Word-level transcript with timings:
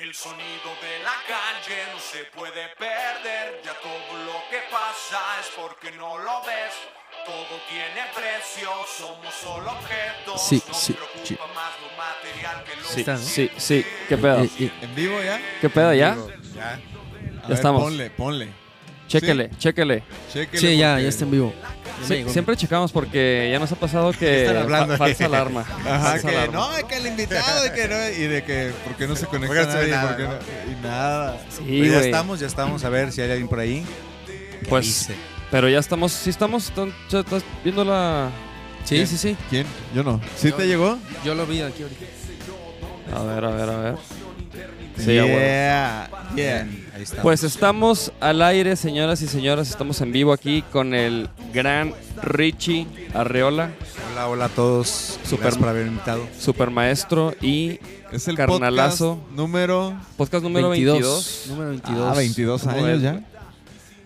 El 0.00 0.14
sonido 0.14 0.70
de 0.80 1.02
la 1.02 1.16
calle 1.26 1.82
no 1.92 1.98
se 1.98 2.22
puede 2.26 2.68
perder, 2.78 3.60
ya 3.64 3.72
todo 3.80 4.24
lo 4.26 4.48
que 4.48 4.58
pasa 4.70 5.18
es 5.40 5.48
porque 5.56 5.90
no 5.92 6.16
lo 6.18 6.40
ves. 6.42 6.72
Todo 7.26 7.60
tiene 7.68 8.06
precio, 8.14 8.70
somos 8.96 9.34
solo 9.34 9.72
objetos. 9.72 10.40
Sí, 10.40 10.62
Nos 10.68 10.76
sí, 10.80 10.92
preocupa 10.92 11.24
sí. 11.26 11.36
más 11.52 11.72
lo 11.80 11.96
material 11.96 12.64
que 12.64 12.76
lo 12.76 13.18
Sí, 13.18 13.24
sí, 13.28 13.50
sí. 13.56 13.86
¿Qué 14.08 14.16
pedo? 14.16 14.38
¿En 14.38 14.94
vivo 14.94 15.20
ya? 15.20 15.40
¿Qué 15.60 15.68
pedo 15.68 15.92
ya? 15.92 16.16
Ya. 16.54 16.74
A 16.74 16.76
Ya 16.76 17.48
ver, 17.48 17.52
estamos. 17.52 17.82
Ponle, 17.82 18.10
ponle. 18.10 18.52
Chéquele, 19.08 19.50
chéquele. 19.58 20.02
Chéquele 20.32 20.60
sí, 20.60 20.76
ya, 20.76 20.90
porque- 20.92 21.02
ya 21.02 21.08
está 21.08 21.24
en 21.24 21.30
vivo. 21.30 21.54
Ya 21.62 21.68
me 22.00 22.06
Sí, 22.06 22.14
llegó. 22.14 22.30
siempre 22.32 22.56
checamos 22.56 22.92
porque 22.92 23.48
ya 23.50 23.58
nos 23.58 23.72
ha 23.72 23.76
pasado 23.76 24.12
que 24.12 24.42
están 24.42 24.58
hablando? 24.58 24.92
fa- 24.96 24.98
falsa 25.06 25.24
alarma. 25.24 25.60
Ajá, 25.86 25.98
falsa 26.12 26.28
que 26.28 26.36
alarma. 26.36 26.52
no, 26.58 26.76
es 26.76 26.84
que 26.84 26.96
el 26.98 27.06
invitado, 27.06 27.66
y 27.66 27.70
que 27.70 27.88
no, 27.88 28.08
y 28.10 28.26
de 28.28 28.44
que, 28.44 28.72
¿por 28.84 28.94
qué 28.96 29.06
no 29.08 29.16
se 29.16 29.26
conecta 29.26 29.46
Porque 29.48 29.66
no 29.66 29.72
se 29.72 29.78
ve 29.78 29.90
nadie? 29.90 29.96
nada, 29.96 30.08
¿Por 30.08 30.16
qué 30.16 30.22
no- 30.24 30.72
y 30.72 30.82
nada. 30.82 31.38
Sí, 31.48 31.62
Pero 31.66 31.84
ya 31.86 31.92
güey. 31.94 32.04
estamos, 32.04 32.40
ya 32.40 32.46
estamos. 32.46 32.84
A 32.84 32.88
ver 32.90 33.10
si 33.12 33.20
hay 33.22 33.30
alguien 33.30 33.48
por 33.48 33.58
ahí. 33.58 33.84
Pues, 34.68 34.84
Dice. 34.86 35.14
pero 35.50 35.68
ya 35.68 35.78
estamos, 35.78 36.12
sí 36.12 36.30
estamos, 36.30 36.66
están- 36.68 36.92
ya 37.10 37.20
estás 37.20 37.42
viendo 37.64 37.84
la... 37.84 38.30
Sí, 38.84 39.06
sí, 39.06 39.16
sí. 39.18 39.36
¿Quién? 39.50 39.66
Yo 39.94 40.02
no. 40.04 40.20
¿Sí 40.36 40.52
te 40.52 40.66
llegó? 40.66 40.98
Yo 41.24 41.34
lo 41.34 41.46
vi 41.46 41.62
aquí 41.62 41.82
ahorita. 41.82 42.04
A 43.16 43.22
ver, 43.24 43.44
a 43.44 43.50
ver, 43.50 43.68
a 43.70 43.76
ver. 43.78 43.94
Sí, 44.98 45.18
a 45.18 45.24
huevo. 45.24 45.38
yeah, 46.36 46.66
está. 47.02 47.22
Pues 47.22 47.44
estamos 47.44 48.12
al 48.20 48.42
aire, 48.42 48.76
señoras 48.76 49.22
y 49.22 49.26
señores, 49.28 49.68
estamos 49.70 50.00
en 50.00 50.12
vivo 50.12 50.32
aquí 50.32 50.62
con 50.72 50.94
el 50.94 51.28
gran 51.52 51.94
Richie 52.22 52.86
Arreola, 53.14 53.70
Hola, 54.12 54.28
hola 54.28 54.44
a 54.46 54.48
todos. 54.48 55.18
Super- 55.24 55.38
Gracias 55.40 55.58
por 55.58 55.68
haber 55.68 55.86
invitado. 55.86 56.26
super 56.38 56.70
maestro 56.70 57.34
y 57.40 57.78
Es 58.10 58.26
el 58.28 58.36
Carnalazo. 58.36 59.16
podcast 59.16 59.36
número... 59.36 59.94
podcast 60.16 60.42
número 60.44 60.68
22. 60.70 61.44
Número 61.48 61.70
22. 61.70 62.00
Ah, 62.10 62.14
22 62.16 62.62
¿Cómo 62.62 62.84
años 62.84 63.02
ya. 63.02 63.24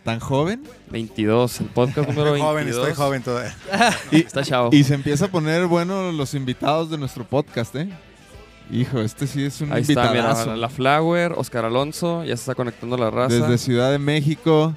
¿Tan 0.05 0.19
joven? 0.19 0.63
22, 0.91 1.61
el 1.61 1.67
podcast 1.69 2.09
número 2.09 2.35
Estoy 2.35 2.41
22. 2.57 2.67
joven, 2.67 2.69
estoy 2.69 2.95
joven 2.95 3.23
todavía. 3.23 3.57
Está 4.11 4.43
chavo. 4.43 4.71
Y 4.73 4.83
se 4.85 4.95
empieza 4.95 5.27
a 5.27 5.29
poner 5.29 5.67
bueno 5.67 6.11
los 6.13 6.35
invitados 6.35 6.91
de 6.91 6.99
nuestro 6.99 7.25
podcast, 7.25 7.75
¿eh? 7.77 7.89
Hijo, 8.71 9.01
este 9.01 9.27
sí 9.27 9.45
es 9.45 9.61
un 9.61 9.73
Ahí 9.73 9.83
está, 9.83 10.13
mira, 10.13 10.57
la 10.57 10.69
Flower, 10.69 11.33
Oscar 11.37 11.65
Alonso, 11.65 12.25
ya 12.25 12.37
se 12.37 12.43
está 12.43 12.55
conectando 12.55 12.97
la 12.97 13.11
raza. 13.11 13.35
Desde 13.35 13.59
Ciudad 13.59 13.91
de 13.91 13.99
México. 13.99 14.75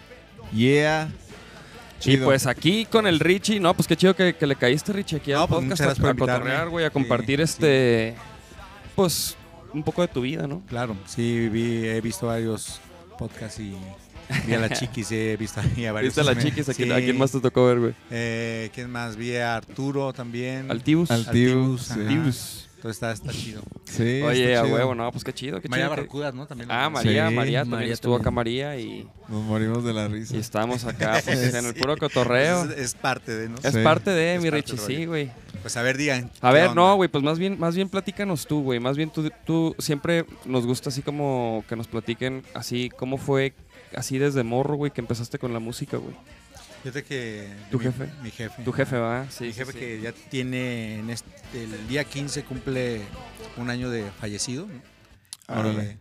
Yeah. 0.53 1.09
Y 2.03 2.17
pues 2.17 2.45
aquí 2.45 2.85
con 2.85 3.07
el 3.07 3.19
Richie, 3.19 3.59
no, 3.59 3.73
pues 3.73 3.87
qué 3.87 3.95
chido 3.95 4.15
que, 4.15 4.35
que 4.35 4.45
le 4.45 4.55
caíste, 4.55 4.93
Richie, 4.93 5.17
aquí 5.17 5.31
No, 5.31 5.43
al 5.43 5.47
pues 5.47 5.65
podcast 5.65 5.99
a, 5.99 6.09
a 6.09 6.13
cotorrear, 6.13 6.69
güey, 6.69 6.85
a 6.85 6.89
compartir 6.89 7.39
sí. 7.39 7.43
este, 7.43 8.15
pues, 8.95 9.35
un 9.73 9.83
poco 9.83 10.01
de 10.01 10.07
tu 10.07 10.21
vida, 10.21 10.47
¿no? 10.47 10.61
Claro, 10.67 10.95
sí, 11.05 11.49
vi, 11.49 11.87
he 11.87 12.01
visto 12.01 12.27
varios 12.27 12.79
podcasts 13.17 13.59
y 13.59 13.75
vi 14.45 14.53
a 14.53 14.59
la 14.59 14.69
chiquis, 14.69 15.11
he 15.11 15.37
visto 15.37 15.59
a 15.59 15.63
varios. 15.91 16.15
¿Viste 16.15 16.21
a 16.21 16.23
la 16.23 16.37
chiquis? 16.41 16.69
¿A 16.69 16.73
quién, 16.73 16.89
sí. 16.89 16.93
a 16.93 16.97
quién 16.97 17.17
más 17.17 17.31
te 17.31 17.39
tocó 17.39 17.65
ver, 17.65 17.79
güey? 17.79 17.93
Eh, 18.11 18.69
¿Quién 18.73 18.91
más? 18.91 19.15
Vi 19.15 19.35
a 19.35 19.55
Arturo 19.55 20.13
también. 20.13 20.69
Altibus. 20.69 21.09
Altibus, 21.09 21.91
Altibus, 21.91 22.59
ajá. 22.61 22.64
Entonces 22.85 23.01
está, 23.01 23.11
está 23.29 23.31
chido. 23.31 23.63
Sí, 23.85 24.21
Oye, 24.21 24.55
a 24.55 24.63
huevo, 24.63 24.93
no, 24.93 25.11
pues 25.11 25.23
qué 25.23 25.33
chido, 25.33 25.59
qué 25.59 25.67
María 25.69 25.85
chido. 25.85 25.95
Barracudas, 25.95 26.35
¿no? 26.35 26.45
También. 26.45 26.69
Ah, 26.71 26.87
María, 26.87 27.29
Sí, 27.29 27.35
María, 27.35 27.59
también 27.61 27.79
María 27.79 27.93
estuvo 27.95 28.13
acá 28.13 28.25
también. 28.25 28.35
María 28.35 28.77
y, 28.79 29.07
Nos 29.27 29.41
morimos 29.41 29.83
de 29.83 29.91
la 29.91 30.07
risa. 30.07 30.35
y 30.35 30.39
estamos 30.39 30.85
acá, 30.85 31.19
pues, 31.25 31.53
en 31.55 31.65
el 31.65 31.73
puro 31.73 31.97
cotorreo. 31.97 32.65
Es, 32.65 32.77
es 32.77 32.93
parte 32.93 33.35
de, 33.35 33.49
¿no? 33.49 33.55
Es 33.63 33.73
Sí. 33.73 33.79
parte 33.83 34.11
de 34.11 34.35
Es 34.35 34.41
mi 34.43 34.51
Richie, 34.51 34.77
sí, 34.77 35.05
güey. 35.05 35.31
Pues 35.63 35.75
a 35.77 35.81
ver, 35.81 35.97
digan. 35.97 36.29
A 36.41 36.49
¿qué 36.49 36.53
ver, 36.53 36.67
onda? 36.67 36.75
no, 36.75 36.95
güey, 36.95 37.09
pues 37.09 37.23
más 37.23 37.39
bien, 37.39 37.57
más 37.57 37.75
bien 37.75 37.89
platícanos 37.89 38.45
tú, 38.45 38.61
güey. 38.61 38.79
Más 38.79 38.97
bien 38.97 39.09
tú, 39.09 39.31
tú 39.47 39.75
siempre 39.79 40.27
nos 40.45 40.67
gusta 40.67 40.89
así 40.89 41.01
como 41.01 41.63
que 41.67 41.75
nos 41.75 41.87
platiquen 41.87 42.43
así 42.53 42.91
cómo 42.95 43.17
fue, 43.17 43.55
así 43.95 44.19
desde 44.19 44.43
morro, 44.43 44.75
güey, 44.75 44.91
que 44.91 45.01
empezaste 45.01 45.39
con 45.39 45.53
la 45.53 45.59
música, 45.59 45.97
güey. 45.97 46.15
Fíjate 46.85 47.03
que. 47.03 47.51
¿Tu 47.71 47.79
mi- 47.79 47.83
jefe? 47.85 48.11
Mi 48.21 48.29
jefe. 48.29 48.63
Tu 48.63 48.71
jefe, 48.71 48.97
¿va? 48.97 49.27
Sí, 49.31 49.45
Mi 49.45 49.53
jefe 49.53 49.71
sí. 49.71 49.79
que 49.79 50.01
ya 50.01 50.11
tiene. 50.11 50.99
En 50.99 51.09
este, 51.09 51.63
el 51.63 51.87
día 51.87 52.03
15 52.03 52.43
cumple 52.43 53.01
un 53.57 53.71
año 53.71 53.89
de 53.89 54.03
fallecido. 54.11 54.67
Órale. 55.47 55.83
Eh, 55.91 55.97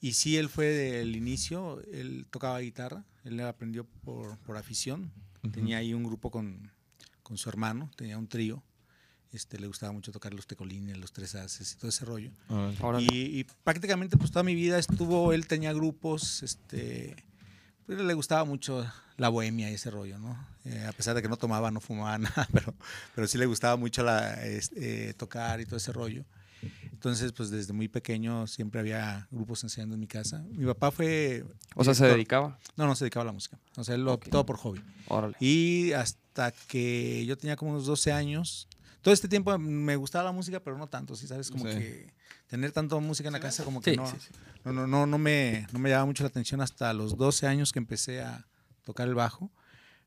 y 0.00 0.14
sí, 0.14 0.38
él 0.38 0.48
fue 0.48 0.64
del 0.68 1.14
inicio. 1.14 1.82
Él 1.92 2.26
tocaba 2.30 2.58
guitarra. 2.60 3.04
Él 3.24 3.38
aprendió 3.40 3.84
por, 3.84 4.38
por 4.38 4.56
afición. 4.56 5.12
Tenía 5.52 5.76
ahí 5.76 5.92
un 5.92 6.04
grupo 6.04 6.30
con, 6.30 6.70
con 7.22 7.36
su 7.36 7.50
hermano. 7.50 7.90
Tenía 7.94 8.16
un 8.16 8.26
trío. 8.26 8.62
Este, 9.30 9.58
le 9.58 9.66
gustaba 9.66 9.92
mucho 9.92 10.10
tocar 10.10 10.32
los 10.32 10.46
tecolines, 10.46 10.96
los 10.96 11.12
tres 11.12 11.34
haces 11.34 11.70
y 11.72 11.76
todo 11.76 11.90
ese 11.90 12.06
rollo. 12.06 12.30
Y, 13.00 13.40
y 13.40 13.44
prácticamente 13.62 14.16
pues 14.16 14.30
toda 14.30 14.42
mi 14.42 14.54
vida 14.54 14.78
estuvo, 14.78 15.34
él 15.34 15.46
tenía 15.48 15.72
grupos, 15.74 16.42
este, 16.44 17.16
le 17.86 18.14
gustaba 18.14 18.44
mucho 18.44 18.86
la 19.16 19.28
bohemia 19.28 19.70
y 19.70 19.74
ese 19.74 19.90
rollo, 19.90 20.18
¿no? 20.18 20.36
Eh, 20.64 20.84
a 20.88 20.92
pesar 20.92 21.14
de 21.14 21.22
que 21.22 21.28
no 21.28 21.36
tomaba, 21.36 21.70
no 21.70 21.80
fumaba 21.80 22.18
nada, 22.18 22.48
pero, 22.52 22.74
pero 23.14 23.26
sí 23.26 23.38
le 23.38 23.46
gustaba 23.46 23.76
mucho 23.76 24.02
la, 24.02 24.44
este, 24.44 25.10
eh, 25.10 25.14
tocar 25.14 25.60
y 25.60 25.66
todo 25.66 25.76
ese 25.76 25.92
rollo. 25.92 26.24
Entonces, 26.92 27.32
pues 27.32 27.50
desde 27.50 27.74
muy 27.74 27.88
pequeño 27.88 28.46
siempre 28.46 28.80
había 28.80 29.28
grupos 29.30 29.62
enseñando 29.62 29.94
en 29.94 30.00
mi 30.00 30.06
casa. 30.06 30.42
Mi 30.50 30.64
papá 30.64 30.90
fue... 30.90 31.44
O 31.74 31.84
sea, 31.84 31.92
se 31.92 32.06
dedicaba. 32.06 32.58
No, 32.76 32.86
no 32.86 32.94
se 32.94 33.04
dedicaba 33.04 33.22
a 33.22 33.26
la 33.26 33.32
música. 33.32 33.58
O 33.76 33.84
sea, 33.84 33.94
él 33.94 34.04
lo 34.04 34.16
todo 34.16 34.46
por 34.46 34.56
hobby. 34.56 34.82
Órale. 35.08 35.36
Y 35.40 35.92
hasta 35.92 36.52
que 36.52 37.26
yo 37.26 37.36
tenía 37.36 37.56
como 37.56 37.72
unos 37.72 37.84
12 37.84 38.12
años, 38.12 38.68
todo 39.04 39.14
este 39.14 39.28
tiempo 39.28 39.56
me 39.58 39.94
gustaba 39.96 40.24
la 40.24 40.32
música, 40.32 40.60
pero 40.60 40.76
no 40.78 40.88
tanto, 40.88 41.14
¿sí 41.14 41.26
sabes? 41.28 41.50
Como 41.50 41.64
Sí. 41.64 41.78
que 41.78 42.14
tener 42.48 42.72
tanto 42.72 42.98
música 43.00 43.28
en 43.28 43.34
la 43.34 43.40
casa 43.40 43.62
como 43.62 43.80
que 43.80 43.90
Sí, 43.92 43.96
no, 43.96 44.06
sí, 44.06 44.16
sí. 44.18 44.30
no, 44.64 44.72
no, 44.72 44.86
no, 44.86 45.06
no 45.06 45.18
me, 45.18 45.66
no 45.72 45.78
me 45.78 45.90
llamaba 45.90 46.06
mucho 46.06 46.24
la 46.24 46.28
atención 46.28 46.60
hasta 46.62 46.92
los 46.94 47.16
12 47.16 47.46
años 47.46 47.70
que 47.72 47.78
empecé 47.78 48.22
a 48.22 48.46
tocar 48.82 49.06
el 49.06 49.14
bajo. 49.14 49.52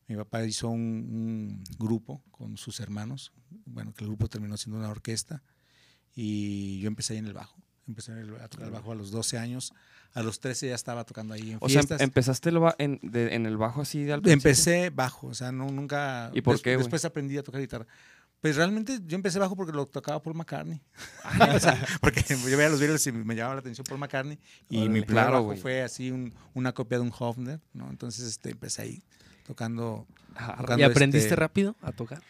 Mi 0.08 0.16
papá 0.16 0.44
hizo 0.44 0.68
un, 0.69 0.81
un 0.81 1.63
grupo 1.78 2.24
con 2.31 2.58
sus 2.58 2.80
hermanos, 2.80 3.31
bueno, 3.66 3.94
que 3.94 4.03
el 4.03 4.09
grupo 4.09 4.28
terminó 4.30 4.58
siendo 4.58 4.80
una 4.80 4.90
orquesta 4.90 5.44
y 6.16 6.79
yo 6.79 6.88
empecé 6.88 7.14
ahí 7.14 7.19
en 7.19 7.28
el 7.28 7.34
bajo. 7.34 7.56
Empecé 7.88 8.12
en 8.14 8.18
el- 8.19 8.35
a 8.41 8.47
tocar 8.50 8.68
el 8.68 8.74
bajo 8.74 8.91
a 8.91 8.96
los 8.96 9.12
12 9.12 9.38
años. 9.38 9.74
A 10.14 10.24
los 10.24 10.40
13 10.40 10.69
ya 10.69 10.75
estaba 10.75 11.03
tocando 11.03 11.34
ahí 11.34 11.52
en 11.52 11.58
O 11.62 11.69
sea, 11.69 11.81
fiestas. 11.81 12.02
empezaste 12.02 12.50
el 12.50 12.59
ba- 12.59 12.75
en, 12.79 13.00
de- 13.03 13.35
en 13.35 13.46
el 13.46 13.56
bajo 13.58 13.81
así 13.81 14.03
de 14.03 14.14
al 14.14 14.22
principio? 14.22 14.50
Empecé 14.50 14.90
bajo, 14.90 15.28
o 15.28 15.34
sea, 15.34 15.52
no, 15.52 15.69
nunca. 15.69 16.31
¿Y 16.34 16.41
por 16.41 16.56
des- 16.56 16.64
qué? 16.64 16.75
Después 16.78 17.06
aprendí 17.06 17.38
a 17.38 17.44
tocar 17.44 17.62
guitarra. 17.62 17.85
Pues 18.42 18.56
realmente 18.56 19.00
yo 19.08 19.16
empecé 19.16 19.40
bajo 19.40 19.56
porque 19.56 19.72
lo 19.74 19.86
tocaba 19.88 20.22
Paul 20.22 20.36
McCartney. 20.36 20.80
O 21.56 21.59
sea, 21.59 21.84
porque 22.02 22.24
yo 22.30 22.58
veía 22.58 22.70
los 22.70 22.80
Beatles 22.80 23.06
y 23.08 23.12
me 23.12 23.36
llamaba 23.36 23.56
la 23.56 23.59
atención 23.62 23.86
Paul 23.88 24.00
McCartney. 24.00 24.38
Y 24.70 24.78
Órale. 24.78 24.90
mi 24.94 25.02
primer 25.02 25.24
Claro, 25.25 25.44
bajo 25.48 25.59
fue 25.59 25.81
así 25.81 26.12
un- 26.12 26.34
una 26.53 26.72
copia 26.74 27.00
de 27.00 27.03
un 27.03 27.12
Hofner, 27.18 27.59
¿no? 27.74 27.90
Entonces 27.90 28.26
este, 28.28 28.52
empecé 28.52 28.81
ahí 28.84 29.03
tocando. 29.46 30.06
Ah, 30.36 30.56
tocando, 30.59 30.81
¿Y 30.81 30.84
aprendiste 30.84 31.28
este, 31.30 31.36
rápido 31.36 31.76
a 31.81 31.92
tocar? 31.92 32.22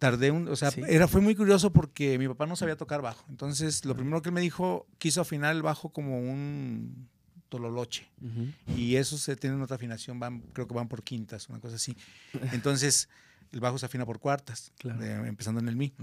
Tardé 0.00 0.30
un, 0.30 0.48
o 0.48 0.56
sea, 0.56 0.70
Sí. 0.70 0.80
era, 0.86 1.06
fue 1.08 1.20
muy 1.20 1.34
curioso 1.34 1.72
porque 1.72 2.18
mi 2.18 2.28
papá 2.28 2.46
no 2.46 2.56
sabía 2.56 2.76
tocar 2.76 3.00
bajo. 3.02 3.24
Entonces, 3.28 3.84
lo 3.84 3.94
primero 3.94 4.22
que 4.22 4.28
él 4.28 4.34
me 4.34 4.40
dijo, 4.40 4.86
quiso 4.98 5.20
afinar 5.20 5.54
el 5.54 5.62
bajo 5.62 5.90
como 5.90 6.18
un 6.20 7.08
tololoche. 7.48 8.08
Y 8.76 8.96
esos 8.96 9.20
se 9.22 9.34
tienen 9.36 9.60
otra 9.62 9.76
afinación, 9.76 10.20
van, 10.20 10.40
creo 10.52 10.68
que 10.68 10.74
van 10.74 10.86
por 10.88 11.02
quintas, 11.02 11.48
una 11.48 11.58
cosa 11.60 11.76
así. 11.76 11.96
Entonces, 12.52 13.08
el 13.52 13.60
bajo 13.60 13.78
se 13.78 13.86
afina 13.86 14.04
por 14.06 14.18
cuartas, 14.20 14.72
Claro. 14.78 15.02
eh, 15.02 15.28
empezando 15.28 15.60
en 15.60 15.68
el 15.68 15.76
mi. 15.76 15.94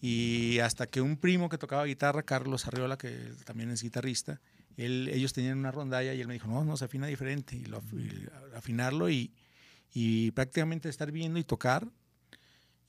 Y 0.00 0.58
hasta 0.58 0.86
que 0.86 1.00
un 1.00 1.16
primo 1.16 1.48
que 1.48 1.58
tocaba 1.58 1.84
guitarra, 1.84 2.22
Carlos 2.22 2.66
Arriola, 2.66 2.98
que 2.98 3.32
también 3.44 3.70
es 3.70 3.82
guitarrista, 3.82 4.40
él, 4.76 5.08
ellos 5.12 5.32
tenían 5.32 5.58
una 5.58 5.72
rondalla 5.72 6.12
y 6.12 6.20
él 6.20 6.28
me 6.28 6.34
dijo, 6.34 6.48
no, 6.48 6.64
no, 6.64 6.76
se 6.76 6.84
afina 6.84 7.06
diferente. 7.06 7.56
Y, 7.56 7.64
lo, 7.64 7.82
y 7.92 8.28
afinarlo 8.54 9.08
y, 9.08 9.32
y 9.94 10.32
prácticamente 10.32 10.88
estar 10.90 11.10
viendo 11.12 11.38
y 11.38 11.44
tocar 11.44 11.88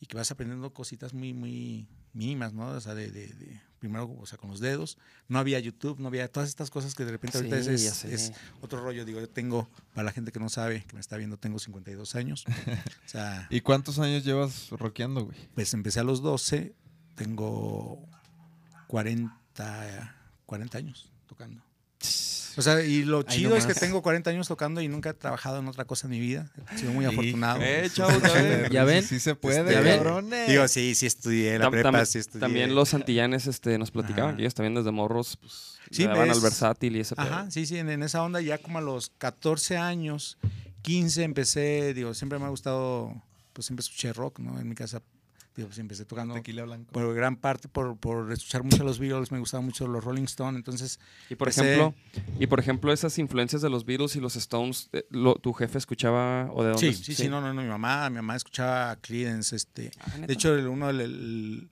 y 0.01 0.05
que 0.05 0.17
vas 0.17 0.29
aprendiendo 0.31 0.73
cositas 0.73 1.13
muy, 1.13 1.33
muy 1.33 1.87
mínimas, 2.13 2.53
¿no? 2.53 2.67
O 2.67 2.81
sea, 2.81 2.93
de, 2.93 3.09
de- 3.09 3.29
de- 3.33 3.61
primero, 3.79 4.15
o 4.19 4.25
sea, 4.25 4.37
con 4.37 4.49
los 4.49 4.59
dedos. 4.59 4.97
No 5.27 5.39
había 5.39 5.59
YouTube, 5.59 5.99
no 5.99 6.07
había 6.07 6.27
todas 6.31 6.49
estas 6.49 6.69
cosas 6.69 6.95
que 6.95 7.05
de 7.05 7.11
repente 7.11 7.37
ahorita 7.37 7.61
Sí, 7.63 7.71
es 8.07 8.33
otro 8.61 8.81
rollo. 8.81 9.05
Digo, 9.05 9.19
yo 9.19 9.29
tengo, 9.29 9.69
para 9.93 10.05
la 10.05 10.11
gente 10.11 10.31
que 10.31 10.39
no 10.39 10.49
sabe, 10.49 10.83
que 10.85 10.93
me 10.93 10.99
está 10.99 11.17
viendo, 11.17 11.37
tengo 11.37 11.59
52 11.59 12.15
años. 12.15 12.45
O 13.05 13.09
sea, 13.09 13.47
¿Y 13.49 13.61
cuántos 13.61 13.99
años 13.99 14.25
llevas 14.25 14.69
rockeando, 14.71 15.25
güey? 15.25 15.37
pues 15.55 15.73
empecé 15.73 16.01
a 16.01 16.03
los 16.03 16.21
12, 16.21 16.75
tengo 17.15 18.05
40, 18.87 20.15
40 20.45 20.77
años 20.77 21.11
tocando. 21.25 21.63
O 22.57 22.61
sea, 22.61 22.83
y 22.83 23.03
lo 23.03 23.21
chido 23.23 23.55
es 23.55 23.65
que 23.65 23.73
tengo 23.75 24.01
40 24.01 24.29
años 24.31 24.47
tocando 24.47 24.81
y 24.81 24.87
nunca 24.87 25.11
he 25.11 25.13
trabajado 25.13 25.59
en 25.59 25.67
otra 25.67 25.85
cosa 25.85 26.07
en 26.07 26.11
mi 26.11 26.19
vida. 26.19 26.51
He 26.73 26.77
sido 26.79 26.91
muy 26.91 27.05
afortunado. 27.05 27.59
Eh, 27.61 27.89
chavos, 27.93 28.21
ya 28.21 28.33
ven. 28.33 28.67
¿Ya 28.71 28.83
ven? 28.83 29.03
Sí 29.03 29.19
se 29.19 29.35
puede, 29.35 29.71
¿Ya 29.71 29.81
ven? 29.81 29.97
cabrones. 29.97 30.49
Digo, 30.49 30.67
sí, 30.67 30.95
sí 30.95 31.05
estudié 31.05 31.59
la 31.59 31.65
Tam- 31.67 31.71
prepa, 31.71 31.91
tam- 31.91 32.05
sí 32.05 32.17
estudié. 32.19 32.39
También 32.41 32.73
los 32.75 32.93
antillanes 32.93 33.45
este, 33.47 33.77
nos 33.77 33.91
platicaban 33.91 34.29
Ajá. 34.29 34.37
que 34.37 34.41
ellos 34.43 34.55
también 34.55 34.73
desde 34.75 34.91
morros 34.91 35.37
pues, 35.37 35.77
Sí, 35.91 36.01
le 36.03 36.09
daban 36.09 36.29
es- 36.29 36.37
al 36.37 36.41
versátil 36.43 36.95
y 36.95 36.99
ese 37.01 37.15
pedo. 37.15 37.25
Ajá, 37.27 37.51
sí, 37.51 37.65
sí, 37.65 37.77
en, 37.77 37.89
en 37.89 38.01
esa 38.03 38.23
onda 38.23 38.41
ya 38.41 38.57
como 38.57 38.79
a 38.79 38.81
los 38.81 39.11
14 39.17 39.77
años, 39.77 40.37
15 40.81 41.23
empecé, 41.23 41.93
digo, 41.93 42.13
siempre 42.13 42.39
me 42.39 42.45
ha 42.45 42.49
gustado, 42.49 43.13
pues 43.53 43.67
siempre 43.67 43.81
escuché 43.83 44.13
rock, 44.13 44.39
¿no? 44.39 44.59
En 44.59 44.67
mi 44.67 44.75
casa 44.75 45.01
pues, 45.65 45.77
empecé 45.79 46.05
tocando 46.05 46.33
Tequila 46.35 46.63
blanco. 46.63 46.91
por 46.91 47.13
gran 47.15 47.35
parte 47.35 47.67
por, 47.67 47.97
por 47.97 48.31
escuchar 48.31 48.63
mucho 48.63 48.83
a 48.83 48.85
los 48.85 48.99
Beatles, 48.99 49.31
me 49.31 49.39
gustaban 49.39 49.65
mucho 49.65 49.87
los 49.87 50.03
Rolling 50.03 50.23
Stones, 50.25 50.57
entonces 50.57 50.99
Y 51.29 51.35
por 51.35 51.47
Empecé- 51.49 51.61
ejemplo, 51.73 51.95
y 52.39 52.47
por 52.47 52.59
ejemplo 52.59 52.93
esas 52.93 53.17
influencias 53.17 53.61
de 53.61 53.69
los 53.69 53.85
Beatles 53.85 54.15
y 54.15 54.19
los 54.19 54.35
Stones, 54.35 54.89
eh, 54.93 55.05
lo- 55.09 55.35
¿tu 55.35 55.53
jefe 55.53 55.77
escuchaba 55.77 56.49
o 56.53 56.63
de 56.63 56.69
dónde? 56.71 56.93
sí, 56.93 57.03
sí, 57.03 57.15
sí, 57.15 57.27
no, 57.29 57.41
no, 57.41 57.53
no, 57.53 57.61
mi 57.61 57.67
mamá, 57.67 58.09
mi 58.09 58.17
mamá 58.17 58.35
escuchaba 58.35 58.95
Creedence, 58.97 59.55
este, 59.55 59.91
Ah, 59.99 60.17
de 60.27 60.33
hecho 60.33 60.53
el- 60.55 60.67
uno 60.67 60.89
el- 60.89 61.01
el- 61.01 61.69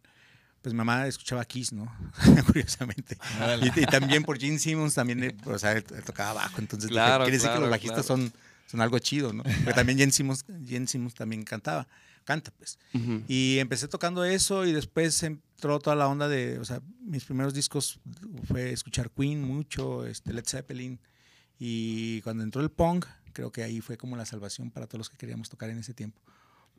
pues 0.61 0.73
mi 0.73 0.77
mamá 0.79 1.05
escuchaba 1.05 1.45
Kiss, 1.45 1.73
¿no? 1.73 1.85
Curiosamente. 2.47 3.17
Y, 3.61 3.81
y 3.81 3.85
también 3.85 4.23
por 4.23 4.39
Gene 4.39 4.57
Simmons 4.59 4.95
también, 4.95 5.23
eh, 5.23 5.35
o 5.45 5.59
sea, 5.59 5.73
él, 5.73 5.85
él 5.95 6.03
tocaba 6.03 6.33
bajo, 6.33 6.59
entonces 6.59 6.89
dije, 6.89 6.99
Claro, 6.99 7.23
quiere 7.25 7.37
decir 7.37 7.49
que 7.49 7.51
claro, 7.53 7.61
los 7.61 7.69
bajistas 7.69 8.05
claro. 8.05 8.21
son, 8.23 8.33
son 8.65 8.81
algo 8.81 8.97
chido, 8.99 9.31
¿no? 9.31 9.43
Porque 9.43 9.73
también 9.73 9.99
Gene 9.99 10.11
Simmons, 10.11 10.43
Gene 10.65 10.87
Simmons 10.87 11.13
también 11.13 11.43
cantaba, 11.43 11.87
canta 12.25 12.51
pues. 12.57 12.77
Ujú. 12.93 13.21
Y 13.27 13.59
empecé 13.59 13.87
tocando 13.87 14.25
eso 14.25 14.65
y 14.65 14.73
después 14.73 15.23
entró 15.23 15.79
toda 15.79 15.95
la 15.95 16.07
onda 16.07 16.27
de, 16.27 16.59
o 16.59 16.65
sea, 16.65 16.81
mis 17.01 17.23
primeros 17.23 17.53
discos 17.53 17.99
fue 18.45 18.71
escuchar 18.71 19.09
Queen 19.11 19.41
mucho, 19.41 20.05
este, 20.05 20.33
Led 20.33 20.45
Zeppelin. 20.45 20.99
Y 21.57 22.21
cuando 22.21 22.43
entró 22.43 22.61
el 22.61 22.69
punk, 22.69 23.05
creo 23.33 23.51
que 23.51 23.63
ahí 23.63 23.79
fue 23.81 23.97
como 23.97 24.17
la 24.17 24.25
salvación 24.25 24.71
para 24.71 24.87
todos 24.87 24.99
los 24.99 25.09
que 25.09 25.17
queríamos 25.17 25.49
tocar 25.49 25.69
en 25.69 25.77
ese 25.77 25.93
tiempo. 25.93 26.19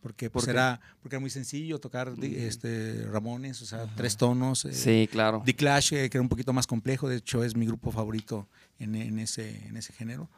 Porque, 0.03 0.29
pues, 0.31 0.45
¿Por 0.45 0.55
era, 0.55 0.81
porque 1.03 1.17
era 1.17 1.21
muy 1.21 1.31
sencillo 1.31 1.81
tocar 1.81 2.15
di- 2.17 2.37
este, 2.37 3.05
Ramones, 3.11 3.61
o 3.63 3.67
sea, 3.67 3.87
tres 3.97 4.17
tonos. 4.17 4.65
eh, 4.67 4.73
Sí, 4.73 5.09
claro. 5.11 5.43
The 5.45 5.55
Clash, 5.57 5.95
eh, 5.95 6.11
que 6.11 6.19
era 6.19 6.23
un 6.23 6.29
poquito 6.29 6.53
más 6.53 6.67
complejo, 6.67 7.09
de 7.09 7.17
hecho 7.17 7.43
es 7.43 7.57
mi 7.57 7.67
grupo 7.67 7.91
favorito 7.91 8.47
en, 8.79 8.95
en 8.95 9.19
ese, 9.19 9.67
en 9.67 9.77
ese 9.77 9.93
género. 9.95 10.29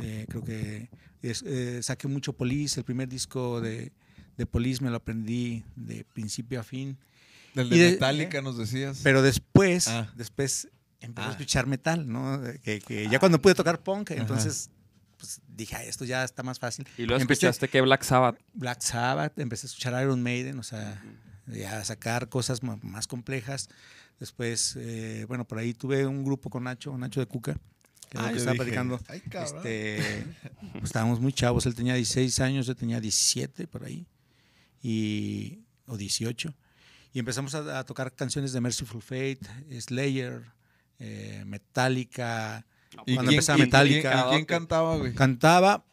Eh, 0.00 0.26
creo 0.28 0.42
que 0.42 0.88
es- 1.20 1.42
eh, 1.46 1.82
saqué 1.82 2.08
mucho 2.08 2.32
Police, 2.32 2.80
el 2.80 2.84
primer 2.84 3.08
disco 3.08 3.60
de, 3.60 3.92
de 4.36 4.46
Police 4.46 4.82
me 4.82 4.90
lo 4.90 4.96
aprendí 4.96 5.64
de 5.76 6.04
principio 6.12 6.60
a 6.60 6.62
fin. 6.62 6.96
Del 7.54 7.66
y 7.72 7.78
de 7.78 7.84
de- 7.84 7.90
Metallica 7.92 8.40
nos 8.42 8.56
decías. 8.58 9.00
Pero 9.02 9.20
después, 9.22 9.88
Ah. 9.88 10.10
después 10.16 10.68
empecé 11.00 11.26
a 11.26 11.28
Ah. 11.28 11.32
escuchar 11.32 11.66
metal, 11.66 12.08
¿no? 12.10 12.40
Que, 12.62 12.80
que 12.80 13.08
ya 13.08 13.18
cuando 13.18 13.40
pude 13.42 13.54
tocar 13.54 13.82
punk, 13.82 14.12
entonces 14.12 14.70
pues, 15.18 15.40
dije, 15.56 15.76
"Ah, 15.76 15.84
esto 15.84 16.04
ya 16.04 16.24
está 16.24 16.42
más 16.42 16.58
fácil. 16.58 16.84
Y 16.98 17.02
luego 17.06 17.20
Empecé- 17.22 17.46
escuchaste 17.46 17.68
que 17.68 17.80
Black 17.80 18.02
Sabbath. 18.02 18.40
Black 18.54 18.80
Sabbath, 18.80 19.38
empecé 19.38 19.66
a 19.66 19.68
escuchar 19.68 20.02
Iron 20.02 20.20
Maiden, 20.20 20.58
o 20.58 20.64
sea, 20.64 21.00
ya 21.46 21.78
a 21.78 21.84
sacar 21.84 22.28
cosas 22.28 22.60
más 22.64 23.06
complejas. 23.06 23.68
Después, 24.18 24.74
eh, 24.80 25.24
bueno, 25.28 25.44
por 25.46 25.58
ahí 25.58 25.74
tuve 25.74 26.06
un 26.06 26.24
grupo 26.24 26.50
con 26.50 26.64
Nacho, 26.64 26.96
Nacho 26.98 27.20
de 27.20 27.26
Cuca, 27.26 27.54
que, 28.08 28.18
era 28.18 28.22
lo 28.22 28.26
Ah, 28.28 28.32
que 28.32 28.38
estaba 28.38 28.52
dije, 28.54 28.64
platicando. 28.64 29.00
Ay, 29.08 29.20
cabrón. 29.20 29.56
Este, 29.58 30.24
pues, 30.72 30.84
estábamos 30.84 31.20
muy 31.20 31.32
chavos, 31.32 31.66
él 31.66 31.74
tenía 31.76 31.94
16 31.94 32.40
años, 32.40 32.66
yo 32.66 32.74
tenía 32.74 33.00
17 33.00 33.66
por 33.68 33.84
ahí, 33.84 34.04
y, 34.82 35.60
o 35.86 35.96
18. 35.96 36.54
Y 37.14 37.18
empezamos 37.18 37.54
a, 37.54 37.78
a 37.78 37.84
tocar 37.84 38.12
canciones 38.14 38.52
de 38.52 38.60
Merciful 38.60 39.02
Fate, 39.02 39.40
Slayer, 39.80 40.42
eh, 40.98 41.44
Metallica. 41.46 42.64
¿Y 43.06 43.14
cuando 43.14 43.30
quién- 43.30 43.34
empezaba 43.34 43.58
Metallica, 43.58 44.26
¿y 44.28 44.30
¿Quién 44.32 44.44
cantaba, 44.44 44.96
güey? 44.96 45.14
Cantaba, 45.14 45.84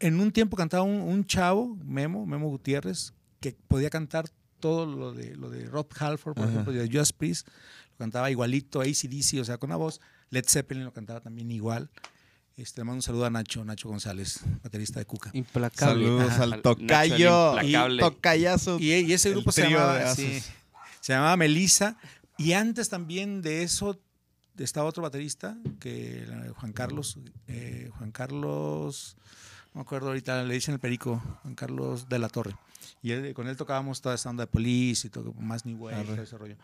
en 0.00 0.20
un 0.20 0.32
tiempo 0.32 0.56
cantaba 0.56 0.82
un, 0.84 1.00
un 1.00 1.24
chavo, 1.26 1.76
Memo, 1.84 2.26
Memo 2.26 2.48
Gutiérrez, 2.48 3.12
que 3.40 3.56
podía 3.68 3.90
cantar 3.90 4.28
todo 4.60 4.86
lo 4.86 5.12
de, 5.12 5.36
lo 5.36 5.50
de 5.50 5.66
Rob 5.66 5.86
Halford, 5.98 6.34
por 6.34 6.44
Ajá. 6.44 6.52
ejemplo, 6.52 6.72
de 6.72 6.88
Judas 6.88 7.12
Priest, 7.12 7.46
lo 7.92 7.96
cantaba 7.98 8.30
igualito, 8.30 8.80
ACDC, 8.80 9.40
o 9.40 9.44
sea, 9.44 9.58
con 9.58 9.70
una 9.70 9.76
voz. 9.76 10.00
Led 10.30 10.44
Zeppelin 10.48 10.84
lo 10.84 10.92
cantaba 10.92 11.20
también 11.20 11.50
igual. 11.50 11.90
Este, 12.56 12.80
le 12.80 12.84
mando 12.84 12.96
un 12.98 13.02
saludo 13.02 13.24
a 13.24 13.30
Nacho, 13.30 13.64
Nacho 13.64 13.88
González, 13.88 14.40
baterista 14.62 15.00
de 15.00 15.06
Cuca. 15.06 15.30
Implacable. 15.32 16.04
Saludos 16.04 16.30
Ajá. 16.32 16.42
al 16.44 16.62
tocayo. 16.62 17.52
Implacable. 17.60 18.00
Tocayazo. 18.00 18.78
Y, 18.78 18.92
y 18.92 19.12
ese 19.12 19.30
grupo 19.30 19.50
se 19.50 19.62
llamaba, 19.68 20.14
sí, 20.14 20.36
Asos. 20.36 20.50
se 21.00 21.12
llamaba 21.12 21.36
Melissa. 21.36 21.96
Y 22.38 22.52
antes 22.52 22.88
también 22.88 23.42
de 23.42 23.62
eso 23.64 23.98
estaba 24.56 24.88
otro 24.88 25.02
baterista, 25.02 25.56
que 25.80 26.24
Juan 26.56 26.72
Carlos, 26.72 27.18
eh, 27.48 27.90
Juan 27.98 28.12
Carlos, 28.12 29.16
no 29.72 29.80
me 29.80 29.80
acuerdo 29.82 30.08
ahorita, 30.08 30.44
le 30.44 30.54
dicen 30.54 30.74
el 30.74 30.80
perico, 30.80 31.20
Juan 31.42 31.56
Carlos 31.56 32.08
de 32.08 32.18
la 32.20 32.28
Torre. 32.28 32.54
Y 33.02 33.10
él- 33.10 33.34
con 33.34 33.48
él 33.48 33.56
tocábamos 33.56 34.00
toda 34.00 34.14
esa 34.14 34.30
onda 34.30 34.44
de 34.44 34.46
police 34.46 35.08
y 35.08 35.10
todo, 35.10 35.32
más 35.34 35.66
New 35.66 35.76
Wave, 35.76 36.04
todo 36.04 36.22
ese 36.22 36.38
rollo. 36.38 36.56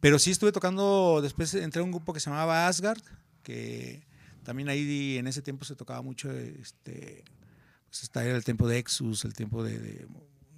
Pero 0.00 0.18
sí 0.18 0.30
estuve 0.30 0.52
tocando, 0.52 1.20
después 1.22 1.54
entré 1.54 1.80
a 1.80 1.84
un 1.84 1.92
grupo 1.92 2.12
que 2.12 2.20
se 2.20 2.28
llamaba 2.28 2.66
Asgard, 2.66 3.00
que 3.42 4.06
también 4.44 4.68
ahí 4.68 5.16
en 5.18 5.26
ese 5.26 5.42
tiempo 5.42 5.64
se 5.64 5.74
tocaba 5.74 6.02
mucho, 6.02 6.30
este, 6.30 7.24
pues 7.88 8.10
el 8.14 8.44
tiempo 8.44 8.68
de 8.68 8.78
Exus, 8.78 9.24
el 9.24 9.34
tiempo 9.34 9.64
de, 9.64 9.78
de, 9.78 10.06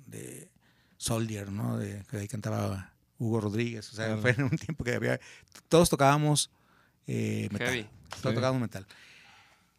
de 0.07 0.51
Soldier, 0.97 1.51
¿no? 1.51 1.79
De, 1.79 2.03
que 2.11 2.19
ahí 2.19 2.29
cantaba 2.29 2.93
Hugo 3.19 3.41
Rodríguez, 3.41 3.91
o 3.93 3.97
sea, 3.97 4.07
Claro. 4.07 4.21
fue 4.23 4.31
en 4.33 4.43
un 4.43 4.51
tiempo 4.51 4.85
que 4.85 4.95
había, 4.95 5.21
todos 5.69 5.89
tocábamos 5.89 6.51
eh, 7.07 7.49
metal, 7.53 7.69
Heavy. 7.69 7.83
todos 8.21 8.31
Sí. 8.31 8.35
tocábamos 8.35 8.61
metal. 8.61 8.87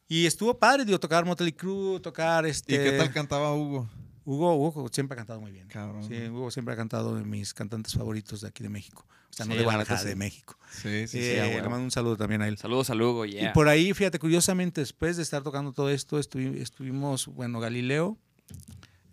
Y 0.07 0.25
estuvo 0.25 0.57
padre, 0.57 0.85
digo, 0.85 0.99
tocar 0.99 1.25
Motley 1.25 1.51
Crue, 1.51 1.99
tocar 1.99 2.45
este... 2.45 2.73
¿Y 2.73 2.77
qué 2.77 2.97
tal 2.97 3.11
cantaba 3.11 3.53
Hugo? 3.53 3.89
Hugo, 4.29 4.55
Hugo 4.57 4.89
siempre 4.91 5.13
ha 5.15 5.17
cantado 5.17 5.39
muy 5.39 5.51
bien. 5.53 5.69
Cabrón. 5.69 6.03
Sí, 6.03 6.27
Hugo 6.27 6.51
siempre 6.51 6.73
ha 6.73 6.77
cantado 6.77 7.15
de 7.15 7.23
mis 7.23 7.53
cantantes 7.53 7.93
favoritos 7.93 8.41
de 8.41 8.49
aquí 8.49 8.61
de 8.61 8.67
México. 8.67 9.05
O 9.29 9.33
sea, 9.33 9.45
no 9.45 9.53
Sí, 9.53 9.57
de 9.59 9.63
sí. 9.97 10.05
de 10.09 10.15
México. 10.17 10.57
Sí, 10.69 11.07
sí, 11.07 11.19
Eh, 11.19 11.33
sí, 11.33 11.39
a 11.39 11.61
le 11.61 11.69
mando 11.69 11.85
un 11.85 11.91
saludo 11.91 12.17
también 12.17 12.41
a 12.41 12.47
él. 12.49 12.57
Saludos 12.57 12.89
a 12.89 12.95
Lugo, 12.95 13.25
yeah. 13.25 13.49
Y 13.49 13.53
por 13.53 13.69
ahí, 13.69 13.93
fíjate, 13.93 14.19
curiosamente, 14.19 14.81
después 14.81 15.15
de 15.15 15.23
estar 15.23 15.43
tocando 15.43 15.71
todo 15.71 15.89
esto, 15.89 16.19
estuvi- 16.19 16.57
estuvimos, 16.57 17.27
bueno, 17.27 17.61
Galileo, 17.61 18.17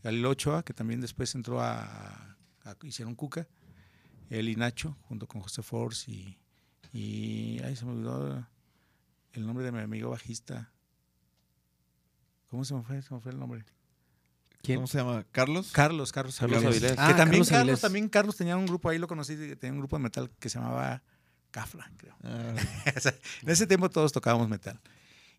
Galileo 0.02 0.30
Ochoa, 0.30 0.64
que 0.64 0.74
también 0.74 1.00
después 1.00 1.32
entró 1.36 1.60
a, 1.60 2.36
a- 2.64 2.76
hicieron 2.82 3.14
Cuca, 3.14 3.46
él 4.30 4.48
y 4.48 4.56
Nacho, 4.56 4.96
junto 5.02 5.28
con 5.28 5.42
José 5.42 5.62
Force 5.62 6.10
y, 6.10 6.36
y, 6.92 7.60
ay, 7.62 7.76
se 7.76 7.84
me 7.84 7.92
olvidó 7.92 8.48
el 9.32 9.46
nombre 9.46 9.64
de 9.64 9.70
mi 9.70 9.78
amigo 9.78 10.10
bajista. 10.10 10.72
¿Cómo 12.48 12.64
se 12.64 12.74
me 12.74 12.82
fue? 12.82 13.00
Se 13.00 13.14
me 13.14 13.20
fue 13.20 13.30
el 13.30 13.38
nombre. 13.38 13.64
¿Quién? 14.64 14.78
¿Cómo 14.78 14.86
se 14.86 14.96
llama? 14.98 15.26
¿Carlos? 15.30 15.70
Carlos, 15.72 16.10
Carlos, 16.10 16.38
Carlos 16.38 16.64
Avilés. 16.64 16.76
Avilés. 16.76 16.92
Que 16.92 17.00
Ah, 17.00 17.14
también 17.16 17.44
Carlos 17.44 17.80
también 17.80 18.08
Carlos 18.08 18.36
tenía 18.36 18.56
un 18.56 18.64
grupo 18.64 18.88
ahí, 18.88 18.98
lo 18.98 19.06
conocí, 19.06 19.36
que 19.36 19.56
tenía 19.56 19.72
un 19.74 19.78
grupo 19.80 19.96
de 19.96 20.02
metal 20.02 20.30
que 20.38 20.48
se 20.48 20.58
llamaba 20.58 21.02
Cafla, 21.50 21.90
creo. 21.98 22.16
Ah, 22.22 22.54
O 22.96 23.00
sea, 23.00 23.14
en 23.42 23.50
ese 23.50 23.66
tiempo 23.66 23.90
todos 23.90 24.10
tocábamos 24.10 24.48
metal. 24.48 24.80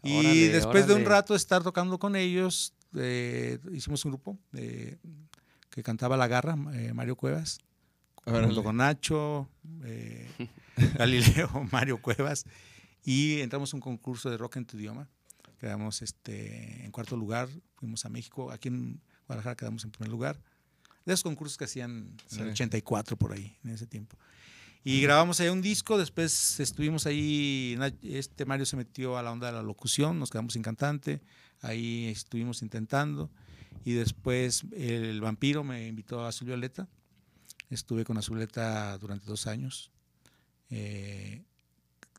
Y 0.04 0.20
Órale, 0.20 0.50
después 0.50 0.88
de 0.88 0.94
un 0.94 1.06
rato 1.06 1.34
de 1.34 1.38
estar 1.38 1.64
tocando 1.64 1.98
con 1.98 2.16
ellos, 2.16 2.74
eh, 2.96 3.58
hicimos 3.74 4.06
un 4.06 4.12
grupo 4.12 4.38
eh, 4.54 4.98
que 5.72 5.82
cantaba 5.82 6.16
La 6.16 6.28
Garra, 6.28 6.56
eh, 6.74 6.94
Mario 6.94 7.16
Cuevas, 7.16 7.58
junto 8.24 8.64
con 8.64 8.78
Nacho, 8.78 9.50
eh, 9.84 10.30
Galileo, 11.00 11.50
Mario 11.72 12.00
Cuevas, 12.00 12.46
y 13.04 13.42
entramos 13.42 13.74
a 13.74 13.78
un 13.78 13.82
concurso 13.82 14.30
de 14.30 14.38
rock 14.38 14.58
en 14.58 14.66
tu 14.66 14.78
idioma. 14.78 15.10
Quedamos 15.60 16.04
este, 16.04 16.86
en 16.86 16.92
cuarto 16.92 17.18
lugar, 17.18 17.50
fuimos 17.76 18.06
a 18.06 18.10
México, 18.10 18.52
aquí 18.52 18.68
en 18.68 19.02
Guadalajara 19.28 19.56
quedamos 19.56 19.84
en 19.84 19.92
primer 19.92 20.10
lugar. 20.10 20.40
De 21.06 21.14
esos 21.14 21.24
concursos 21.24 21.58
que 21.58 21.66
hacían 21.66 21.92
en 22.32 22.40
el 22.40 22.46
Sí. 22.48 22.52
84 22.52 23.18
por 23.18 23.32
ahí, 23.34 23.56
en 23.64 23.72
ese 23.72 23.86
tiempo. 23.88 24.18
Y 24.84 25.02
grabamos 25.02 25.40
ahí 25.40 25.50
un 25.50 25.62
disco, 25.64 25.98
después 25.98 26.60
estuvimos 26.60 27.08
ahí, 27.08 27.76
este 28.04 28.46
Mario 28.46 28.66
se 28.68 28.76
metió 28.78 29.18
a 29.18 29.24
la 29.24 29.32
onda 29.32 29.48
de 29.48 29.54
la 29.54 29.64
locución, 29.64 30.20
nos 30.20 30.30
quedamos 30.30 30.54
sin 30.54 30.62
cantante, 30.62 31.22
ahí 31.62 32.06
estuvimos 32.06 32.62
intentando, 32.62 33.32
y 33.84 33.94
después 33.94 34.64
el 34.74 35.22
vampiro 35.22 35.64
me 35.64 35.88
invitó 35.88 36.22
a 36.24 36.28
Azul 36.28 36.48
Violeta, 36.48 36.88
estuve 37.72 38.04
con 38.06 38.18
Azul 38.20 38.38
Violeta 38.38 38.96
durante 39.00 39.26
dos 39.26 39.48
años, 39.48 39.90
eh, 40.70 41.44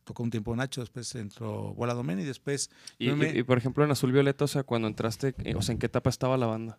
tocó 0.05 0.23
un 0.25 0.31
tiempo 0.31 0.55
Nacho, 0.57 0.81
después 0.81 1.15
entró 1.15 1.73
Bola 1.75 1.95
Domen 1.95 2.19
y 2.21 2.25
después 2.25 2.71
Y, 2.99 3.11
me- 3.13 3.33
y- 3.33 3.39
y, 3.39 3.43
por 3.45 3.59
ejemplo, 3.59 3.85
en 3.85 3.91
Azul 3.93 4.11
Violeta, 4.13 4.45
o 4.45 4.49
sea, 4.49 4.63
cuando 4.65 4.89
entraste, 4.89 5.35
eh, 5.45 5.55
o 5.55 5.63
sea, 5.63 5.73
¿en 5.73 5.79
qué 5.79 5.87
etapa 5.87 6.11
estaba 6.11 6.37
la 6.37 6.47
banda? 6.47 6.79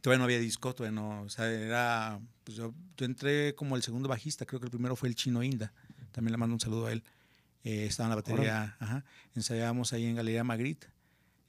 Todavía 0.00 0.18
no 0.18 0.24
había 0.24 0.38
disco, 0.38 0.74
todavía 0.74 1.00
no, 1.00 1.22
o 1.22 1.28
sea, 1.28 1.50
era, 1.50 2.20
pues 2.44 2.56
yo, 2.56 2.74
yo 2.96 3.06
entré 3.06 3.54
como 3.54 3.76
el 3.76 3.82
segundo 3.82 4.08
bajista, 4.08 4.46
creo 4.46 4.60
que 4.60 4.66
el 4.66 4.70
primero 4.70 4.96
fue 4.96 5.08
el 5.08 5.14
Chino 5.14 5.42
Inda, 5.42 5.72
también 6.12 6.32
le 6.32 6.38
mando 6.38 6.54
un 6.54 6.60
saludo 6.60 6.86
a 6.86 6.92
él, 6.92 7.02
Eh, 7.64 7.86
estaba 7.86 8.06
en 8.06 8.10
la 8.10 8.16
batería, 8.16 8.76
ajá, 8.80 9.04
ensayábamos 9.36 9.92
ahí 9.92 10.06
en 10.06 10.16
Galería 10.16 10.42
Magritte, 10.42 10.88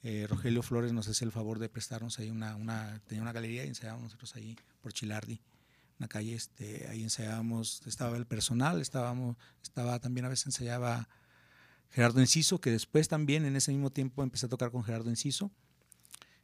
Eh, 0.03 0.27
Rogelio 0.27 0.61
Flores 0.61 0.91
nos 0.91 1.07
hacía 1.07 1.25
el 1.25 1.31
favor 1.31 1.57
de 1.59 1.69
prestarnos 1.69 2.19
ahí 2.19 2.29
una, 2.29 2.55
una, 2.55 2.99
tenía 3.07 3.21
una 3.21 3.31
galería 3.31 3.63
y 3.63 3.69
ensayábamos 3.69 4.03
nosotros 4.03 4.35
ahí 4.35 4.55
por 4.81 4.91
Chilardi, 4.93 5.41
una 5.97 6.07
calle, 6.07 6.35
este, 6.35 6.87
ahí 6.89 7.01
ensayábamos, 7.01 7.81
estaba 7.87 8.17
el 8.17 8.25
personal, 8.25 8.81
estábamos, 8.81 9.37
estaba 9.63 9.99
también 9.99 10.25
a 10.25 10.29
veces 10.29 10.45
ensayaba 10.45 11.07
Gerardo 11.89 12.19
Enciso, 12.19 12.59
que 12.59 12.69
después 12.69 13.07
también 13.07 13.45
en 13.45 13.55
ese 13.55 13.71
mismo 13.71 13.89
tiempo 13.91 14.23
empecé 14.23 14.45
a 14.45 14.49
tocar 14.49 14.69
con 14.71 14.83
Gerardo 14.83 15.09
Enciso 15.09 15.51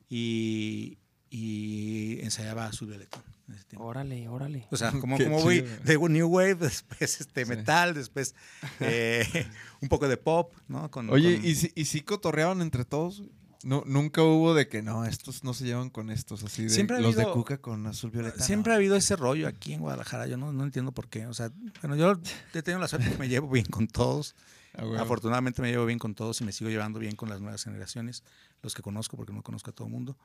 y, 0.10 0.98
y 1.30 2.20
ensayaba 2.22 2.66
Azul 2.66 2.88
Violeta 2.90 3.22
en 3.48 3.56
ese 3.56 3.64
tiempo. 3.66 3.86
Órale, 3.86 4.28
órale. 4.28 4.68
O 4.72 4.78
sea, 4.78 4.92
como, 5.00 5.18
como 5.18 5.42
voy 5.42 5.62
de 5.62 5.98
New 5.98 6.28
Wave, 6.28 6.56
después 6.56 7.22
este, 7.22 7.44
Sí. 7.46 7.50
metal, 7.50 7.94
después 7.94 8.36
eh, 8.80 9.26
un 9.82 9.90
poco 9.90 10.08
de 10.08 10.18
pop, 10.18 10.54
¿no? 10.68 10.90
Con- 10.92 11.10
Oye, 11.10 11.38
con- 11.38 11.46
¿y 11.46 11.56
si, 11.56 11.72
¿y 11.76 11.86
si 11.86 12.02
cotorreaban 12.02 12.62
entre 12.62 12.86
todos? 12.86 13.24
nu- 13.64 13.84
nunca 13.86 14.24
hubo 14.24 14.54
de 14.54 14.70
que 14.70 14.82
no, 14.82 15.04
estos 15.06 15.44
no 15.44 15.54
se 15.54 15.66
llevan 15.66 15.90
con 15.90 16.10
estos, 16.10 16.44
así 16.44 16.64
de 16.64 16.70
Siempre 16.70 16.96
ha 16.98 17.00
los 17.02 17.16
de 17.16 17.24
habido- 17.24 17.34
Cuca 17.36 17.58
con 17.58 17.86
azul 17.88 18.10
violeta. 18.10 18.42
Siempre 18.44 18.70
no. 18.72 18.74
ha 18.74 18.78
habido 18.78 18.96
ese 18.96 19.16
rollo 19.18 19.48
aquí 19.50 19.74
en 19.74 19.82
Guadalajara. 19.82 20.28
Yo 20.28 20.38
no, 20.38 20.54
no 20.54 20.64
entiendo 20.64 20.92
por 20.94 21.10
qué. 21.10 21.28
O 21.28 21.34
sea, 21.34 21.52
bueno, 21.82 21.96
yo 21.98 22.14
he 22.54 22.62
tenido 22.64 22.80
la 22.80 22.88
suerte 22.88 23.10
que 23.12 23.18
me 23.18 23.28
llevo 23.28 23.50
bien 23.50 23.66
con 23.66 23.88
todos. 23.88 24.34
Ah. 24.78 24.84
Afortunadamente 25.00 25.62
me 25.62 25.72
llevo 25.72 25.86
bien 25.86 26.00
con 26.00 26.16
todos 26.16 26.40
y 26.40 26.46
me 26.46 26.54
sigo 26.54 26.70
llevando 26.70 27.00
bien 27.00 27.16
con 27.18 27.28
las 27.28 27.42
nuevas 27.42 27.64
generaciones, 27.64 28.24
los 28.62 28.74
que 28.76 28.82
conozco, 28.82 29.18
porque 29.18 29.34
no 29.34 29.42
conozco 29.44 29.72
a 29.72 29.74
todo 29.74 29.88
el 29.88 29.94
mundo. 29.94 30.16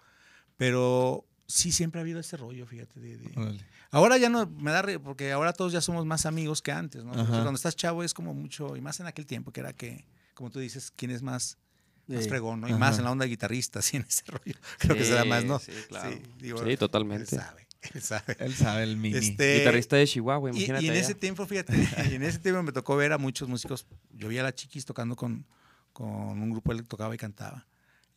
Pero 0.57 1.27
sí 1.47 1.73
siempre 1.73 2.01
ha 2.01 2.03
habido 2.03 2.21
ese 2.21 2.37
rollo, 2.37 2.67
fíjate. 2.67 3.01
de- 3.01 3.19
de-. 3.19 3.61
Ahora 3.91 4.17
ya 4.19 4.29
no 4.29 4.47
me 4.47 4.71
da 4.73 4.83
re- 4.83 4.99
porque 4.99 5.33
ahora 5.33 5.53
todos 5.53 5.73
ya 5.73 5.81
somos 5.81 6.05
más 6.07 6.27
amigos 6.27 6.63
que 6.63 6.73
antes, 6.73 7.05
¿no? 7.05 7.13
Cuando 7.13 7.53
estás 7.55 7.77
chavo 7.77 8.03
es 8.03 8.15
como 8.15 8.35
mucho, 8.35 8.77
y 8.77 8.81
más 8.81 8.99
en 9.01 9.07
aquel 9.07 9.27
tiempo, 9.27 9.53
que 9.53 9.61
era 9.61 9.73
que, 9.73 10.05
como 10.35 10.51
tú 10.51 10.59
dices, 10.59 10.93
quién 10.97 11.11
es 11.11 11.23
más, 11.23 11.59
más 12.07 12.25
Sí. 12.25 12.29
fregón, 12.29 12.61
¿no? 12.61 12.69
Y 12.69 12.73
Ajá. 12.73 12.79
más 12.79 12.99
en 12.99 13.05
la 13.05 13.11
onda 13.13 13.25
guitarrista, 13.27 13.79
así 13.81 13.97
en 13.97 14.05
ese 14.09 14.25
rollo. 14.27 14.59
Creo 14.79 14.97
que 14.97 15.05
se 15.05 15.13
da 15.15 15.25
más, 15.25 15.45
¿no? 15.45 15.59
Sí, 15.59 15.73
claro. 15.89 16.11
Sí, 16.13 16.23
digo, 16.39 16.65
Sí, 16.65 16.77
totalmente. 16.77 17.35
Él 17.37 17.41
sabe, 17.43 17.67
él 17.95 18.03
sabe. 18.03 18.37
Él 18.41 18.55
sabe 18.55 18.83
el 18.83 18.97
mini. 18.97 19.17
Este, 19.19 19.59
Guitarrista 19.59 19.97
de 19.97 20.07
Chihuahua, 20.07 20.51
y, 20.51 20.53
imagínate. 20.57 20.85
y 20.85 20.89
en 20.89 20.93
allá. 20.95 21.01
ese 21.03 21.15
tiempo, 21.15 21.47
fíjate, 21.47 21.73
y 22.11 22.15
en 22.15 22.23
ese 22.25 22.39
tiempo 22.41 22.63
me 22.63 22.73
tocó 22.73 22.97
ver 22.97 23.13
a 23.13 23.19
muchos 23.19 23.49
músicos. 23.49 23.87
Yo 24.13 24.29
vi 24.29 24.39
a 24.39 24.43
la 24.43 24.55
Chiquis 24.55 24.85
tocando 24.85 25.15
con, 25.17 25.47
con 25.93 26.07
un 26.43 26.51
grupo, 26.51 26.73
él 26.73 26.87
tocaba 26.89 27.15
y 27.15 27.19
cantaba, 27.19 27.67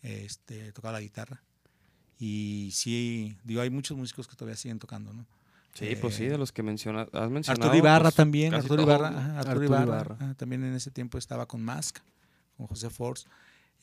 este, 0.01 0.71
tocaba 0.71 0.93
la 0.93 1.01
guitarra. 1.01 1.43
Y 2.19 2.69
sí, 2.73 3.37
digo, 3.43 3.61
hay 3.61 3.69
muchos 3.69 3.97
músicos 3.97 4.27
que 4.27 4.35
todavía 4.35 4.55
siguen 4.57 4.79
tocando, 4.79 5.13
¿no? 5.13 5.25
Sí, 5.73 5.95
pues 6.01 6.15
sí, 6.15 6.23
Eh, 6.25 6.29
de 6.31 6.37
los 6.39 6.51
que 6.51 6.63
menciona, 6.63 7.01
has 7.13 7.29
mencionado. 7.29 7.65
Arturo 7.65 7.75
Ibarra 7.77 8.03
pues, 8.05 8.15
también, 8.15 8.53
Arturo 8.55 8.81
Ibarra, 8.81 9.07
Arturo 9.09 9.39
Arturo 9.39 9.63
Ibarra, 9.65 9.83
Ibarra. 9.85 10.15
ajá, 10.19 10.33
también 10.33 10.63
en 10.63 10.73
ese 10.73 10.89
tiempo 10.89 11.19
estaba 11.19 11.45
con 11.47 11.61
Mask, 11.61 11.99
con 12.57 12.65
José 12.67 12.89
Force. 12.89 13.27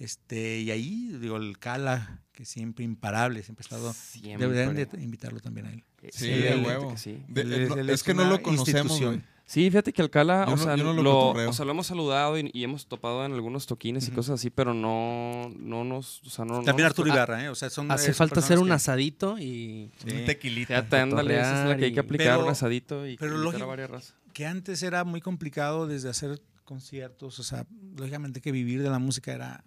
Este, 0.00 0.58
y 0.58 0.72
ahí, 0.72 1.16
digo, 1.20 1.36
el 1.36 1.56
Cala, 1.60 2.18
que 2.32 2.44
siempre 2.44 2.84
imparable, 2.84 3.44
siempre 3.44 3.62
ha 3.62 3.66
estado. 3.66 3.92
Siempre. 3.92 4.48
Deberían 4.48 4.74
de 4.90 5.02
invitarlo 5.04 5.38
también 5.38 5.66
a 5.66 5.72
él. 5.72 5.84
Sí, 6.10 6.26
de 6.30 6.40
de 6.40 6.50
huevo. 6.56 6.66
huevo. 6.66 6.90
que 6.90 6.98
sí. 6.98 7.22
De- 7.28 7.42
Él 7.42 7.52
eh, 7.52 7.62
es- 7.62 7.68
no- 7.68 7.76
él 7.76 7.88
es 7.90 7.94
es 7.94 8.02
que 8.02 8.14
no 8.14 8.24
lo 8.24 8.42
conocemos, 8.42 9.00
güey. 9.00 9.22
Sí, 9.46 9.68
fíjate 9.70 9.92
que 9.92 10.00
Alcala, 10.00 10.44
Yo 10.46 10.54
o 10.54 10.56
no- 10.56 10.62
sea, 10.62 10.76
no 10.76 10.92
lo 10.94 11.28
o 11.30 11.52
sea, 11.52 11.64
lo 11.66 11.72
hemos 11.72 11.86
saludado 11.86 12.38
y, 12.38 12.50
y 12.54 12.64
hemos 12.64 12.86
topado 12.86 13.24
en 13.26 13.32
algunos 13.34 13.66
toquines 13.66 14.08
y 14.08 14.10
cosas 14.10 14.40
así, 14.40 14.48
pero 14.48 14.72
no, 14.72 15.52
no 15.58 15.84
nos, 15.84 16.22
o 16.26 16.30
sea, 16.30 16.44
no. 16.46 16.62
También 16.62 16.86
Arturo 16.86 17.10
Ah, 17.12 17.14
Ibarra, 17.14 17.44
¿eh? 17.44 17.48
O 17.50 17.54
sea, 17.54 17.68
son. 17.68 17.90
Hace 17.90 18.06
son 18.06 18.14
falta 18.14 18.40
hacer 18.40 18.58
un 18.58 18.68
que- 18.68 18.72
asadito 18.72 19.38
y 19.38 19.90
Sí. 19.98 20.16
Un 20.16 20.24
tequilita. 20.24 20.68
Fíjate, 20.78 20.96
ándale, 20.98 21.38
esa 21.38 21.62
es 21.64 21.68
la 21.68 21.76
que 21.76 21.84
hay 21.84 21.92
que 21.92 22.00
aplicar, 22.00 22.38
un 22.38 22.48
asadito 22.48 23.06
y 23.06 23.16
pero 23.18 23.36
lógico- 23.36 23.66
varias 23.66 23.90
razas. 23.90 24.14
que 24.32 24.46
antes 24.46 24.82
era 24.82 25.04
muy 25.04 25.20
complicado 25.20 25.86
desde 25.86 26.08
hacer 26.08 26.40
conciertos, 26.64 27.38
o 27.38 27.42
sea, 27.42 27.66
lógicamente 27.96 28.40
que 28.40 28.50
vivir 28.50 28.82
de 28.82 28.88
la 28.88 28.98
música 28.98 29.32
era, 29.34 29.62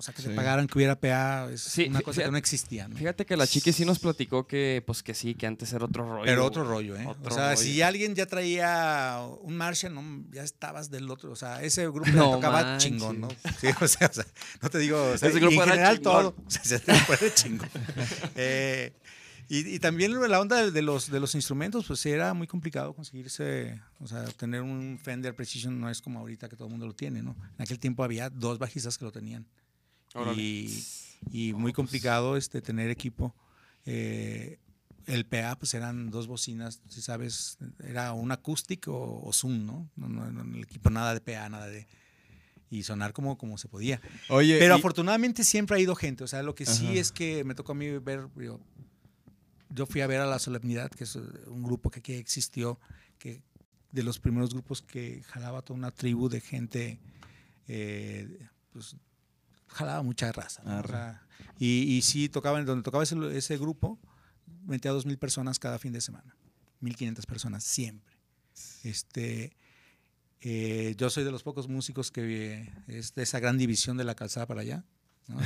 o 0.00 0.02
sea, 0.02 0.14
que 0.14 0.22
te 0.22 0.30
Sí. 0.30 0.34
pagaran, 0.34 0.66
que 0.66 0.78
hubiera 0.78 0.98
PA, 0.98 1.48
es 1.52 1.60
Sí, 1.60 1.84
una 1.88 2.00
cosa 2.00 2.16
fíjate- 2.22 2.24
que 2.28 2.30
no 2.32 2.38
existía, 2.38 2.88
¿no? 2.88 2.96
Fíjate 2.96 3.26
que 3.26 3.36
la 3.36 3.46
chiqui 3.46 3.70
sí 3.72 3.84
nos 3.84 3.98
platicó 3.98 4.46
que, 4.46 4.82
pues 4.86 5.02
que 5.02 5.12
sí, 5.14 5.34
que 5.34 5.46
antes 5.46 5.70
era 5.74 5.84
otro 5.84 6.08
rollo. 6.08 6.24
Pero 6.24 6.44
otro 6.44 6.64
rollo, 6.64 6.96
¿eh? 6.96 7.04
Otro 7.06 7.30
o 7.30 7.34
sea, 7.34 7.50
rollo. 7.54 7.56
si 7.62 7.82
alguien 7.82 8.14
ya 8.14 8.24
traía 8.26 9.20
un 9.42 9.56
Marshall, 9.56 9.94
no, 9.94 10.24
ya 10.32 10.42
estabas 10.42 10.90
del 10.90 11.10
otro, 11.10 11.30
o 11.32 11.36
sea, 11.36 11.62
ese 11.62 11.82
grupo 11.88 12.10
No 12.12 12.32
tocaba 12.32 12.62
manches. 12.62 12.90
chingón, 12.90 13.20
¿no? 13.20 13.28
Sí, 13.60 13.66
o 13.80 13.86
sea, 13.88 14.08
o 14.08 14.12
sea, 14.12 14.24
no 14.62 14.70
te 14.70 14.78
digo, 14.78 14.96
o 15.12 15.18
sea, 15.18 15.28
Ese 15.28 15.36
y 15.38 15.40
grupo 15.42 15.62
en 15.62 15.68
era 15.68 15.72
general 15.72 15.96
chingón. 15.98 16.12
todo, 16.12 16.34
o 16.46 16.50
sea, 16.50 16.62
ese 16.62 16.78
grupo 16.78 17.12
era 17.12 17.34
chingón. 17.34 17.68
Eh, 18.36 18.92
y, 19.48 19.66
y 19.74 19.78
también 19.80 20.12
la 20.30 20.38
onda 20.40 20.62
de, 20.62 20.70
de 20.70 20.80
los, 20.80 21.10
de 21.10 21.18
los 21.18 21.34
instrumentos, 21.34 21.84
pues 21.86 22.06
era 22.06 22.32
muy 22.34 22.46
complicado 22.46 22.94
conseguirse, 22.94 23.80
o 23.98 24.06
sea, 24.06 24.22
tener 24.26 24.62
un 24.62 24.96
Fender 25.02 25.34
Precision 25.34 25.80
no 25.80 25.90
es 25.90 26.00
como 26.00 26.20
ahorita 26.20 26.48
que 26.48 26.54
todo 26.54 26.66
el 26.68 26.70
mundo 26.70 26.86
lo 26.86 26.94
tiene, 26.94 27.20
¿no? 27.20 27.34
En 27.58 27.62
aquel 27.64 27.80
tiempo 27.80 28.04
había 28.04 28.30
dos 28.30 28.60
bajistas 28.60 28.96
que 28.96 29.04
lo 29.04 29.10
tenían. 29.10 29.44
Y, 30.36 30.84
y 31.30 31.52
muy 31.52 31.72
complicado 31.72 32.36
este, 32.36 32.60
tener 32.62 32.90
equipo. 32.90 33.34
Eh, 33.86 34.58
el 35.06 35.24
PA, 35.26 35.56
pues 35.58 35.74
eran 35.74 36.10
dos 36.10 36.26
bocinas, 36.26 36.80
si 36.88 37.00
sabes, 37.02 37.58
era 37.82 38.12
un 38.12 38.30
acústico 38.32 38.92
o, 38.96 39.28
o 39.28 39.32
Zoom, 39.32 39.64
¿no? 39.66 39.90
No, 39.96 40.08
no, 40.08 40.30
no, 40.30 40.54
el 40.56 40.62
equipo 40.62 40.90
nada 40.90 41.14
de 41.14 41.20
PA, 41.20 41.48
nada 41.48 41.66
de... 41.66 41.86
Y 42.72 42.84
sonar 42.84 43.12
como, 43.12 43.36
como 43.36 43.58
se 43.58 43.66
podía. 43.68 44.00
Oye, 44.28 44.56
Pero 44.60 44.76
y- 44.76 44.78
afortunadamente 44.78 45.42
siempre 45.42 45.76
ha 45.76 45.80
ido 45.80 45.96
gente. 45.96 46.22
O 46.22 46.28
sea, 46.28 46.42
lo 46.44 46.54
que 46.54 46.66
sí 46.66 46.98
es 46.98 47.10
que 47.10 47.42
me 47.42 47.56
tocó 47.56 47.72
a 47.72 47.74
mí 47.74 47.98
ver, 47.98 48.28
yo, 48.36 48.60
yo 49.70 49.86
fui 49.86 50.02
a 50.02 50.06
ver 50.06 50.20
a 50.20 50.26
La 50.26 50.38
Solemnidad, 50.38 50.88
que 50.90 51.02
es 51.02 51.16
eh, 51.16 51.20
un 51.48 51.64
grupo 51.64 51.90
que 51.90 51.98
aquí 51.98 52.12
existió, 52.12 52.78
que 53.18 53.42
de 53.90 54.04
los 54.04 54.20
primeros 54.20 54.50
grupos 54.52 54.82
que 54.82 55.22
jalaba 55.26 55.62
toda 55.62 55.78
una 55.78 55.90
tribu 55.90 56.28
de 56.28 56.40
gente, 56.40 57.00
eh, 57.66 58.38
pues 58.72 58.94
jalaba 59.70 60.02
mucha 60.02 60.30
raza. 60.32 60.62
¿no? 60.64 60.70
O 60.72 60.78
Arre. 60.78 60.88
sea, 60.88 61.26
y, 61.58 61.82
y 61.96 62.02
sí 62.02 62.28
tocaban, 62.28 62.64
donde 62.64 62.82
tocaba 62.82 63.02
ese, 63.04 63.16
ese 63.36 63.58
grupo, 63.58 63.98
metía 64.66 64.90
dos 64.92 65.06
mil 65.06 65.18
personas 65.18 65.58
cada 65.58 65.78
fin 65.78 65.92
de 65.92 66.00
semana. 66.00 66.36
1500 66.80 67.26
personas 67.26 67.64
siempre. 67.64 68.16
Este, 68.82 69.56
eh, 70.40 70.94
yo 70.96 71.10
soy 71.10 71.24
de 71.24 71.30
los 71.30 71.42
pocos 71.42 71.68
músicos 71.68 72.10
que 72.10 72.54
eh, 72.54 72.72
es 72.88 73.14
de 73.14 73.22
esa 73.22 73.40
gran 73.40 73.58
división 73.58 73.96
de 73.96 74.04
la 74.04 74.14
calzada 74.14 74.46
para 74.46 74.62
allá. 74.62 74.84
¿no? 75.28 75.38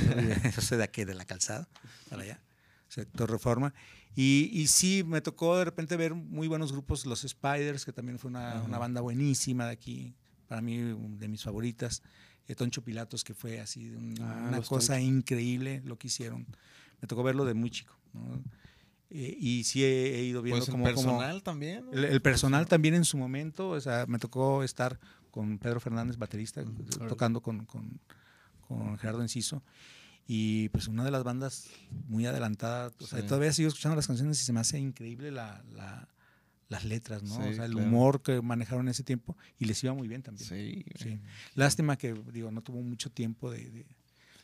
Yo, 0.55 0.61
soy 0.61 0.77
de 0.77 0.83
aquí, 0.83 1.03
de 1.03 1.13
la 1.13 1.25
calzada 1.25 1.67
para 2.09 2.23
allá, 2.23 2.41
sector 2.87 3.29
reforma. 3.29 3.73
Y, 4.15 4.49
y 4.53 4.67
sí, 4.67 5.03
me 5.05 5.19
tocó 5.21 5.57
de 5.57 5.65
repente 5.65 5.97
ver 5.97 6.13
muy 6.13 6.47
buenos 6.47 6.71
grupos, 6.71 7.05
los 7.05 7.21
Spiders, 7.21 7.83
que 7.83 7.91
también 7.91 8.17
fue 8.17 8.29
una, 8.29 8.61
una 8.63 8.77
banda 8.77 9.01
buenísima 9.01 9.65
de 9.65 9.71
aquí, 9.71 10.15
para 10.47 10.61
mí 10.61 10.77
de 10.77 11.27
mis 11.27 11.43
favoritas. 11.43 12.01
Eh, 12.47 12.55
Toncho 12.55 12.83
Pilatos, 12.83 13.23
que 13.23 13.33
fue 13.33 13.59
así, 13.59 13.89
un- 13.89 14.15
Ah, 14.21 14.45
una 14.49 14.61
cosa 14.61 14.99
increíble 15.01 15.81
lo 15.85 15.97
que 15.97 16.07
hicieron. 16.07 16.45
Me 17.01 17.07
tocó 17.07 17.23
verlo 17.23 17.45
de 17.45 17.53
muy 17.53 17.69
chico. 17.71 17.97
¿no? 18.13 18.41
Eh, 19.09 19.35
y 19.39 19.63
sí 19.63 19.83
he, 19.83 20.19
he 20.19 20.23
ido 20.23 20.41
viendo 20.41 20.59
pues 20.65 20.69
en 20.69 20.73
cómo, 20.73 20.83
cómo- 20.85 20.95
personal 20.95 21.43
también. 21.43 21.85
¿no? 21.85 21.91
el, 21.93 22.05
el 22.05 22.21
personal 22.21 22.67
también 22.67 22.93
en 22.95 23.05
su 23.05 23.17
momento, 23.17 23.69
o 23.69 23.79
sea, 23.81 24.05
me 24.07 24.19
tocó 24.19 24.63
estar 24.63 24.99
con 25.31 25.57
Pedro 25.59 25.79
Fernández, 25.79 26.17
baterista, 26.17 26.63
tocando 27.07 27.41
con, 27.41 27.65
con, 27.65 27.99
con 28.67 28.97
Gerardo 28.97 29.21
Enciso. 29.21 29.63
Y 30.27 30.69
pues 30.69 30.87
una 30.87 31.03
de 31.03 31.11
las 31.11 31.23
bandas 31.23 31.67
muy 32.07 32.25
adelantada, 32.25 32.91
o 32.99 33.05
sea, 33.05 33.21
Sí. 33.21 33.27
todavía 33.27 33.53
sigo 33.53 33.67
escuchando 33.67 33.95
las 33.95 34.07
canciones 34.07 34.41
y 34.41 34.43
se 34.45 34.53
me 34.53 34.59
hace 34.59 34.79
increíble 34.79 35.29
la, 35.31 35.63
la- 35.73 36.07
las 36.75 36.85
letras, 36.85 37.23
¿no? 37.23 37.35
Sí, 37.35 37.49
o 37.49 37.53
sea, 37.53 37.65
el 37.65 37.71
claro. 37.73 37.87
humor 37.87 38.21
que 38.21 38.41
manejaron 38.41 38.85
en 38.85 38.91
ese 38.91 39.03
tiempo 39.03 39.35
y 39.57 39.65
les 39.65 39.83
iba 39.83 39.93
muy 39.93 40.07
bien 40.07 40.21
también. 40.21 40.47
Sí, 40.47 40.83
Sí. 41.01 41.19
Lástima 41.55 41.97
que, 41.97 42.13
digo, 42.31 42.51
no 42.51 42.61
tuvo 42.61 42.81
mucho 42.81 43.09
tiempo 43.09 43.49
de... 43.51 43.69
de- 43.69 43.85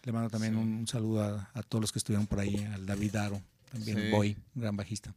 le 0.03 0.11
mando 0.11 0.29
también 0.31 0.53
Sí. 0.53 0.59
un, 0.59 0.73
un 0.73 0.87
saludo 0.87 1.23
a, 1.23 1.51
a 1.53 1.61
todos 1.61 1.81
los 1.81 1.91
que 1.91 1.99
estuvieron 1.99 2.25
por 2.25 2.39
ahí, 2.39 2.55
al 2.73 2.85
David 2.87 3.15
Aro, 3.17 3.41
también 3.71 3.97
Sí. 3.99 4.09
Boy, 4.09 4.35
gran 4.55 4.75
bajista. 4.75 5.13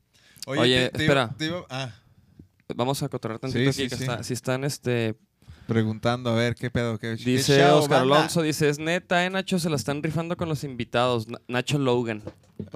Oye, 0.47 0.91
te- 0.91 0.99
te 0.99 1.05
iba- 1.05 1.13
espera. 1.25 1.35
te 1.39 1.47
iba- 1.47 1.65
ah, 1.71 1.91
Vamos 2.77 3.03
a 3.03 3.09
cotorrear 3.09 3.39
tantito 3.41 3.73
Sí, 3.73 3.83
aquí, 3.83 3.83
sí, 3.85 3.89
que 3.89 3.97
sí. 3.97 4.03
está- 4.05 4.23
si 4.23 4.33
están, 4.35 4.65
este, 4.65 5.15
preguntando 5.67 6.31
a 6.31 6.35
ver 6.35 6.55
qué 6.55 6.71
pedo. 6.71 6.99
Qué, 6.99 7.17
qué 7.17 7.25
dice 7.31 7.59
show, 7.61 7.79
Oscar 7.79 8.01
banda? 8.01 8.17
Alonso, 8.17 8.43
dice, 8.43 8.69
es 8.69 8.79
neta, 8.79 9.25
eh, 9.25 9.31
Nacho, 9.31 9.59
se 9.59 9.69
la 9.71 9.77
están 9.77 10.03
rifando 10.03 10.37
con 10.37 10.49
los 10.49 10.65
invitados. 10.65 11.29
Na- 11.29 11.41
Nacho 11.49 11.79
Logan, 11.79 12.23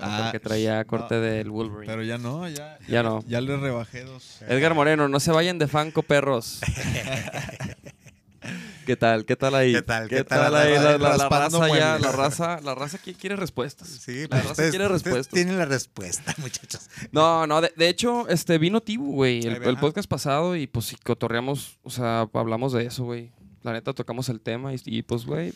Ah, 0.01 0.31
que 0.33 0.41
traía 0.41 0.85
corte 0.85 1.15
no, 1.15 1.21
del 1.21 1.51
Wolverine. 1.51 1.87
Pero 1.87 2.03
ya 2.03 2.19
no, 2.19 2.49
ya. 2.49 2.79
Ya 2.89 3.03
no. 3.03 3.23
Ya 3.29 3.41
le 3.41 3.57
rebajé 3.57 4.05
dos. 4.05 4.43
Edgar 4.49 4.75
Moreno, 4.75 5.09
no 5.09 5.21
se 5.21 5.31
vayan 5.31 5.59
de 5.59 5.69
fanco, 5.69 6.03
perros. 6.03 6.61
¿Qué 8.87 8.97
tal? 8.97 9.25
¿Qué 9.27 9.37
tal 9.37 9.55
ahí? 9.55 9.73
¿Qué 9.73 9.83
tal? 9.83 10.09
¿Qué 10.09 10.25
tal? 10.25 10.55
ahí? 10.55 10.75
La, 10.75 10.83
la- 10.83 10.99
la 10.99 11.09
Raspando 11.19 11.61
raza 11.61 11.77
ya, 11.79 11.99
la 11.99 12.13
raza, 12.13 12.61
la 12.63 12.75
raza 12.75 12.99
qui- 13.05 13.15
quiere 13.17 13.37
respuestas. 13.37 13.89
Sí, 13.89 14.23
La 14.23 14.29
pues 14.29 14.41
raza 14.43 14.51
ustedes, 14.53 14.71
quiere 14.71 14.89
respuestas. 14.89 15.29
tienen 15.29 15.59
la 15.59 15.65
respuesta, 15.67 16.35
muchachos. 16.39 16.89
No, 17.13 17.47
no, 17.47 17.61
de, 17.61 17.73
de 17.77 17.89
hecho, 17.89 18.29
este 18.29 18.57
vino 18.59 18.81
Tibu, 18.81 19.13
güey, 19.13 19.47
el, 19.47 19.77
podcast 19.79 20.09
pasado 20.09 20.57
y 20.57 20.67
pues 20.67 20.87
sí, 20.87 20.97
cotorreamos, 21.05 21.79
o 21.83 21.91
sea, 21.91 22.27
hablamos 22.33 22.73
de 22.73 22.87
eso, 22.87 23.05
güey. 23.05 23.33
La 23.63 23.73
neta 23.73 23.93
tocamos 23.93 24.29
el 24.31 24.41
tema 24.41 24.73
y, 24.73 24.81
y, 24.87 25.03
pues, 25.03 25.27
güey, 25.27 25.53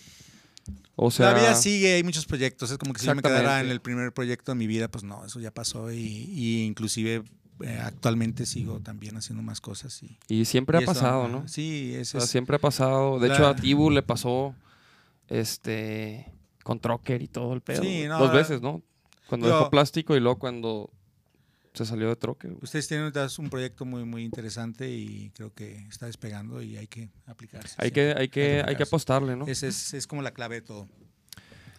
o 0.97 1.11
sea... 1.11 1.31
Todavía 1.31 1.55
sigue, 1.55 1.95
hay 1.95 2.03
muchos 2.03 2.27
proyectos. 2.27 2.71
Es 2.71 2.77
como 2.79 2.93
que 2.93 3.01
si 3.01 3.07
yo 3.07 3.15
me 3.15 3.23
quedara 3.23 3.61
en 3.61 3.71
el 3.71 3.81
primer 3.81 4.13
proyecto 4.13 4.53
de 4.53 4.57
mi 4.57 4.67
vida, 4.67 4.89
pues 4.89 5.05
no, 5.05 5.25
eso 5.25 5.41
ya 5.41 5.51
pasó. 5.53 5.91
Y, 5.93 5.97
y 6.29 6.65
inclusive 6.67 7.23
eh, 7.63 7.79
actualmente 7.83 8.47
sigo 8.47 8.81
también 8.81 9.17
haciendo 9.17 9.43
más 9.43 9.61
cosas. 9.61 10.03
Y, 10.03 10.19
Y 10.29 10.45
siempre 10.45 10.79
y 10.79 10.81
ha 10.81 10.83
eso, 10.85 10.93
pasado, 10.93 11.29
¿no? 11.29 11.47
Sí, 11.49 11.93
O 11.97 12.01
es, 12.01 12.09
sea, 12.09 12.21
es- 12.21 12.31
siempre 12.31 12.57
ha 12.57 12.59
pasado. 12.59 13.19
De 13.19 13.29
La- 13.29 13.35
hecho, 13.35 13.47
a 13.47 13.57
Tibu 13.57 13.91
le 13.91 14.03
pasó, 14.03 14.55
este, 15.29 16.27
con 16.63 16.79
Trocker 16.81 17.23
y 17.23 17.29
todo 17.29 17.53
el 17.55 17.61
pedo. 17.61 17.83
Sí, 17.83 18.05
no, 18.07 18.19
Dos 18.19 18.33
veces, 18.33 18.61
¿no? 18.63 18.83
Cuando 19.29 19.49
yo- 19.49 19.57
dejó 19.59 19.71
plástico 19.71 20.15
y 20.17 20.21
luego 20.21 20.39
cuando 20.39 20.91
se 21.75 21.87
salió 21.87 22.09
de 22.09 22.17
Trocker. 22.17 22.53
Ustedes 22.61 22.87
tienen 22.87 23.11
un 23.39 23.49
proyecto 23.51 23.87
muy, 23.87 24.05
muy 24.05 24.25
interesante 24.25 24.91
y 24.91 25.31
creo 25.31 25.55
que 25.55 25.77
está 25.89 26.05
despegando 26.07 26.61
y 26.61 26.77
hay 26.77 26.87
que 26.87 27.09
aplicarse. 27.27 27.75
Hay 27.79 27.91
que, 27.91 28.15
hay 28.17 28.29
que, 28.29 28.63
hay 28.67 28.77
que 28.77 28.83
apostarle, 28.83 29.37
¿no? 29.37 29.47
Es, 29.47 29.63
es, 29.63 29.95
es 29.95 30.07
como 30.07 30.21
la 30.21 30.33
clave 30.33 30.57
de 30.57 30.63
todo. 30.63 30.87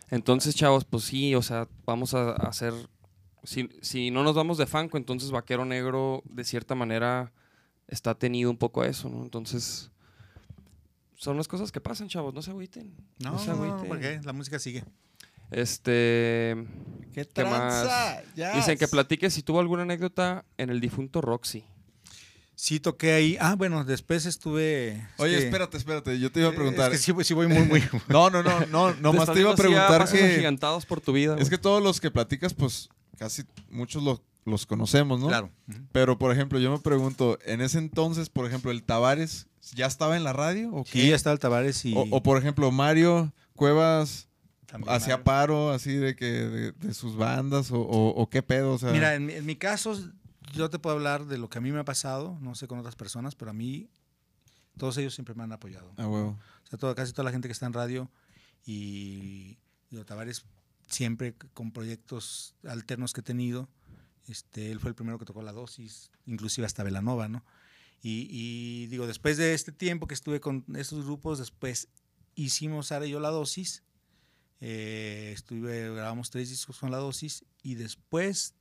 Entonces, 0.09 0.55
chavos, 0.55 0.83
pues 0.85 1.03
sí, 1.03 1.35
o 1.35 1.41
sea, 1.41 1.67
vamos 1.85 2.13
a 2.13 2.31
hacer. 2.33 2.73
Si, 3.43 3.69
si 3.81 4.09
no 4.11 4.23
nos 4.23 4.35
vamos 4.35 4.57
de 4.57 4.65
Fanco, 4.65 4.97
entonces 4.97 5.31
Vaquero 5.31 5.65
Negro, 5.65 6.23
de 6.25 6.43
cierta 6.45 6.75
manera, 6.75 7.31
está 7.87 8.15
tenido 8.15 8.49
un 8.49 8.57
poco 8.57 8.81
a 8.81 8.87
eso, 8.87 9.09
¿no? 9.09 9.21
Entonces, 9.23 9.91
son 11.17 11.37
las 11.37 11.47
cosas 11.47 11.71
que 11.71 11.81
pasan, 11.81 12.07
chavos, 12.07 12.33
no 12.33 12.41
se 12.41 12.51
agüiten. 12.51 12.93
No, 13.19 13.31
No 13.33 13.39
se 13.39 13.47
no, 13.49 13.55
no, 13.57 13.63
agüiten. 13.63 13.87
porque 13.89 14.19
la 14.23 14.33
música 14.33 14.59
sigue. 14.59 14.83
Este. 15.51 16.55
¿Qué 17.13 17.25
¿Qué 17.27 17.43
más? 17.45 17.87
Dicen 18.55 18.77
que 18.77 18.87
platiques 18.87 19.33
si 19.33 19.43
tuvo 19.43 19.59
alguna 19.59 19.83
anécdota 19.83 20.45
en 20.57 20.69
el 20.69 20.79
difunto 20.79 21.21
Roxy. 21.21 21.63
Sí 22.55 22.79
toqué 22.79 23.13
ahí. 23.13 23.37
Ah, 23.39 23.55
bueno, 23.55 23.83
después 23.83 24.25
estuve... 24.25 24.89
es 24.93 25.03
Oye, 25.17 25.37
que- 25.37 25.43
espérate, 25.45 25.75
espérate. 25.77 26.19
Yo 26.19 26.31
te 26.31 26.39
iba 26.39 26.49
a 26.49 26.53
preguntar. 26.53 26.91
Es 26.93 26.99
que 26.99 27.03
sí, 27.05 27.11
voy- 27.11 27.23
sí 27.23 27.33
voy 27.33 27.47
muy, 27.47 27.63
muy... 27.65 27.83
No, 28.09 28.29
no, 28.29 28.41
no, 28.43 28.65
no. 28.67 28.93
Nomás 28.95 29.31
te 29.33 29.39
iba 29.39 29.51
a 29.51 29.55
preguntar 29.55 30.07
que. 30.09 30.57
por 30.87 31.01
tu 31.01 31.13
vida. 31.13 31.35
Es 31.39 31.49
que 31.49 31.57
todos 31.57 31.81
los 31.83 31.99
que 31.99 32.09
platicas, 32.11 32.53
pues 32.53 32.89
casi 33.17 33.43
muchos 33.69 34.03
los, 34.03 34.21
los 34.45 34.65
conocemos, 34.65 35.19
¿no? 35.19 35.27
Claro. 35.27 35.51
Pero, 35.91 36.17
por 36.17 36.31
ejemplo, 36.31 36.59
yo 36.59 36.71
me 36.71 36.79
pregunto, 36.79 37.37
en 37.45 37.61
ese 37.61 37.77
entonces, 37.79 38.29
por 38.29 38.45
ejemplo, 38.45 38.71
el 38.71 38.83
Tavares, 38.83 39.47
¿ya 39.75 39.85
estaba 39.85 40.17
en 40.17 40.23
la 40.23 40.33
radio? 40.33 40.73
¿O 40.73 40.83
Sí, 40.85 41.01
qué? 41.01 41.07
ya 41.09 41.15
estaba 41.15 41.33
el 41.33 41.39
Tavares 41.39 41.83
y... 41.85 41.93
o, 41.95 42.01
o, 42.11 42.23
por 42.23 42.37
ejemplo, 42.37 42.69
Mario 42.71 43.31
Cuevas 43.55 44.27
hacía 44.87 45.23
paro 45.23 45.69
así 45.71 45.93
de 45.95 46.15
que 46.15 46.25
de, 46.25 46.71
de 46.71 46.93
sus 46.95 47.15
bandas 47.15 47.69
o, 47.71 47.79
o- 47.79 48.09
o 48.21 48.29
qué 48.29 48.41
pedo, 48.41 48.73
o 48.73 48.77
sea. 48.79 48.91
Mira, 48.91 49.13
en 49.15 49.25
mi, 49.27 49.33
en 49.33 49.45
mi 49.45 49.55
caso, 49.55 49.95
yo 50.53 50.69
te 50.71 50.79
puedo 50.79 50.95
hablar 50.95 51.25
de 51.27 51.37
lo 51.37 51.47
que 51.49 51.59
a 51.59 51.61
mí 51.61 51.71
me 51.71 51.79
ha 51.79 51.85
pasado, 51.85 52.37
no 52.41 52.55
sé 52.55 52.67
con 52.67 52.79
otras 52.79 52.95
personas, 52.95 53.35
pero 53.35 53.51
a 53.51 53.53
mí 53.53 53.89
todos 54.77 54.97
ellos 54.97 55.13
siempre 55.13 55.35
me 55.35 55.43
han 55.43 55.51
apoyado. 55.51 55.93
Ah, 55.97 56.07
huevo. 56.07 56.39
O 56.71 56.77
sea, 56.77 56.95
casi 56.95 57.11
toda 57.13 57.23
la 57.25 57.31
gente 57.31 57.47
que 57.47 57.51
está 57.51 57.67
en 57.67 57.73
radio 57.73 58.09
y 58.65 59.57
digo, 59.91 60.03
Tavares 60.05 60.43
siempre 60.93 61.33
con 61.53 61.71
proyectos 61.71 62.55
alternos 62.65 63.11
que 63.13 63.21
he 63.21 63.23
tenido. 63.23 63.69
Este, 64.27 64.71
él 64.71 64.79
fue 64.79 64.89
el 64.89 64.95
primero 64.95 65.19
que 65.19 65.25
tocó 65.25 65.41
la 65.41 65.51
dosis, 65.51 66.11
inclusive 66.25 66.65
hasta 66.65 66.83
Velanova, 66.83 67.27
¿no? 67.27 67.43
Y, 68.01 68.27
y, 68.29 68.87
digo, 68.87 69.07
después 69.07 69.37
de 69.37 69.53
este 69.53 69.71
tiempo 69.71 70.07
que 70.07 70.13
estuve 70.13 70.39
con 70.39 70.65
estos 70.75 71.03
grupos, 71.05 71.39
después 71.39 71.89
hicimos 72.35 72.87
Sara 72.87 73.05
y 73.05 73.11
yo 73.11 73.19
la 73.19 73.29
dosis. 73.29 73.83
eh, 74.61 75.31
estuve, 75.33 75.93
grabamos 75.93 76.29
tres 76.29 76.49
discos 76.49 76.79
con 76.79 76.89
la 76.91 76.97
dosis 76.97 77.43
y 77.63 77.75
después, 77.75 78.53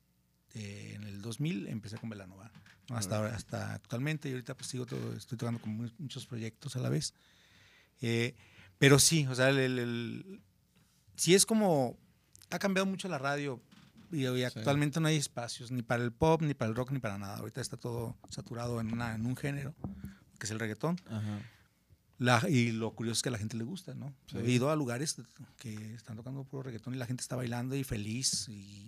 eh, 0.55 0.95
en 0.97 1.05
el 1.05 1.23
2000, 1.23 1.69
empecé 1.69 1.97
con 1.97 2.11
Velanova. 2.11 2.51
¿no? 2.89 2.97
Hasta, 2.97 3.17
ahora, 3.19 3.37
hasta 3.37 3.75
actualmente, 3.75 4.29
y 4.29 4.33
ahorita 4.33 4.57
pues 4.57 4.69
sigo 4.69 4.85
todo, 4.87 5.13
estoy 5.15 5.39
tocando 5.39 5.61
con 5.61 5.71
mu- 5.77 5.91
muchos 5.99 6.27
proyectos 6.27 6.75
a 6.77 6.81
la 6.81 6.89
vez. 6.89 7.15
Eh, 8.01 8.35
pero 8.79 8.99
sí, 8.99 9.27
o 9.29 9.35
sea, 9.37 9.51
el, 9.51 9.59
el- 9.59 9.79
el- 9.79 10.41
sí 11.17 11.35
es 11.35 11.47
como, 11.47 11.97
ha 12.53 12.59
cambiado 12.59 12.87
mucho 12.87 13.09
la 13.09 13.19
radio 13.19 13.61
y, 14.13 14.27
y 14.27 14.45
actualmente 14.45 15.01
no 15.01 15.09
hay 15.09 15.17
espacios 15.17 15.71
ni 15.71 15.83
para 15.83 16.05
el 16.05 16.13
pop, 16.13 16.43
ni 16.43 16.55
para 16.55 16.69
el 16.69 16.75
rock, 16.77 16.91
ni 16.93 16.99
para 16.99 17.19
nada. 17.19 17.37
Ahorita 17.39 17.61
está 17.61 17.77
todo 17.77 18.17
saturado 18.29 18.81
en, 18.81 18.93
una, 18.93 19.15
en 19.15 19.25
un 19.27 19.37
género, 19.37 19.75
que 20.39 20.47
es 20.47 20.51
el 20.51 20.59
reggaetón. 20.61 21.01
Ajá. 21.07 21.41
La- 22.19 22.43
y 22.49 22.71
lo 22.73 22.93
curioso 22.95 23.19
es 23.19 23.23
que 23.23 23.31
a 23.31 23.33
la 23.33 23.39
gente 23.39 23.57
le 23.57 23.65
gusta, 23.65 23.95
¿no? 23.95 24.15
Sí. 24.27 24.37
He 24.39 24.51
ido 24.51 24.71
a 24.71 24.77
lugares 24.77 25.17
que 25.59 25.95
están 25.95 26.17
tocando 26.17 26.45
puro 26.45 26.63
reggaetón 26.65 26.95
y 26.95 26.99
la 26.99 27.07
gente 27.07 27.23
está 27.23 27.35
bailando 27.37 27.75
y 27.75 27.83
feliz. 27.85 28.49
Y, 28.49 28.87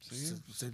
Sí. 0.00 0.16
se- 0.26 0.36
se- 0.52 0.72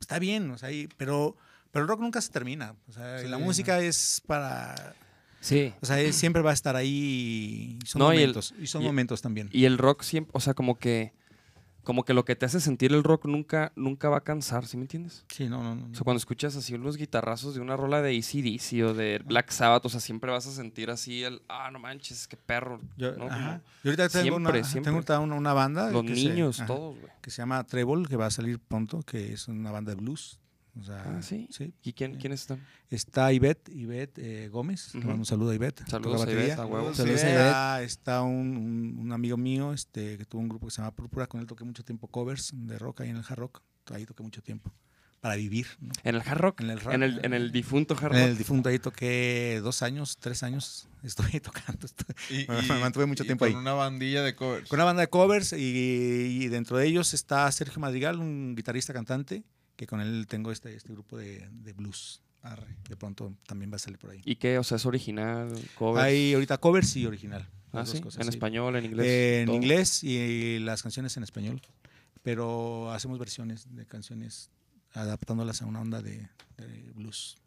está 0.00 0.18
bien, 0.18 0.50
o 0.50 0.56
sea, 0.56 0.72
y- 0.72 0.88
pero, 0.96 1.36
pero 1.70 1.82
el 1.84 1.88
rock 1.88 2.00
nunca 2.00 2.20
se 2.22 2.30
termina. 2.30 2.74
O 2.88 2.92
sea, 2.92 3.22
y 3.22 3.28
la 3.28 3.36
Sí, 3.36 3.42
música 3.42 3.80
es 3.80 4.22
para 4.26 4.94
Sí. 5.40 5.74
o 5.82 5.86
sea, 5.86 6.10
siempre 6.12 6.40
va 6.42 6.50
a 6.50 6.54
estar 6.54 6.76
ahí 6.76 7.78
y 7.82 7.86
son 7.86 7.98
No, 8.00 8.12
y 8.14 8.16
el- 8.18 8.20
momentos. 8.28 8.54
Y, 8.58 8.66
son 8.68 8.82
y- 8.82 8.86
momentos 8.86 9.20
también. 9.20 9.50
Y 9.52 9.64
el 9.66 9.76
rock 9.78 10.02
siempre, 10.02 10.30
o 10.34 10.40
sea, 10.40 10.54
como 10.54 10.78
que, 10.78 11.12
como 11.84 12.04
que 12.04 12.14
lo 12.14 12.24
que 12.24 12.36
te 12.36 12.46
hace 12.46 12.60
sentir 12.60 12.92
el 12.92 13.02
rock 13.02 13.24
nunca, 13.26 13.72
nunca 13.76 14.08
va 14.08 14.18
a 14.18 14.20
cansar, 14.24 14.66
¿sí 14.66 14.76
me 14.76 14.82
entiendes? 14.84 15.24
sí, 15.28 15.48
no, 15.48 15.62
no, 15.62 15.74
no. 15.74 15.86
O 15.90 15.94
sea, 15.94 16.02
cuando 16.04 16.18
escuchas 16.18 16.54
así 16.56 16.74
unos 16.74 16.96
guitarrazos 16.96 17.54
de 17.54 17.60
una 17.60 17.76
rola 17.76 18.02
de 18.02 18.16
ACDC 18.18 18.84
o 18.88 18.94
de 18.94 19.20
Black 19.24 19.50
Sabbath, 19.50 19.84
o 19.86 19.88
sea, 19.88 20.00
siempre 20.00 20.30
vas 20.30 20.46
a 20.46 20.52
sentir 20.52 20.90
así 20.90 21.22
el, 21.24 21.42
ah, 21.48 21.70
no 21.70 21.78
manches, 21.78 22.26
qué 22.28 22.36
perro. 22.36 22.80
Yo, 22.96 23.12
¿no? 23.16 23.26
ajá. 23.26 23.62
Yo 23.84 23.90
ahorita 23.90 24.08
tengo, 24.08 24.22
Siempre, 24.22 24.58
una, 24.60 24.64
siempre. 24.68 24.92
tengo 25.02 25.22
una, 25.24 25.34
una 25.36 25.52
banda. 25.52 25.90
Los 25.90 26.02
que 26.02 26.14
se- 26.16 26.28
niños, 26.28 26.58
ajá, 26.60 26.66
todos, 26.66 26.98
güey. 26.98 27.12
que 27.20 27.30
se 27.30 27.42
llama 27.42 27.64
Treble, 27.64 28.06
que 28.08 28.16
va 28.16 28.26
a 28.26 28.30
salir 28.30 28.58
pronto, 28.58 29.02
que 29.02 29.32
es 29.32 29.48
una 29.48 29.70
banda 29.70 29.94
de 29.94 30.00
blues. 30.00 30.39
O 30.78 30.82
sea, 30.84 31.02
Ah, 31.04 31.22
¿sí? 31.22 31.48
¿Y 31.82 31.92
quién, 31.92 32.16
quiénes 32.16 32.42
están? 32.42 32.64
Está 32.88 33.32
Ivette, 33.32 33.68
Ivette 33.70 34.18
eh, 34.18 34.48
Gómez. 34.48 34.94
Le 34.94 35.00
Ujú. 35.00 35.08
mando 35.08 35.20
un 35.22 35.26
saludo 35.26 35.50
a 35.50 35.54
Ivette. 35.54 35.82
Saludos 35.88 36.16
a 36.16 36.18
batería. 36.24 36.44
Ivette, 36.44 36.58
a 36.60 36.66
huevo. 36.66 36.94
Saludos 36.94 37.24
a 37.24 37.28
Está, 37.28 37.82
está 37.82 38.22
un, 38.22 38.56
un- 38.56 38.98
un 39.00 39.12
amigo 39.12 39.36
mío 39.36 39.72
este, 39.72 40.16
que 40.16 40.24
tuvo 40.24 40.42
un 40.42 40.48
grupo 40.48 40.68
que 40.68 40.70
se 40.72 40.78
llama 40.82 40.94
Púrpura, 40.94 41.26
con 41.26 41.40
él 41.40 41.46
toqué 41.46 41.64
mucho 41.64 41.84
tiempo 41.84 42.06
covers 42.08 42.50
de 42.54 42.78
rock 42.78 43.00
ahí 43.02 43.10
en 43.10 43.16
el 43.16 43.24
hard 43.28 43.38
rock. 43.38 43.62
Ahí 43.92 44.06
toqué 44.06 44.22
mucho 44.22 44.42
tiempo. 44.42 44.72
Para 45.20 45.34
vivir. 45.36 45.66
¿no? 45.80 45.90
¿En 46.04 46.14
el 46.14 46.22
hard 46.24 46.38
rock? 46.38 46.60
En 46.62 46.70
el 46.70 46.80
rock. 46.80 46.94
En 46.94 47.02
el, 47.02 47.20
en 47.24 47.34
el 47.34 47.52
difunto 47.52 47.94
hard 47.94 48.14
En 48.14 48.20
rock. 48.22 48.28
el 48.30 48.38
difunto 48.38 48.68
ahí 48.70 48.78
toqué 48.78 49.60
dos 49.62 49.82
años, 49.82 50.16
tres 50.18 50.42
años. 50.42 50.88
Estuve 51.02 51.40
tocando. 51.42 51.86
Y, 52.30 52.46
Me 52.72 52.78
mantuve 52.80 53.04
mucho 53.06 53.24
y 53.24 53.26
tiempo 53.26 53.44
con 53.44 53.54
ahí. 53.54 53.60
una 53.60 53.72
bandilla 53.74 54.22
de 54.22 54.34
covers. 54.34 54.68
Con 54.68 54.78
una 54.78 54.84
banda 54.84 55.02
de 55.02 55.08
covers 55.08 55.52
y, 55.52 55.56
y 56.42 56.48
dentro 56.48 56.78
de 56.78 56.86
ellos 56.86 57.12
está 57.12 57.50
Sergio 57.52 57.80
Madrigal, 57.80 58.18
un 58.18 58.54
guitarrista 58.56 58.94
cantante, 58.94 59.42
que 59.80 59.86
con 59.86 60.02
él 60.02 60.26
tengo 60.28 60.52
este, 60.52 60.76
este 60.76 60.92
grupo 60.92 61.16
de, 61.16 61.48
de 61.50 61.72
blues. 61.72 62.20
Arre. 62.42 62.76
De 62.86 62.96
pronto 62.96 63.34
también 63.46 63.72
va 63.72 63.76
a 63.76 63.78
salir 63.78 63.98
por 63.98 64.10
ahí. 64.10 64.20
¿Y 64.26 64.36
qué? 64.36 64.58
O 64.58 64.62
sea, 64.62 64.76
es 64.76 64.84
original, 64.84 65.50
cover. 65.74 66.04
Hay 66.04 66.34
ahorita 66.34 66.58
covers 66.58 66.96
y 66.96 67.06
original. 67.06 67.48
Ah, 67.72 67.86
sí. 67.86 67.98
cosas, 68.02 68.20
en 68.20 68.24
sí. 68.24 68.36
español, 68.36 68.76
en 68.76 68.84
inglés. 68.84 69.06
Eh, 69.06 69.40
en 69.40 69.48
inglés 69.54 70.04
y 70.04 70.58
las 70.58 70.82
canciones 70.82 71.16
en 71.16 71.22
español. 71.22 71.62
Pero 72.22 72.92
hacemos 72.92 73.18
versiones 73.18 73.74
de 73.74 73.86
canciones 73.86 74.50
adaptándolas 74.92 75.62
a 75.62 75.64
una 75.66 75.80
onda 75.80 76.02
de, 76.02 76.28
de 76.58 76.92
blues. 76.94 77.38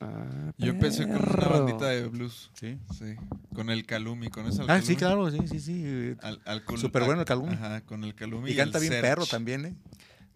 Ah, 0.00 0.52
Yo 0.56 0.70
empecé 0.70 1.06
con 1.06 1.16
una 1.16 1.48
bandita 1.48 1.88
de 1.88 2.08
blues. 2.08 2.50
¿Sí? 2.54 2.78
Sí. 2.98 3.16
Con 3.54 3.68
el 3.68 3.84
Calumi, 3.84 4.30
con 4.30 4.46
ese 4.46 4.62
Ah, 4.68 4.80
sí, 4.80 4.96
claro, 4.96 5.30
sí, 5.30 5.40
sí, 5.48 5.60
sí. 5.60 6.16
Al, 6.22 6.40
al 6.46 6.62
Súper 6.78 7.04
bueno 7.04 7.20
el 7.20 7.26
Calumi. 7.26 7.52
Ajá, 7.52 7.82
con 7.82 8.04
el 8.04 8.14
Calumi. 8.14 8.50
Y 8.52 8.56
canta 8.56 8.78
el 8.78 8.88
bien 8.88 9.02
perro 9.02 9.26
también, 9.26 9.66
¿eh? 9.66 9.74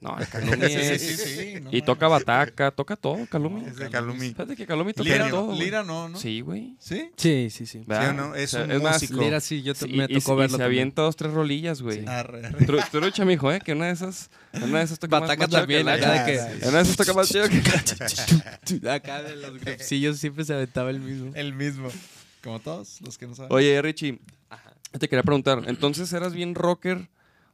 No, 0.01 0.17
el 0.21 0.29
Calumi 0.29 0.57
Sí, 0.69 0.75
es- 0.77 1.03
sí, 1.03 1.17
sí, 1.17 1.61
no 1.61 1.71
y 1.73 1.83
toca 1.83 2.07
bataca, 2.07 2.71
toca 2.71 2.95
todo, 2.95 3.27
Calumi. 3.27 3.65
Es 3.67 3.77
de 3.77 3.91
Calumi. 3.91 4.29
Fíjate 4.29 4.55
que 4.55 4.65
Calumi 4.65 4.93
toca 4.93 5.09
Lira, 5.11 5.29
todo. 5.29 5.47
güey. 5.47 5.59
Lira 5.59 5.83
no, 5.83 6.09
¿no? 6.09 6.17
Sí, 6.19 6.41
güey. 6.41 6.77
¿Sí? 6.79 7.11
Sí, 7.17 7.49
sí, 7.51 7.67
sí. 7.67 7.83
¿Verdad? 7.85 8.11
o 8.11 8.13
no? 8.13 8.35
Es 8.37 8.55
O 8.55 8.65
sea, 8.65 8.77
un 8.77 8.83
más, 8.83 9.03
músico. 9.03 9.19
Mira, 9.21 9.41
sí, 9.41 9.63
yo 9.63 9.75
te- 9.75 9.89
me 9.89 10.05
y, 10.09 10.21
tocó 10.21 10.35
y 10.35 10.37
verlo 10.37 10.57
se 10.57 10.63
también. 10.63 10.83
avienta 10.83 11.03
dos, 11.03 11.17
tres 11.17 11.33
rolillas, 11.33 11.83
güey. 11.83 12.07
Arre, 12.07 12.47
arre. 12.47 12.65
Tru- 12.67 12.89
Trucha, 12.91 13.25
mijo, 13.25 13.51
¿eh? 13.53 13.61
Que 13.65 13.73
una 13.73 13.87
de 13.87 13.93
esas, 13.93 14.31
una 14.53 14.79
de 14.79 14.85
esas 14.85 15.01
toca 15.01 15.19
más, 15.19 15.29
Bataca 15.31 15.43
más 15.49 15.51
también, 15.51 15.85
que 15.87 15.91
acá 15.93 16.07
la- 16.07 16.25
de 16.25 16.35
En 16.63 16.69
una 16.69 16.77
de 16.79 16.83
esas 16.83 16.97
toca 16.97 17.13
más 17.15 17.29
chido 17.29 17.49
que 17.49 17.59
Acá 18.91 19.23
de 19.23 19.35
los 19.37 19.59
grupsillos 19.59 20.19
siempre 20.19 20.45
se 20.45 20.55
aventaba 20.55 20.91
el 20.91 21.01
mismo. 21.01 21.33
El 21.35 21.55
mismo. 21.55 21.89
Como 22.45 22.61
todos 22.61 23.01
los 23.01 23.19
que 23.19 23.27
no 23.27 23.35
saben. 23.35 23.53
Oye, 23.53 23.83
Richie, 23.83 24.21
te 24.99 25.09
quería 25.09 25.25
preguntar, 25.25 25.63
entonces 25.67 26.13
eras 26.13 26.33
bien 26.35 26.55
rocker, 26.55 27.09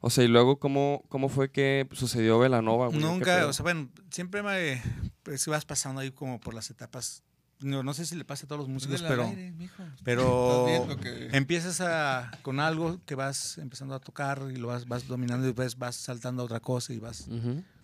o 0.05 0.11
sea, 0.11 0.23
y 0.23 0.29
luego 0.29 0.59
cómo, 0.59 1.03
cómo 1.09 1.31
fue 1.31 1.51
que 1.51 1.89
sucedió 1.93 2.39
Velanova, 2.39 2.89
güey? 2.89 2.99
¿Qué 3.01 3.07
Nunca, 3.07 3.47
o 3.47 3.53
sea, 3.55 3.63
bueno, 3.63 3.89
siempre 4.11 4.43
me 4.43 4.83
pues, 5.23 5.47
vas 5.47 5.65
pasando 5.65 6.03
ahí 6.03 6.11
como 6.11 6.39
por 6.41 6.53
las 6.53 6.69
etapas. 6.69 7.23
No, 7.61 7.83
no 7.83 7.95
sé 7.95 8.05
si 8.05 8.15
le 8.15 8.27
pasa 8.27 8.45
a 8.45 8.49
todos 8.49 8.61
los 8.61 8.69
músicos, 8.69 9.03
pero, 9.03 9.25
aire, 9.25 9.55
pero 10.03 10.87
que- 11.01 11.31
empiezas 11.33 11.81
a, 11.81 12.31
con 12.43 12.61
algo 12.61 13.01
que 13.07 13.15
vas 13.15 13.57
empezando 13.57 13.95
a 13.95 14.01
tocar 14.01 14.43
y 14.53 14.57
lo 14.57 14.69
vas, 14.69 14.87
vas 14.87 15.09
dominando 15.09 15.45
y 15.47 15.49
después 15.49 15.79
vas 15.79 15.97
saltando 15.97 16.43
a 16.43 16.45
otra 16.45 16.61
cosa 16.61 16.93
y 16.93 16.99
vas 16.99 17.27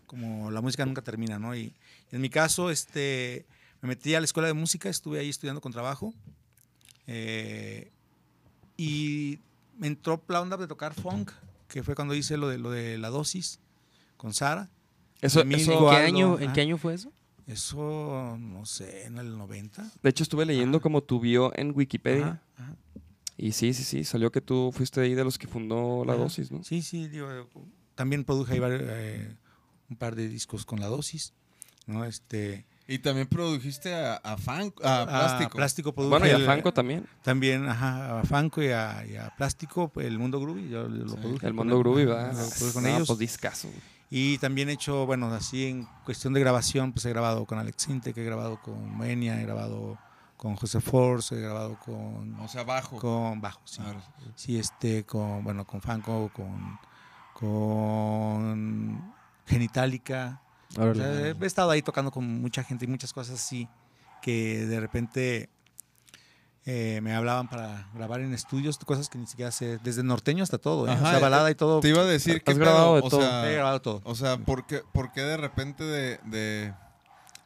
como 0.05 0.51
la 0.51 0.61
música 0.61 0.85
nunca 0.85 1.01
termina, 1.01 1.39
¿no? 1.39 1.57
Y, 1.57 1.73
en 2.11 2.21
mi 2.21 2.29
caso, 2.29 2.71
este, 2.71 3.47
me 3.81 3.89
metí 3.89 4.15
a 4.15 4.21
la 4.21 4.25
escuela 4.25 4.47
de 4.49 4.55
música, 4.55 4.91
estuve 4.91 5.21
ahí 5.21 5.31
estudiando 5.31 5.63
con 5.63 5.73
trabajo 5.73 6.13
eh, 7.07 7.91
y 8.77 9.39
me 9.79 9.87
entró 9.87 10.23
la 10.29 10.43
onda 10.43 10.59
de 10.59 10.67
tocar 10.67 10.93
funk, 10.93 11.31
que 11.71 11.83
fue 11.83 11.95
cuando 11.95 12.15
hice 12.15 12.37
lo 12.37 12.49
de, 12.49 12.59
lo 12.59 12.71
de 12.71 12.99
la 12.99 13.09
dosis 13.09 13.61
con 14.17 14.35
Sara. 14.35 14.69
Eso, 15.23 15.41
Emilio 15.41 15.63
eso- 15.63 15.85
¿En 15.85 15.91
qué, 15.91 15.97
año, 16.05 16.39
¿En 16.39 16.53
qué 16.53 16.61
año 16.61 16.77
fue 16.79 16.95
eso? 16.95 17.13
Eso, 17.47 18.37
no 18.39 18.65
sé, 18.67 19.07
en 19.07 19.19
el 19.19 19.37
90. 19.37 19.91
de 20.03 20.11
hecho 20.11 20.23
estuve 20.23 20.47
leyendo 20.47 20.81
como 20.81 21.03
tu 21.03 21.19
bio 21.21 21.53
en 21.57 21.73
Wikipedia, 21.75 22.43
Ajá, 22.57 22.65
ajá. 22.65 22.77
y 23.37 23.53
sí, 23.53 23.73
sí, 23.75 23.83
sí, 23.83 24.05
salió 24.05 24.31
que 24.31 24.41
tú 24.41 24.71
fuiste 24.73 25.01
ahí 25.01 25.15
de 25.15 25.25
los 25.25 25.37
que 25.39 25.47
fundó 25.49 26.05
la 26.05 26.15
dosis, 26.15 26.53
¿no? 26.53 26.63
Sí, 26.63 26.81
sí, 26.83 27.09
digo, 27.09 27.29
también 27.97 28.25
produje 28.25 28.53
ahí 28.55 28.61
vari- 28.61 28.79
eh, 28.83 29.37
un 29.89 29.97
par 29.97 30.15
de 30.15 30.29
discos 30.29 30.65
con 30.65 30.79
la 30.81 30.87
dosis, 30.87 31.33
¿no? 31.87 32.05
Este, 32.05 32.67
Y 32.93 32.99
también 32.99 33.29
produjiste 33.29 33.95
a, 33.95 34.17
a, 34.17 34.37
Fan- 34.37 34.73
a 34.83 35.07
Plástico. 35.07 35.51
A 35.53 35.57
Plástico 35.57 35.93
produje 35.95 36.11
Bueno, 36.11 36.27
y 36.27 36.31
a 36.31 36.37
el- 36.37 36.45
Fanco 36.47 36.73
también, 36.73 37.07
También, 37.23 37.69
ajá, 37.69 38.19
a 38.19 38.25
Fanco 38.25 38.61
y 38.63 38.71
a, 38.71 39.07
y 39.07 39.17
a 39.17 39.31
Plástico, 39.37 39.89
pues, 39.89 40.07
el 40.09 40.19
Mundo 40.19 40.41
Groovy, 40.41 40.69
yo 40.69 40.89
lo 40.89 41.09
Sí, 41.11 41.17
produje. 41.17 41.47
el 41.47 41.55
Mundo 41.55 41.79
Groovy, 41.79 42.05
¿verdad? 42.07 42.33
Lo 42.33 42.49
produje 42.49 42.73
con 42.73 42.83
No, 42.83 42.89
ellos. 42.89 43.07
pues 43.07 43.19
discazo. 43.21 43.69
güey. 43.69 43.81
Y 44.11 44.39
también 44.39 44.69
he 44.69 44.73
hecho, 44.73 45.07
bueno, 45.07 45.33
así 45.33 45.67
en 45.67 45.87
cuestión 46.05 46.33
de 46.33 46.41
grabación, 46.41 46.93
pues 46.93 47.05
he 47.05 47.11
grabado 47.11 47.45
con 47.47 47.59
Alex 47.61 47.89
Intec, 47.91 48.17
he 48.19 48.25
grabado 48.25 48.61
con 48.61 48.91
Moenia, 48.97 49.41
he 49.41 49.45
grabado 49.45 49.97
con 50.37 50.57
José 50.57 50.81
Force, 50.81 51.33
he 51.37 51.41
grabado 51.41 51.79
con, 51.79 52.35
O 52.41 52.49
sea, 52.49 52.65
bajo. 52.65 52.97
con 52.97 53.41
Bajo, 53.41 53.61
sí. 53.67 53.83
Sí, 54.35 54.59
este, 54.59 55.05
con, 55.05 55.45
bueno, 55.45 55.65
con 55.65 55.81
Fanco, 55.81 56.29
con, 56.35 56.77
con 57.71 59.15
Genitalica. 59.47 60.41
O 60.79 60.95
sea, 60.95 61.29
he 61.29 61.47
estado 61.47 61.71
ahí 61.71 61.83
tocando 61.83 62.11
con 62.11 62.25
mucha 62.41 62.63
gente 62.63 62.85
y 62.85 62.89
muchas 62.89 63.13
cosas 63.13 63.35
así 63.41 63.69
que 64.23 64.67
de 64.67 64.79
repente 64.81 65.49
eh, 66.67 67.01
me 67.03 67.15
hablaban 67.15 67.49
para 67.49 67.89
grabar 67.95 68.21
en 68.21 68.35
estudios, 68.35 68.79
cosas 68.79 69.09
que 69.09 69.19
ni 69.19 69.27
siquiera 69.27 69.51
sé, 69.51 69.79
desde 69.83 70.03
norteño 70.03 70.43
hasta 70.45 70.59
todo, 70.59 70.87
¿eh? 70.87 70.91
Ajá, 70.93 71.07
o 71.07 71.11
sea, 71.11 71.19
balada 71.19 71.51
y 71.51 71.55
todo. 71.55 71.81
Te 71.81 71.89
iba 71.89 72.03
a 72.03 72.05
decir 72.05 72.43
que 72.43 72.53
grabado 72.55 72.95
de 72.97 73.01
o 73.03 73.09
todo. 73.09 73.21
sea, 73.21 73.51
He 73.51 73.55
grabado 73.55 73.81
todo. 73.81 74.01
O 74.05 74.15
sea, 74.15 74.37
¿por 74.39 74.67
qué, 74.67 74.83
por 74.93 75.11
qué 75.13 75.23
de 75.23 75.37
repente 75.39 75.83
de, 75.85 76.21
de, 76.25 76.75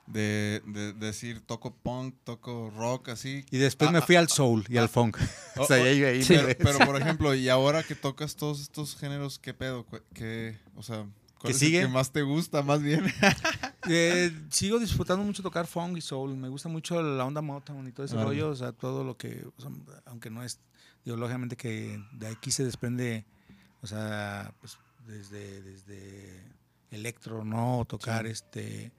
de- 0.06 0.62
de 0.66 0.92
decir 0.94 1.40
toco 1.46 1.72
punk, 1.74 2.16
toco 2.24 2.70
rock, 2.76 3.10
así? 3.10 3.46
Y 3.50 3.58
después 3.58 3.88
Ah, 3.88 3.92
me 3.92 3.98
ah, 3.98 4.02
fui 4.02 4.16
al 4.16 4.28
soul 4.28 4.64
y 4.68 4.76
al 4.78 4.88
funk. 4.88 5.16
oh, 5.56 5.62
o 5.62 5.66
sea, 5.66 5.76
oh, 5.80 5.84
ahí, 5.84 6.02
ahí 6.04 6.18
me- 6.18 6.24
pero, 6.26 6.48
pero, 6.58 6.78
por 6.80 7.00
ejemplo, 7.00 7.34
y 7.34 7.48
ahora 7.48 7.84
que 7.84 7.94
tocas 7.94 8.34
todos 8.36 8.60
estos 8.60 8.96
géneros, 8.96 9.38
¿qué 9.38 9.54
pedo? 9.54 9.86
¿Qué, 9.86 10.02
qué- 10.12 10.58
o 10.76 10.82
sea, 10.82 11.06
¿cuál 11.44 11.52
¿Qué 11.52 11.56
es 11.56 11.58
sigue? 11.58 11.80
el 11.80 11.86
que 11.88 11.92
más 11.92 12.10
te 12.10 12.22
gusta, 12.22 12.62
más 12.62 12.82
bien? 12.82 13.04
Eh, 13.86 14.32
sigo 14.48 14.78
disfrutando 14.78 15.22
mucho 15.24 15.42
tocar 15.42 15.66
funk 15.66 15.98
y 15.98 16.00
soul. 16.00 16.34
Me 16.38 16.48
gusta 16.48 16.70
mucho 16.70 17.02
la 17.02 17.22
onda 17.26 17.42
Motown 17.42 17.86
y 17.86 17.92
todo 17.92 18.06
ese 18.06 18.14
Órale. 18.14 18.30
rollo. 18.30 18.48
O 18.48 18.56
sea, 18.56 18.72
todo 18.72 19.04
lo 19.04 19.18
que, 19.18 19.46
o 19.58 19.60
sea, 19.60 19.70
aunque 20.06 20.30
no 20.30 20.42
es, 20.42 20.58
digo, 21.04 21.18
lógicamente 21.18 21.54
que 21.54 22.02
de 22.12 22.28
aquí 22.28 22.50
se 22.50 22.64
desprende, 22.64 23.26
o 23.82 23.86
sea, 23.86 24.54
pues 24.60 24.78
desde, 25.06 25.60
desde 25.60 26.42
electro, 26.90 27.44
¿no? 27.44 27.80
O 27.80 27.84
tocar 27.84 28.26
este 28.26 28.90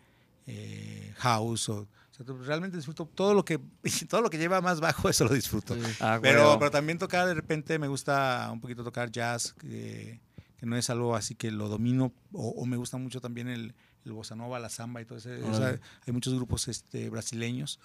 eh, 0.45 1.13
house. 1.17 1.67
O, 1.69 1.77
o 1.77 1.87
sea, 2.11 2.25
realmente 2.43 2.77
disfruto 2.77 3.05
todo 3.07 3.33
lo 3.33 3.43
que 3.43 3.59
todo 4.07 4.21
lo 4.21 4.29
que 4.29 4.37
lleva 4.37 4.61
más 4.61 4.81
bajo, 4.81 5.09
eso 5.09 5.25
lo 5.25 5.33
disfruto. 5.33 5.75
Ah, 5.99 6.19
Pero, 6.21 6.41
huevo. 6.41 6.59
pero 6.59 6.69
también 6.69 6.99
tocar, 6.99 7.25
de 7.27 7.33
repente 7.33 7.79
me 7.79 7.87
gusta 7.87 8.49
un 8.51 8.61
poquito 8.61 8.83
tocar 8.83 9.11
jazz, 9.11 9.53
que, 9.53 10.19
que 10.59 10.65
no 10.65 10.77
es 10.77 10.89
algo 10.89 11.15
así 11.15 11.35
que 11.35 11.51
lo 11.51 11.67
domino, 11.69 12.13
o, 12.31 12.49
o 12.49 12.65
me 12.65 12.77
gusta 12.77 12.97
mucho 12.97 13.21
también 13.21 13.47
el, 13.47 13.73
el 14.05 14.11
bossa 14.13 14.35
nova, 14.35 14.59
la 14.59 14.69
samba 14.69 15.01
y 15.01 15.05
todo 15.05 15.17
eso. 15.17 15.29
O 15.29 15.53
sea, 15.53 15.67
Órale. 15.67 15.79
hay 16.05 16.13
muchos 16.13 16.33
grupos 16.33 16.67
este, 16.67 17.09
brasileños, 17.09 17.79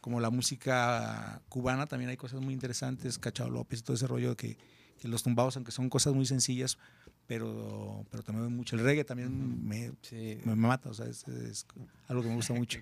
como 0.00 0.20
la 0.20 0.30
música 0.30 1.42
cubana, 1.48 1.86
también 1.86 2.10
hay 2.10 2.16
cosas 2.16 2.40
muy 2.40 2.54
interesantes, 2.54 3.18
Cachao 3.18 3.50
López 3.50 3.80
y 3.80 3.82
todo 3.82 3.94
ese 3.96 4.06
rollo 4.06 4.36
que, 4.36 4.56
que 4.98 5.08
los 5.08 5.22
tumbados, 5.22 5.56
aunque 5.56 5.72
son 5.72 5.88
cosas 5.90 6.14
muy 6.14 6.26
sencillas, 6.26 6.78
pero, 7.26 8.04
pero 8.10 8.22
también 8.24 8.54
mucho. 8.56 8.74
El 8.76 8.82
reggae 8.82 9.04
también 9.04 9.64
me, 9.66 9.92
Sí. 10.02 10.38
me 10.44 10.56
mata, 10.56 10.88
o 10.90 10.94
sea, 10.94 11.06
es, 11.06 11.28
es 11.28 11.66
algo 12.08 12.22
que 12.22 12.28
me 12.28 12.34
gusta 12.34 12.54
mucho. 12.54 12.80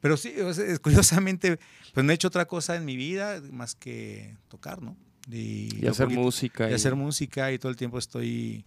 Pero 0.00 0.16
sí, 0.16 0.32
curiosamente, 0.80 1.58
pues 1.92 2.04
no 2.06 2.12
he 2.12 2.14
hecho 2.14 2.28
otra 2.28 2.46
cosa 2.46 2.76
en 2.76 2.84
mi 2.84 2.94
vida 2.96 3.40
más 3.50 3.74
que 3.74 4.36
tocar, 4.48 4.80
¿no? 4.82 4.96
Y 5.28 5.86
hacer 5.86 6.06
poquito- 6.06 6.20
música. 6.22 6.70
Y 6.70 6.74
hacer 6.74 6.94
música 6.96 7.52
y 7.52 7.58
todo 7.58 7.70
el 7.70 7.76
tiempo 7.76 7.98
estoy 7.98 8.64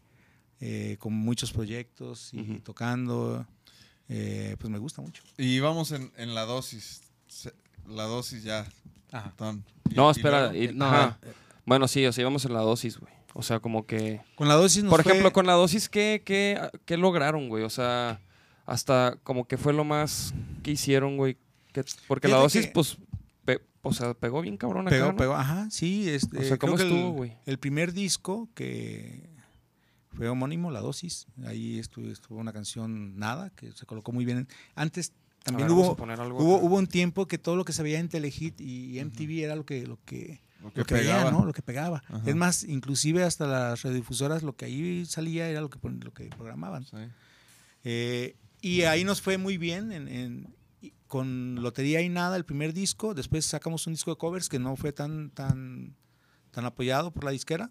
eh, 0.59 0.97
con 0.99 1.13
muchos 1.13 1.51
proyectos 1.51 2.29
y 2.33 2.59
tocando. 2.59 3.45
eh, 4.09 4.55
pues 4.59 4.69
me 4.71 4.77
gusta 4.77 5.01
mucho. 5.01 5.23
y 5.37 5.59
vamos 5.59 5.91
en, 5.91 6.11
en 6.17 6.35
la 6.35 6.45
dosis. 6.45 7.01
La 7.87 8.03
dosis 8.03 8.43
ya. 8.43 8.65
Y- 9.89 9.95
No, 9.95 10.09
espera. 10.11 10.55
y- 10.55 10.73
No, 10.73 10.85
ajá. 10.85 11.19
Bueno, 11.65 11.87
sí, 11.87 12.05
o 12.05 12.11
sea, 12.11 12.21
íbamos 12.21 12.43
en 12.45 12.53
la 12.53 12.59
dosis, 12.61 12.97
güey. 12.97 13.13
O 13.35 13.41
sea, 13.41 13.59
como 13.59 13.85
que... 13.87 14.21
Con 14.35 14.47
la 14.47 14.53
dosis 14.55 14.83
nos 14.83 14.91
Por 14.91 15.01
fue- 15.03 15.11
ejemplo, 15.13 15.33
con 15.33 15.47
la 15.47 15.53
dosis, 15.53 15.89
¿qué, 15.89 16.21
qué, 16.25 16.59
qué 16.85 16.97
lograron, 16.97 17.49
güey? 17.49 17.63
O 17.63 17.69
sea, 17.69 18.19
hasta 18.65 19.17
como 19.23 19.45
que 19.47 19.57
fue 19.57 19.73
lo 19.73 19.83
más 19.83 20.33
que 20.61 20.71
hicieron, 20.71 21.17
güey. 21.17 21.37
Que- 21.73 21.83
porque 22.07 22.27
la 22.27 22.37
dosis, 22.37 22.67
que- 22.67 22.71
pues, 22.73 22.97
o 23.83 23.93
sea, 23.93 24.13
pegó 24.13 24.41
bien 24.41 24.57
cabrón 24.57 24.87
acá, 24.87 24.95
Pegó, 24.95 25.11
¿no? 25.11 25.17
pegó, 25.17 25.33
ajá, 25.35 25.69
sí. 25.69 26.09
Este, 26.09 26.39
O 26.39 26.43
sea, 26.43 26.57
¿cómo 26.57 26.75
creo 26.75 26.87
estuvo, 26.87 27.11
güey? 27.11 27.37
El, 27.45 27.59
primer 27.59 27.93
disco 27.93 28.49
que 28.55 29.29
fue 30.15 30.29
homónimo, 30.29 30.71
La 30.71 30.79
Dosis, 30.79 31.27
ahí 31.45 31.79
estuvo, 31.79 32.07
estuvo 32.07 32.39
una 32.39 32.53
canción 32.53 33.17
Nada, 33.17 33.49
que 33.51 33.71
se 33.73 33.85
colocó 33.85 34.13
muy 34.13 34.23
bien. 34.23 34.47
Antes 34.75 35.11
también 35.43 35.67
ver, 35.67 35.75
hubo, 35.75 35.91
hubo, 36.57 36.77
un 36.77 36.87
tiempo 36.87 37.27
que 37.27 37.37
todo 37.37 37.57
lo 37.57 37.65
que 37.65 37.73
se 37.73 37.83
veía 37.83 37.99
en 37.99 38.07
Telehit 38.07 38.61
y, 38.61 39.03
MTV 39.03 39.43
era 39.43 39.55
lo 39.57 39.65
que, 39.65 39.85
lo 39.85 39.99
que, 40.05 40.39
Lo 40.61 40.71
que 40.71 40.79
lo 40.79 40.85
que 40.85 40.93
veía, 40.93 41.15
pegaba. 41.15 41.31
¿no? 41.31 41.45
Lo 41.45 41.51
que 41.51 41.61
pegaba. 41.61 42.03
Ajá. 42.07 42.23
Es 42.25 42.35
más, 42.35 42.63
inclusive 42.63 43.23
hasta 43.23 43.45
las 43.47 43.81
radiodifusoras, 43.81 44.43
lo 44.43 44.55
que 44.55 44.65
ahí 44.65 45.05
salía 45.05 45.49
era 45.49 45.59
lo 45.59 45.69
que, 45.69 45.79
lo 45.83 46.13
que 46.13 46.29
programaban. 46.29 46.85
Sí. 46.85 46.95
Eh, 47.83 48.37
y 48.61 48.83
ahí 48.83 49.03
nos 49.03 49.21
fue 49.21 49.37
muy 49.37 49.57
bien 49.57 49.91
en, 49.91 50.47
con 51.13 51.61
Lotería 51.61 52.01
y 52.01 52.09
Nada, 52.09 52.35
el 52.37 52.43
primer 52.43 52.73
disco. 52.73 53.13
Después 53.13 53.45
sacamos 53.45 53.85
un 53.85 53.93
disco 53.93 54.09
de 54.09 54.17
covers 54.17 54.49
que 54.49 54.57
no 54.57 54.75
fue 54.75 54.91
tan, 54.93 55.29
tan, 55.29 55.95
tan 56.49 56.65
apoyado 56.65 57.11
por 57.11 57.23
la 57.23 57.29
disquera. 57.29 57.69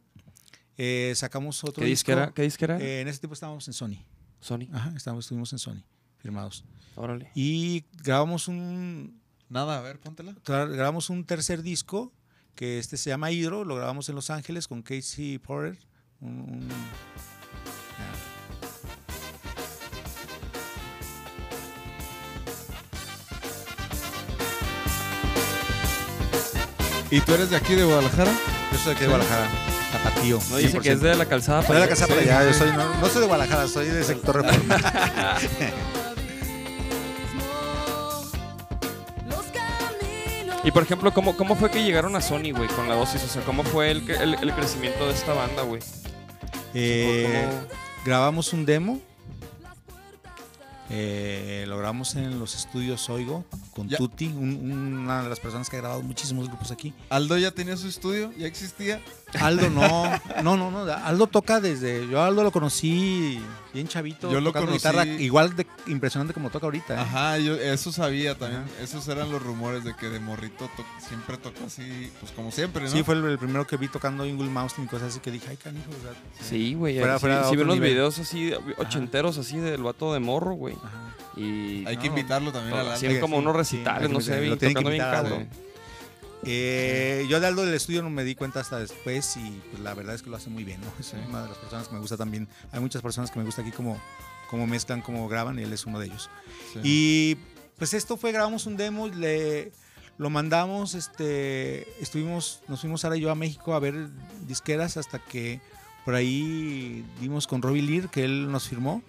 Eh, 0.77 1.13
sacamos 1.17 1.65
otro 1.65 1.83
¿Qué 1.83 1.87
disco. 1.91 2.13
disquera? 2.13 2.33
¿Qué 2.33 2.43
disquera? 2.43 2.77
era? 2.77 2.85
Eh, 2.85 3.01
en 3.01 3.09
ese 3.09 3.19
tiempo 3.19 3.35
estábamos 3.35 3.67
en 3.67 3.75
Sony. 3.75 3.97
Sony. 4.39 4.69
Ajá, 4.73 4.93
estábamos, 4.97 5.25
estuvimos 5.25 5.53
en 5.53 5.59
Sony, 5.59 5.83
firmados. 6.19 6.65
Órale. 6.95 7.33
Y 7.35 7.85
grabamos 8.05 8.47
un, 8.47 9.21
Nada, 9.49 9.79
a 9.79 9.83
ver, 9.83 9.99
póntela. 9.99 10.37
grabamos 10.47 11.11
un 11.11 11.25
tercer 11.25 11.63
disco 11.63 12.13
que 12.55 12.79
este 12.79 12.97
se 12.97 13.11
llama 13.11 13.33
Hydro, 13.33 13.65
lo 13.65 13.75
grabamos 13.75 14.09
en 14.09 14.15
Los 14.15 14.31
Ángeles 14.31 14.69
con 14.69 14.83
Casey 14.83 15.39
Porter. 15.39 15.79
un- 16.21 16.31
un- 16.43 16.69
¿Y 27.13 27.21
tú 27.21 27.35
eres 27.35 27.51
de 27.51 27.57
aquí, 27.57 27.75
de 27.75 27.85
Guadalajara? 27.85 28.33
yo 28.73 28.79
soy 28.79 28.87
de 28.87 28.93
aquí 28.93 29.01
de 29.03 29.07
Guadalajara, 29.09 29.47
Tapatío. 29.93 30.39
No 30.51 30.57
dice 30.57 30.81
que 30.81 30.93
es 30.93 31.01
de 31.01 31.15
la 31.15 31.27
calzada 31.27 31.61
de 31.61 31.69
la 31.69 31.75
para 31.75 31.89
casa 31.89 32.07
Sí, 32.07 32.13
para 32.13 32.23
allá, 32.23 32.41
sí, 32.41 32.47
yo 32.59 32.59
soy, 32.67 32.73
no, 32.77 32.95
no 33.01 33.07
soy 33.09 33.21
de 33.21 33.27
Guadalajara, 33.29 33.69
soy 33.69 33.87
de 33.87 34.03
sector 34.03 34.43
reforma. 34.43 34.77
Y 40.65 40.71
por 40.71 40.85
ejemplo, 40.85 41.13
¿cómo, 41.13 41.37
¿cómo 41.37 41.57
fue 41.57 41.71
que 41.71 41.83
llegaron 41.83 42.15
a 42.15 42.21
Sony, 42.21 42.53
güey, 42.55 42.69
con 42.69 42.89
la 42.89 42.95
dosis? 42.95 43.23
O 43.25 43.29
sea, 43.29 43.43
¿cómo 43.43 43.65
fue 43.65 43.91
el, 43.91 44.09
el, 44.09 44.35
el 44.41 44.53
crecimiento 44.53 45.07
de 45.09 45.13
esta 45.13 45.33
banda, 45.35 45.63
güey? 45.63 45.83
Eh, 46.73 47.49
¿Cómo- 47.51 47.67
grabamos 48.05 48.53
un 48.53 48.65
demo. 48.65 49.01
Eh, 50.91 51.65
lo 51.69 51.79
grabamos 51.79 52.15
en 52.17 52.39
los 52.39 52.55
estudios 52.55 53.09
Oigo 53.09 53.45
con 53.75 53.89
Ya. 53.89 53.99
Tuti, 53.99 54.27
un- 54.27 54.99
una 55.05 55.23
de 55.23 55.29
las 55.29 55.41
personas 55.41 55.69
que 55.71 55.77
ha 55.77 55.81
grabado 55.81 56.03
muchísimos 56.03 56.49
grupos 56.49 56.71
aquí. 56.71 56.93
¿Aldo 57.09 57.39
ya 57.39 57.51
tenía 57.53 57.77
su 57.77 57.89
estudio? 57.89 58.33
¿Ya 58.39 58.47
existía? 58.47 59.01
Aldo 59.41 59.71
no, 59.71 60.05
no, 60.43 60.57
no, 60.57 60.71
no. 60.71 60.93
Aldo 60.93 61.27
toca 61.27 61.61
desde. 61.61 62.07
Yo 62.09 62.21
a 62.21 62.27
Aldo 62.27 62.43
lo 62.43 62.51
conocí 62.51 63.41
bien 63.73 63.89
chavito. 63.89 64.31
Yo 64.31 64.41
lo 64.41 64.51
tocando 64.53 64.73
conocí- 64.73 64.75
guitarra 64.79 65.07
igual 65.07 65.57
de 65.57 65.67
impresionante 65.87 66.35
como 66.35 66.51
toca 66.51 66.67
ahorita. 66.67 66.95
¿eh? 66.95 66.99
Ajá, 66.99 67.39
yo 67.39 67.55
eso 67.55 67.91
sabía 67.93 68.35
también. 68.37 68.63
Ajá. 68.63 68.83
Esos 68.83 69.07
eran 69.09 69.31
los 69.33 69.43
rumores 69.43 69.85
de 69.85 69.95
que 69.97 70.09
de 70.09 70.21
morrito 70.21 70.69
to- 70.77 70.85
siempre 71.07 71.37
tocó 71.39 71.65
así, 71.67 72.11
pues 72.21 72.33
como 72.33 72.51
siempre, 72.53 72.85
¿no? 72.85 72.91
Sí, 72.91 73.03
fue 73.03 73.15
el, 73.15 73.25
el 73.25 73.39
primero 73.39 73.67
que 73.67 73.77
vi 73.77 73.89
tocando 73.89 74.27
Ingle 74.27 74.49
Mountain 74.51 74.87
y 74.87 74.89
cosas 74.91 75.09
así 75.09 75.21
que 75.21 75.31
dije, 75.31 75.47
ay, 75.51 75.57
canijo. 75.57 75.91
sea, 76.03 76.13
Sí, 76.47 76.75
güey. 76.75 76.95
Sí, 76.97 77.01
vi 77.01 77.31
otro 77.33 77.63
unos 77.65 77.75
nivel. 77.77 77.91
videos 77.93 78.19
así, 78.19 78.53
ochenteros, 78.79 79.39
así 79.39 79.59
del 79.59 79.83
vato 79.83 80.13
de 80.13 80.21
morro, 80.21 80.53
güey. 80.53 80.75
Ajá. 80.75 81.15
Y 81.37 81.87
Hay 81.87 81.97
que 81.97 82.09
invitarlo 82.09 82.53
también 82.53 82.77
así 82.79 83.07
Aldo. 83.07 83.15
Sí, 83.17 83.21
como 83.21 83.37
sí, 83.37 83.43
unos 83.43 83.57
recitales, 83.57 84.11
no 84.11 84.21
sé, 84.21 84.39
bien, 84.41 84.59
tocando 84.59 84.91
bien 84.91 85.03
cabrón. 85.03 85.49
Eh, 86.45 87.27
yo 87.29 87.41
de 87.41 87.47
Aldo 87.47 87.65
del 87.65 87.75
estudio 87.75 88.03
no 88.03 88.11
me 88.11 88.25
di 88.25 88.35
cuenta 88.35 88.61
hasta 88.61 88.79
después 88.79 89.37
y 89.37 89.61
pues, 89.71 89.83
la 89.83 89.95
verdad 89.95 90.15
es 90.15 90.23
que 90.23 90.31
lo 90.31 90.37
hace 90.37 90.51
muy 90.51 90.65
bien, 90.65 90.81
¿no? 90.81 90.93
Es 90.99 91.13
una 91.29 91.43
de 91.43 91.49
las 91.49 91.59
personas 91.59 91.89
que 91.89 91.95
me 91.95 92.01
gusta 92.01 92.17
también. 92.17 92.49
Hay 92.73 92.81
muchas 92.81 93.03
personas 93.03 93.31
que 93.31 93.39
me 93.39 93.45
gusta 93.45 93.63
aquí 93.63 93.71
como, 93.71 94.01
como 94.51 94.67
mezclan, 94.67 95.03
como 95.03 95.29
graban 95.29 95.59
y 95.59 95.63
él 95.63 95.73
es 95.73 95.87
uno 95.87 95.99
de 95.99 96.07
ellos. 96.07 96.31
Sí. 96.73 96.81
Y 96.83 97.37
pues 97.79 97.95
esto 97.95 98.17
fue, 98.17 98.33
grabamos 98.33 98.67
un 98.67 98.77
demo, 98.77 99.09
le, 99.09 99.73
lo 100.19 100.31
mandamos, 100.31 100.95
este, 100.95 101.87
estuvimos, 102.03 102.63
nos 102.69 102.81
fuimos 102.81 103.01
Sara 103.01 103.17
y 103.17 103.21
yo 103.21 103.31
a 103.31 103.35
México 103.35 103.75
a 103.75 103.81
ver 103.81 104.09
disqueras 104.47 104.97
hasta 104.97 105.19
que 105.19 105.61
por 106.05 106.15
ahí 106.15 107.05
dimos 107.21 107.47
con 107.47 107.63
Robbie 107.63 107.83
Lear, 107.83 108.11
que 108.11 108.25
él 108.25 108.51
nos 108.51 108.69
firmó, 108.69 109.03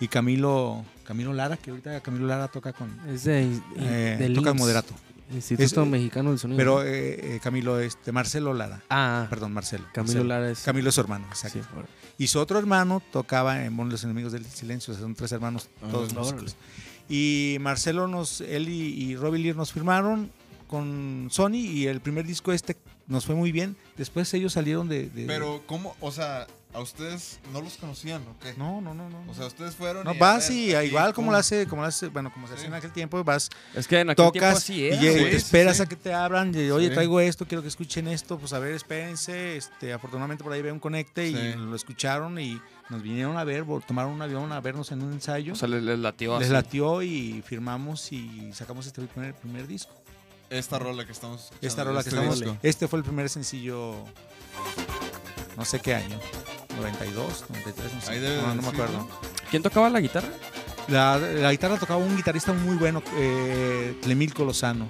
y 0.00 0.08
Camilo, 0.08 0.84
Camilo 1.04 1.32
Lara, 1.32 1.56
que 1.56 1.70
ahorita 1.70 2.00
Camilo 2.00 2.26
Lara 2.26 2.48
toca 2.48 2.72
con, 2.72 2.98
Es 3.08 3.24
de, 3.24 3.60
eh, 3.76 4.16
del 4.18 4.34
toca 4.34 4.52
moderato. 4.52 4.94
Instituto 5.32 5.64
Es, 5.82 5.86
eh, 5.86 5.90
Mexicano 5.90 6.30
del 6.30 6.38
Sonido. 6.38 6.58
Pero 6.58 6.82
eh, 6.82 7.36
eh, 7.36 7.40
Camilo, 7.42 7.78
este, 7.80 8.12
Marcelo 8.12 8.52
Lara, 8.54 8.82
ah, 8.90 9.26
perdón, 9.30 9.52
Marcelo. 9.52 9.84
Camilo 9.92 10.14
Marcelo. 10.14 10.24
Lara 10.24 10.50
es. 10.50 10.60
Camilo 10.62 10.88
es 10.90 10.94
su 10.94 11.00
hermano, 11.00 11.26
exacto. 11.28 11.60
sí. 11.62 11.68
Y 12.18 12.26
su 12.28 12.38
otro 12.38 12.58
hermano 12.58 13.02
tocaba 13.12 13.64
en 13.64 13.76
Bon 13.76 13.88
Los 13.88 14.04
Enemigos 14.04 14.32
del 14.32 14.44
Silencio, 14.44 14.92
o 14.92 14.96
sea, 14.96 15.02
son 15.02 15.14
tres 15.14 15.32
hermanos, 15.32 15.68
Ah, 15.82 15.88
todos 15.90 16.12
órale. 16.12 16.32
músicos. 16.32 16.56
Y 17.08 17.56
Marcelo, 17.60 18.06
nos, 18.08 18.40
él 18.40 18.68
y, 18.68 18.80
y 19.04 19.16
Robbie 19.16 19.40
Lear 19.40 19.56
nos 19.56 19.72
firmaron 19.72 20.30
con 20.68 21.28
Sony 21.30 21.56
y 21.56 21.86
el 21.86 22.00
primer 22.00 22.26
disco 22.26 22.52
este 22.52 22.76
nos 23.06 23.26
fue 23.26 23.34
muy 23.34 23.52
bien. 23.52 23.76
Después 23.98 24.32
ellos 24.34 24.52
salieron 24.54 24.88
de... 24.88 25.10
de- 25.10 25.26
Pero, 25.26 25.62
¿cómo? 25.66 25.94
O 26.00 26.10
sea, 26.10 26.46
¿a 26.74 26.80
ustedes 26.80 27.38
no 27.52 27.60
los 27.60 27.76
conocían 27.76 28.22
o 28.22 28.36
qué? 28.42 28.52
No, 28.58 28.80
no, 28.80 28.92
no, 28.94 29.08
no. 29.08 29.24
O 29.30 29.34
sea, 29.34 29.46
ustedes 29.46 29.74
fueron. 29.76 30.04
no, 30.04 30.12
y 30.14 30.18
vas 30.18 30.50
y 30.50 30.74
igual 30.74 31.14
como 31.14 31.30
lo 31.30 31.38
hace, 31.38 31.66
como 31.66 31.82
lo 31.82 31.88
hace, 31.88 32.08
bueno, 32.08 32.32
como 32.32 32.46
se 32.48 32.54
hacía 32.54 32.64
Sí. 32.64 32.68
en 32.68 32.74
aquel 32.74 32.90
tiempo, 32.92 33.22
vas, 33.24 33.48
Es 33.74 33.86
que 33.86 34.00
en 34.00 34.10
aquel 34.10 34.16
tiempo 34.30 34.32
tocas 34.32 34.56
así 34.58 34.82
y 34.82 34.86
era, 34.88 34.98
te 35.00 35.36
esperas 35.36 35.76
sí. 35.76 35.82
a 35.84 35.86
que 35.86 35.96
te 35.96 36.12
abran, 36.12 36.52
y, 36.54 36.70
oye, 36.70 36.88
Sí. 36.88 36.94
traigo 36.94 37.20
esto, 37.20 37.46
quiero 37.46 37.62
que 37.62 37.68
escuchen 37.68 38.08
esto, 38.08 38.38
pues 38.38 38.52
a 38.52 38.58
ver, 38.58 38.72
espérense, 38.72 39.56
este, 39.56 39.92
afortunadamente 39.92 40.42
por 40.42 40.52
ahí 40.52 40.62
veo 40.62 40.74
un 40.74 40.80
conecte 40.80 41.28
y 41.28 41.54
lo 41.54 41.76
escucharon 41.76 42.38
y 42.40 42.60
nos 42.90 43.02
vinieron 43.02 43.36
a 43.38 43.44
ver, 43.44 43.64
tomaron 43.86 44.12
un 44.12 44.22
avión 44.22 44.50
a 44.52 44.60
vernos 44.60 44.90
en 44.92 45.02
un 45.02 45.12
ensayo. 45.12 45.52
O 45.52 45.56
sea, 45.56 45.68
les, 45.68 45.82
les 45.82 45.98
latió 45.98 46.38
Les 46.38 46.46
así. 46.48 46.52
latió 46.52 47.02
y 47.02 47.42
firmamos 47.46 48.10
y 48.12 48.50
sacamos 48.52 48.86
este 48.86 49.00
primer, 49.06 49.34
primer 49.34 49.66
disco. 49.66 49.92
Esta 50.50 50.78
rola 50.78 51.06
que 51.06 51.12
estamos 51.12 51.40
escuchando, 51.44 51.66
Esta 51.66 51.84
rola 51.84 52.02
que 52.02 52.08
este 52.10 52.18
estamos. 52.20 52.40
disco. 52.40 52.56
Este 52.62 52.88
fue 52.88 52.98
el 52.98 53.04
primer 53.04 53.28
sencillo. 53.30 53.94
No 55.56 55.64
sé 55.64 55.80
qué 55.80 55.94
año. 55.94 56.18
92, 56.76 57.44
93, 57.48 57.94
no 57.94 58.00
sé. 58.00 58.10
Ahí 58.12 58.20
debe 58.20 58.42
no, 58.42 58.48
de 58.50 58.54
no 58.56 58.62
me 58.62 58.68
acuerdo. 58.68 58.98
¿no? 58.98 59.08
¿Quién 59.50 59.62
tocaba 59.62 59.88
la 59.90 60.00
guitarra? 60.00 60.28
La, 60.88 61.18
la 61.18 61.50
guitarra 61.50 61.78
tocaba 61.78 61.98
un 61.98 62.16
guitarrista 62.16 62.52
muy 62.52 62.76
bueno, 62.76 63.02
eh, 63.16 63.96
Clemilco 64.02 64.44
Lozano. 64.44 64.88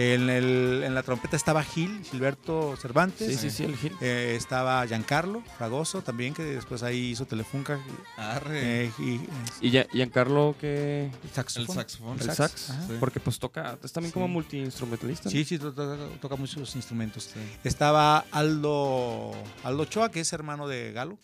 En, 0.00 0.30
el- 0.30 0.82
en 0.84 0.94
la 0.94 1.02
trompeta 1.02 1.34
estaba 1.34 1.64
Gil, 1.64 2.04
Gilberto 2.08 2.76
Cervantes. 2.76 3.26
Sí, 3.26 3.36
sí, 3.36 3.50
sí, 3.50 3.64
el 3.64 3.76
Gil. 3.76 3.92
Eh, 4.00 4.34
estaba 4.36 4.86
Giancarlo 4.86 5.42
Fragoso 5.56 6.02
también, 6.02 6.34
que 6.34 6.44
después 6.44 6.84
ahí 6.84 7.10
hizo 7.10 7.26
Telefunca. 7.26 7.80
Arre. 8.16 8.84
Eh, 8.84 8.90
y, 9.00 9.20
¿Y 9.60 9.70
ya- 9.70 9.88
Giancarlo 9.90 10.54
qué? 10.60 11.10
el 11.24 11.30
saxofón. 11.30 11.66
el 11.78 11.82
saxofón. 11.82 12.18
¿El 12.20 12.24
sax, 12.26 12.36
sax? 12.36 12.70
ajá. 12.70 12.86
Sí. 12.86 12.92
Porque 13.00 13.18
pues 13.18 13.40
toca, 13.40 13.76
es 13.82 13.92
también 13.92 14.12
como 14.12 14.28
multiinstrumentalista. 14.28 15.24
¿no? 15.24 15.30
Sí, 15.32 15.44
sí, 15.44 15.58
to- 15.58 15.72
to- 15.74 15.96
toca 16.20 16.36
muchos 16.36 16.76
instrumentos. 16.76 17.30
Estaba 17.64 18.24
Aldo, 18.30 19.32
Aldo 19.64 19.82
Ochoa, 19.82 20.10
que 20.12 20.20
es 20.20 20.32
hermano 20.32 20.68
de 20.68 20.92
Galo, 20.92 21.18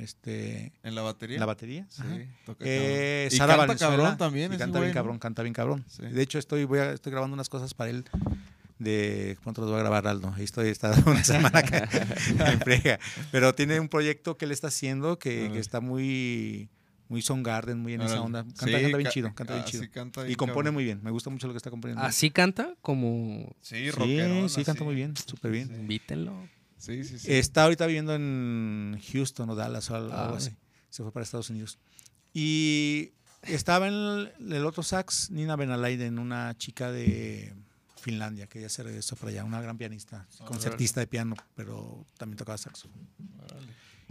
este, 0.00 0.72
¿En 0.82 0.94
la 0.94 1.02
batería? 1.02 1.36
en 1.36 1.40
la 1.40 1.46
batería. 1.46 1.86
Sí, 1.88 2.02
toca 2.46 2.64
Eh. 2.66 3.28
Y 3.30 3.36
Sara 3.36 3.54
canta 3.56 3.66
Valenzuela, 3.66 3.96
cabrón 3.96 4.18
también, 4.18 4.52
y 4.52 4.56
canta 4.56 4.80
bien 4.80 4.92
cabrón, 4.92 5.18
canta 5.18 5.42
bien 5.42 5.52
cabrón. 5.54 5.84
Sí. 5.88 6.02
De 6.06 6.22
hecho, 6.22 6.38
estoy, 6.38 6.64
voy 6.64 6.78
a- 6.80 6.92
estoy 6.92 7.12
grabando 7.12 7.34
unas 7.34 7.48
cosas 7.48 7.74
para 7.74 7.90
él. 7.90 8.04
De 8.78 9.36
pronto 9.42 9.60
los 9.60 9.70
voy 9.70 9.78
a 9.78 9.82
grabar 9.82 10.06
Aldo. 10.06 10.32
Ahí 10.36 10.44
estoy, 10.44 10.68
está 10.70 10.90
una 11.06 11.22
semana 11.22 11.58
acá 11.58 11.86
en. 12.38 12.98
Pero 13.30 13.54
tiene 13.54 13.78
un 13.78 13.88
proyecto 13.88 14.38
que 14.38 14.46
él 14.46 14.52
está 14.52 14.68
haciendo 14.68 15.18
que, 15.18 15.58
está 15.58 15.80
muy, 15.82 16.70
muy 17.08 17.20
Garden, 17.42 17.78
muy 17.78 17.92
en 17.92 18.00
esa 18.02 18.22
onda. 18.22 18.42
Canta, 18.44 18.64
Sí, 18.66 18.72
canta 18.72 18.96
bien 18.96 19.04
ca- 19.04 19.10
chido, 19.10 19.34
canta 19.34 19.52
bien 19.54 19.64
ah, 19.66 19.70
chido. 19.70 19.84
Y 20.28 20.34
compone 20.34 20.54
cabrón. 20.54 20.74
muy 20.74 20.84
bien. 20.84 21.00
Me 21.02 21.10
gusta 21.10 21.28
mucho 21.28 21.46
lo 21.46 21.52
que 21.52 21.58
está 21.58 21.68
componiendo. 21.70 22.02
Así 22.02 22.30
canta 22.30 22.74
como... 22.80 23.54
Sí, 23.60 23.76
sí, 23.76 23.90
rockerón, 23.90 24.48
sí, 24.48 24.64
canta 24.64 24.82
muy 24.82 24.94
bien, 24.94 25.14
súper 25.14 25.50
bien. 25.50 25.68
Invítenlo. 25.74 26.32
Sí, 26.80 27.04
sí, 27.04 27.18
sí. 27.18 27.32
Está 27.32 27.64
ahorita 27.64 27.86
viviendo 27.86 28.14
en 28.14 28.98
Houston 29.12 29.50
o 29.50 29.54
Dallas 29.54 29.90
o 29.90 29.96
algo 29.96 30.12
Ah, 30.12 30.32
así. 30.36 30.50
Se 30.88 31.02
fue 31.02 31.12
para 31.12 31.22
Estados 31.24 31.50
Unidos. 31.50 31.78
Y 32.32 33.12
estaba 33.42 33.86
en 33.88 33.94
el, 33.94 34.52
el 34.52 34.66
otro 34.66 34.82
sax, 34.82 35.30
Nina 35.30 35.56
Benalaiden, 35.56 36.18
una 36.18 36.56
chica 36.56 36.90
de 36.90 37.54
Finlandia 38.00 38.46
que 38.46 38.62
ya 38.62 38.68
se 38.68 38.82
regresó 38.82 39.14
para 39.16 39.30
allá, 39.30 39.44
una 39.44 39.60
gran 39.60 39.76
pianista, 39.76 40.26
concertista 40.46 41.00
de 41.00 41.06
piano, 41.06 41.36
pero 41.54 42.06
también 42.16 42.38
tocaba 42.38 42.56
saxo. 42.56 42.88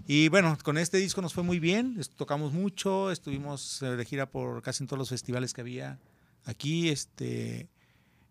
Y 0.07 0.29
bueno, 0.29 0.57
con 0.63 0.77
este 0.77 0.97
disco 0.97 1.21
nos 1.21 1.33
fue 1.33 1.43
muy 1.43 1.59
bien, 1.59 1.99
tocamos 2.15 2.53
mucho, 2.53 3.11
estuvimos 3.11 3.79
de 3.81 4.05
gira 4.05 4.29
por 4.29 4.61
casi 4.61 4.83
en 4.83 4.87
todos 4.87 4.99
los 4.99 5.09
festivales 5.09 5.53
que 5.53 5.61
había 5.61 5.99
aquí, 6.45 6.89
este, 6.89 7.67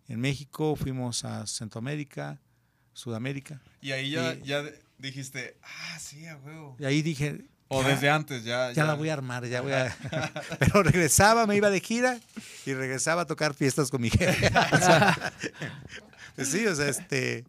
en 0.09 0.21
México, 0.21 0.77
fuimos 0.77 1.25
a 1.25 1.47
Centroamérica, 1.47 2.41
Sudamérica. 2.99 3.61
Y 3.81 3.93
ahí 3.93 4.11
ya, 4.11 4.35
y- 4.35 4.43
ya 4.43 4.65
dijiste, 4.99 5.57
ah, 5.63 5.99
sí, 6.01 6.27
a 6.27 6.37
huevo. 6.37 6.77
Y 6.81 6.85
ahí 6.85 7.01
dije, 7.03 7.45
O 7.69 7.83
ya- 7.83 7.89
desde 7.89 8.11
antes, 8.11 8.43
ya. 8.45 8.73
ya 8.73 8.85
la 8.85 8.95
voy 8.95 9.09
a 9.09 9.13
armar, 9.13 9.47
ya 9.47 9.61
voy 9.61 9.73
a... 9.73 9.97
Pero 10.59 10.83
regresaba, 10.83 11.47
me 11.47 11.55
iba 11.55 11.71
de 11.71 11.81
gira 11.81 12.19
y 12.67 12.75
regresaba 12.75 13.23
a 13.23 13.27
tocar 13.27 13.55
fiestas 13.55 13.91
con 13.91 14.01
mi 14.03 14.11
jefe. 14.11 14.49
O 14.73 14.77
sea, 14.79 15.33
pues 16.35 16.49
sí, 16.49 16.67
o 16.67 16.75
sea, 16.75 16.89
este, 16.89 17.45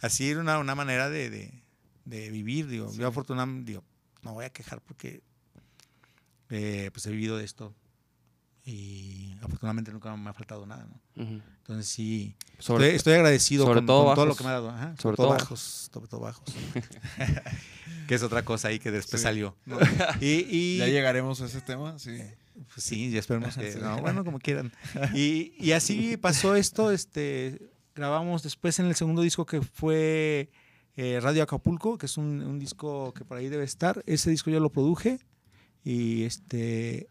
así 0.00 0.30
era 0.30 0.40
una, 0.40 0.58
una 0.58 0.74
manera 0.76 1.08
de, 1.10 1.30
de- 1.30 1.62
de 2.04 2.30
vivir, 2.30 2.68
digo. 2.68 2.92
Yo 2.94 3.06
afortunadamente, 3.08 3.72
digo, 3.72 3.84
no 4.22 4.34
voy 4.34 4.44
a 4.44 4.50
quejar 4.50 4.80
porque 4.82 5.20
eh, 6.50 6.90
pues 6.92 7.04
he 7.06 7.10
vivido 7.10 7.36
de 7.38 7.44
esto 7.44 7.74
y 8.64 9.34
afortunadamente 9.42 9.90
nunca 9.92 10.14
me 10.16 10.30
ha 10.30 10.32
faltado 10.32 10.64
nada, 10.66 10.86
¿no? 10.86 11.00
Entonces 11.58 11.86
sí, 11.88 12.36
Sobre- 12.58 12.86
estoy, 12.86 12.96
estoy 12.96 13.12
agradecido 13.14 13.64
sobre 13.64 13.78
con, 13.80 13.86
todo 13.86 14.04
con 14.06 14.14
todo 14.14 14.26
lo 14.26 14.34
que 14.36 14.44
me 14.44 14.50
ha 14.50 14.52
dado. 14.52 14.70
Ajá, 14.70 14.86
sobre, 14.96 15.02
Sobre 15.02 15.16
todo 15.16 15.26
todo 15.26 15.36
bajos, 15.38 15.60
sobre 15.92 16.06
todo 16.08 16.20
bajos. 16.20 16.44
que 18.08 18.14
es 18.14 18.22
otra 18.22 18.44
cosa 18.44 18.68
ahí 18.68 18.78
que 18.78 18.90
después 18.90 19.20
Sí. 19.20 19.24
salió. 19.24 19.56
¿no? 19.66 19.78
Y, 20.20 20.46
y- 20.48 20.78
Ya 20.78 20.86
llegaremos 20.86 21.40
a 21.40 21.46
ese 21.46 21.60
tema, 21.60 21.98
sí. 21.98 22.16
pues 22.72 22.84
sí, 22.84 23.10
ya 23.10 23.18
esperemos 23.20 23.56
que. 23.56 23.74
No, 23.80 23.98
bueno, 24.00 24.24
como 24.24 24.38
quieran. 24.38 24.72
Y, 25.14 25.54
y 25.58 25.72
así 25.72 26.16
pasó 26.16 26.54
esto. 26.54 26.90
Este, 26.92 27.70
grabamos 27.94 28.42
después 28.42 28.78
en 28.78 28.86
el 28.86 28.94
segundo 28.94 29.22
disco 29.22 29.44
que 29.46 29.60
fue 29.62 30.50
eh, 30.96 31.18
Radio 31.20 31.42
Acapulco, 31.42 31.98
que 31.98 32.06
es 32.06 32.16
un, 32.16 32.42
un 32.42 32.58
disco 32.58 33.12
que 33.14 33.24
por 33.24 33.36
ahí 33.38 33.48
debe 33.48 33.64
estar. 33.64 34.02
Ese 34.06 34.30
disco 34.30 34.50
yo 34.50 34.60
lo 34.60 34.70
produje 34.70 35.18
y 35.84 36.22
este 36.24 37.08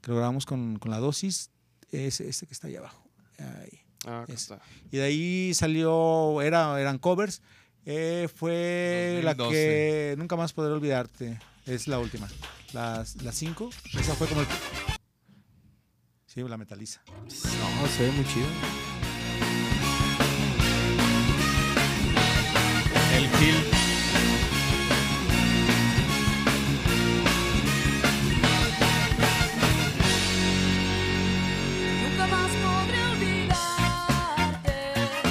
que 0.00 0.10
lo 0.10 0.16
grabamos 0.16 0.46
con, 0.46 0.78
con 0.78 0.90
la 0.90 0.98
dosis. 0.98 1.50
Es 1.90 2.20
este 2.20 2.46
que 2.46 2.52
está 2.52 2.68
ahí 2.68 2.76
abajo. 2.76 3.02
Ahí. 3.38 3.80
Ah, 4.06 4.24
está. 4.28 4.60
Y 4.90 4.98
de 4.98 5.02
ahí 5.02 5.54
salió, 5.54 6.40
era, 6.42 6.80
eran 6.80 6.98
covers. 6.98 7.42
Eh, 7.84 8.28
fue 8.34 9.20
la 9.24 9.34
2012. 9.34 9.52
que 9.52 10.14
nunca 10.18 10.36
más 10.36 10.52
podré 10.52 10.72
olvidarte. 10.72 11.38
Es 11.66 11.88
la 11.88 11.98
última. 11.98 12.28
Las 12.72 13.22
las 13.22 13.34
cinco. 13.34 13.70
Esa 13.98 14.14
fue 14.14 14.26
como 14.26 14.42
el. 14.42 14.46
Sí, 16.26 16.42
la 16.42 16.56
metaliza. 16.56 17.02
No, 17.06 17.88
se 17.88 18.02
ve 18.04 18.12
muy 18.12 18.24
chido. 18.26 18.46
El 23.14 23.28
Gil. 23.36 23.77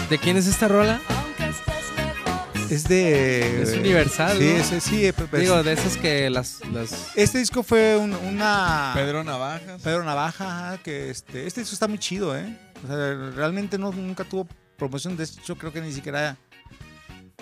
¿De 0.09 0.17
quién 0.17 0.37
es 0.37 0.47
esta 0.47 0.67
rola? 0.67 1.01
aunque 1.09 1.47
estés 1.49 1.75
lejos. 1.97 2.71
Es 2.71 2.83
de. 2.85 3.61
Es 3.63 3.73
universal, 3.75 4.37
Sí, 4.37 4.43
¿no? 4.45 4.57
ese- 4.57 4.81
sí. 4.81 5.11
pero- 5.15 5.37
Digo, 5.41 5.63
de 5.63 5.73
esas 5.73 5.97
que 5.97 6.29
las... 6.29 6.59
las... 6.71 7.11
este 7.15 7.39
disco 7.39 7.63
fue 7.63 7.97
un- 7.97 8.13
una. 8.15 8.91
Pedro 8.95 9.23
Navajas. 9.23 9.81
Pedro 9.81 10.03
Navaja, 10.03 10.67
ajá, 10.69 10.77
que 10.83 11.09
este, 11.09 11.45
este 11.47 11.61
disco 11.61 11.73
está 11.73 11.87
muy 11.87 11.97
chido, 11.99 12.37
¿eh? 12.37 12.57
O 12.83 12.87
sea, 12.87 12.95
realmente 13.35 13.77
no, 13.77 13.91
nunca 13.91 14.23
tuvo 14.23 14.47
promoción, 14.77 15.17
de 15.17 15.23
hecho 15.25 15.57
creo 15.57 15.73
que 15.73 15.81
ni 15.81 15.91
siquiera... 15.91 16.37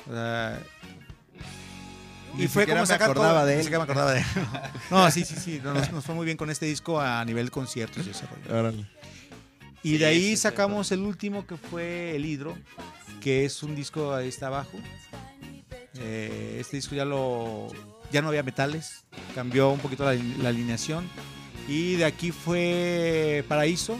o 0.09 0.13
sea, 0.13 0.59
Ni 2.35 2.45
y 2.45 2.47
fue 2.47 2.65
como 2.65 2.81
me 2.81 2.87
sacar 2.87 3.09
acordaba 3.11 3.39
todo- 3.41 3.45
de 3.47 3.59
él. 3.61 3.69
me 3.69 3.75
acordaba 3.75 4.11
de 4.13 4.19
él. 4.19 4.25
No, 4.91 5.09
sí, 5.11 5.23
sí, 5.25 5.35
sí, 5.35 5.61
nos, 5.63 5.91
nos 5.91 6.03
fue 6.05 6.15
muy 6.15 6.25
bien 6.25 6.37
con 6.37 6.49
este 6.49 6.65
disco 6.67 6.99
a 7.01 7.23
nivel 7.25 7.51
conciertos 7.51 8.05
y 8.07 8.11
ese 8.11 8.25
rollo. 8.27 8.59
Órale. 8.59 8.87
Y 9.85 9.89
Sí, 9.91 9.97
de 9.99 10.05
ahí 10.07 10.19
sí, 10.21 10.29
sí, 10.31 10.37
sacamos 10.37 10.91
el 10.91 11.01
último 11.01 11.45
que 11.45 11.57
fue 11.57 12.15
El 12.15 12.25
Hidro, 12.25 12.57
que 13.21 13.45
es 13.45 13.61
un 13.61 13.75
disco 13.75 14.15
ahí 14.15 14.29
está 14.29 14.47
abajo. 14.47 14.79
Eh, 15.99 16.57
este 16.59 16.77
disco 16.77 16.95
ya 16.95 17.05
lo 17.05 17.67
ya 18.11 18.23
no 18.23 18.29
había 18.29 18.41
metales, 18.41 19.05
cambió 19.35 19.69
un 19.69 19.77
poquito 19.79 20.03
la, 20.03 20.15
la 20.41 20.49
alineación. 20.49 21.07
Y 21.67 21.97
de 21.97 22.05
aquí 22.05 22.31
fue 22.31 23.45
Paraíso. 23.47 23.99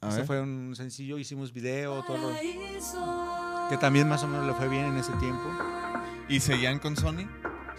A 0.00 0.08
Este 0.08 0.20
ver. 0.20 0.26
fue 0.26 0.40
un 0.40 0.72
sencillo, 0.74 1.18
hicimos 1.18 1.52
video, 1.52 2.02
todo 2.04 2.16
lo- 2.16 2.28
Paraíso. 2.30 3.66
que 3.68 3.76
también 3.76 4.08
más 4.08 4.22
o 4.22 4.26
menos 4.28 4.46
le 4.46 4.54
fue 4.54 4.68
bien 4.70 4.86
en 4.86 4.96
ese 4.96 5.12
tiempo. 5.20 5.44
¿Y 6.30 6.40
seguían 6.40 6.78
con 6.78 6.96
Sony? 6.96 7.26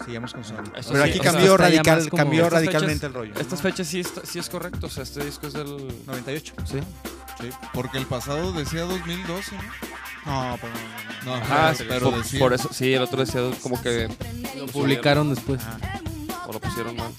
Seguíamos 0.03 0.33
con 0.33 0.43
Sony. 0.43 0.55
Eso 0.75 0.91
Pero 0.91 1.03
sí, 1.05 1.09
aquí 1.11 1.19
cambió, 1.19 1.55
radical, 1.57 2.09
como- 2.09 2.23
cambió 2.23 2.49
radicalmente 2.49 2.95
fechas- 2.95 3.03
el 3.07 3.13
rollo. 3.13 3.33
Estas 3.39 3.61
fechas 3.61 3.87
sí, 3.87 3.99
está- 3.99 4.21
sí 4.25 4.39
es 4.39 4.49
correcto. 4.49 4.87
O 4.87 4.89
sea, 4.89 5.03
este 5.03 5.23
disco 5.23 5.47
es 5.47 5.53
del. 5.53 5.67
98. 6.05 6.53
Sí. 6.65 6.79
Sí. 7.39 7.49
Porque 7.73 7.97
el 7.97 8.05
pasado 8.05 8.51
decía 8.53 8.81
2012, 8.81 9.55
¿no? 9.55 10.51
No, 10.51 10.57
pero 10.59 10.73
no, 10.73 10.79
no, 10.79 11.25
no. 11.25 11.39
No, 11.39 11.45
Ah, 11.45 11.67
ajá, 11.69 11.75
sí, 11.75 11.83
pero 11.87 12.09
por, 12.11 12.17
decía. 12.23 12.39
por 12.39 12.53
eso, 12.53 12.69
sí, 12.73 12.93
el 12.93 13.01
otro 13.01 13.19
decía 13.25 13.41
como 13.61 13.81
que 13.81 14.07
Lo 14.57 14.65
publicaron 14.67 15.33
después. 15.33 15.61
Ajá. 15.61 15.77
o 16.47 16.51
lo 16.53 16.59
pusieron 16.59 16.95
mal. 16.97 17.11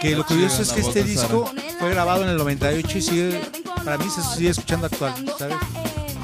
Que 0.00 0.16
lo 0.16 0.26
curioso 0.26 0.62
es 0.62 0.72
que 0.72 0.80
este 0.80 1.04
disco 1.04 1.50
fue 1.78 1.90
grabado 1.90 2.24
en 2.24 2.30
el 2.30 2.36
98 2.36 2.98
y 2.98 3.02
sigue, 3.02 3.40
para 3.84 3.98
mí 3.98 4.04
se 4.10 4.22
sigue 4.36 4.50
escuchando 4.50 4.86
actual, 4.86 5.14
¿sabes? 5.38 5.56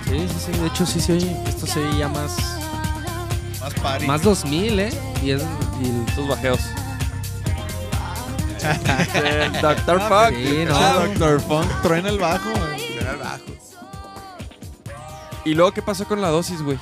Sí, 0.05 0.27
sí, 0.29 0.37
sí. 0.53 0.59
De 0.59 0.66
hecho, 0.66 0.87
sí 0.87 1.01
se 1.01 1.12
oye. 1.12 1.37
Esto 1.47 1.66
se 1.66 1.79
oye 1.85 1.99
ya 1.99 2.09
más... 2.09 2.33
Más 3.70 3.74
party. 3.81 4.07
Más 4.07 4.22
2000, 4.22 4.81
¿eh? 4.81 4.90
Y 5.22 5.31
es... 5.33 5.42
y 5.83 5.88
el- 5.88 6.04
Estos 6.09 6.28
bajeos. 6.28 6.61
El 9.14 9.52
Dr. 9.62 10.00
Fuck. 10.09 10.31
Sí, 10.37 10.64
no. 10.66 10.76
Ah, 10.76 11.07
Dr. 11.16 11.40
Funk 11.40 11.70
truena 11.83 12.09
el 12.09 12.18
bajo. 12.18 12.50
güey. 12.50 12.88
¿Y 15.44 15.54
luego 15.54 15.72
qué 15.72 15.81
pasó 15.83 16.04
con 16.07 16.20
la 16.20 16.28
dosis, 16.28 16.61
güey? 16.62 16.78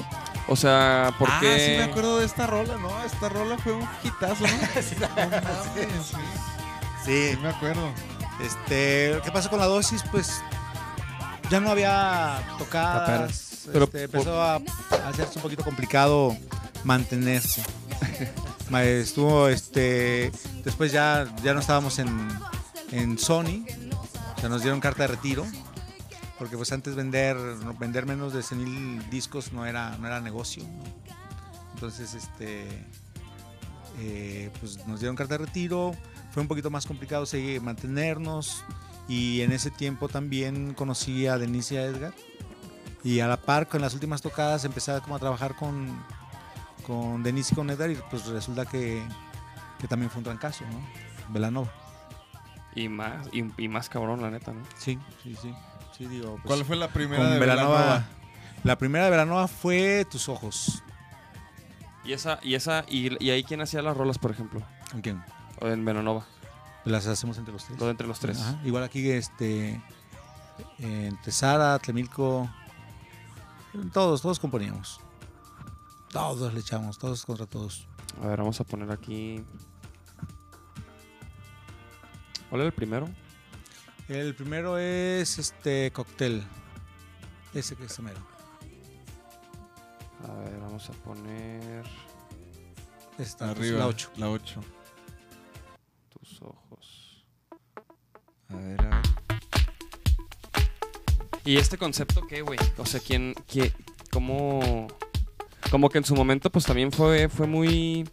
O 0.48 0.56
sea, 0.56 1.12
¿por 1.18 1.28
Ah, 1.30 1.38
qué? 1.40 1.58
sí 1.58 1.76
me 1.84 1.84
acuerdo 1.90 2.18
de 2.18 2.26
esta 2.26 2.46
rola, 2.46 2.76
¿no? 2.78 3.02
Esta 3.04 3.28
rola 3.28 3.58
fue 3.58 3.72
un 3.74 3.86
hitazo, 4.02 4.44
¿no? 4.44 4.48
No 5.00 5.08
mames, 5.16 6.06
sí. 6.06 6.16
Sí, 7.04 7.30
Sí 7.32 7.38
me 7.42 7.48
acuerdo. 7.48 7.90
este, 8.44 9.20
¿qué 9.24 9.30
pasó 9.32 9.50
con 9.50 9.58
la 9.60 9.66
dosis? 9.66 10.02
Pues 10.10 10.40
ya 11.50 11.60
no 11.60 11.70
había 11.70 12.40
tocadas, 12.58 13.06
Taperas. 13.06 13.42
Pero 13.72 13.84
este, 13.84 14.04
empezó 14.04 14.40
a 14.42 14.60
hacerse 15.08 15.32
un 15.36 15.42
poquito 15.42 15.62
complicado 15.64 16.36
mantenerse. 16.86 17.62
Ma- 18.70 18.84
Estuvo, 18.84 19.48
este, 19.48 20.30
después 20.64 20.92
ya, 20.92 21.26
ya 21.42 21.52
no 21.54 21.60
estábamos 21.60 21.98
en, 21.98 22.08
en 22.92 23.18
Sony 23.18 23.64
O 24.36 24.40
sea, 24.40 24.48
nos 24.48 24.62
dieron 24.62 24.80
carta 24.80 25.02
de 25.02 25.08
retiro, 25.08 25.44
porque 26.38 26.56
pues 26.56 26.72
antes 26.72 26.94
vender, 26.94 27.36
vender 27.78 28.06
menos 28.06 28.32
de 28.32 28.42
100 28.42 28.64
mil 28.64 29.10
discos 29.10 29.52
no 29.52 29.66
era, 29.66 29.96
no 29.98 30.06
era 30.06 30.20
negocio. 30.20 30.64
Entonces, 31.74 32.14
este, 32.14 32.66
eh, 33.98 34.50
pues 34.60 34.86
nos 34.86 35.00
dieron 35.00 35.16
carta 35.16 35.34
de 35.38 35.44
retiro, 35.44 35.92
fue 36.32 36.42
un 36.42 36.48
poquito 36.48 36.70
más 36.70 36.86
complicado 36.86 37.26
seguir, 37.26 37.60
mantenernos 37.60 38.62
y 39.08 39.40
en 39.42 39.52
ese 39.52 39.70
tiempo 39.70 40.08
también 40.08 40.74
conocí 40.74 41.26
a 41.26 41.38
Denise 41.38 41.74
y 41.74 41.78
a 41.78 41.82
Edgar 41.84 42.14
y 43.04 43.20
a 43.20 43.28
la 43.28 43.36
par 43.36 43.68
con 43.68 43.80
las 43.80 43.94
últimas 43.94 44.20
tocadas 44.20 44.64
empecé 44.64 45.00
como 45.02 45.16
a 45.16 45.18
trabajar 45.18 45.54
con, 45.54 45.96
con 46.86 47.22
Denise 47.22 47.52
y 47.52 47.56
con 47.56 47.70
Edgar 47.70 47.90
y 47.90 47.96
pues 48.10 48.26
resulta 48.26 48.64
que, 48.66 49.02
que 49.78 49.88
también 49.88 50.10
fue 50.10 50.18
un 50.18 50.24
trancazo, 50.24 50.64
¿no? 50.70 50.80
Velanova. 51.32 51.72
Y 52.74 52.88
más, 52.88 53.26
y, 53.32 53.44
y 53.62 53.68
más 53.68 53.88
cabrón, 53.88 54.20
la 54.22 54.30
neta, 54.30 54.52
¿no? 54.52 54.62
Sí, 54.76 54.98
sí, 55.22 55.34
sí. 55.40 55.54
sí 55.96 56.06
digo, 56.06 56.32
pues, 56.42 56.44
¿Cuál 56.44 56.64
fue 56.64 56.76
la 56.76 56.88
primera 56.88 57.22
con 57.22 57.32
de. 57.32 57.38
Belanova? 57.38 58.04
La 58.64 58.76
primera 58.76 59.04
de 59.04 59.10
Velanova 59.10 59.48
fue 59.48 60.04
Tus 60.10 60.28
Ojos. 60.28 60.82
Y 62.04 62.12
esa, 62.12 62.38
y 62.42 62.54
esa, 62.54 62.84
y, 62.88 63.22
y 63.24 63.30
ahí 63.30 63.42
quién 63.44 63.60
hacía 63.60 63.82
las 63.82 63.96
rolas, 63.96 64.18
por 64.18 64.30
ejemplo, 64.30 64.62
¿Con 64.92 65.00
quién? 65.00 65.22
o 65.60 65.66
en 65.68 65.84
Venonova, 65.84 66.24
Las 66.84 67.06
hacemos 67.06 67.38
entre 67.38 67.52
los 67.52 67.64
tres. 67.64 67.78
lo 67.80 67.86
de 67.86 67.90
entre 67.92 68.06
los 68.06 68.20
tres. 68.20 68.40
Ajá, 68.40 68.60
Igual 68.64 68.84
aquí, 68.84 69.10
este, 69.10 69.80
entre 70.78 71.32
Sara, 71.32 71.78
Tlemilco, 71.80 72.48
todos, 73.92 74.22
todos 74.22 74.38
componíamos. 74.38 75.00
Todos 76.10 76.54
le 76.54 76.60
echamos, 76.60 76.98
todos 76.98 77.24
contra 77.24 77.46
todos. 77.46 77.88
A 78.22 78.28
ver, 78.28 78.38
vamos 78.38 78.60
a 78.60 78.64
poner 78.64 78.90
aquí. 78.90 79.44
¿Cuál 82.48 82.60
era 82.60 82.68
el 82.68 82.74
primero? 82.74 83.08
El 84.08 84.34
primero 84.34 84.78
es 84.78 85.38
este 85.38 85.90
cóctel. 85.92 86.44
Ese 87.52 87.74
que 87.74 87.84
es 87.86 88.00
mero. 88.00 88.20
A 90.28 90.32
ver, 90.40 90.58
vamos 90.60 90.88
a 90.88 90.92
poner 90.92 91.84
Esta, 93.18 93.50
Arriba. 93.50 93.78
La 93.80 93.86
8. 93.88 94.10
La 94.16 94.30
8. 94.30 94.60
tus 96.08 96.42
ojos. 96.42 97.24
A 98.48 98.56
ver, 98.56 98.80
a 98.80 98.88
ver. 98.88 99.02
¿Y 101.44 101.56
este 101.58 101.78
concepto 101.78 102.26
qué, 102.26 102.42
güey? 102.42 102.58
O 102.76 102.86
sea, 102.86 103.00
¿quién, 103.00 103.34
qué, 103.46 103.72
cómo, 104.12 104.88
como 105.76 105.90
que 105.90 105.98
en 105.98 106.04
su 106.04 106.14
momento, 106.14 106.48
pues 106.50 106.64
también 106.64 106.90
fue, 106.90 107.28
fue 107.28 107.46
muy, 107.46 108.08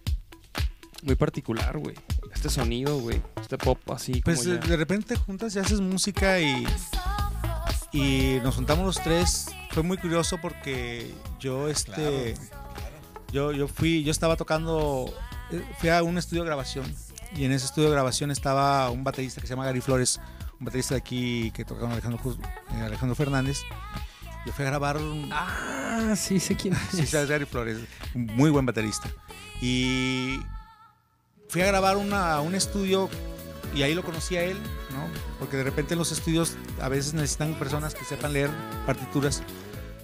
muy 1.01 1.15
particular, 1.15 1.77
güey. 1.77 1.95
Este 2.35 2.49
sonido, 2.49 2.99
güey. 2.99 3.21
Este 3.41 3.57
pop 3.57 3.79
así 3.89 4.19
Pues 4.21 4.39
como 4.39 4.49
de, 4.55 4.59
ya- 4.59 4.67
de 4.67 4.75
repente 4.75 5.15
juntas 5.15 5.55
y 5.55 5.59
haces 5.59 5.79
música 5.79 6.41
y, 6.41 6.65
y 7.93 8.39
nos 8.43 8.55
juntamos 8.55 8.85
los 8.85 9.01
tres. 9.01 9.45
Fue 9.71 9.81
muy 9.81 9.95
curioso 9.97 10.39
porque 10.41 11.09
yo 11.39 11.69
este 11.69 12.35
yo, 13.31 13.53
yo 13.53 13.69
fui, 13.69 14.03
yo 14.03 14.11
estaba 14.11 14.35
tocando, 14.35 15.05
eh, 15.53 15.63
fui 15.79 15.87
a 15.87 16.03
un 16.03 16.17
estudio 16.17 16.43
de 16.43 16.47
grabación 16.47 16.85
y 17.33 17.45
en 17.45 17.53
ese 17.53 17.65
estudio 17.67 17.87
de 17.87 17.93
grabación 17.93 18.29
estaba 18.29 18.89
un 18.89 19.05
baterista 19.05 19.39
que 19.39 19.47
se 19.47 19.53
llama 19.53 19.63
Gary 19.65 19.79
Flores, 19.79 20.19
un 20.59 20.65
baterista 20.65 20.95
de 20.95 20.99
aquí 20.99 21.49
que 21.51 21.63
toca 21.63 21.79
con 21.79 21.93
Alejandro, 21.93 22.19
eh, 22.75 22.81
Alejandro 22.81 23.15
Fernández. 23.15 23.61
Yo 24.45 24.51
fui 24.51 24.65
a 24.65 24.69
grabar 24.69 24.97
un, 24.97 25.29
Ah, 25.31 26.13
sí, 26.17 26.39
sé 26.39 26.55
quién 26.55 26.75
Sí, 26.91 27.01
es. 27.01 27.09
sabes, 27.09 27.29
Gary 27.29 27.45
Flores, 27.45 27.77
un 28.13 28.25
muy 28.25 28.49
buen 28.49 28.65
baterista. 28.65 29.09
Y 29.61 30.39
fui 31.49 31.61
a 31.61 31.65
grabar 31.67 31.97
una, 31.97 32.41
un 32.41 32.55
estudio 32.55 33.09
y 33.73 33.83
ahí 33.83 33.93
lo 33.95 34.03
conocí 34.03 34.35
a 34.35 34.43
él, 34.43 34.57
¿no? 34.91 35.07
Porque 35.39 35.57
de 35.57 35.63
repente 35.63 35.93
en 35.93 35.99
los 35.99 36.11
estudios 36.11 36.55
a 36.81 36.89
veces 36.89 37.13
necesitan 37.13 37.53
personas 37.55 37.95
que 37.95 38.03
sepan 38.05 38.33
leer 38.33 38.49
partituras 38.85 39.41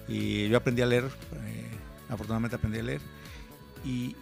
y 0.07 0.47
yo 0.47 0.57
aprendí 0.57 0.81
a 0.81 0.85
leer, 0.85 1.03
eh, 1.45 1.69
afortunadamente 2.09 2.55
aprendí 2.55 2.79
a 2.79 2.83
leer. 2.83 3.01
Y, 3.85 4.15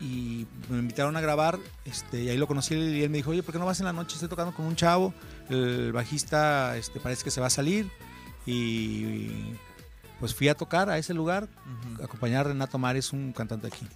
y 0.00 0.46
me 0.68 0.78
invitaron 0.78 1.16
a 1.16 1.20
grabar 1.20 1.58
este, 1.84 2.22
y 2.22 2.28
ahí 2.28 2.36
lo 2.36 2.46
conocí 2.46 2.74
y 2.74 3.02
él 3.02 3.10
me 3.10 3.18
dijo, 3.18 3.30
oye, 3.30 3.42
¿por 3.42 3.52
qué 3.52 3.58
no 3.58 3.66
vas 3.66 3.80
en 3.80 3.86
la 3.86 3.92
noche? 3.92 4.14
Estoy 4.14 4.28
tocando 4.28 4.54
con 4.54 4.64
un 4.66 4.76
chavo, 4.76 5.12
el 5.50 5.92
bajista 5.92 6.76
este, 6.76 7.00
parece 7.00 7.24
que 7.24 7.30
se 7.30 7.40
va 7.40 7.48
a 7.48 7.50
salir 7.50 7.90
y 8.46 9.28
pues 10.24 10.34
fui 10.34 10.48
a 10.48 10.54
tocar 10.54 10.88
a 10.88 10.96
ese 10.96 11.12
lugar 11.12 11.46
acompañar 12.02 12.46
a 12.46 12.48
Renato 12.48 12.78
Mares, 12.78 13.12
un 13.12 13.34
cantante 13.34 13.66
aquí, 13.66 13.86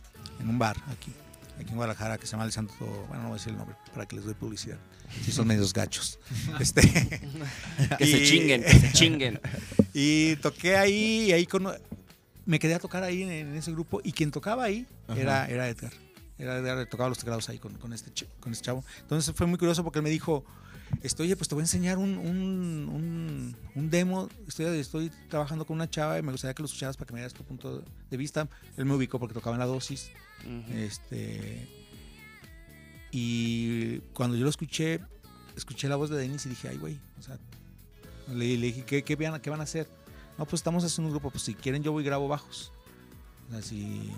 en 0.40 0.46
un 0.50 0.58
bar 0.58 0.76
aquí, 0.92 1.10
aquí 1.58 1.70
en 1.70 1.76
Guadalajara, 1.76 2.18
que 2.18 2.26
se 2.26 2.32
llama 2.32 2.44
El 2.44 2.52
Santo, 2.52 2.74
bueno, 3.08 3.22
no 3.22 3.28
voy 3.30 3.36
a 3.36 3.38
decir 3.38 3.52
el 3.52 3.56
nombre 3.56 3.74
para 3.94 4.04
que 4.04 4.14
les 4.16 4.26
doy 4.26 4.34
publicidad, 4.34 4.76
si 5.24 5.32
son 5.32 5.46
medios 5.46 5.72
gachos. 5.72 6.18
Este, 6.60 6.82
Que 7.96 8.06
se 8.06 8.24
chinguen, 8.24 8.62
que 8.62 8.78
se 8.78 8.92
chinguen. 8.92 9.40
Y 9.94 10.36
toqué 10.36 10.76
ahí, 10.76 11.28
y 11.28 11.32
ahí 11.32 11.46
cono- 11.46 11.72
me 12.44 12.58
quedé 12.58 12.74
a 12.74 12.78
tocar 12.78 13.02
ahí 13.04 13.22
en, 13.22 13.30
en 13.30 13.54
ese 13.56 13.72
grupo, 13.72 14.02
y 14.04 14.12
quien 14.12 14.30
tocaba 14.30 14.64
ahí 14.64 14.86
era, 15.16 15.46
era 15.46 15.66
Edgar. 15.66 15.92
Era 16.36 16.58
Edgar, 16.58 16.86
tocaba 16.90 17.08
los 17.08 17.16
teclados 17.18 17.48
ahí 17.48 17.58
con, 17.58 17.72
con 17.78 17.94
este, 17.94 18.12
con 18.38 18.52
este 18.52 18.66
chavo. 18.66 18.84
Entonces 19.00 19.34
fue 19.34 19.46
muy 19.46 19.58
curioso 19.58 19.82
porque 19.82 19.98
él 20.00 20.02
me 20.02 20.10
dijo, 20.10 20.44
estoy, 21.02 21.26
oye, 21.26 21.36
pues 21.36 21.48
te 21.48 21.54
voy 21.54 21.62
a 21.62 21.64
enseñar 21.64 21.98
un, 21.98 22.16
un, 22.18 22.88
un- 22.88 23.56
un 23.74 23.90
demo, 23.90 24.28
estoy, 24.46 24.66
estoy 24.78 25.10
trabajando 25.28 25.64
con 25.66 25.74
una 25.76 25.88
chava 25.88 26.18
y 26.18 26.22
me 26.22 26.32
gustaría 26.32 26.54
que 26.54 26.62
lo 26.62 26.66
escucharas 26.66 26.96
para 26.96 27.06
que 27.08 27.12
me 27.14 27.20
dieras 27.20 27.34
tu 27.34 27.44
punto 27.44 27.82
de 28.10 28.16
vista. 28.16 28.48
Él 28.76 28.84
me 28.84 28.94
ubicó 28.94 29.18
porque 29.18 29.34
tocaba 29.34 29.56
en 29.56 29.60
la 29.60 29.66
dosis. 29.66 30.10
Este, 30.74 31.66
y 33.10 33.98
cuando 34.12 34.36
yo 34.36 34.44
lo 34.44 34.50
escuché, 34.50 35.00
escuché 35.56 35.88
la 35.88 35.96
voz 35.96 36.10
de 36.10 36.16
Denis 36.18 36.44
y 36.46 36.50
dije, 36.50 36.68
ay, 36.68 36.76
güey, 36.78 36.98
o 37.18 37.22
sea, 37.22 37.38
le, 38.28 38.56
le 38.58 38.66
dije, 38.66 38.84
¿qué, 38.84 39.02
qué, 39.02 39.16
van, 39.16 39.40
¿qué 39.40 39.50
van 39.50 39.60
a 39.60 39.64
hacer? 39.64 39.88
No, 40.36 40.44
pues 40.44 40.60
estamos 40.60 40.84
haciendo 40.84 41.08
un 41.08 41.14
grupo, 41.14 41.30
pues 41.30 41.42
si 41.42 41.54
quieren 41.54 41.82
yo 41.82 41.92
voy 41.92 42.02
y 42.02 42.06
grabo 42.06 42.28
bajos. 42.28 42.72
O 43.48 43.52
sea, 43.52 43.62
si 43.62 44.10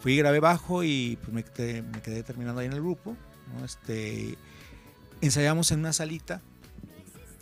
fui 0.00 0.12
y 0.12 0.16
grabé 0.18 0.40
bajo 0.40 0.84
y 0.84 1.18
pues 1.22 1.32
me 1.32 1.42
quedé, 1.42 1.82
me 1.82 2.00
quedé 2.02 2.22
terminando 2.22 2.60
ahí 2.60 2.66
en 2.66 2.74
el 2.74 2.80
grupo. 2.80 3.16
¿no? 3.58 3.64
Este, 3.64 4.36
ensayamos 5.20 5.70
en 5.72 5.80
una 5.80 5.92
salita, 5.92 6.40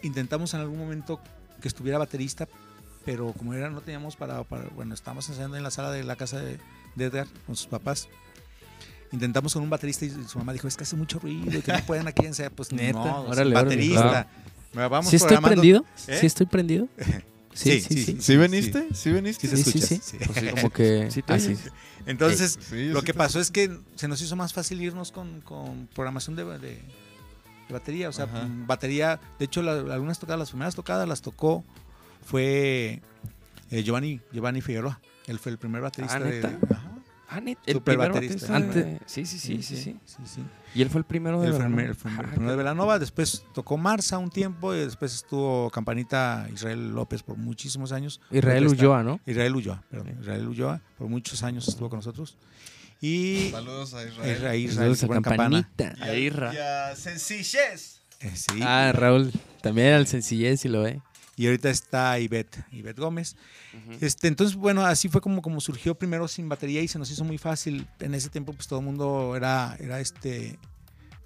intentamos 0.03 0.55
en 0.55 0.61
algún 0.61 0.79
momento 0.79 1.21
que 1.61 1.69
estuviera 1.69 1.99
baterista, 1.99 2.49
pero 3.05 3.33
como 3.33 3.55
era, 3.55 3.71
no 3.71 3.81
teníamos 3.81 4.17
para, 4.17 4.43
para- 4.45 4.69
bueno, 4.71 4.95
estábamos 4.95 5.29
ensayando 5.29 5.57
en 5.57 5.63
la 5.63 5.71
sala 5.71 5.91
de 5.91 6.05
la 6.05 6.17
casa 6.17 6.39
de, 6.41 6.59
de 6.95 7.05
Edgar 7.05 7.27
con 7.47 7.57
sus 7.57 7.67
papás. 7.67 8.09
Intentamos 9.13 9.53
con 9.55 9.63
un 9.63 9.71
baterista 9.71 10.05
y 10.05 10.11
su 10.27 10.39
mamá 10.39 10.53
dijo, 10.53 10.67
es 10.67 10.77
que 10.77 10.83
hace 10.83 10.97
mucho 10.97 11.19
ruido 11.21 11.57
y 11.59 11.63
que 11.63 11.73
no 11.73 11.79
pueden 11.87 12.09
aquí 12.09 12.27
ensayar. 12.27 12.51
Pues 12.51 12.73
Neta, 12.73 12.99
no, 12.99 13.21
órale, 13.23 13.31
órale, 13.31 13.55
baterista. 13.55 14.27
Me 14.73 14.89
Vamos 14.89 15.09
¿Sí 15.09 15.17
estoy 15.17 15.37
prendido? 15.37 15.85
¿Eh? 16.09 16.17
¿Sí 16.21 16.27
estoy 16.27 16.47
prendido? 16.47 16.89
Sí, 17.57 17.81
sí, 17.81 18.05
sí. 18.05 18.17
¿Sí 18.21 18.37
veniste? 18.37 18.89
¿Sí 18.93 19.13
veniste? 19.13 19.47
Sí 19.47 19.57
se 19.57 19.63
Sí, 19.63 19.71
sí, 19.71 19.79
escucha. 19.79 19.87
sí. 19.87 20.01
sí. 20.03 20.17
Pues 20.27 20.39
sí, 20.41 20.49
como 20.51 20.71
que 20.73 21.09
así. 21.29 21.51
oyes. 21.51 21.61
Entonces, 22.05 22.59
lo 22.73 22.99
sí 22.99 23.07
que 23.07 23.15
pasó 23.15 23.39
es 23.39 23.53
que 23.53 23.79
se 23.95 24.09
nos 24.09 24.21
hizo 24.23 24.35
más 24.35 24.53
fácil 24.53 24.83
irnos 24.83 25.13
con, 25.13 25.41
con 25.43 25.87
programación 25.95 26.35
de, 26.35 26.45
de- 26.59 26.83
de 27.69 27.73
batería. 27.75 28.09
O 28.09 28.13
sea, 28.13 28.25
Ajá. 28.27 28.45
mm, 28.45 28.67
batería. 28.67 29.21
De 29.39 29.45
hecho, 29.45 29.63
la- 29.63 29.73
algunas 29.95 30.19
tocadas, 30.19 30.39
las 30.39 30.51
primeras 30.51 30.75
tocadas 30.75 31.09
las 31.09 31.23
tocó 31.23 31.65
fue 32.25 33.03
eh, 33.71 33.83
Giovanni, 33.83 34.21
Giovanni 34.33 34.61
Figueroa. 34.61 35.01
Él 35.27 35.39
fue 35.39 35.53
el 35.53 35.59
primer 35.59 35.81
baterista 35.83 36.17
Ah, 36.17 36.21
de- 36.21 36.31
¿neta? 36.31 36.49
de- 36.49 36.75
ajá. 36.75 36.91
Ah, 37.27 37.41
net, 37.41 37.59
el 37.67 37.75
Super 37.75 37.97
primer 37.97 38.13
baterista. 38.13 38.53
baterista. 38.53 38.81
Antes- 38.81 39.01
de- 39.01 39.01
Sí, 39.07 39.27
sí, 39.27 39.39
sí, 39.39 39.63
sí, 39.63 39.77
sí. 39.77 39.97
sí, 40.05 40.17
sí. 40.25 40.43
Y 40.75 40.83
él 40.83 40.91
fue 40.91 41.01
el 41.01 41.05
primero 41.05 41.41
de 41.41 41.49
Él 41.49 41.55
fue 41.55 41.65
el, 41.65 41.73
Velanova. 41.73 41.89
el 41.89 41.95
fue 41.97 42.11
el 42.11 42.19
Ah, 42.19 42.23
primero 42.31 42.51
de 42.51 42.57
Velanova, 42.57 42.99
después 42.99 43.45
tocó 43.55 43.77
Marza 43.77 44.19
un 44.19 44.31
tiempo 44.31 44.75
y 44.75 44.79
después 44.79 45.15
estuvo 45.15 45.71
Campanita 45.71 46.47
Israel 46.53 46.95
López 46.95 47.23
por 47.23 47.37
muchísimos 47.37 47.91
años. 47.93 48.21
Israel 48.31 48.69
Ulloa, 48.69 49.03
¿no? 49.03 49.19
Israel 49.27 49.57
Ulloa, 49.57 49.83
perdón. 49.91 50.17
Israel 50.21 50.47
Ulloa 50.47 50.81
por 50.99 51.09
muchos 51.09 51.43
años 51.43 51.67
estuvo 51.67 51.89
con 51.89 51.99
nosotros. 51.99 52.37
Y 53.01 53.51
Saludos 53.51 53.95
a 53.95 54.05
Israel, 54.05 54.37
Israel. 54.37 54.61
Israel, 54.61 54.75
Saludos 54.75 55.03
a 55.03 55.07
buen 55.07 55.23
campana. 55.23 55.63
Campanita. 55.77 56.05
A 56.05 56.15
Irra. 56.15 56.55
Y 56.55 56.57
a 56.59 56.97
sencillez. 56.97 58.01
Eh, 58.21 58.33
sí. 58.35 58.61
Ah, 58.63 58.93
Raúl. 58.95 59.33
También 59.61 59.93
al 59.95 60.07
sencillez, 60.07 60.61
si 60.61 60.69
lo 60.69 60.83
ve. 60.83 61.01
Y 61.37 61.47
ahorita 61.47 61.69
está 61.69 62.19
Ivette, 62.19 62.65
Ivette 62.71 63.01
Gómez. 63.01 63.37
Este, 64.01 64.29
entonces, 64.29 64.57
bueno, 64.57 64.85
así 64.85 65.09
fue 65.09 65.21
como, 65.21 65.43
como 65.43 65.61
surgió 65.61 65.97
primero 65.97 66.29
sin 66.29 66.49
batería 66.49 66.81
y 66.81 66.89
se 66.89 66.99
nos 66.99 67.11
hizo 67.11 67.25
muy 67.25 67.39
fácil. 67.39 67.89
En 67.99 68.15
ese 68.15 68.29
tiempo, 68.31 68.53
pues 68.53 68.69
todo 68.69 68.79
el 68.79 68.85
mundo 68.85 69.35
era, 69.37 69.77
era 69.81 69.99
este, 69.99 70.59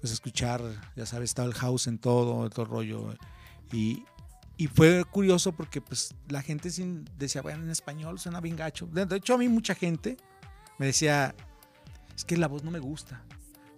pues 0.01 0.11
escuchar, 0.11 0.61
ya 0.95 1.05
sabes, 1.05 1.29
estaba 1.29 1.47
el 1.47 1.53
house 1.53 1.87
en 1.87 1.99
todo, 1.99 2.49
todo 2.49 2.65
el 2.65 2.71
rollo. 2.71 3.13
Y, 3.71 4.03
y 4.57 4.67
fue 4.67 5.05
curioso 5.05 5.51
porque 5.51 5.79
pues 5.79 6.15
la 6.27 6.41
gente 6.41 6.71
sin, 6.71 7.05
decía, 7.17 7.43
bueno, 7.43 7.63
en 7.63 7.69
español 7.69 8.17
suena 8.19 8.41
bien 8.41 8.55
gacho. 8.55 8.87
De 8.87 9.15
hecho, 9.15 9.35
a 9.35 9.37
mí 9.37 9.47
mucha 9.47 9.75
gente 9.75 10.17
me 10.79 10.87
decía, 10.87 11.35
es 12.19 12.25
que 12.25 12.35
la 12.37 12.47
voz 12.47 12.63
no 12.65 12.71
me 12.71 12.79
gusta. 12.79 13.23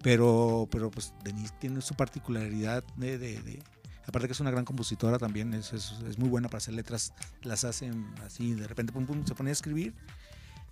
Pero, 0.02 0.68
pero 0.72 0.90
pues 0.90 1.14
Denise 1.24 1.54
tiene 1.60 1.80
su 1.82 1.94
particularidad 1.94 2.84
de, 2.96 3.20
de- 3.20 3.40
de- 3.44 3.62
aparte 4.08 4.28
que 4.28 4.34
es 4.34 4.40
una 4.40 4.50
gran 4.50 4.66
compositora 4.66 5.20
también, 5.20 5.54
es, 5.54 5.74
es, 5.74 5.92
es 6.08 6.18
muy 6.18 6.28
buena 6.28 6.48
para 6.50 6.58
hacer 6.58 6.74
letras, 6.74 7.14
las 7.44 7.64
hacen 7.66 8.08
así, 8.26 8.54
de 8.54 8.68
repente 8.68 8.92
pum, 8.92 9.06
pum, 9.06 9.24
se 9.28 9.36
ponía 9.36 9.52
a 9.52 9.54
escribir. 9.54 9.94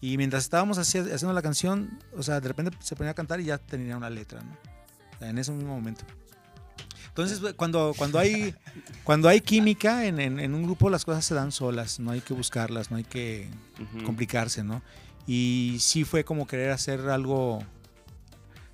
Y 0.01 0.17
mientras 0.17 0.43
estábamos 0.45 0.79
haciendo 0.79 1.31
la 1.33 1.41
canción, 1.43 1.99
o 2.17 2.23
sea, 2.23 2.41
de 2.41 2.47
repente 2.47 2.75
se 2.81 2.95
ponía 2.95 3.11
a 3.11 3.13
cantar 3.13 3.39
y 3.39 3.43
ya 3.45 3.59
tenía 3.59 3.95
una 3.97 4.09
letra, 4.09 4.41
¿no? 4.41 4.51
O 5.15 5.19
sea, 5.19 5.29
en 5.29 5.37
ese 5.37 5.51
mismo 5.51 5.75
momento. 5.75 6.05
Entonces, 7.09 7.39
cuando, 7.55 7.93
cuando, 7.97 8.17
hay, 8.17 8.55
cuando 9.03 9.27
hay 9.27 9.41
química 9.41 10.05
en, 10.05 10.19
en- 10.19 10.39
en 10.39 10.55
un 10.55 10.63
grupo, 10.63 10.89
las 10.89 11.05
cosas 11.05 11.23
se 11.25 11.35
dan 11.35 11.51
solas, 11.51 11.99
no 11.99 12.11
hay 12.11 12.21
que 12.21 12.33
buscarlas, 12.33 12.89
no 12.91 12.97
hay 12.97 13.03
que 13.03 13.49
complicarse, 14.05 14.63
¿no? 14.63 14.81
Y 15.31 15.75
sí 15.79 16.05
fue 16.05 16.23
como 16.23 16.47
querer 16.47 16.71
hacer 16.71 17.01
algo... 17.09 17.59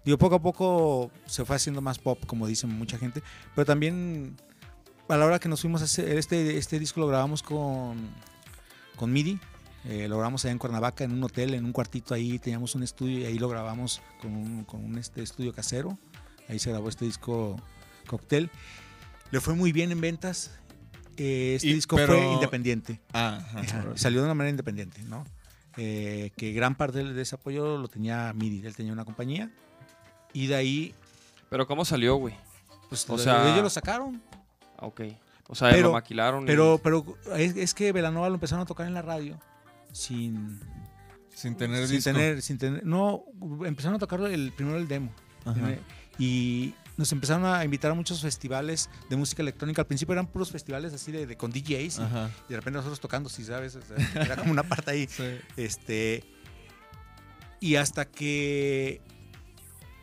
Digo, 0.06 0.18
poco 0.18 0.36
a 0.36 0.42
poco 0.42 1.12
se 1.26 1.44
fue 1.44 1.58
haciendo 1.58 1.82
más 1.82 2.00
pop, 2.00 2.18
como 2.28 2.48
dicen 2.48 2.70
mucha 2.70 2.98
gente, 2.98 3.22
pero 3.56 3.66
también 3.66 4.38
a 5.10 5.18
la 5.18 5.26
hora 5.26 5.38
que 5.40 5.50
nos 5.50 5.60
fuimos 5.60 5.82
a 5.82 5.84
hacer 5.86 6.18
este, 6.18 6.58
este 6.58 6.80
disco 6.80 7.02
lo 7.02 7.08
grabamos 7.08 7.44
con, 7.44 7.98
con 8.96 9.12
MIDI, 9.12 9.38
eh, 9.86 10.08
lo 10.08 10.16
grabamos 10.18 10.46
allá 10.46 10.52
en 10.54 10.60
Cuernavaca, 10.60 11.04
en 11.04 11.12
un 11.12 11.24
hotel, 11.24 11.56
en 11.56 11.66
un 11.66 11.74
cuartito 11.74 12.14
ahí, 12.14 12.40
teníamos 12.40 12.76
un 12.76 12.84
estudio 12.84 13.18
y 13.20 13.26
ahí 13.26 13.38
lo 13.40 13.50
grabamos 13.50 14.02
con 14.22 14.34
un, 14.36 14.64
con 14.64 14.86
un, 14.86 14.98
este, 14.98 15.24
estudio 15.24 15.52
casero, 15.54 15.98
ahí 16.48 16.58
se 16.60 16.70
grabó 16.70 16.88
este 16.88 17.04
disco 17.04 17.60
Cocktail. 18.08 18.50
Le 19.32 19.42
fue 19.42 19.56
muy 19.56 19.72
bien 19.74 19.92
en 19.92 20.00
ventas, 20.00 20.52
eh, 21.18 21.56
este 21.56 21.68
Y- 21.70 21.74
disco 21.74 21.96
pero- 21.98 22.14
fue 22.14 22.34
independiente. 22.34 23.02
Ah, 23.12 23.40
ajá. 23.44 23.60
Ajá, 23.60 23.84
Salió 23.96 24.20
de 24.22 24.26
una 24.26 24.36
manera 24.36 24.52
independiente, 24.52 25.02
¿no? 25.04 25.26
Eh, 25.78 26.32
que 26.38 26.54
gran 26.54 26.76
parte 26.76 27.04
de 27.04 27.22
ese 27.22 27.36
apoyo 27.36 27.78
lo 27.78 27.88
tenía 27.88 28.32
MIDI, 28.34 28.66
él 28.66 28.76
tenía 28.76 28.94
una 28.94 29.04
compañía 29.06 29.52
y 30.34 30.48
de 30.48 30.56
ahí, 30.56 30.96
Pero 31.50 31.68
¿cómo 31.68 31.84
salió, 31.86 32.16
güey? 32.16 32.34
pues 32.90 33.10
O 33.10 33.14
lo- 33.18 33.20
sea- 33.24 33.52
ellos 33.52 33.64
lo 33.64 33.70
sacaron. 33.70 34.22
Ah, 34.78 34.86
Ok. 34.88 35.02
O 35.48 35.54
sea, 35.54 35.70
Pero- 35.70 35.90
lo 35.90 35.94
maquilaron. 35.94 36.44
y- 36.44 36.48
Pero, 36.48 36.80
pero 36.82 37.06
es, 37.36 37.56
es 37.56 37.74
que 37.76 37.92
Velanova 37.92 38.30
lo 38.30 38.36
empezaron 38.36 38.64
a 38.64 38.66
tocar 38.66 38.88
en 38.88 38.94
la 38.96 39.02
radio 39.04 39.40
sin, 39.92 40.60
Sin 41.36 41.56
tener 41.56 41.86
sin 41.88 41.98
disco. 41.98 42.12
tener, 42.14 42.42
sin 42.42 42.58
tener, 42.58 42.84
no, 42.86 43.26
empezaron 43.66 43.96
a 43.96 44.00
tocar 44.00 44.22
el 44.22 44.52
primero 44.54 44.78
el 44.78 44.88
demo 44.88 45.12
Ajá. 45.46 45.76
y 46.18 46.74
nos 46.98 47.12
empezaron 47.12 47.46
a 47.46 47.64
invitar 47.64 47.92
a 47.92 47.94
muchos 47.94 48.22
festivales 48.22 48.90
de 49.10 49.16
música 49.16 49.42
electrónica. 49.42 49.82
Al 49.82 49.88
principio 49.88 50.14
eran 50.14 50.28
puros 50.28 50.52
festivales 50.52 50.94
así 50.94 51.12
de, 51.12 51.26
de 51.26 51.36
con 51.38 51.52
DJs 51.52 52.00
y, 52.00 52.54
de 52.54 52.56
repente 52.56 52.72
nosotros 52.72 53.00
tocando, 53.00 53.30
si 53.30 53.44
sabes, 53.44 53.76
O 53.76 53.82
sea, 53.82 53.98
era 54.22 54.36
como 54.36 54.52
una 54.52 54.64
parte 54.64 54.92
ahí. 54.92 55.08
Sí. 55.08 55.38
Este. 55.58 56.24
Y 57.60 57.76
hasta 57.76 58.06
que 58.06 59.02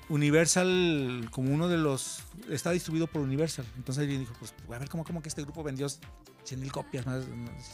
Universal, 0.08 1.28
como 1.30 1.52
uno 1.52 1.68
de 1.68 1.78
los. 1.78 2.22
Está 2.50 2.70
distribuido 2.70 3.06
por 3.06 3.22
Universal. 3.22 3.64
Entonces 3.76 4.02
alguien 4.02 4.20
dijo: 4.20 4.34
Pues 4.38 4.54
a 4.68 4.78
ver, 4.78 4.88
¿cómo, 4.88 5.04
cómo 5.04 5.22
que 5.22 5.28
este 5.28 5.42
grupo 5.42 5.62
vendió 5.62 5.86
100 5.88 6.60
mil 6.60 6.72
copias 6.72 7.06
más? 7.06 7.24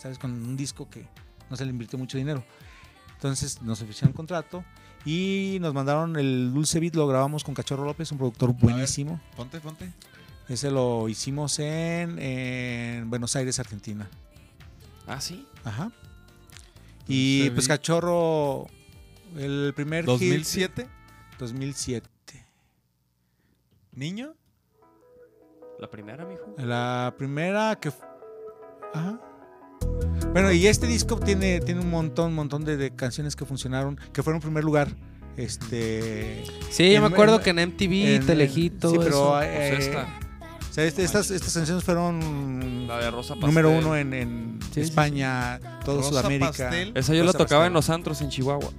¿Sabes? 0.00 0.18
Con 0.18 0.32
un 0.32 0.56
disco 0.56 0.88
que 0.88 1.08
no 1.50 1.56
se 1.56 1.64
le 1.64 1.70
invirtió 1.70 1.98
mucho 1.98 2.18
dinero. 2.18 2.44
Entonces 3.14 3.60
nos 3.62 3.82
ofrecieron 3.82 4.12
contrato 4.12 4.64
y 5.04 5.58
nos 5.60 5.72
mandaron 5.74 6.16
el 6.16 6.52
Dulce 6.52 6.80
Beat. 6.80 6.94
Lo 6.94 7.06
grabamos 7.06 7.44
con 7.44 7.54
Cachorro 7.54 7.84
López, 7.84 8.10
un 8.12 8.18
productor 8.18 8.52
buenísimo. 8.52 9.20
Ponte, 9.36 9.60
ponte. 9.60 9.92
Ese 10.48 10.70
lo 10.70 11.08
hicimos 11.08 11.58
en, 11.58 12.18
en 12.18 13.08
Buenos 13.10 13.36
Aires, 13.36 13.58
Argentina. 13.58 14.08
Ah, 15.06 15.20
sí. 15.20 15.46
Ajá. 15.64 15.90
Y 17.06 17.38
Dulce 17.40 17.54
pues 17.54 17.68
Beat. 17.68 17.78
Cachorro. 17.78 18.66
El 19.36 19.72
primer 19.76 20.04
hit- 20.04 20.08
2007. 20.08 20.88
2007. 21.38 22.08
¿Niño? 23.92 24.34
La 25.78 25.90
primera, 25.90 26.24
mijo. 26.24 26.54
La 26.58 27.14
primera 27.18 27.76
que... 27.80 27.92
Ajá. 28.94 29.20
Bueno, 30.32 30.52
y 30.52 30.66
este 30.66 30.86
disco 30.86 31.18
tiene, 31.18 31.60
tiene 31.60 31.80
un 31.80 31.90
montón, 31.90 32.34
montón 32.34 32.64
de, 32.64 32.76
de 32.76 32.94
canciones 32.94 33.34
que 33.34 33.44
funcionaron, 33.44 33.98
que 34.12 34.22
fueron 34.22 34.38
en 34.38 34.42
primer 34.42 34.62
lugar. 34.64 34.88
Este... 35.36 36.44
Sí, 36.70 36.92
yo 36.92 37.00
me 37.00 37.06
En- 37.08 37.12
acuerdo 37.12 37.36
en- 37.36 37.42
que 37.42 37.50
en 37.50 37.58
MTV, 37.70 38.16
en- 38.16 38.26
Telejito, 38.26 38.90
Sí, 38.90 38.96
pero... 38.98 39.08
eso. 39.40 39.42
eh, 39.42 39.72
Pues 39.74 39.86
esta. 39.86 40.18
o 40.70 40.72
sea, 40.72 40.84
este- 40.84 41.04
estas, 41.04 41.30
estas 41.30 41.54
canciones 41.54 41.82
fueron 41.84 42.86
La 42.86 42.98
de 42.98 43.10
Rosa 43.10 43.34
Pastel. 43.34 43.48
número 43.48 43.70
uno 43.70 43.96
en, 43.96 44.12
en 44.14 44.58
Sí, 44.66 44.68
sí, 44.74 44.80
España, 44.82 45.60
todo 45.84 45.98
Rosa 45.98 46.10
Sudamérica. 46.10 46.48
Pastel. 46.50 46.92
Esa 46.94 47.14
yo 47.14 47.20
la 47.24 47.26
Rosa 47.32 47.38
tocaba 47.38 47.60
Pastel. 47.62 47.66
en 47.68 47.72
los 47.74 47.90
antros 47.90 48.20
en 48.20 48.28
Chihuahua. 48.28 48.70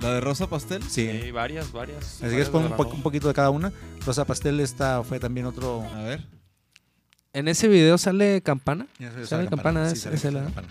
¿La 0.00 0.14
de 0.14 0.20
Rosa 0.20 0.46
Pastel? 0.48 0.82
Sí. 0.84 1.10
Sí, 1.22 1.30
varias, 1.32 1.70
varias. 1.72 2.04
Así 2.04 2.20
que 2.20 2.26
es 2.26 2.32
varias 2.32 2.48
por 2.50 2.62
de 2.62 2.68
un, 2.68 2.76
po- 2.76 2.88
un 2.94 3.02
poquito 3.02 3.28
de 3.28 3.34
cada 3.34 3.50
una. 3.50 3.72
Rosa 4.06 4.24
Pastel 4.24 4.60
esta 4.60 5.02
fue 5.04 5.18
también 5.20 5.46
otro... 5.46 5.84
A 5.94 6.02
ver. 6.02 6.24
En 7.38 7.46
ese 7.46 7.68
video 7.68 7.96
sale 7.98 8.42
Campana. 8.42 8.88
Sale 9.24 9.48
campana, 9.48 9.94
sale 9.94 10.32
la- 10.32 10.42
campana. 10.42 10.66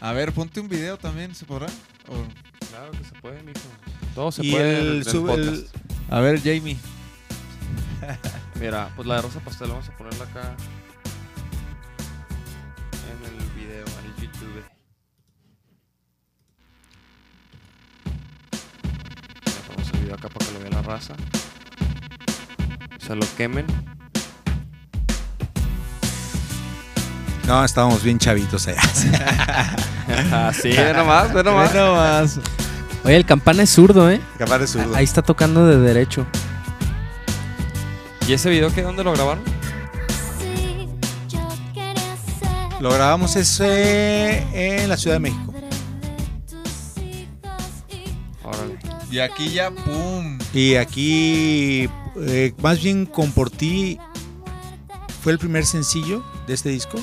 A 0.00 0.12
ver, 0.14 0.32
ponte 0.32 0.58
un 0.58 0.66
video 0.66 0.96
también, 0.96 1.34
¿se 1.34 1.44
podrá? 1.44 1.66
O- 2.08 2.24
Claro 2.70 2.92
que 2.92 3.04
se 3.04 3.14
puede, 3.20 3.42
mijo. 3.42 3.60
Todo 4.14 4.32
se 4.32 4.46
Y 4.46 4.52
puede 4.52 4.78
en 4.80 4.86
el, 4.86 4.96
el, 4.98 5.04
sub- 5.04 5.28
el- 5.28 5.44
podcast. 5.44 5.76
A 6.08 6.20
ver, 6.20 6.38
Jamie. 6.40 6.78
Mira, 8.58 8.90
pues 8.96 9.06
la 9.06 9.16
de 9.16 9.22
Rosa 9.22 9.40
Pastel 9.40 9.68
vamos 9.68 9.86
a 9.86 9.96
ponerla 9.98 10.24
acá 10.24 10.56
en 13.10 13.24
el 13.26 13.50
video, 13.60 13.84
en 13.84 14.06
el 14.06 14.16
YouTube. 14.22 14.64
Ya 19.44 19.60
ponemos 19.66 19.92
el 19.92 20.00
video 20.00 20.14
acá 20.14 20.28
para 20.30 20.46
que 20.46 20.52
lo 20.54 20.60
vea 20.60 20.70
la 20.70 20.82
raza. 20.82 21.14
Se 22.98 23.14
lo 23.14 23.26
quemen. 23.36 23.66
No, 27.48 27.64
estábamos 27.64 28.02
bien 28.02 28.18
chavitos 28.18 28.68
allá. 28.68 28.82
Así, 30.48 30.68
ve 30.68 30.92
nomás, 30.92 31.32
ve 31.32 31.42
nomás. 31.42 31.72
Ve 31.72 31.78
nomás. 31.78 32.40
Oye, 33.04 33.16
el 33.16 33.24
Campana 33.24 33.62
es 33.62 33.70
zurdo, 33.70 34.10
¿eh? 34.10 34.20
Capaz 34.36 34.58
de 34.58 34.66
zurdo. 34.66 34.94
Ahí 34.94 35.04
está 35.04 35.22
tocando 35.22 35.66
de 35.66 35.78
derecho. 35.78 36.26
¿Y 38.28 38.34
ese 38.34 38.50
video 38.50 38.70
qué? 38.70 38.82
¿Dónde 38.82 39.02
lo 39.02 39.14
grabaron? 39.14 39.42
Lo 42.80 42.90
grabamos 42.90 43.34
ese 43.34 44.42
en 44.52 44.86
la 44.90 44.98
Ciudad 44.98 45.16
de 45.16 45.20
México. 45.20 45.54
y 47.00 47.28
Órale. 48.44 48.78
Y 49.10 49.20
aquí 49.20 49.48
ya, 49.52 49.70
¡pum! 49.70 50.38
Y 50.52 50.74
aquí, 50.74 51.88
eh, 52.26 52.52
más 52.60 52.82
bien 52.82 53.06
con 53.06 53.32
Por 53.32 53.48
Ti, 53.48 53.98
fue 55.22 55.32
el 55.32 55.38
primer 55.38 55.64
sencillo 55.64 56.22
de 56.46 56.52
este 56.52 56.68
disco. 56.68 56.98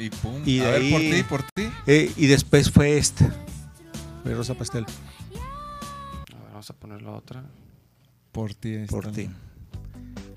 Y 0.00 0.10
pum. 0.10 0.42
Y 0.46 0.60
a 0.60 0.64
de 0.66 0.70
ver, 0.72 0.80
ahí- 0.82 0.90
por 0.92 1.00
ti, 1.00 1.22
por 1.24 1.42
ti. 1.54 1.70
eh, 1.86 2.12
y 2.16 2.26
después 2.26 2.70
fue 2.70 2.96
esta. 2.98 3.28
Fue 4.22 4.34
Rosa 4.34 4.54
Pastel. 4.54 4.84
A 4.84 6.36
ver, 6.42 6.48
vamos 6.52 6.70
a 6.70 6.72
poner 6.74 7.02
la 7.02 7.10
otra. 7.12 7.44
Por 8.32 8.54
ti. 8.54 8.78
Por. 8.88 9.10
Ti. 9.12 9.28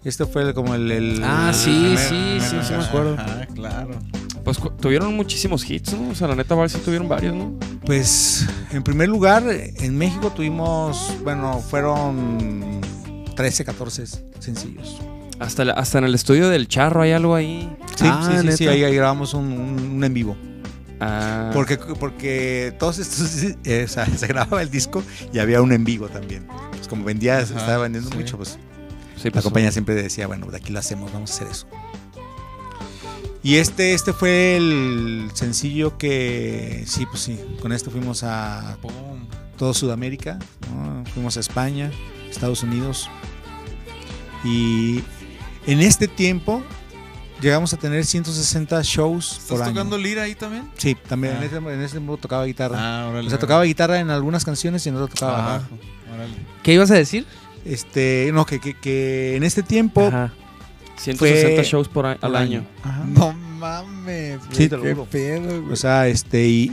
Este 0.03 0.26
fue 0.26 0.41
el- 0.43 0.53
como 0.53 0.76
el... 0.76 0.91
el- 0.91 1.22
Ah, 1.24 1.49
el 1.49 1.55
sí, 1.55 1.95
sí, 1.97 2.39
sí, 2.41 2.74
me 2.74 2.84
acuerdo. 2.84 3.16
Ah, 3.18 3.47
claro. 3.53 3.97
Pues 4.43 4.57
tuvieron 4.82 5.16
muchísimos 5.16 5.70
hits, 5.70 5.93
¿no? 5.93 6.09
O 6.09 6.16
sea, 6.16 6.28
la 6.28 6.36
neta, 6.36 6.53
Val 6.55 6.70
sí 6.70 6.78
tuvieron 6.84 7.07
varios, 7.07 7.34
¿no? 7.34 7.57
Pues, 7.86 8.45
en 8.72 8.84
primer 8.84 9.07
lugar, 9.07 9.43
en 9.47 9.97
México 9.97 10.30
tuvimos, 10.32 11.14
bueno, 11.24 11.59
fueron 11.59 12.82
13, 13.38 13.64
14 13.64 14.05
sencillos. 14.39 14.97
Hasta, 15.39 15.65
la- 15.65 15.73
hasta 15.73 15.97
en 15.97 16.03
el 16.05 16.15
estudio 16.15 16.49
del 16.49 16.67
Charro 16.67 17.01
hay 17.01 17.11
algo 17.11 17.36
ahí. 17.36 17.69
Sí, 17.95 18.05
Ah, 18.07 18.29
sí, 18.41 18.47
sí, 18.51 18.57
sí, 18.57 18.67
ahí, 18.67 18.84
ahí 18.84 18.95
grabamos 18.95 19.34
un, 19.34 19.45
un- 19.51 19.91
un 19.95 20.03
en 20.03 20.13
vivo. 20.13 20.38
Ah, 20.99 21.51
Porque, 21.53 21.77
porque 21.77 22.73
todos 22.79 22.99
estos, 22.99 23.43
eh, 23.65 23.84
o 23.86 23.88
sea, 23.88 24.05
se 24.17 24.27
grababa 24.27 24.61
el 24.61 24.69
disco 24.69 25.03
y 25.34 25.39
había 25.39 25.61
un 25.61 25.71
en 25.73 25.84
vivo 25.84 26.07
también. 26.07 26.47
Pues 26.71 26.88
como 26.88 27.03
vendía, 27.03 27.39
Ajá, 27.39 27.43
estaba 27.43 27.77
vendiendo 27.79 28.09
sí. 28.11 28.17
mucho, 28.17 28.38
pues 28.38 28.57
sí, 29.17 29.25
la 29.25 29.31
pues, 29.31 29.43
compañía 29.43 29.71
siempre 29.71 29.95
decía, 29.95 30.27
bueno, 30.27 30.45
de 30.47 30.57
aquí 30.57 30.71
lo 30.71 30.79
hacemos, 30.79 31.11
vamos 31.11 31.31
a 31.31 31.34
hacer 31.36 31.47
eso. 31.47 31.67
Y 33.41 33.55
este, 33.55 33.93
este 33.93 34.13
fue 34.13 34.55
el 34.55 35.29
sencillo 35.34 35.97
que, 35.97 36.84
sí, 36.88 37.05
pues 37.05 37.21
sí, 37.23 37.38
con 37.61 37.73
esto 37.73 37.91
fuimos 37.91 38.23
a 38.23 38.77
Pum. 38.81 38.91
todo 39.57 39.73
Sudamérica, 39.73 40.39
¿no? 40.73 41.03
fuimos 41.13 41.36
a 41.36 41.41
España, 41.41 41.91
Estados 42.29 42.63
Unidos. 42.63 43.09
Y 44.45 45.01
en 45.68 45.80
este 45.82 46.07
tiempo 46.07 46.64
llegamos 47.41 47.74
a 47.74 47.78
tener 47.78 48.05
160 48.05 48.82
shows 48.84 49.32
¿Estás 49.34 49.45
por 49.49 49.61
año. 49.61 49.74
tocando 49.74 49.97
lira 49.97 50.24
ahí 50.24 50.36
también? 50.36 50.70
Sí, 50.78 50.95
también 51.07 51.36
en, 51.38 51.43
Ah. 51.43 51.45
ese, 51.45 51.55
en 51.57 51.82
ese 51.82 51.91
tiempo 51.93 52.18
tocaba 52.18 52.45
guitarra. 52.45 52.78
Ah, 52.80 53.07
órale. 53.09 53.28
o 53.28 53.30
sea, 53.30 53.39
tocaba 53.39 53.64
guitarra 53.64 53.99
en 53.99 54.09
algunas 54.09 54.45
canciones 54.45 54.86
y 54.86 54.89
en 54.89 54.95
otras 54.95 55.11
tocaba 55.20 55.38
Ah, 55.55 55.57
bajo. 55.59 55.78
órale. 56.16 56.34
¿Qué 56.64 56.74
ibas 56.74 56.89
a 56.91 56.95
decir? 56.95 57.26
Este, 57.66 58.30
no, 58.34 58.45
que, 58.45 58.59
que, 58.59 58.74
que 58.76 59.36
en 59.36 59.43
este 59.43 59.64
tiempo 59.64 60.09
160 60.97 61.55
fue 61.55 61.64
shows 61.64 61.88
por 61.88 62.05
a- 62.05 62.18
al 62.22 62.36
año. 62.36 62.66
Ajá. 62.84 63.03
No 63.07 63.34
mames. 63.34 64.39
Sí, 64.51 64.70
te 64.70 64.78
lo 64.78 64.84
qué 64.84 64.93
juro. 64.93 65.05
pedo, 65.09 65.61
güey. 65.61 65.74
O 65.74 65.76
sea, 65.76 66.07
este, 66.07 66.45
y, 66.47 66.72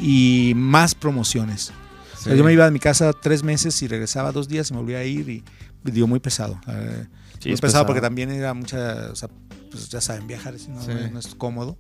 y 0.51 0.55
más 0.55 0.95
promociones. 0.95 1.73
O 2.15 2.23
sea, 2.23 2.33
Sí. 2.33 2.39
yo 2.39 2.45
me 2.45 2.53
iba 2.53 2.67
a 2.67 2.71
mi 2.71 2.79
casa 2.79 3.13
tres 3.13 3.43
meses 3.43 3.81
y 3.83 3.89
regresaba 3.89 4.31
dos 4.33 4.47
días 4.49 4.71
y 4.71 4.75
me 4.75 4.81
volvía 4.81 4.99
a 4.99 5.05
ir 5.05 5.29
y 5.29 5.43
digo, 5.85 6.07
muy 6.07 6.21
pesado. 6.21 6.61
Eh, 6.69 7.07
Sí, 7.41 7.49
muy 7.49 7.55
es 7.55 7.61
pesado, 7.63 7.87
porque 7.87 8.03
también 8.03 8.31
era 8.31 8.53
mucha, 8.53 9.09
o 9.11 9.17
sea, 9.17 9.31
pues 9.71 9.89
ya 9.89 10.01
saben, 10.03 10.27
viajar 10.27 10.53
no, 10.69 10.83
Sí. 10.83 10.91
no 11.11 11.19
es 11.19 11.35
cómodo. 11.35 11.79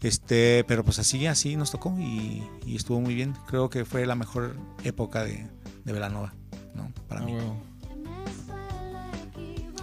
Este, 0.00 0.62
pero 0.68 0.84
pues 0.84 0.98
así, 1.00 1.26
así 1.26 1.56
nos 1.56 1.72
tocó 1.72 1.96
y, 1.98 2.42
y 2.64 2.76
estuvo 2.76 3.00
muy 3.00 3.14
bien. 3.14 3.34
Creo 3.48 3.68
que 3.70 3.84
fue 3.84 4.06
la 4.06 4.14
mejor 4.14 4.56
época 4.84 5.24
de, 5.24 5.48
de 5.84 5.92
Velanova, 5.92 6.34
¿no? 6.74 6.92
Para 7.08 7.22
Ah, 7.22 7.24
mí. 7.24 7.34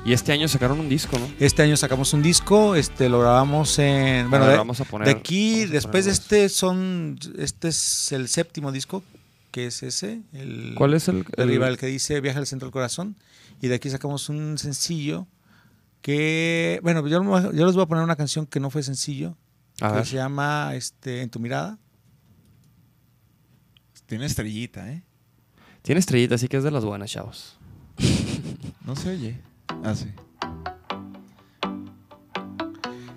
Y 0.06 0.12
este 0.12 0.34
año 0.34 0.48
sacaron 0.50 0.80
un 0.82 0.90
disco, 0.90 1.18
¿no? 1.18 1.28
Este 1.40 1.64
año 1.64 1.78
sacamos 1.78 2.14
un 2.14 2.22
disco, 2.22 2.76
este 2.76 3.08
lo 3.08 3.22
grabamos 3.22 3.80
en 3.80 4.30
bueno, 4.30 4.48
de, 4.48 4.58
vamos 4.58 4.82
a 4.82 4.86
poner. 4.86 5.08
de 5.08 5.14
aquí 5.14 5.60
vamos 5.62 5.70
a 5.70 5.74
después 5.74 6.06
de 6.06 6.12
este 6.12 6.50
son 6.50 7.18
este 7.38 7.70
es 7.70 8.12
el 8.12 8.28
séptimo 8.28 8.72
disco, 8.74 9.02
que 9.54 9.68
es 9.68 9.84
ese, 9.84 10.24
el 10.34 10.74
¿Cuál 10.76 10.96
es 10.96 11.08
el, 11.08 11.24
el 11.38 11.48
rival 11.48 11.78
que 11.78 11.86
dice 11.86 12.20
Viaja 12.22 12.40
al 12.40 12.48
centro 12.48 12.66
del 12.66 12.74
corazón 12.74 13.16
y 13.62 13.68
de 13.68 13.76
aquí 13.76 13.88
sacamos 13.92 14.28
un 14.28 14.58
sencillo 14.58 15.28
que 16.02 16.80
bueno, 16.82 17.08
yo, 17.08 17.22
yo 17.54 17.66
les 17.66 17.76
voy 17.76 17.84
a 17.84 17.86
poner 17.86 18.04
una 18.04 18.16
canción 18.16 18.48
que 18.48 18.60
no 18.60 18.72
fue 18.72 18.82
sencillo, 18.82 19.38
A 19.80 19.90
que 19.90 19.96
ver. 19.98 20.06
se 20.08 20.16
llama 20.16 20.72
este 20.74 21.22
En 21.22 21.30
tu 21.30 21.40
mirada. 21.40 21.78
Tiene 24.08 24.26
estrellita, 24.26 24.92
¿eh? 24.92 25.04
Tiene 25.84 26.00
estrellita, 26.00 26.36
así 26.36 26.48
que 26.48 26.58
es 26.58 26.64
de 26.64 26.72
las 26.72 26.84
buenas, 26.84 27.10
chavos. 27.12 27.58
No 28.86 28.96
se 28.98 29.12
oye. 29.12 29.40
Ah, 29.84 29.96
sí. 29.96 30.08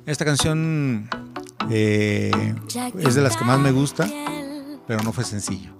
Esta 0.06 0.24
canción 0.24 1.08
eh, 1.70 2.54
es 3.00 3.14
de 3.16 3.22
las 3.22 3.36
que 3.36 3.44
más 3.44 3.58
me 3.58 3.72
gusta, 3.72 4.08
pero 4.86 5.02
no 5.02 5.12
fue 5.12 5.24
sencillo. 5.24 5.75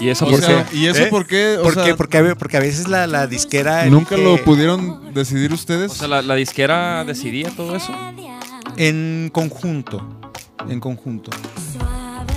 ¿Y 0.00 0.08
eso 0.08 0.26
O 0.26 0.30
por 0.30 0.40
sea, 0.42 0.66
qué? 0.66 0.76
¿Y 0.76 0.86
eso 0.86 1.04
¿Eh? 1.04 1.06
por 1.06 1.26
qué? 1.26 1.56
O 1.58 1.62
¿Por 1.62 1.74
sea, 1.74 1.84
qué? 1.84 1.94
Porque, 1.94 2.34
porque 2.36 2.56
a 2.56 2.60
veces 2.60 2.88
la, 2.88 3.06
la 3.06 3.26
disquera... 3.26 3.86
¿Nunca 3.86 4.16
que- 4.16 4.22
lo 4.24 4.42
pudieron 4.44 5.14
decidir 5.14 5.52
ustedes? 5.52 5.92
O 5.92 5.94
sea, 5.94 6.08
la, 6.08 6.20
la 6.22 6.34
disquera 6.34 7.04
decidía 7.04 7.50
todo 7.50 7.76
eso. 7.76 7.94
En 8.76 9.30
conjunto, 9.32 10.04
en 10.68 10.80
conjunto. 10.80 11.30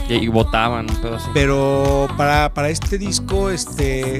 Y, 0.08 0.14
y 0.16 0.28
votaban, 0.28 0.88
así. 0.90 1.30
Pero 1.34 2.08
para, 2.16 2.54
para 2.54 2.70
este 2.70 2.98
disco, 2.98 3.50
este, 3.50 4.18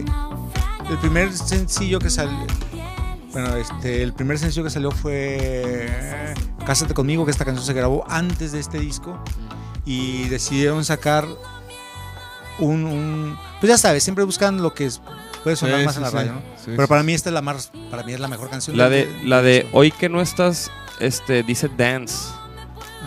el 0.90 0.98
primer 1.00 1.32
sencillo 1.32 2.00
que 2.00 2.10
salió, 2.10 2.36
bueno, 3.32 3.56
este, 3.56 4.02
el 4.04 4.14
primer 4.14 4.40
sencillo 4.40 4.64
que 4.64 4.70
salió 4.72 4.92
fue 4.92 5.88
Cásate 6.66 6.94
conmigo, 6.94 7.24
que 7.24 7.32
esta 7.32 7.46
canción 7.46 7.66
se 7.66 7.74
grabó 7.74 8.04
antes 8.10 8.52
de 8.52 8.60
este 8.60 8.80
disco 8.80 9.18
y 9.86 10.24
decidieron 10.28 10.84
sacar 10.84 11.26
un, 12.60 12.86
un- 12.86 13.38
pues 13.60 13.70
ya 13.70 13.78
sabes, 13.78 14.04
siempre 14.04 14.24
buscan 14.24 14.62
lo 14.62 14.74
que 14.74 14.86
es- 14.86 15.02
puede 15.44 15.56
sonar 15.56 15.80
Sí, 15.80 15.86
más 15.86 15.96
sí, 15.96 16.00
en 16.00 16.04
la 16.04 16.10
sí. 16.10 16.16
radio, 16.16 16.32
¿no? 16.34 16.40
Sí, 16.58 16.64
Pero 16.68 16.84
sí. 16.84 16.88
para 16.88 17.04
mí 17.04 17.14
esta 17.14 17.30
es 17.30 17.34
la 17.34 17.42
más, 17.42 17.72
para 17.90 18.04
mí 18.04 18.14
es 18.14 18.20
la 18.20 18.28
mejor 18.28 18.50
canción. 18.50 18.78
La 18.78 18.90
de, 18.90 19.10
la 19.24 19.42
de 19.42 19.68
hoy 19.72 19.92
que 19.92 20.10
no 20.10 20.22
estás, 20.22 20.70
este, 21.00 21.44
dice 21.44 21.70
dance, 21.78 22.16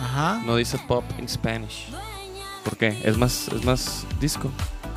Ajá. 0.01 0.41
no 0.45 0.55
dice 0.55 0.77
pop 0.87 1.03
in 1.19 1.27
Spanish. 1.29 1.87
¿Por 2.63 2.77
qué? 2.77 2.99
Es 3.03 3.17
más, 3.17 3.47
es 3.49 3.63
más 3.65 4.05
disco. 4.19 4.49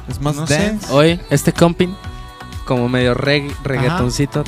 Es 0.08 0.20
más 0.20 0.36
no 0.36 0.46
sé. 0.46 0.58
dance. 0.58 0.86
Hoy, 0.92 1.18
este 1.30 1.52
comping, 1.52 1.94
como 2.66 2.88
medio 2.88 3.14
reg- 3.14 3.54
reggaetoncito. 3.62 4.44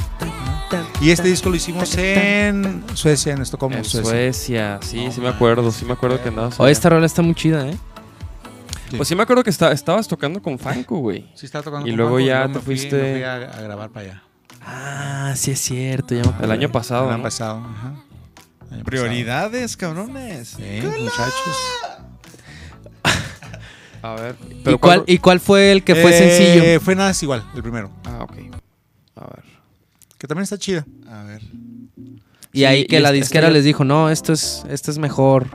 Y 1.01 1.11
este 1.11 1.29
disco 1.29 1.49
lo 1.51 1.57
hicimos 1.57 1.95
en 1.97 2.85
Suecia, 2.95 3.33
en 3.35 3.43
Estocolmo, 3.43 3.77
En 3.77 3.85
Suecia. 3.85 4.11
Suecia, 4.11 4.79
sí, 4.83 5.09
sí 5.13 5.21
me 5.21 5.29
acuerdo, 5.29 5.71
sí 5.71 5.85
me 5.85 5.93
acuerdo 5.93 6.21
que 6.23 6.29
andabas. 6.31 6.59
Hoy 6.59 6.73
esta 6.73 6.89
rola 6.89 7.07
está 7.07 7.23
muy 7.23 7.35
chida, 7.35 7.69
¿eh? 7.69 7.77
Pues 8.97 9.09
sí 9.09 9.15
me 9.17 9.23
acuerdo 9.25 9.43
que 9.43 9.51
está- 9.51 9.73
estabas 9.73 10.07
tocando 10.07 10.41
con 10.43 10.59
Franco, 10.59 10.99
güey. 10.99 11.29
Sí, 11.35 11.47
estaba 11.47 11.65
tocando 11.65 11.87
Y 11.87 11.91
con 11.91 11.97
luego 11.97 12.21
ya 12.21 12.47
te 12.47 12.55
fui- 12.61 12.77
fuiste- 12.77 12.97
me 13.03 13.13
fui 13.15 13.23
a, 13.25 13.35
a 13.35 13.61
grabar 13.63 13.91
para 13.91 14.07
allá. 14.07 14.23
Ah, 14.63 15.33
sí 15.37 15.51
es 15.53 15.61
cierto. 15.61 16.15
Ya 16.15 16.23
me 16.23 16.45
El 16.45 16.51
año 16.51 16.71
pasado, 16.71 17.05
El 17.05 17.11
año 17.11 17.19
¿no? 17.19 17.23
pasado, 17.25 17.59
ajá. 17.59 17.95
Año 18.71 18.85
Prioridades, 18.85 19.77
cabrones. 19.77 20.57
muchachos. 20.59 21.57
A 24.03 24.15
ver. 24.15 24.37
¿Y 24.51 24.55
Pero 24.63 24.79
cuál, 24.79 24.99
cuándo- 25.01 25.05
¿Y 25.13 25.19
cuál 25.19 25.41
fue 25.41 25.73
el 25.73 25.83
que 25.83 25.95
fue 25.97 26.11
Eh, 26.11 26.19
sencillo? 26.37 26.81
Fue 26.81 26.95
nada 26.95 27.11
es 27.11 27.23
igual, 27.23 27.45
el 27.55 27.63
primero. 27.63 27.91
Ah, 28.05 28.19
ok. 28.23 28.33
A 29.17 29.21
ver. 29.27 29.45
Que 30.19 30.27
también 30.29 30.45
está 30.45 30.59
chida. 30.59 30.85
A 31.11 31.23
ver. 31.25 31.43
Y 32.53 32.61
sí, 32.61 32.65
ahí 32.65 32.81
y 32.83 32.87
que 32.87 33.01
la 33.01 33.09
este- 33.09 33.19
disquera 33.21 33.47
este- 33.49 33.55
les 33.55 33.65
dijo, 33.65 33.85
no, 33.85 34.09
esto 34.11 34.33
es, 34.33 34.65
esto 34.69 34.91
es 34.91 34.99
mejor. 34.99 35.47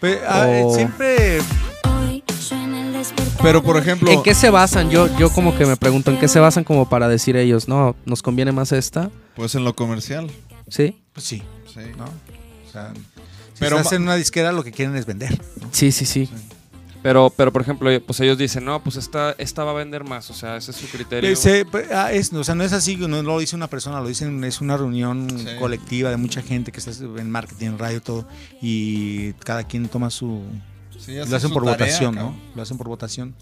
Pues, 0.00 0.18
ah, 0.26 0.48
eh, 0.48 0.62
Oh. 0.64 0.74
siempre. 0.74 1.38
Pero, 3.44 3.62
por 3.62 3.76
ejemplo, 3.76 4.10
¿En 4.10 4.22
qué 4.22 4.34
se 4.34 4.48
basan? 4.50 4.90
Yo, 4.90 5.06
yo 5.18 5.30
como 5.30 5.54
que 5.56 5.66
me 5.66 5.76
pregunto, 5.76 6.10
¿en 6.10 6.18
qué 6.18 6.28
se 6.28 6.40
basan 6.40 6.64
como 6.64 6.88
para 6.88 7.08
decir 7.08 7.36
ellos, 7.36 7.68
no, 7.68 7.94
nos 8.06 8.22
conviene 8.22 8.50
más 8.52 8.72
esta? 8.72 9.10
pues 9.36 9.54
en 9.54 9.64
lo 9.64 9.74
comercial. 9.76 10.30
¿Sí? 10.68 11.00
Pues 11.12 11.26
sí, 11.26 11.42
Sí. 11.72 11.80
¿no? 11.98 12.04
O 12.04 12.72
sea, 12.72 12.92
si 12.94 13.60
Pero 13.60 13.76
estás 13.78 13.92
en 13.92 14.02
una 14.02 14.14
disquera, 14.16 14.50
lo 14.52 14.64
que 14.64 14.72
quieren 14.72 14.96
es 14.96 15.04
vender. 15.06 15.38
¿no? 15.60 15.68
Sí, 15.72 15.92
sí, 15.92 16.06
sí. 16.06 16.28
Pero, 17.02 17.30
pero 17.36 17.52
por 17.52 17.60
ejemplo, 17.60 17.90
pues 18.06 18.18
ellos 18.20 18.38
dicen, 18.38 18.64
no, 18.64 18.82
pues 18.82 18.96
esta, 18.96 19.32
esta 19.36 19.62
va 19.62 19.72
a 19.72 19.74
vender 19.74 20.04
más. 20.04 20.30
O 20.30 20.34
sea, 20.34 20.56
ese 20.56 20.70
es 20.70 20.76
su 20.78 20.86
criterio. 20.88 21.36
Se- 21.36 21.66
pues, 21.66 21.90
ah, 21.92 22.12
es- 22.12 22.32
o 22.32 22.42
sea, 22.44 22.54
no 22.54 22.64
es 22.64 22.72
así, 22.72 22.96
no 22.96 23.22
lo 23.22 23.38
dice 23.38 23.54
una 23.56 23.68
persona, 23.68 24.00
lo 24.00 24.08
dicen, 24.08 24.42
es 24.44 24.62
una 24.62 24.76
reunión 24.78 25.28
Sí. 25.30 25.46
colectiva 25.58 26.08
de 26.08 26.16
mucha 26.16 26.40
gente 26.40 26.72
que 26.72 26.78
está 26.78 26.92
en 26.92 27.30
marketing, 27.30 27.66
en 27.66 27.78
radio, 27.78 28.00
todo, 28.00 28.26
y 28.62 29.32
cada 29.34 29.64
quien 29.64 29.86
toma 29.88 30.08
su... 30.08 30.40
Sí, 31.04 31.14
Lo 31.14 31.36
hacen 31.36 31.50
por 31.50 31.64
tarea, 31.64 31.86
votación, 31.86 32.14
¿no? 32.14 32.36
Lo 32.54 32.62
hacen 32.62 32.78
por 32.78 32.88
votación. 32.88 33.34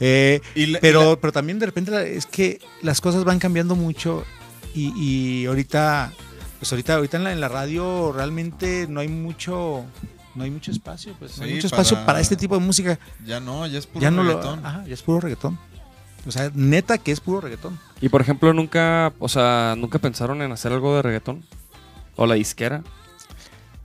Eh, 0.00 0.40
Y 0.54 0.66
la- 0.66 0.78
y 0.78 0.80
pero, 0.80 1.10
la- 1.10 1.16
pero 1.20 1.32
también 1.32 1.58
de 1.58 1.66
repente 1.66 2.16
es 2.16 2.26
que 2.26 2.58
las 2.82 3.00
cosas 3.00 3.24
van 3.24 3.38
cambiando 3.38 3.74
mucho 3.76 4.24
y, 4.74 4.92
y 4.96 5.46
ahorita, 5.46 6.12
pues 6.58 6.72
ahorita, 6.72 6.94
ahorita 6.96 7.16
en 7.16 7.24
la, 7.24 7.32
en 7.32 7.40
la 7.40 7.48
radio 7.48 8.12
realmente 8.12 8.86
no 8.88 9.00
hay 9.00 9.08
mucho, 9.08 9.84
no 10.34 10.42
hay 10.44 10.50
mucho 10.50 10.70
espacio, 10.72 11.14
pues 11.18 11.38
no 11.38 11.44
hay 11.44 11.54
mucho 11.54 11.68
espacio 11.68 11.96
para- 11.96 12.06
para 12.06 12.20
este 12.20 12.36
tipo 12.36 12.54
de 12.58 12.64
música. 12.64 12.98
ya 13.24 13.38
no, 13.40 13.66
ya 13.66 13.78
es 13.78 13.86
puro 13.86 14.00
ya 14.02 14.10
no 14.10 14.22
reggaetón. 14.24 14.62
lo, 14.62 14.66
ajá, 14.68 14.84
ya 14.86 14.94
es 14.94 15.02
puro 15.02 15.20
reggaetón. 15.20 15.58
O 16.26 16.30
sea, 16.32 16.50
neta 16.54 16.96
que 16.98 17.12
es 17.12 17.20
puro 17.20 17.42
reggaetón. 17.42 17.78
Y 18.00 18.08
por 18.08 18.20
ejemplo, 18.20 18.52
nunca, 18.54 19.12
o 19.18 19.28
sea, 19.28 19.74
nunca 19.76 19.98
pensaron 19.98 20.40
en 20.42 20.50
hacer 20.52 20.72
algo 20.72 20.96
de 20.96 21.02
reggaetón. 21.02 21.44
O 22.16 22.26
la 22.26 22.34
disquera. 22.34 22.82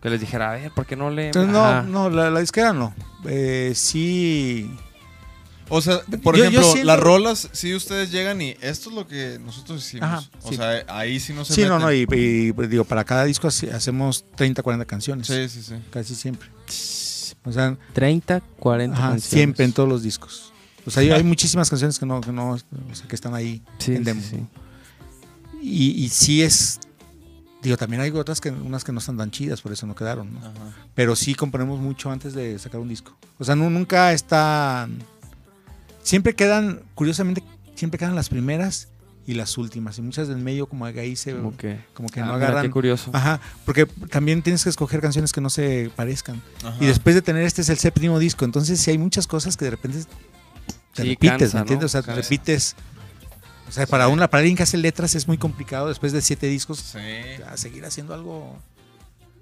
Que 0.01 0.09
les 0.09 0.19
dijera, 0.21 0.51
a 0.51 0.55
ver, 0.55 0.71
¿por 0.71 0.85
qué 0.85 0.95
no 0.95 1.09
le. 1.09 1.27
Entonces, 1.27 1.51
no, 1.51 1.65
Ajá. 1.65 1.81
no, 1.83 2.09
la, 2.09 2.29
la 2.29 2.39
disquera 2.39 2.71
no. 2.73 2.93
Eh, 3.25 3.73
sí. 3.75 4.71
O 5.71 5.81
sea, 5.81 5.99
por 6.23 6.35
Yo- 6.35 6.43
yo 6.45 6.49
ejemplo, 6.49 6.63
siento- 6.71 6.85
las 6.87 6.99
rolas, 6.99 7.49
si 7.51 7.75
ustedes 7.75 8.09
llegan 8.11 8.41
y 8.41 8.55
esto 8.61 8.89
es 8.89 8.95
lo 8.95 9.07
que 9.07 9.37
nosotros 9.39 9.85
hicimos. 9.85 10.07
Ajá, 10.09 10.23
o 10.41 10.49
sí. 10.49 10.55
sea, 10.55 10.83
ahí 10.87 11.19
sí 11.19 11.31
no 11.33 11.45
se 11.45 11.53
Sí, 11.53 11.61
no, 11.61 11.77
meten. 11.79 11.81
no, 11.81 11.93
y, 11.93 12.47
y, 12.47 12.51
pues, 12.53 12.69
digo, 12.69 12.85
para 12.85 13.03
cada 13.03 13.25
disco 13.25 13.47
hace- 13.47 13.71
hacemos 13.71 14.25
30, 14.35 14.63
40 14.63 14.85
canciones. 14.85 15.27
Sí, 15.27 15.47
sí, 15.49 15.61
sí. 15.61 15.75
Casi 15.91 16.15
siempre. 16.15 16.49
O 17.45 17.51
sea, 17.51 17.77
30, 17.93 18.39
40 18.59 18.97
Ajá, 18.97 19.09
canciones. 19.09 19.23
siempre 19.29 19.65
en 19.65 19.73
todos 19.73 19.87
los 19.87 20.01
discos. 20.01 20.51
O 20.85 20.91
sea, 20.91 21.01
hay, 21.03 21.11
hay 21.11 21.23
muchísimas 21.23 21.69
canciones 21.69 21.99
que 21.99 22.05
no, 22.05 22.19
que 22.21 22.31
no, 22.31 22.51
o 22.53 22.57
sea, 22.95 23.07
que 23.07 23.15
están 23.15 23.35
ahí 23.35 23.61
Sí, 23.77 23.91
en 23.91 23.97
sí, 23.99 24.03
demo. 24.05 24.21
sí. 24.27 24.37
Y, 25.61 26.03
y 26.05 26.09
sí 26.09 26.41
es, 26.41 26.79
digo, 27.61 27.77
también 27.77 28.01
hay 28.01 28.09
otras 28.11 28.39
que 28.41 28.51
unas 28.51 28.83
que 28.83 28.91
no 28.91 28.99
están 28.99 29.17
tan 29.17 29.31
chidas, 29.31 29.61
por 29.61 29.71
eso 29.71 29.85
no 29.85 29.95
quedaron, 29.95 30.33
¿no? 30.33 30.39
Ajá. 30.39 30.51
Pero 30.95 31.15
sí 31.15 31.35
componemos 31.35 31.79
mucho 31.79 32.11
antes 32.11 32.33
de 32.33 32.57
sacar 32.59 32.79
un 32.79 32.87
disco. 32.89 33.17
O 33.37 33.43
sea, 33.43 33.55
nu- 33.55 33.69
nunca 33.69 34.13
están, 34.13 34.99
siempre 36.03 36.35
quedan, 36.35 36.81
curiosamente, 36.95 37.43
siempre 37.75 37.97
quedan 37.97 38.15
las 38.15 38.29
primeras 38.29 38.87
y 39.27 39.33
las 39.35 39.57
últimas. 39.57 39.97
Y 39.99 40.01
muchas 40.01 40.27
del 40.27 40.37
medio 40.37 40.65
como 40.67 40.85
que 40.91 40.99
ahí 40.99 41.15
se, 41.15 41.33
Como 41.35 41.55
que. 41.55 41.79
como 41.93 42.09
que 42.09 42.19
Ah, 42.21 42.25
no 42.25 42.33
mira, 42.33 42.47
agarran. 42.47 42.63
qué 42.65 42.71
curioso. 42.71 43.11
Ajá, 43.13 43.39
porque 43.65 43.85
también 43.85 44.41
tienes 44.41 44.63
que 44.63 44.69
escoger 44.69 45.01
canciones 45.01 45.31
que 45.31 45.41
no 45.41 45.49
se 45.49 45.91
parezcan. 45.95 46.41
Ajá. 46.63 46.75
Y 46.79 46.85
después 46.87 47.13
de 47.15 47.21
tener 47.21 47.43
este 47.43 47.61
es 47.61 47.69
el 47.69 47.77
séptimo 47.77 48.17
disco, 48.19 48.45
entonces 48.45 48.79
sí 48.79 48.89
hay 48.91 48.97
muchas 48.97 49.27
cosas 49.27 49.55
que 49.55 49.65
de 49.65 49.71
repente 49.71 49.99
te 50.93 51.03
Sí, 51.03 51.09
repites, 51.09 51.29
cansa, 51.39 51.47
¿me 51.47 51.53
¿no? 51.53 51.59
entiendes? 51.61 51.85
O 51.85 51.89
sea, 51.89 52.01
te 52.01 52.15
repites. 52.15 52.75
O 53.69 53.71
sea, 53.71 53.87
para 53.87 54.07
una 54.09 54.27
para 54.29 54.39
alguien 54.41 54.57
que 54.57 54.63
hace 54.63 54.77
letras 54.77 55.15
es 55.15 55.27
muy 55.27 55.37
complicado 55.37 55.87
después 55.87 56.11
de 56.11 56.21
siete 56.21 56.47
discos 56.47 56.79
Sí, 56.79 56.97
a 57.47 57.55
seguir 57.55 57.85
haciendo 57.85 58.13
algo. 58.13 58.57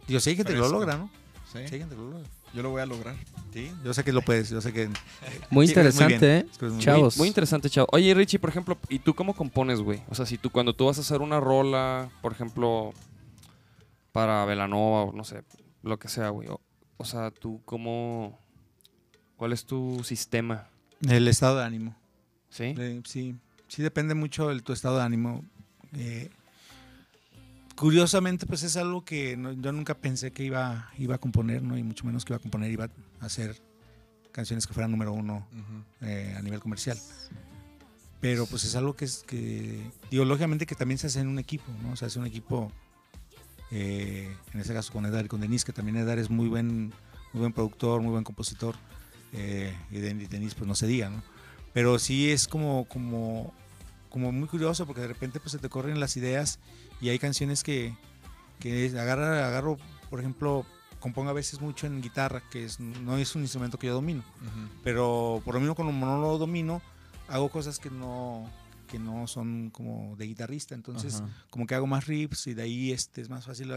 Yo 0.07 0.19
sé 0.19 0.35
que 0.35 0.43
te 0.43 0.51
lo 0.53 0.59
Fresco. 0.59 0.73
logra, 0.79 0.97
¿no? 0.97 1.09
sí. 1.51 1.59
Sí, 1.67 1.73
hay 1.75 1.79
gente 1.79 1.95
que 1.95 2.01
lo 2.01 2.09
logra. 2.11 2.27
Yo 2.53 2.63
lo 2.63 2.69
voy 2.69 2.81
a 2.81 2.85
lograr. 2.85 3.15
Sí, 3.53 3.71
yo 3.83 3.93
sé 3.93 4.03
que 4.03 4.13
lo 4.13 4.21
puedes, 4.21 4.49
yo 4.49 4.61
sé 4.61 4.71
que. 4.73 4.89
Muy 5.49 5.65
Sí, 5.67 5.71
interesante, 5.71 6.37
¿eh? 6.39 6.45
muy 6.61 6.79
Chavos. 6.79 7.17
Muy 7.17 7.27
interesante, 7.27 7.69
chavo. 7.69 7.87
Oye, 7.91 8.13
Richie, 8.13 8.39
por 8.39 8.49
ejemplo, 8.49 8.77
¿y 8.89 8.99
tú 8.99 9.13
cómo 9.15 9.33
compones, 9.35 9.79
güey? 9.81 10.01
O 10.09 10.15
sea, 10.15 10.25
si 10.25 10.37
tú 10.37 10.49
cuando 10.49 10.73
tú 10.73 10.85
vas 10.85 10.97
a 10.97 11.01
hacer 11.01 11.21
una 11.21 11.39
rola, 11.39 12.09
por 12.21 12.31
ejemplo, 12.31 12.93
para 14.11 14.45
Velanova 14.45 15.03
o 15.03 15.13
no 15.13 15.23
sé, 15.23 15.43
lo 15.83 15.99
que 15.99 16.07
sea, 16.07 16.29
güey. 16.29 16.47
O, 16.49 16.59
o 16.97 17.05
sea, 17.05 17.31
tú 17.31 17.61
cómo... 17.65 18.39
¿Cuál 19.35 19.53
es 19.53 19.65
tu 19.65 20.03
sistema? 20.03 20.67
El 21.07 21.27
estado 21.27 21.57
de 21.57 21.63
ánimo. 21.65 21.95
¿Sí? 22.49 22.73
Eh, 22.77 23.01
sí, 23.05 23.35
sí 23.67 23.81
depende 23.83 24.13
mucho 24.15 24.49
de 24.49 24.59
tu 24.61 24.73
estado 24.73 24.97
de 24.97 25.03
ánimo. 25.03 25.43
Eh, 25.93 26.29
curiosamente, 27.75 28.45
pues 28.45 28.63
es 28.63 28.75
algo 28.77 29.03
que 29.05 29.37
no- 29.37 29.51
yo 29.53 29.71
nunca 29.71 29.95
pensé 29.95 30.31
que 30.31 30.43
iba, 30.43 30.89
iba 30.97 31.15
a 31.15 31.17
componer, 31.19 31.61
¿no? 31.61 31.77
Y 31.77 31.83
mucho 31.83 32.05
menos 32.05 32.25
que 32.25 32.33
iba 32.33 32.37
a 32.37 32.41
componer, 32.41 32.71
iba 32.71 32.85
a 33.19 33.25
hacer 33.25 33.55
canciones 34.31 34.67
que 34.67 34.73
fueran 34.73 34.91
número 34.91 35.13
uno 35.13 35.47
eh, 36.01 36.35
a 36.37 36.41
nivel 36.41 36.59
comercial. 36.59 36.97
Pero 38.19 38.45
pues 38.47 38.63
es 38.63 38.75
algo 38.75 38.95
que 38.95 39.05
es 39.05 39.23
que, 39.27 39.91
digo, 40.09 40.25
lógicamente 40.25 40.65
que 40.65 40.75
también 40.75 40.97
se 40.97 41.07
hace 41.07 41.19
en 41.19 41.27
un 41.27 41.37
equipo, 41.39 41.71
¿no? 41.83 41.95
Se 41.95 42.05
hace 42.05 42.17
un 42.19 42.25
equipo, 42.25 42.71
eh, 43.71 44.35
en 44.53 44.59
este 44.59 44.73
caso 44.73 44.91
con 44.91 45.05
Edar 45.05 45.25
y 45.25 45.27
con 45.27 45.39
Denis, 45.41 45.63
que 45.63 45.73
también 45.73 45.97
Edar 45.97 46.17
es 46.17 46.29
muy 46.29 46.47
buen, 46.47 46.87
muy 47.33 47.39
buen 47.41 47.53
productor, 47.53 48.01
muy 48.01 48.11
buen 48.11 48.23
compositor, 48.23 48.75
eh, 49.33 49.75
y 49.91 49.97
Den- 49.99 50.21
y 50.21 50.25
Denis 50.25 50.55
pues 50.55 50.67
no 50.67 50.73
se 50.73 50.87
diga, 50.87 51.09
¿no? 51.11 51.21
Pero 51.77 51.99
sí 51.99 52.31
es 52.31 52.47
como, 52.47 52.85
como, 52.85 53.53
como 54.09 54.31
muy 54.31 54.47
curioso 54.47 54.87
porque 54.87 55.01
de 55.01 55.09
repente 55.09 55.39
pues 55.39 55.51
se 55.51 55.59
te 55.59 55.69
corren 55.69 55.99
las 55.99 56.17
ideas 56.17 56.59
y 56.99 57.09
hay 57.09 57.19
canciones 57.19 57.61
que, 57.61 57.95
que 58.59 58.87
agarra, 58.99 59.47
agarro, 59.47 59.77
por 60.09 60.19
ejemplo, 60.19 60.65
compongo 60.99 61.29
a 61.29 61.33
veces 61.33 61.61
mucho 61.61 61.85
en 61.85 62.01
guitarra, 62.01 62.41
que 62.49 62.65
es, 62.65 62.79
no 62.79 63.15
es 63.17 63.35
un 63.35 63.43
instrumento 63.43 63.77
que 63.77 63.85
yo 63.85 63.93
domino, 63.93 64.23
Ujú. 64.41 64.79
pero 64.83 65.39
por 65.45 65.53
lo 65.53 65.59
mismo 65.59 65.75
como 65.75 65.91
no 65.91 66.19
lo 66.19 66.39
domino, 66.39 66.81
hago 67.27 67.49
cosas 67.49 67.77
que 67.77 67.91
no 67.91 68.49
que 68.87 68.97
no 68.97 69.27
son 69.27 69.69
como 69.69 70.15
de 70.15 70.25
guitarrista, 70.25 70.73
entonces 70.73 71.21
como 71.51 71.67
que 71.67 71.75
hago 71.75 71.85
más 71.85 72.07
riffs 72.07 72.47
y 72.47 72.55
de 72.55 72.63
ahí 72.63 72.91
este 72.91 73.21
es 73.21 73.29
más 73.29 73.45
fácil. 73.45 73.71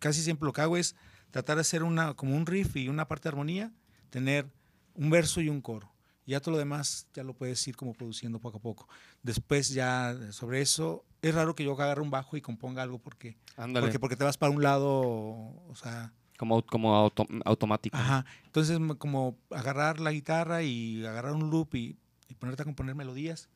Casi 0.00 0.20
siempre 0.20 0.46
lo 0.46 0.52
que 0.52 0.62
hago 0.62 0.76
es 0.76 0.96
tratar 1.30 1.58
de 1.58 1.60
hacer 1.60 1.84
una 1.84 2.14
como 2.14 2.34
un 2.34 2.44
riff 2.44 2.74
y 2.74 2.88
una 2.88 3.06
parte 3.06 3.28
de 3.28 3.28
armonía, 3.28 3.72
tener 4.10 4.50
un 4.96 5.10
verso 5.10 5.40
y 5.40 5.48
un 5.48 5.60
coro. 5.60 5.92
Y 6.30 6.32
ya 6.32 6.38
todo 6.40 6.52
lo 6.52 6.58
demás 6.58 7.08
ya 7.12 7.24
lo 7.24 7.34
puedes 7.34 7.66
ir 7.66 7.74
como 7.74 7.92
produciendo 7.92 8.38
poco 8.38 8.58
a 8.58 8.60
poco. 8.60 8.88
Después 9.24 9.70
ya 9.70 10.16
sobre 10.30 10.60
eso 10.60 11.04
es 11.22 11.34
raro 11.34 11.56
que 11.56 11.64
yo 11.64 11.72
agarre 11.72 12.02
un 12.02 12.10
bajo 12.10 12.36
y 12.36 12.40
componga 12.40 12.84
algo 12.84 13.00
porque 13.00 13.36
Ándale. 13.56 13.84
porque 13.86 13.98
porque 13.98 14.14
te 14.14 14.22
vas 14.22 14.38
para 14.38 14.52
un 14.52 14.62
lado, 14.62 14.90
o 14.92 15.74
sea, 15.74 16.12
Como, 16.38 16.64
como 16.64 16.94
auto- 16.94 17.26
automático. 17.44 17.96
Ajá. 17.96 18.24
Entonces, 18.44 18.78
como 18.98 19.36
agarrar 19.50 19.98
la 19.98 20.12
guitarra 20.12 20.62
y 20.62 21.04
agarrar 21.04 21.32
un 21.32 21.50
loop 21.50 21.74
y, 21.74 21.96
y 22.28 22.34
ponerte 22.36 22.62
a 22.62 22.64
componer 22.64 22.94
melodías. 22.94 23.48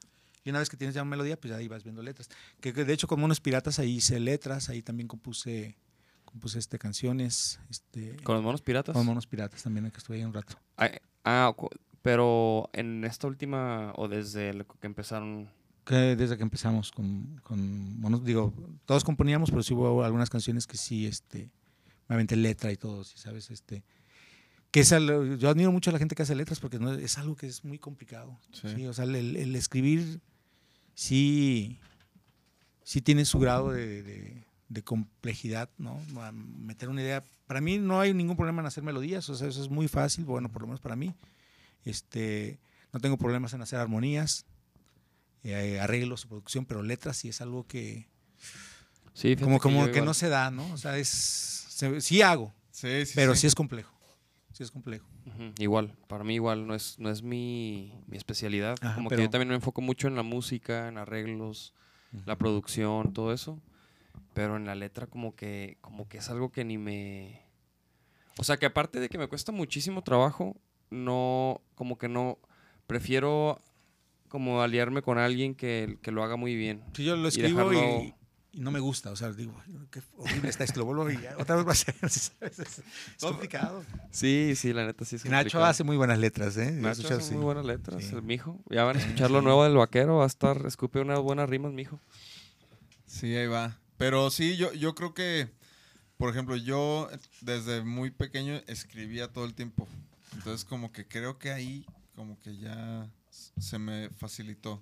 Y 0.44 0.50
una 0.50 0.58
vez 0.58 0.68
que 0.68 0.76
tienes 0.76 0.96
ya 0.96 1.02
una 1.02 1.10
melodía, 1.12 1.40
pues 1.40 1.52
ahí 1.54 1.68
vas 1.68 1.84
viendo 1.84 2.02
letras. 2.02 2.28
Que, 2.60 2.72
que 2.72 2.84
de 2.84 2.92
hecho, 2.92 3.06
como 3.06 3.24
unos 3.24 3.38
piratas, 3.40 3.78
ahí 3.78 3.92
hice 3.98 4.18
letras, 4.18 4.68
ahí 4.68 4.82
también 4.82 5.06
compuse, 5.06 5.76
compuse 6.24 6.58
este, 6.58 6.76
canciones. 6.78 7.60
Este, 7.70 8.16
Con 8.24 8.34
los 8.34 8.42
monos 8.44 8.62
piratas. 8.62 8.94
con 8.94 9.06
monos 9.06 9.28
piratas 9.28 9.62
también, 9.62 9.88
que 9.92 9.98
estuve 9.98 10.16
ahí 10.16 10.24
un 10.24 10.34
rato. 10.34 10.56
Ah, 10.76 10.90
ah, 11.24 11.54
pero 12.04 12.68
en 12.74 13.02
esta 13.04 13.26
última, 13.26 13.94
o 13.96 14.08
desde 14.08 14.50
el 14.50 14.66
que 14.66 14.86
empezaron. 14.86 15.48
Que 15.86 16.14
desde 16.16 16.36
que 16.36 16.42
empezamos 16.42 16.92
con, 16.92 17.40
con 17.42 17.98
monos, 17.98 18.22
digo, 18.24 18.52
todos 18.84 19.04
componíamos, 19.04 19.50
pero 19.50 19.62
sí 19.62 19.72
hubo 19.72 20.04
algunas 20.04 20.28
canciones 20.28 20.66
que 20.66 20.76
sí, 20.76 21.06
este, 21.06 21.48
me 22.06 22.14
aventé 22.16 22.36
letra 22.36 22.70
y 22.72 22.76
todo, 22.76 23.04
¿sí 23.04 23.16
¿sabes? 23.16 23.50
Este, 23.50 23.82
que 24.70 24.80
es 24.80 24.92
al- 24.92 25.38
yo 25.38 25.48
admiro 25.48 25.72
mucho 25.72 25.88
a 25.88 25.94
la 25.94 25.98
gente 25.98 26.14
que 26.14 26.22
hace 26.22 26.34
letras 26.34 26.60
porque 26.60 26.78
no, 26.78 26.92
es 26.92 27.16
algo 27.16 27.36
que 27.36 27.46
es 27.46 27.64
muy 27.64 27.78
complicado. 27.78 28.38
Sí. 28.52 28.68
Sí, 28.76 28.86
o 28.86 28.92
sea, 28.92 29.06
el, 29.06 29.34
el 29.36 29.56
escribir 29.56 30.20
sí, 30.94 31.78
sí 32.82 33.00
tiene 33.00 33.24
su 33.24 33.38
grado 33.38 33.70
de, 33.72 34.02
de- 34.02 34.44
de 34.68 34.82
complejidad, 34.82 35.70
¿no? 35.78 35.98
A 36.20 36.32
Meter 36.32 36.90
una 36.90 37.00
idea. 37.00 37.22
Para 37.46 37.60
mí 37.62 37.78
no 37.78 37.98
hay 38.00 38.12
ningún 38.12 38.36
problema 38.36 38.60
en 38.60 38.66
hacer 38.66 38.82
melodías, 38.82 39.26
o 39.30 39.34
sea, 39.34 39.48
eso 39.48 39.62
es 39.62 39.70
muy 39.70 39.88
fácil, 39.88 40.24
bueno, 40.26 40.50
por 40.50 40.60
lo 40.62 40.66
menos 40.68 40.80
para 40.80 40.96
mí. 40.96 41.14
Este, 41.84 42.58
no 42.92 43.00
tengo 43.00 43.16
problemas 43.18 43.52
en 43.54 43.62
hacer 43.62 43.78
armonías, 43.78 44.46
eh, 45.42 45.78
arreglos, 45.80 46.26
producción, 46.26 46.64
pero 46.64 46.82
letras 46.82 47.16
sí 47.18 47.28
es 47.28 47.40
algo 47.40 47.66
que 47.66 48.08
Sí, 49.12 49.36
como, 49.36 49.58
como 49.60 49.90
que 49.90 50.00
no 50.02 50.14
se 50.14 50.28
da, 50.28 50.50
¿no? 50.50 50.72
O 50.72 50.76
sea, 50.78 50.98
es 50.98 51.08
se- 51.08 52.00
sí 52.00 52.22
hago, 52.22 52.52
Sí, 52.70 53.06
sí, 53.06 53.12
pero 53.14 53.34
sí. 53.34 53.42
sí 53.42 53.46
es 53.48 53.54
complejo. 53.54 53.92
Sí 54.52 54.62
es 54.62 54.70
complejo. 54.70 55.06
Igual, 55.58 55.96
para 56.06 56.22
mí 56.22 56.34
igual 56.34 56.66
no 56.66 56.74
es, 56.74 56.98
no 56.98 57.10
es 57.10 57.22
mi, 57.22 57.92
mi 58.06 58.16
especialidad. 58.16 58.76
Ajá, 58.80 58.94
como 58.94 59.08
pero- 59.08 59.18
que 59.20 59.24
yo 59.26 59.30
también 59.30 59.48
me 59.48 59.54
enfoco 59.56 59.80
mucho 59.80 60.06
en 60.08 60.14
la 60.16 60.22
música, 60.22 60.88
en 60.88 60.98
arreglos, 60.98 61.74
la 62.26 62.36
producción, 62.36 63.12
todo 63.12 63.32
eso. 63.32 63.60
Pero 64.32 64.56
en 64.56 64.64
la 64.66 64.74
letra 64.76 65.06
como 65.06 65.34
que, 65.34 65.78
como 65.80 66.08
que 66.08 66.18
es 66.18 66.28
algo 66.30 66.50
que 66.50 66.64
ni 66.64 66.78
me... 66.78 67.42
O 68.38 68.44
sea, 68.44 68.56
que 68.56 68.66
aparte 68.66 68.98
de 69.00 69.08
que 69.08 69.18
me 69.18 69.28
cuesta 69.28 69.50
muchísimo 69.52 70.02
trabajo, 70.02 70.56
no, 70.90 71.60
como 71.74 71.98
que 71.98 72.08
no, 72.08 72.38
prefiero 72.86 73.60
como 74.28 74.62
aliarme 74.62 75.02
con 75.02 75.18
alguien 75.18 75.54
que, 75.54 75.98
que 76.02 76.10
lo 76.10 76.22
haga 76.24 76.36
muy 76.36 76.54
bien. 76.56 76.82
Sí, 76.94 77.04
yo 77.04 77.16
lo 77.16 77.24
Y 77.26 77.28
escribo 77.28 77.72
y, 77.72 77.76
dejarlo- 77.76 78.14
y 78.52 78.60
no 78.60 78.70
me 78.70 78.78
gusta, 78.80 79.10
o 79.10 79.16
sea, 79.16 79.32
digo, 79.32 79.54
"Ay, 79.66 79.74
qué 79.90 80.00
horrible 80.16 80.48
está 80.48 80.62
esto, 80.64 80.78
lo 80.80 80.86
vuelvo 80.86 81.10
y 81.10 81.16
otra 81.38 81.56
vez 81.56 81.66
va 81.66 81.72
a 81.72 81.74
ser, 81.74 81.94
es, 82.02 82.32
es 82.40 82.82
complicado. 83.20 83.84
Sí, 84.10 84.54
sí, 84.56 84.72
la 84.72 84.86
neta 84.86 85.04
sí 85.04 85.16
es 85.16 85.24
Nacho 85.24 85.38
complicado. 85.42 85.64
hace 85.66 85.82
muy 85.84 85.96
buenas 85.96 86.18
letras, 86.18 86.56
¿eh? 86.56 86.70
Nacho 86.72 87.06
hace 87.08 87.20
sí. 87.20 87.34
muy 87.34 87.44
buenas 87.44 87.64
letras, 87.64 88.04
Sí. 88.04 88.14
el 88.14 88.22
mijo. 88.22 88.60
Ya 88.70 88.84
van 88.84 88.96
a 88.96 89.00
escuchar 89.00 89.30
lo 89.30 89.42
nuevo 89.42 89.64
del 89.64 89.74
vaquero, 89.76 90.18
va 90.18 90.24
a 90.24 90.28
estar, 90.28 90.64
escupe 90.66 91.00
unas 91.00 91.18
buenas 91.20 91.48
rimas, 91.48 91.72
mijo. 91.72 91.98
Sí, 93.06 93.34
ahí 93.36 93.46
va. 93.46 93.78
Pero 93.96 94.30
sí, 94.30 94.56
yo, 94.56 94.72
yo 94.72 94.94
creo 94.94 95.14
que, 95.14 95.48
por 96.16 96.30
ejemplo, 96.30 96.56
yo 96.56 97.08
desde 97.40 97.82
muy 97.84 98.10
pequeño 98.10 98.60
escribía 98.66 99.28
todo 99.32 99.44
el 99.44 99.54
tiempo. 99.54 99.86
Entonces, 100.34 100.64
como 100.64 100.92
que 100.92 101.06
creo 101.06 101.38
que 101.38 101.50
ahí, 101.50 101.86
como 102.14 102.38
que 102.40 102.56
ya 102.56 103.10
se 103.30 103.78
me 103.78 104.10
facilitó. 104.10 104.80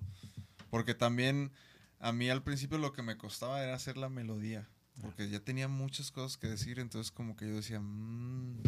Porque 0.69 0.93
también 0.93 1.51
a 1.99 2.11
mí 2.11 2.29
al 2.29 2.43
principio 2.43 2.77
lo 2.77 2.93
que 2.93 3.03
me 3.03 3.17
costaba 3.17 3.63
era 3.63 3.75
hacer 3.75 3.97
la 3.97 4.09
melodía. 4.09 4.67
Porque 5.01 5.29
ya 5.29 5.39
tenía 5.39 5.67
muchas 5.67 6.11
cosas 6.11 6.37
que 6.37 6.47
decir. 6.47 6.79
Entonces, 6.79 7.11
como 7.11 7.35
que 7.35 7.47
yo 7.47 7.55
decía, 7.55 7.79
"Mm", 7.79 8.61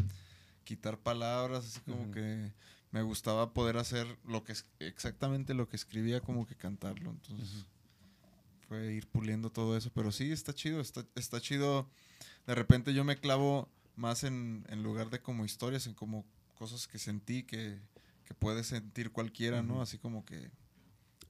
quitar 0.64 0.98
palabras, 0.98 1.66
así 1.66 1.80
como 1.82 2.12
que 2.12 2.52
me 2.92 3.02
gustaba 3.04 3.54
poder 3.54 3.78
hacer 3.78 4.08
lo 4.26 4.44
que 4.44 4.54
es 4.54 4.66
exactamente 4.80 5.54
lo 5.54 5.68
que 5.70 5.76
escribía, 5.76 6.22
como 6.22 6.48
que 6.48 6.56
cantarlo. 6.56 7.12
Entonces 7.12 7.66
fue 8.68 8.94
ir 8.94 9.08
puliendo 9.08 9.52
todo 9.52 9.78
eso. 9.78 9.92
Pero 9.94 10.12
sí, 10.12 10.32
está 10.32 10.54
chido, 10.54 10.80
está, 10.82 11.06
está 11.16 11.40
chido. 11.40 11.88
De 12.48 12.56
repente 12.56 12.94
yo 12.94 13.04
me 13.04 13.18
clavo 13.18 13.70
más 13.96 14.24
en, 14.24 14.66
en 14.70 14.82
lugar 14.84 15.10
de 15.10 15.22
como 15.22 15.46
historias, 15.46 15.88
en 15.88 15.94
como 15.94 16.26
cosas 16.56 16.88
que 16.88 16.98
sentí 17.00 17.44
que, 17.44 17.80
que 18.26 18.34
puede 18.34 18.64
sentir 18.64 19.12
cualquiera, 19.12 19.62
¿no? 19.62 19.82
Así 19.82 19.98
como 19.98 20.26
que 20.26 20.50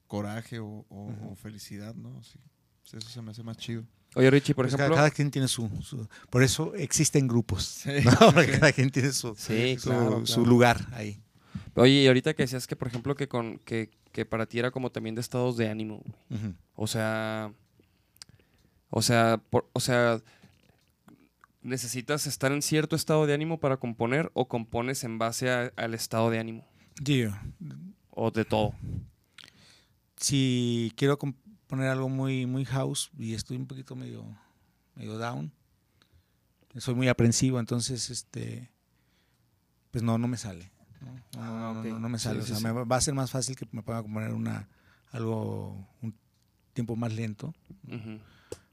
coraje 0.06 0.58
o, 0.60 0.86
o- 0.88 1.30
o 1.30 1.34
felicidad, 1.36 1.94
¿no? 1.94 2.22
Sí, 2.22 2.38
pues 2.82 2.94
eso 2.94 3.08
se 3.12 3.22
me 3.22 3.32
hace 3.32 3.42
más 3.42 3.56
chido. 3.56 3.84
Oye, 4.14 4.30
Richie, 4.30 4.54
por 4.54 4.64
Pues 4.64 4.72
cada- 4.74 4.84
ejemplo. 4.84 4.96
cada, 4.96 5.10
quien 5.10 5.30
tiene 5.30 5.48
su, 5.48 5.68
su- 5.82 6.08
Por 6.30 6.42
eso 6.42 6.74
existen 6.74 7.26
grupos. 7.28 7.64
Sí, 7.64 7.90
¿no? 8.04 8.32
Porque 8.34 8.58
cada 8.58 8.72
quien 8.72 8.90
tiene 8.90 9.12
su, 9.12 9.34
Sí, 9.36 9.76
su, 9.78 9.90
claro, 9.90 10.24
su 10.24 10.34
claro. 10.36 10.48
lugar 10.50 10.86
ahí. 10.92 11.20
Oye, 11.74 11.92
y 12.02 12.06
ahorita 12.06 12.32
que 12.34 12.44
decías 12.44 12.66
que, 12.66 12.76
por 12.76 12.88
ejemplo, 12.88 13.14
que, 13.14 13.28
con, 13.28 13.58
que, 13.58 13.90
que 14.12 14.24
para 14.24 14.46
ti 14.46 14.58
era 14.58 14.70
como 14.70 14.90
también 14.90 15.14
de 15.14 15.20
estados 15.20 15.56
de 15.58 15.68
ánimo. 15.68 16.02
O 16.74 16.86
sea. 16.86 17.52
O 18.90 19.02
sea, 19.02 19.40
por- 19.50 19.68
o 19.72 19.80
sea. 19.80 20.22
¿Necesitas 21.66 22.26
estar 22.26 22.52
en 22.52 22.62
cierto 22.62 22.94
estado 22.96 23.26
de 23.26 23.34
ánimo 23.34 23.58
para 23.58 23.76
componer 23.76 24.30
o 24.34 24.46
compones 24.48 25.02
en 25.04 25.18
base 25.18 25.50
a- 25.50 25.72
al 25.76 25.94
estado 25.94 26.30
de 26.30 26.38
ánimo? 26.38 26.64
Digo, 27.00 27.32
O 28.10 28.30
de 28.30 28.44
todo. 28.44 28.72
si 30.16 30.92
quiero 30.96 31.18
componer 31.18 31.88
algo 31.88 32.08
muy, 32.08 32.46
muy 32.46 32.64
house 32.64 33.10
y 33.18 33.34
estoy 33.34 33.56
un 33.56 33.66
poquito 33.66 33.94
medio, 33.96 34.24
medio 34.94 35.18
down, 35.18 35.52
soy 36.78 36.94
muy 36.94 37.08
aprensivo, 37.08 37.58
entonces 37.60 38.10
este 38.10 38.70
pues 39.90 40.02
no, 40.04 40.18
no 40.18 40.28
me 40.28 40.36
sale. 40.36 40.70
No, 41.00 41.40
No, 41.40 41.44
no, 41.44 41.74
no, 41.74 41.80
ok. 41.80 41.86
no, 41.86 41.98
no 42.00 42.08
me 42.08 42.18
sale. 42.18 42.40
sí, 42.40 42.44
o 42.44 42.46
sea, 42.46 42.56
sí. 42.58 42.64
me 42.64 42.70
va- 42.84 42.96
a 42.96 43.00
ser 43.00 43.14
más 43.14 43.30
fácil 43.30 43.56
que 43.56 43.66
me 43.72 43.82
pueda 43.82 44.02
componer 44.02 44.32
una 44.32 44.68
algo 45.10 45.86
un 46.02 46.14
tiempo 46.74 46.96
más 46.96 47.12
lento, 47.14 47.54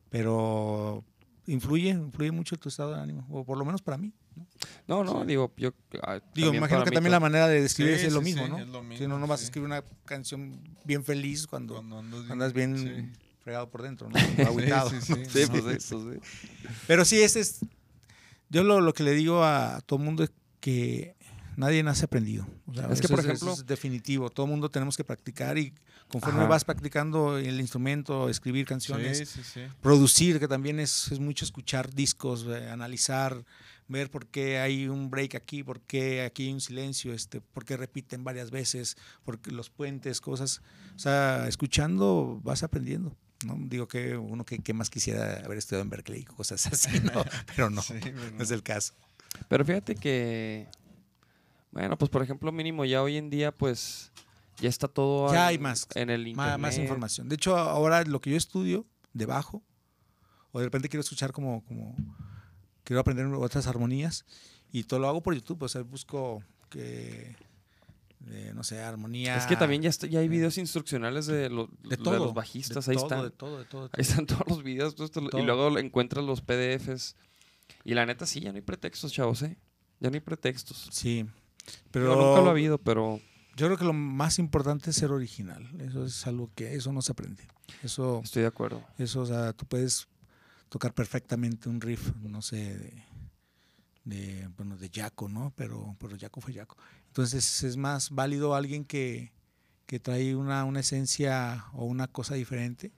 pero 0.09 1.03
influye, 1.47 1.89
influye 1.89 2.31
mucho 2.31 2.55
tu 2.57 2.69
estado 2.69 2.93
de 2.95 3.01
ánimo, 3.01 3.25
o 3.29 3.43
por 3.43 3.57
lo 3.57 3.65
menos 3.65 3.81
para 3.81 3.97
mí. 3.97 4.13
¿no? 4.35 4.47
No, 4.87 5.03
no, 5.03 5.25
digo, 5.25 5.51
yo. 5.57 5.71
ah, 6.01 6.19
Digo, 6.33 6.53
imagino 6.53 6.83
que 6.83 6.91
también 6.91 7.11
la 7.11 7.19
manera 7.19 7.47
de 7.47 7.61
describir 7.61 7.97
Sí, 7.99 8.05
es 8.07 8.13
lo 8.13 8.19
sí, 8.19 8.25
mismo, 8.25 8.45
sí, 8.45 8.49
¿no? 8.51 8.59
es 8.59 8.67
lo 8.67 8.81
si 8.81 8.85
mismo, 8.87 9.07
no, 9.09 9.19
no 9.19 9.27
vas 9.27 9.39
sí. 9.39 9.43
a 9.43 9.47
escribir 9.47 9.67
una 9.67 9.83
canción 10.05 10.59
bien 10.85 11.03
feliz 11.03 11.45
cuando, 11.47 11.75
Cuando 11.75 11.99
andas 11.99 12.19
bien. 12.21 12.31
andas 12.31 12.53
bien 12.53 12.77
sí. 12.77 13.19
fregado 13.43 13.69
por 13.69 13.81
dentro, 13.81 14.09
¿no? 14.09 14.15
Agüitado. 14.45 14.89
sí, 14.89 14.97
sí. 15.01 15.13
Sí, 15.29 15.45
pues 15.49 15.63
sí, 15.83 15.95
pues 15.95 16.23
sí. 16.23 16.67
Pero 16.87 17.05
sí, 17.05 17.21
ese 17.21 17.39
es. 17.41 17.59
Yo 18.49 18.63
lo, 18.63 18.81
lo 18.81 18.93
que 18.93 19.03
le 19.03 19.11
digo 19.11 19.43
a 19.43 19.81
todo 19.85 19.99
el 19.99 20.05
mundo 20.05 20.23
es 20.23 20.31
que 20.59 21.15
nadie 21.57 21.83
nace 21.83 22.05
aprendido. 22.05 22.47
O 22.67 22.73
sea, 22.73 22.87
Es 22.91 22.99
que, 23.01 23.07
eso 23.07 23.15
por 23.15 23.19
eso 23.19 23.29
ejemplo- 23.33 23.53
es 23.53 23.65
definitivo. 23.65 24.29
Todo 24.29 24.45
el 24.45 24.51
mundo 24.51 24.69
tenemos 24.69 24.95
que 24.95 25.03
practicar 25.03 25.57
y 25.57 25.73
conforme 26.09 26.41
Ajá. 26.41 26.49
vas 26.49 26.63
practicando 26.65 27.37
el 27.37 27.59
instrumento, 27.59 28.29
escribir 28.29 28.65
canciones, 28.65 29.17
Sí, 29.17 29.25
sí, 29.25 29.41
sí. 29.43 29.61
producir, 29.81 30.39
que 30.39 30.47
también 30.47 30.79
es, 30.79 31.11
es 31.11 31.19
mucho 31.19 31.45
escuchar 31.45 31.93
discos, 31.93 32.45
eh, 32.47 32.69
analizar, 32.69 33.43
ver 33.87 34.09
por 34.09 34.27
qué 34.27 34.59
hay 34.59 34.87
un 34.87 35.09
break 35.09 35.35
aquí, 35.35 35.63
por 35.63 35.81
qué 35.81 36.23
aquí 36.23 36.47
hay 36.47 36.53
un 36.53 36.61
silencio, 36.61 37.13
este, 37.13 37.41
por 37.41 37.65
qué 37.65 37.75
repiten 37.77 38.23
varias 38.23 38.49
veces, 38.51 38.95
porque 39.25 39.51
los 39.51 39.69
puentes, 39.69 40.21
cosas. 40.21 40.61
O 40.95 40.99
sea, 40.99 41.47
escuchando 41.47 42.39
vas 42.43 42.63
aprendiendo. 42.63 43.15
¿no? 43.45 43.57
Digo 43.59 43.87
que 43.89 44.15
uno 44.15 44.45
que, 44.45 44.59
que 44.59 44.73
más 44.73 44.89
quisiera 44.89 45.41
haber 45.43 45.57
estudiado 45.57 45.83
en 45.83 45.89
Berkeley, 45.89 46.23
cosas 46.23 46.65
así, 46.71 46.99
¿no? 47.01 47.25
pero 47.55 47.69
no, 47.69 47.81
Sí, 47.81 47.95
pero 48.01 48.31
no 48.37 48.41
es 48.43 48.51
el 48.51 48.63
caso. 48.63 48.93
Pero 49.49 49.65
fíjate 49.65 49.95
que. 49.95 50.67
Bueno, 51.71 51.97
pues 51.97 52.09
por 52.11 52.21
ejemplo, 52.21 52.51
mínimo 52.51 52.85
ya 52.85 53.01
hoy 53.01 53.17
en 53.17 53.29
día, 53.29 53.51
pues. 53.51 54.11
Ya 54.59 54.69
está 54.69 54.87
todo 54.87 55.31
Ya 55.33 55.43
en- 55.43 55.47
hay 55.49 55.57
más, 55.57 55.87
en 55.95 56.09
el 56.09 56.27
internet. 56.27 56.57
Más, 56.59 56.77
información. 56.77 57.27
De 57.29 57.35
hecho, 57.35 57.57
ahora 57.57 58.03
lo 58.03 58.21
que 58.21 58.29
yo 58.31 58.37
estudio 58.37 58.85
de 59.13 59.25
bajo, 59.25 59.63
o 60.51 60.59
de 60.59 60.65
repente 60.65 60.89
quiero 60.89 61.01
escuchar 61.01 61.31
como, 61.31 61.63
como 61.65 61.95
quiero 62.83 62.99
aprender 62.99 63.25
otras 63.27 63.67
armonías, 63.67 64.25
y 64.71 64.83
todo 64.83 64.99
lo 64.99 65.07
hago 65.07 65.21
por 65.21 65.33
YouTube. 65.35 65.61
O 65.63 65.67
sea, 65.67 65.81
busco 65.81 66.43
que 66.69 67.35
de, 68.19 68.53
no 68.53 68.63
sé, 68.63 68.81
armonía. 68.81 69.35
Es 69.37 69.45
que 69.45 69.55
también 69.55 69.81
ya, 69.81 69.89
está- 69.89 70.07
ya 70.07 70.19
hay 70.19 70.27
videos 70.29 70.57
instruccionales 70.57 71.25
de, 71.25 71.49
lo- 71.49 71.67
de 71.83 71.89
de 71.89 71.97
todo. 71.97 72.17
los 72.19 72.33
bajistas, 72.33 72.85
de 72.85 72.91
ahí 72.93 72.95
todo, 72.97 73.05
están. 73.05 73.23
De 73.23 73.31
todo, 73.31 73.59
de 73.59 73.65
todo. 73.65 73.83
de 73.83 73.89
Ahí 73.93 74.01
están 74.01 74.25
todos 74.27 74.47
los 74.47 74.63
videos 74.63 74.95
y 75.33 75.41
luego 75.41 75.77
encuentras 75.77 76.23
los 76.23 76.41
PDFs. 76.41 77.15
Y 77.83 77.93
la 77.95 78.05
neta 78.05 78.25
sí, 78.25 78.39
ya 78.39 78.51
no 78.51 78.55
hay 78.55 78.61
pretextos, 78.61 79.11
chavos, 79.11 79.41
¿eh? 79.41 79.57
Ya 79.99 80.09
no 80.09 80.15
hay 80.15 80.21
pretextos. 80.21 80.87
Sí. 80.91 81.25
Pero 81.91 82.05
Pero 82.11 82.15
nunca 82.15 82.41
lo 82.41 82.47
ha 82.47 82.51
habido, 82.51 82.77
pero 82.77 83.19
yo 83.55 83.67
creo 83.67 83.77
que 83.77 83.85
lo 83.85 83.93
más 83.93 84.39
importante 84.39 84.89
es 84.89 84.95
ser 84.95 85.11
original. 85.11 85.69
Eso 85.79 86.05
es 86.05 86.25
algo 86.27 86.49
que 86.55 86.75
eso 86.75 86.91
no 86.91 87.01
se 87.01 87.11
aprende. 87.11 87.47
Eso, 87.81 88.21
estoy 88.23 88.41
de 88.43 88.47
acuerdo. 88.47 88.83
eso, 88.97 89.21
o 89.21 89.25
sea, 89.25 89.53
tú 89.53 89.65
puedes 89.65 90.07
tocar 90.69 90.93
perfectamente 90.93 91.69
un 91.69 91.79
riff, 91.81 92.13
no 92.21 92.41
sé, 92.41 92.77
de, 92.77 93.03
de 94.05 94.47
bueno, 94.57 94.75
de 94.77 94.89
Jaco, 94.93 95.29
¿no? 95.29 95.53
Pero, 95.55 95.95
pero 95.99 96.17
Jaco 96.19 96.41
fue 96.41 96.53
Jaco. 96.53 96.77
Entonces 97.07 97.63
es 97.63 97.77
más 97.77 98.09
válido 98.09 98.55
alguien 98.55 98.83
que, 98.85 99.31
que 99.85 99.99
trae 99.99 100.35
una, 100.35 100.65
una 100.65 100.79
esencia 100.79 101.65
o 101.73 101.85
una 101.85 102.07
cosa 102.07 102.35
diferente. 102.35 102.91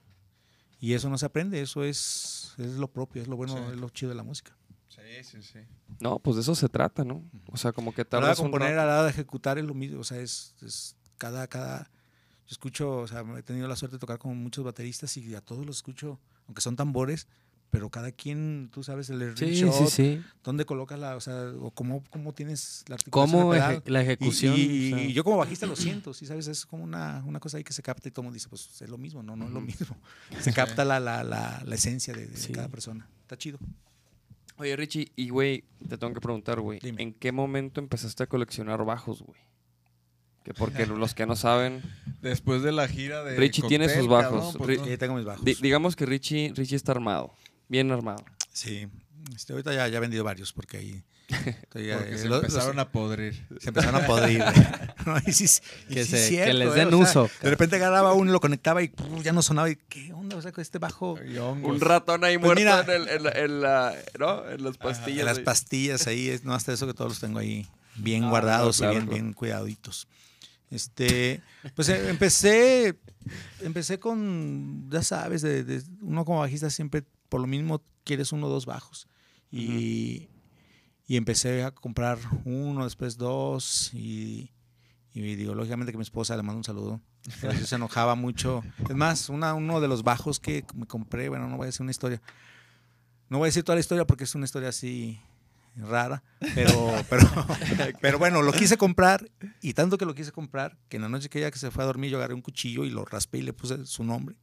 Y 0.80 0.92
eso 0.94 1.08
no 1.08 1.16
se 1.18 1.26
aprende, 1.26 1.60
eso 1.60 1.84
es, 1.84 2.54
es 2.58 2.72
lo 2.74 2.88
propio, 2.88 3.22
es 3.22 3.28
lo 3.28 3.36
bueno, 3.36 3.54
Sí. 3.56 3.62
es 3.72 3.78
lo 3.80 3.88
chido 3.90 4.10
de 4.10 4.14
la 4.16 4.22
música. 4.22 4.56
Sí, 4.96 5.24
sí, 5.24 5.42
sí. 5.42 5.58
No, 6.00 6.18
pues 6.18 6.36
de 6.36 6.42
eso 6.42 6.54
se 6.54 6.68
trata, 6.68 7.04
¿no? 7.04 7.22
O 7.52 7.56
sea, 7.56 7.72
como 7.72 7.92
que 7.92 8.04
tardas 8.04 8.38
un 8.38 8.46
componer, 8.50 8.78
a 8.78 8.86
la 8.86 8.92
hora 8.94 9.04
de 9.04 9.10
ejecutar 9.10 9.58
es 9.58 9.64
lo 9.64 9.74
mismo, 9.74 10.00
o 10.00 10.04
sea, 10.04 10.18
es, 10.20 10.54
es 10.62 10.96
cada, 11.18 11.46
cada, 11.46 11.84
yo 12.46 12.52
escucho, 12.52 12.98
o 12.98 13.06
sea, 13.06 13.24
he 13.38 13.42
tenido 13.42 13.68
la 13.68 13.76
suerte 13.76 13.96
de 13.96 14.00
tocar 14.00 14.18
con 14.18 14.36
muchos 14.36 14.64
bateristas 14.64 15.16
y 15.16 15.34
a 15.34 15.40
todos 15.40 15.66
los 15.66 15.76
escucho, 15.76 16.18
aunque 16.46 16.60
son 16.62 16.76
tambores, 16.76 17.26
pero 17.70 17.90
cada 17.90 18.10
quien, 18.12 18.70
tú 18.72 18.82
sabes, 18.82 19.10
el 19.10 19.36
Sí, 19.36 19.54
shot, 19.54 19.88
sí, 19.90 19.90
sí. 19.90 20.22
dónde 20.44 20.64
colocas 20.64 20.98
la, 20.98 21.16
o 21.16 21.20
sea, 21.20 21.50
o 21.60 21.70
cómo, 21.72 22.02
cómo 22.10 22.32
tienes 22.32 22.84
la 22.88 22.94
articulación 22.94 23.40
¿Cómo 23.42 23.54
eje- 23.54 23.82
la 23.86 24.00
ejecución? 24.02 24.54
Y, 24.56 24.92
o 24.92 24.96
sea, 24.96 25.04
y 25.04 25.12
yo 25.12 25.24
como 25.24 25.36
bajista 25.38 25.66
lo 25.66 25.76
siento, 25.76 26.14
sí, 26.14 26.24
sabes, 26.26 26.46
es 26.46 26.64
como 26.64 26.84
una, 26.84 27.22
una 27.26 27.40
cosa 27.40 27.58
ahí 27.58 27.64
que 27.64 27.72
se 27.72 27.82
capta 27.82 28.08
y 28.08 28.12
todo 28.12 28.22
el 28.22 28.26
mundo 28.26 28.34
dice, 28.34 28.48
pues 28.48 28.80
es 28.80 28.88
lo 28.88 28.98
mismo, 28.98 29.22
no, 29.22 29.34
no 29.36 29.46
es 29.46 29.52
lo 29.52 29.60
mismo. 29.60 29.96
Se 30.40 30.52
capta 30.52 30.84
la, 30.84 31.00
la, 31.00 31.24
la, 31.24 31.62
la 31.64 31.74
esencia 31.74 32.14
de, 32.14 32.28
cada 32.52 32.68
persona. 32.68 33.08
Está 33.22 33.36
chido. 33.36 33.58
Oye, 34.58 34.74
Richie, 34.76 35.12
y 35.16 35.28
güey, 35.28 35.64
te 35.88 35.98
tengo 35.98 36.14
que 36.14 36.20
preguntar, 36.20 36.60
güey. 36.60 36.78
¿en 36.82 37.12
qué 37.12 37.30
momento 37.32 37.80
empezaste 37.80 38.22
a 38.22 38.26
coleccionar 38.26 38.84
bajos, 38.84 39.22
güey? 39.22 39.38
Que 40.44 40.54
porque 40.54 40.86
los 40.86 41.14
que 41.14 41.26
no 41.26 41.36
saben, 41.36 41.82
Después 42.22 42.62
de 42.62 42.72
la 42.72 42.88
gira 42.88 43.22
de. 43.24 43.36
Richie 43.36 43.62
tiene 43.68 43.88
sus 43.88 44.06
bajos. 44.08 44.52
cabrón, 44.52 44.66
pues, 44.66 44.78
no. 44.90 44.98
Tengo 44.98 45.14
mis 45.16 45.24
bajos. 45.24 45.44
di- 45.44 45.54
digamos 45.60 45.94
que 45.96 46.06
Richie, 46.06 46.52
Richie 46.54 46.76
está 46.76 46.92
armado, 46.92 47.32
bien 47.68 47.90
armado. 47.92 48.24
Sí, 48.52 48.86
este, 49.34 49.52
ahorita 49.52 49.74
ya, 49.74 49.88
ya 49.88 49.98
he 49.98 50.00
vendido 50.00 50.24
varios 50.24 50.52
porque 50.52 50.78
ahí 50.78 51.02
Porque 51.70 51.92
eh, 51.92 52.18
se 52.18 52.28
lo- 52.28 52.36
empezaron 52.36 52.76
los- 52.76 52.84
a 52.86 52.88
podrir. 52.90 53.46
se 53.60 53.68
empezaron 53.68 54.02
a 54.02 54.06
podrir. 54.06 54.42
No, 55.06 55.16
y 55.24 55.32
sí- 55.32 55.44
y 55.88 55.94
Que 55.94 56.04
sí 56.04 56.10
se- 56.10 56.16
es 56.16 56.22
que 56.24 56.28
cierto, 56.28 56.52
les 56.58 56.68
eh, 56.70 56.74
den 56.74 56.88
o 56.88 56.90
sea, 57.06 57.22
uso. 57.22 57.30
De 57.40 57.50
repente 57.50 57.76
agarraba 57.76 58.12
uno, 58.14 58.32
lo 58.32 58.40
conectaba 58.40 58.82
y 58.82 58.92
ya 59.22 59.32
no 59.32 59.40
sonaba. 59.40 59.70
Y, 59.70 59.76
¿Qué 59.76 60.12
onda? 60.12 60.34
O 60.36 60.42
sea, 60.42 60.50
con 60.50 60.62
este 60.62 60.78
bajo. 60.80 61.12
Un 61.62 61.80
ratón 61.80 62.24
ahí 62.24 62.38
Pues 62.38 62.46
muerto 62.60 62.60
mira. 62.60 62.80
en, 62.80 63.02
el- 63.02 63.08
en 63.08 63.22
la, 63.22 63.30
en 63.30 63.60
la- 63.60 63.94
¿no? 64.18 64.50
En 64.50 64.64
las 64.64 64.76
pastillas. 64.78 65.24
las 65.24 65.38
ahí. 65.38 65.44
pastillas 65.44 66.06
ahí, 66.08 66.28
es, 66.28 66.42
no 66.44 66.54
hasta 66.54 66.72
eso 66.72 66.88
que 66.88 66.94
todos 66.94 67.12
los 67.12 67.20
tengo 67.20 67.38
ahí 67.38 67.68
bien 67.94 68.24
Ah, 68.24 68.30
guardados 68.30 68.78
claro, 68.78 68.92
y 68.92 68.96
bien, 68.96 69.06
claro. 69.06 69.22
bien 69.22 69.32
cuidaditos. 69.34 70.08
Este, 70.72 71.40
pues 71.76 71.88
eh, 71.88 72.08
empecé, 72.10 72.98
empecé 73.60 74.00
con, 74.00 74.90
ya 74.90 75.02
sabes, 75.04 75.40
de, 75.42 75.62
de- 75.62 75.82
uno 76.00 76.24
como 76.24 76.40
bajista 76.40 76.68
siempre 76.68 77.04
por 77.28 77.40
lo 77.40 77.46
mismo 77.46 77.80
quieres 78.02 78.32
uno 78.32 78.46
o 78.48 78.50
dos 78.50 78.66
bajos. 78.66 79.06
Y, 79.52 80.28
y 81.06 81.16
empecé 81.16 81.62
a 81.62 81.70
comprar 81.70 82.18
uno, 82.44 82.84
después 82.84 83.16
dos 83.16 83.90
y, 83.94 84.50
y 85.12 85.36
digo, 85.36 85.54
lógicamente 85.54 85.92
que 85.92 85.98
mi 85.98 86.02
esposa 86.02 86.36
le 86.36 86.42
mando 86.42 86.58
un 86.58 86.64
saludo. 86.64 87.00
Sí 87.22 87.66
se 87.66 87.74
enojaba 87.76 88.14
mucho. 88.14 88.62
Es 88.88 88.94
más, 88.94 89.28
uno 89.28 89.80
de 89.80 89.88
los 89.88 90.02
bajos 90.02 90.40
que 90.40 90.64
me 90.74 90.86
compré, 90.86 91.28
bueno, 91.28 91.48
no 91.48 91.56
voy 91.56 91.64
a 91.64 91.66
decir 91.66 91.82
una 91.82 91.90
historia. 91.90 92.20
No 93.28 93.38
voy 93.38 93.46
a 93.46 93.48
decir 93.48 93.64
toda 93.64 93.76
la 93.76 93.80
historia 93.80 94.06
porque 94.06 94.24
es 94.24 94.34
una 94.34 94.44
historia 94.44 94.68
así 94.68 95.20
rara, 95.76 96.22
pero, 96.54 96.94
pero, 97.10 97.28
pero 98.00 98.18
bueno, 98.18 98.42
lo 98.42 98.52
quise 98.52 98.76
comprar 98.76 99.30
y 99.60 99.74
tanto 99.74 99.98
que 99.98 100.06
lo 100.06 100.14
quise 100.14 100.32
comprar 100.32 100.78
que 100.88 100.96
en 100.96 101.02
la 101.02 101.08
noche 101.08 101.28
que 101.28 101.38
ella 101.38 101.50
que 101.50 101.58
se 101.58 101.70
fue 101.70 101.82
a 101.82 101.86
dormir 101.86 102.10
yo 102.10 102.16
agarré 102.18 102.34
un 102.34 102.42
cuchillo 102.42 102.84
y 102.84 102.90
lo 102.90 103.04
raspé 103.04 103.38
y 103.38 103.42
le 103.42 103.52
puse 103.52 103.84
su 103.86 104.04
nombre. 104.04 104.36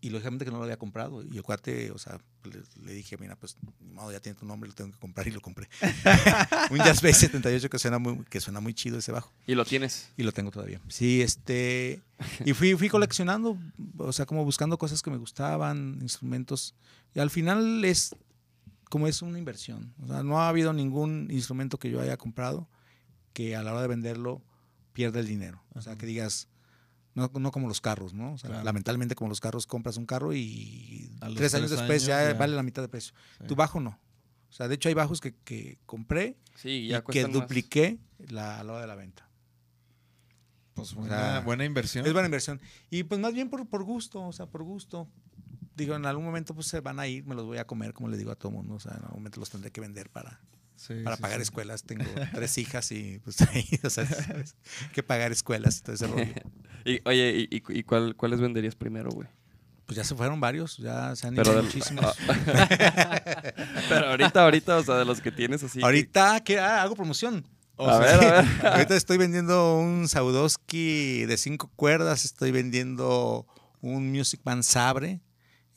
Y 0.00 0.10
lógicamente 0.10 0.44
que 0.44 0.50
no 0.50 0.58
lo 0.58 0.64
había 0.64 0.78
comprado. 0.78 1.24
Y 1.24 1.36
el 1.36 1.42
cuate, 1.42 1.90
o 1.90 1.98
sea, 1.98 2.18
le, 2.48 2.62
le 2.84 2.92
dije, 2.92 3.16
mira, 3.18 3.36
pues, 3.36 3.56
ni 3.80 3.92
modo, 3.92 4.12
ya 4.12 4.20
tiene 4.20 4.38
tu 4.38 4.46
nombre, 4.46 4.68
lo 4.68 4.74
tengo 4.74 4.90
que 4.92 4.98
comprar 4.98 5.26
y 5.28 5.30
lo 5.30 5.40
compré. 5.40 5.68
un 6.70 6.78
Jazz 6.78 7.02
Bass 7.02 7.18
78 7.18 7.70
que 7.70 7.78
suena 7.78 7.98
muy, 7.98 8.24
que 8.24 8.40
suena 8.40 8.60
muy 8.60 8.74
chido 8.74 8.98
ese 8.98 9.12
bajo. 9.12 9.32
Y 9.46 9.54
lo 9.54 9.64
tienes. 9.64 10.10
Y 10.16 10.22
lo 10.22 10.32
tengo 10.32 10.50
todavía. 10.50 10.80
Sí, 10.88 11.22
este. 11.22 12.02
Y 12.44 12.52
fui, 12.52 12.74
fui 12.74 12.88
coleccionando, 12.88 13.58
o 13.98 14.12
sea, 14.12 14.26
como 14.26 14.44
buscando 14.44 14.78
cosas 14.78 15.02
que 15.02 15.10
me 15.10 15.16
gustaban, 15.16 15.98
instrumentos. 16.00 16.74
Y 17.14 17.20
al 17.20 17.30
final 17.30 17.84
es 17.84 18.14
como 18.88 19.06
es 19.06 19.22
una 19.22 19.38
inversión. 19.38 19.94
O 20.02 20.06
sea, 20.06 20.22
no 20.22 20.40
ha 20.40 20.48
habido 20.48 20.72
ningún 20.72 21.28
instrumento 21.30 21.78
que 21.78 21.90
yo 21.90 22.00
haya 22.00 22.16
comprado 22.16 22.68
que 23.32 23.54
a 23.54 23.62
la 23.62 23.72
hora 23.72 23.82
de 23.82 23.88
venderlo 23.88 24.42
pierda 24.92 25.20
el 25.20 25.26
dinero. 25.26 25.62
O 25.74 25.80
sea, 25.80 25.96
que 25.96 26.06
digas, 26.06 26.48
no, 27.18 27.30
no 27.38 27.50
como 27.50 27.68
los 27.68 27.80
carros, 27.80 28.14
¿no? 28.14 28.32
O 28.34 28.38
sea, 28.38 28.48
Claro. 28.50 28.64
lamentablemente 28.64 29.14
como 29.14 29.28
los 29.28 29.40
carros 29.40 29.66
compras 29.66 29.96
un 29.96 30.06
carro 30.06 30.32
y 30.32 31.10
tres 31.36 31.54
años 31.54 31.70
después 31.70 32.02
años 32.04 32.06
ya, 32.06 32.32
ya. 32.32 32.38
vale 32.38 32.54
la 32.56 32.62
mitad 32.62 32.82
de 32.82 32.88
precio. 32.88 33.14
Sí. 33.40 33.46
Tu 33.46 33.54
bajo 33.56 33.80
no. 33.80 33.98
O 34.48 34.52
sea, 34.52 34.66
de 34.68 34.76
hecho 34.76 34.88
hay 34.88 34.94
bajos 34.94 35.20
que, 35.20 35.34
que 35.44 35.78
compré 35.84 36.36
Sí, 36.54 36.70
y 36.70 36.88
ya 36.88 37.00
que 37.00 37.04
cuestan 37.04 37.32
más. 37.32 37.40
dupliqué 37.42 37.98
la, 38.28 38.60
a 38.60 38.64
la 38.64 38.72
hora 38.72 38.80
de 38.82 38.86
la 38.86 38.94
venta. 38.94 39.28
Pues 40.74 40.92
O 40.92 40.96
buena, 40.96 41.16
sea, 41.18 41.40
buena 41.40 41.64
inversión. 41.64 42.06
Es 42.06 42.12
buena 42.12 42.26
inversión. 42.28 42.60
Y 42.90 43.02
pues 43.04 43.20
más 43.20 43.34
bien 43.34 43.50
por, 43.50 43.66
por 43.68 43.82
gusto, 43.84 44.22
o 44.26 44.32
sea, 44.32 44.46
por 44.46 44.62
gusto. 44.62 45.08
Digo, 45.76 45.94
en 45.96 46.06
algún 46.06 46.24
momento 46.24 46.54
pues 46.54 46.66
se 46.66 46.80
van 46.80 46.98
a 46.98 47.06
ir, 47.06 47.24
me 47.24 47.34
los 47.34 47.44
voy 47.44 47.58
a 47.58 47.66
comer, 47.66 47.92
como 47.92 48.08
le 48.08 48.16
digo 48.16 48.30
a 48.30 48.36
todo 48.36 48.50
mundo. 48.52 48.74
O 48.74 48.80
sea, 48.80 48.92
en 48.92 49.02
algún 49.04 49.18
momento 49.20 49.38
los 49.40 49.50
tendré 49.50 49.70
que 49.70 49.80
vender 49.80 50.08
para, 50.10 50.40
Sí, 50.78 50.94
para 51.04 51.16
sí, 51.16 51.22
pagar 51.22 51.38
sí. 51.38 51.42
escuelas. 51.42 51.82
Tengo 51.82 52.04
tres 52.34 52.56
hijas 52.58 52.90
y 52.92 53.18
pues 53.18 53.40
ahí, 53.42 53.68
o 53.84 53.90
sea, 53.90 54.06
¿sabes? 54.06 54.54
que 54.94 55.02
pagar 55.02 55.32
escuelas 55.32 55.78
y 55.78 55.82
todo 55.82 55.94
ese 55.96 56.06
rollo. 56.06 56.32
Y, 56.84 57.00
oye, 57.04 57.46
¿y, 57.50 57.56
y- 57.56 57.78
y 57.80 57.82
cuál, 57.82 58.14
cuáles 58.16 58.40
venderías 58.40 58.74
primero, 58.74 59.10
güey? 59.10 59.28
Pues 59.84 59.96
ya 59.96 60.04
se 60.04 60.14
fueron 60.14 60.40
varios, 60.40 60.78
ya 60.78 61.14
se 61.16 61.26
han 61.26 61.34
Pero 61.34 61.50
ido 61.50 61.56
del- 61.56 61.64
muchísimos. 61.66 62.16
Pero 63.88 64.06
ahorita, 64.10 64.42
ahorita, 64.44 64.76
o 64.78 64.84
sea, 64.84 64.94
de 64.96 65.04
los 65.04 65.20
que 65.20 65.32
tienes 65.32 65.62
así. 65.62 65.80
que- 65.80 65.84
Ahorita, 65.84 66.40
¿qué? 66.44 66.58
Ah, 66.58 66.82
hago 66.82 66.94
promoción. 66.94 67.46
O 67.76 67.88
A 67.88 68.02
sea, 68.02 68.16
ver, 68.18 68.24
a 68.34 68.42
ver. 68.42 68.66
Ahorita 68.66 68.96
estoy 68.96 69.18
vendiendo 69.18 69.76
un 69.78 70.08
Saudowski 70.08 71.26
de 71.26 71.36
cinco 71.36 71.70
cuerdas, 71.76 72.24
estoy 72.24 72.50
vendiendo 72.50 73.46
un 73.80 74.10
Music 74.10 74.40
Man 74.44 74.62
Sabre. 74.62 75.20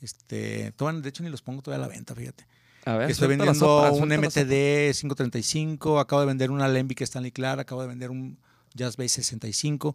Este, 0.00 0.72
todavía- 0.72 1.00
de 1.00 1.08
hecho 1.10 1.22
ni 1.22 1.30
los 1.30 1.42
pongo 1.42 1.62
todavía 1.62 1.84
a 1.84 1.88
la 1.88 1.94
venta, 1.94 2.14
fíjate. 2.14 2.46
A 2.84 2.96
ver, 2.96 3.10
Estoy 3.10 3.28
vendiendo 3.28 3.54
sopa, 3.54 3.92
un. 3.92 4.08
MTD 4.08 4.92
535, 4.92 6.00
acabo 6.00 6.20
de 6.20 6.26
vender 6.26 6.50
una 6.50 6.66
Lembic 6.68 7.00
Stanley 7.02 7.30
Clark, 7.30 7.60
acabo 7.60 7.82
de 7.82 7.88
vender 7.88 8.10
un 8.10 8.38
Jazz 8.74 8.96
Bass 8.96 9.12
65, 9.12 9.94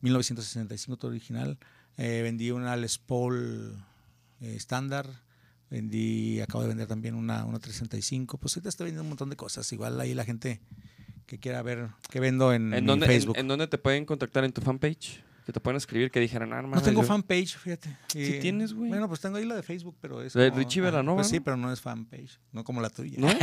1965 0.00 0.96
todo 0.96 1.10
original. 1.10 1.58
Eh, 1.96 2.20
vendí 2.22 2.50
una 2.50 2.76
Les 2.76 2.98
Paul 2.98 3.74
eh, 4.40 4.54
estándar, 4.56 5.06
vendí, 5.70 6.40
acabo 6.40 6.62
de 6.62 6.68
vender 6.68 6.86
también 6.86 7.14
una, 7.14 7.44
una 7.44 7.58
365. 7.58 8.38
Pues 8.38 8.56
ahorita 8.56 8.68
estoy 8.68 8.84
vendiendo 8.86 9.02
un 9.02 9.08
montón 9.08 9.30
de 9.30 9.36
cosas. 9.36 9.70
Igual 9.72 10.00
ahí 10.00 10.14
la 10.14 10.24
gente 10.24 10.60
que 11.26 11.38
quiera 11.38 11.62
ver 11.62 11.88
qué 12.10 12.20
vendo 12.20 12.52
en, 12.52 12.74
¿En 12.74 12.84
mi 12.84 12.88
dónde, 12.88 13.06
en- 13.06 13.12
Facebook. 13.12 13.36
en, 13.38 13.48
dónde 13.48 13.66
te 13.66 13.78
pueden 13.78 14.04
contactar? 14.04 14.44
¿En 14.44 14.52
tu 14.52 14.60
fanpage? 14.60 15.22
Que 15.44 15.52
te 15.52 15.60
pueden 15.60 15.76
escribir, 15.76 16.10
que 16.10 16.20
dijeran, 16.20 16.52
ah, 16.54 16.62
no 16.62 16.80
tengo 16.80 17.02
yo- 17.02 17.06
fanpage, 17.06 17.56
fíjate. 17.58 17.94
Sí 18.08 18.36
Y- 18.36 18.40
tienes, 18.40 18.72
güey. 18.72 18.88
Bueno, 18.88 19.08
pues 19.08 19.20
tengo 19.20 19.36
ahí 19.36 19.44
la 19.44 19.54
de 19.56 19.62
Facebook, 19.62 19.94
pero 20.00 20.22
es. 20.22 20.32
De 20.32 20.48
como- 20.48 20.58
Richie 20.58 20.80
Velanova, 20.80 21.16
Pues 21.18 21.28
sí, 21.28 21.38
pero 21.40 21.56
no 21.58 21.70
es 21.70 21.82
fanpage, 21.82 22.40
no 22.52 22.64
como 22.64 22.80
la 22.80 22.88
tuya. 22.88 23.18
¿No? 23.18 23.28
Sí, 23.28 23.36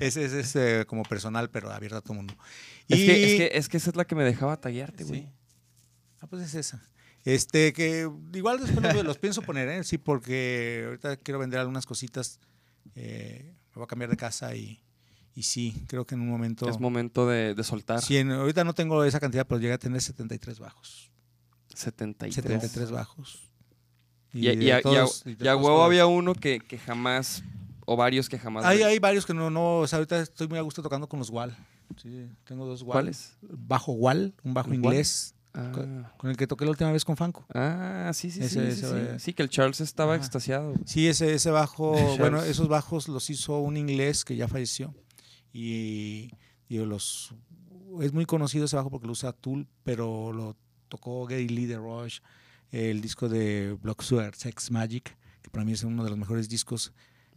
es, 0.00 0.16
es, 0.16 0.56
eh, 0.56 0.84
como 0.86 1.02
personal, 1.04 1.48
pero 1.50 1.70
abierto 1.72 1.96
a 1.96 2.00
todo 2.02 2.12
el 2.12 2.16
mundo. 2.18 2.34
Es, 2.86 2.98
Y- 2.98 3.06
que, 3.06 3.24
es, 3.24 3.36
que, 3.38 3.58
es 3.58 3.68
que 3.70 3.76
esa 3.78 3.90
es 3.90 3.96
la 3.96 4.04
que 4.04 4.14
me 4.14 4.24
dejaba 4.24 4.60
tallarte, 4.60 5.04
güey. 5.04 5.20
Sí. 5.22 5.28
Ah, 6.20 6.26
pues 6.26 6.42
es 6.42 6.54
esa. 6.54 6.82
Este, 7.24 7.72
que 7.72 8.10
igual 8.34 8.60
después 8.60 8.94
los, 8.94 9.04
los 9.04 9.18
pienso 9.18 9.40
poner, 9.42 9.68
¿eh? 9.70 9.84
Sí, 9.84 9.96
porque 9.96 10.82
ahorita 10.86 11.16
quiero 11.16 11.38
vender 11.38 11.60
algunas 11.60 11.86
cositas. 11.86 12.40
eh, 12.94 13.54
me 13.70 13.74
voy 13.76 13.84
a 13.84 13.86
cambiar 13.86 14.10
de 14.10 14.16
casa 14.16 14.54
y, 14.54 14.82
y 15.40 15.42
sí, 15.42 15.74
creo 15.86 16.04
que 16.06 16.14
en 16.14 16.20
un 16.20 16.28
momento. 16.28 16.68
Es 16.68 16.78
momento 16.78 17.26
de, 17.26 17.54
de 17.54 17.64
soltar. 17.64 18.02
Sí, 18.02 18.18
en- 18.18 18.30
ahorita 18.30 18.62
no 18.62 18.74
tengo 18.74 19.02
esa 19.04 19.18
cantidad, 19.20 19.46
pero 19.46 19.58
llegué 19.58 19.72
a 19.72 19.78
tener 19.78 20.00
73 20.02 20.58
bajos. 20.58 21.10
73. 21.74 22.34
73 22.34 22.90
bajos. 22.90 23.50
Y, 24.32 24.40
y, 24.40 24.42
y 24.42 24.48
a- 24.48 24.54
y 24.64 24.70
a- 24.70 24.82
todos- 24.82 25.22
y 25.26 25.34
de 25.34 25.44
y 25.44 25.48
a 25.48 25.56
huevo 25.56 25.82
había 25.82 26.06
uno 26.06 26.34
que, 26.34 26.60
que 26.60 26.78
jamás, 26.78 27.42
o 27.86 27.96
varios 27.96 28.28
que 28.28 28.38
jamás. 28.38 28.64
Hay, 28.64 28.82
hay 28.82 28.98
varios 28.98 29.24
que 29.26 29.34
no, 29.34 29.50
no, 29.50 29.78
o 29.78 29.86
sea, 29.86 29.96
ahorita 29.98 30.20
estoy 30.20 30.46
muy 30.48 30.58
a 30.58 30.62
gusto 30.62 30.82
tocando 30.82 31.08
con 31.08 31.18
los 31.18 31.30
Wal. 31.30 31.56
Sí, 32.00 32.28
tengo 32.44 32.66
dos 32.66 32.82
Wal. 32.82 32.92
¿Cuáles? 32.92 33.36
Bajo 33.42 33.92
Wal, 33.92 34.34
un 34.44 34.54
bajo 34.54 34.68
¿Los 34.68 34.76
inglés, 34.76 35.34
Ah. 35.52 35.72
con 36.16 36.30
el 36.30 36.36
que 36.36 36.46
toqué 36.46 36.64
la 36.64 36.70
última 36.70 36.92
vez 36.92 37.04
con 37.04 37.16
Fanco. 37.16 37.44
Ah, 37.52 38.12
sí, 38.14 38.30
sí, 38.30 38.38
sí, 38.38 38.44
Ese- 38.60 38.72
sí, 38.76 38.84
ese, 38.86 39.12
sí. 39.14 39.18
Sí, 39.18 39.32
que 39.32 39.42
el 39.42 39.48
Charles 39.48 39.80
estaba 39.80 40.14
extasiado. 40.14 40.74
Sí, 40.86 41.08
ese, 41.08 41.34
ese 41.34 41.50
bajo, 41.50 41.90
bueno, 42.20 42.40
esos 42.44 42.68
bajos 42.68 43.08
los 43.08 43.28
hizo 43.30 43.58
un 43.58 43.76
inglés 43.76 44.24
que 44.24 44.36
ya 44.36 44.46
falleció. 44.46 44.94
Y, 45.52 46.30
los 46.68 47.34
es 48.00 48.12
muy 48.12 48.24
conocido 48.24 48.66
ese 48.66 48.76
bajo 48.76 48.90
porque 48.90 49.06
lo 49.06 49.12
usa 49.12 49.32
Tool, 49.32 49.66
pero 49.82 50.32
lo 50.32 50.56
tocó 50.88 51.26
Gary 51.26 51.48
Lee 51.48 51.66
de 51.66 51.76
Rush, 51.76 52.20
el 52.70 53.00
disco 53.00 53.28
de 53.28 53.76
Block 53.82 54.02
Sugar, 54.02 54.34
Sex 54.36 54.70
Magic, 54.70 55.16
que 55.42 55.50
para 55.50 55.64
mí 55.64 55.72
es 55.72 55.82
uno 55.82 56.04
de 56.04 56.10
los 56.10 56.18
mejores 56.18 56.48
discos 56.48 56.92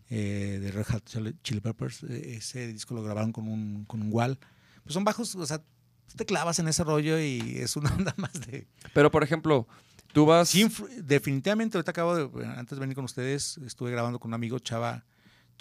eh, 0.10 0.60
de 0.62 0.72
Red 0.72 0.86
Hot 0.92 1.10
Chili- 1.42 1.62
Peppers. 1.62 2.04
Eh, 2.04 2.36
ese 2.36 2.68
disco 2.68 2.94
lo 2.94 3.02
grabaron 3.02 3.32
con 3.32 3.48
un, 3.48 3.86
con 3.86 4.02
un 4.02 4.10
wall. 4.12 4.38
Pues 4.84 4.94
son 4.94 5.04
bajos, 5.04 5.34
o 5.36 5.46
sea, 5.46 5.58
tú 5.60 6.16
te 6.16 6.26
clavas 6.26 6.60
en 6.60 6.68
ese 6.68 6.84
rollo 6.84 7.20
y 7.20 7.40
es 7.58 7.76
una 7.76 7.92
onda 7.96 8.14
más 8.18 8.34
de... 8.34 8.68
Pero, 8.94 9.10
por 9.10 9.24
ejemplo, 9.24 9.68
tú 10.14 10.26
vas... 10.28 10.50
Sí, 10.50 10.68
definitivamente, 11.02 11.78
ahorita 11.78 11.92
acabo 11.92 12.16
de, 12.16 12.46
antes 12.46 12.78
de 12.78 12.80
venir 12.82 12.96
con 12.96 13.06
ustedes, 13.06 13.58
estuve 13.66 13.90
grabando 13.92 14.20
con 14.20 14.30
un 14.30 14.36
amigo, 14.36 14.60
Chava, 14.60 15.04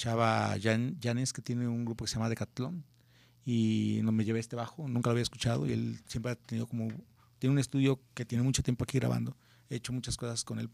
Chava 0.02 0.56
Yan- 0.56 0.98
Yanes, 1.00 1.32
que 1.32 1.42
tiene 1.42 1.68
un 1.68 1.84
grupo 1.84 2.04
que 2.04 2.08
se 2.08 2.16
llama 2.16 2.28
Decathlon, 2.28 2.84
y 3.44 4.00
no 4.02 4.10
me 4.10 4.24
llevé 4.24 4.40
este 4.40 4.56
bajo, 4.56 4.88
nunca 4.88 5.10
lo 5.10 5.12
había 5.12 5.22
escuchado, 5.22 5.64
y 5.64 5.72
él 5.72 6.00
siempre 6.06 6.32
ha 6.32 6.34
tenido 6.34 6.66
como, 6.66 6.88
tiene 7.38 7.52
un 7.52 7.60
estudio 7.60 8.00
que 8.12 8.24
tiene 8.24 8.42
mucho 8.42 8.64
tiempo 8.64 8.82
aquí 8.82 8.98
grabando, 8.98 9.36
he 9.70 9.76
hecho 9.76 9.92
muchas 9.92 10.16
cosas 10.16 10.42
con 10.42 10.58
él, 10.58 10.68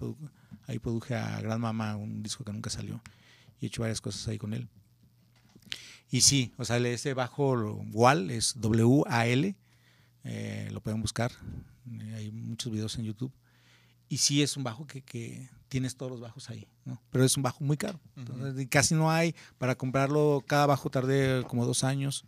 ahí 0.66 0.78
produje 0.78 1.14
a 1.14 1.42
Gran 1.42 1.60
Mama, 1.60 1.94
un 1.96 2.22
disco 2.22 2.42
que 2.42 2.54
nunca 2.54 2.70
salió, 2.70 3.02
y 3.60 3.66
he 3.66 3.68
hecho 3.68 3.82
varias 3.82 4.00
cosas 4.00 4.26
ahí 4.28 4.38
con 4.38 4.54
él. 4.54 4.66
Y 6.10 6.22
sí, 6.22 6.54
o 6.56 6.64
sea, 6.64 6.78
ese 6.78 7.12
bajo 7.12 7.52
WAL 7.92 8.30
es 8.30 8.54
W-A-L, 8.58 9.54
eh, 10.24 10.68
lo 10.72 10.80
pueden 10.80 11.02
buscar, 11.02 11.32
eh, 12.00 12.14
hay 12.14 12.30
muchos 12.30 12.72
videos 12.72 12.96
en 12.96 13.04
YouTube. 13.04 13.32
Y 14.08 14.16
sí 14.16 14.40
es 14.40 14.56
un 14.56 14.64
bajo 14.64 14.86
que, 14.86 15.02
que 15.02 15.50
tienes 15.68 15.96
todos 15.96 16.10
los 16.12 16.20
bajos 16.20 16.48
ahí, 16.50 16.66
¿no? 16.84 17.00
Pero 17.10 17.24
es 17.24 17.36
un 17.36 17.42
bajo 17.42 17.62
muy 17.64 17.76
caro. 17.76 18.00
Entonces, 18.16 18.60
y 18.62 18.66
casi 18.66 18.94
no 18.94 19.10
hay. 19.10 19.34
Para 19.58 19.74
comprarlo, 19.76 20.42
cada 20.46 20.66
bajo 20.66 20.90
tardé 20.90 21.42
como 21.46 21.64
dos 21.66 21.84
años. 21.84 22.24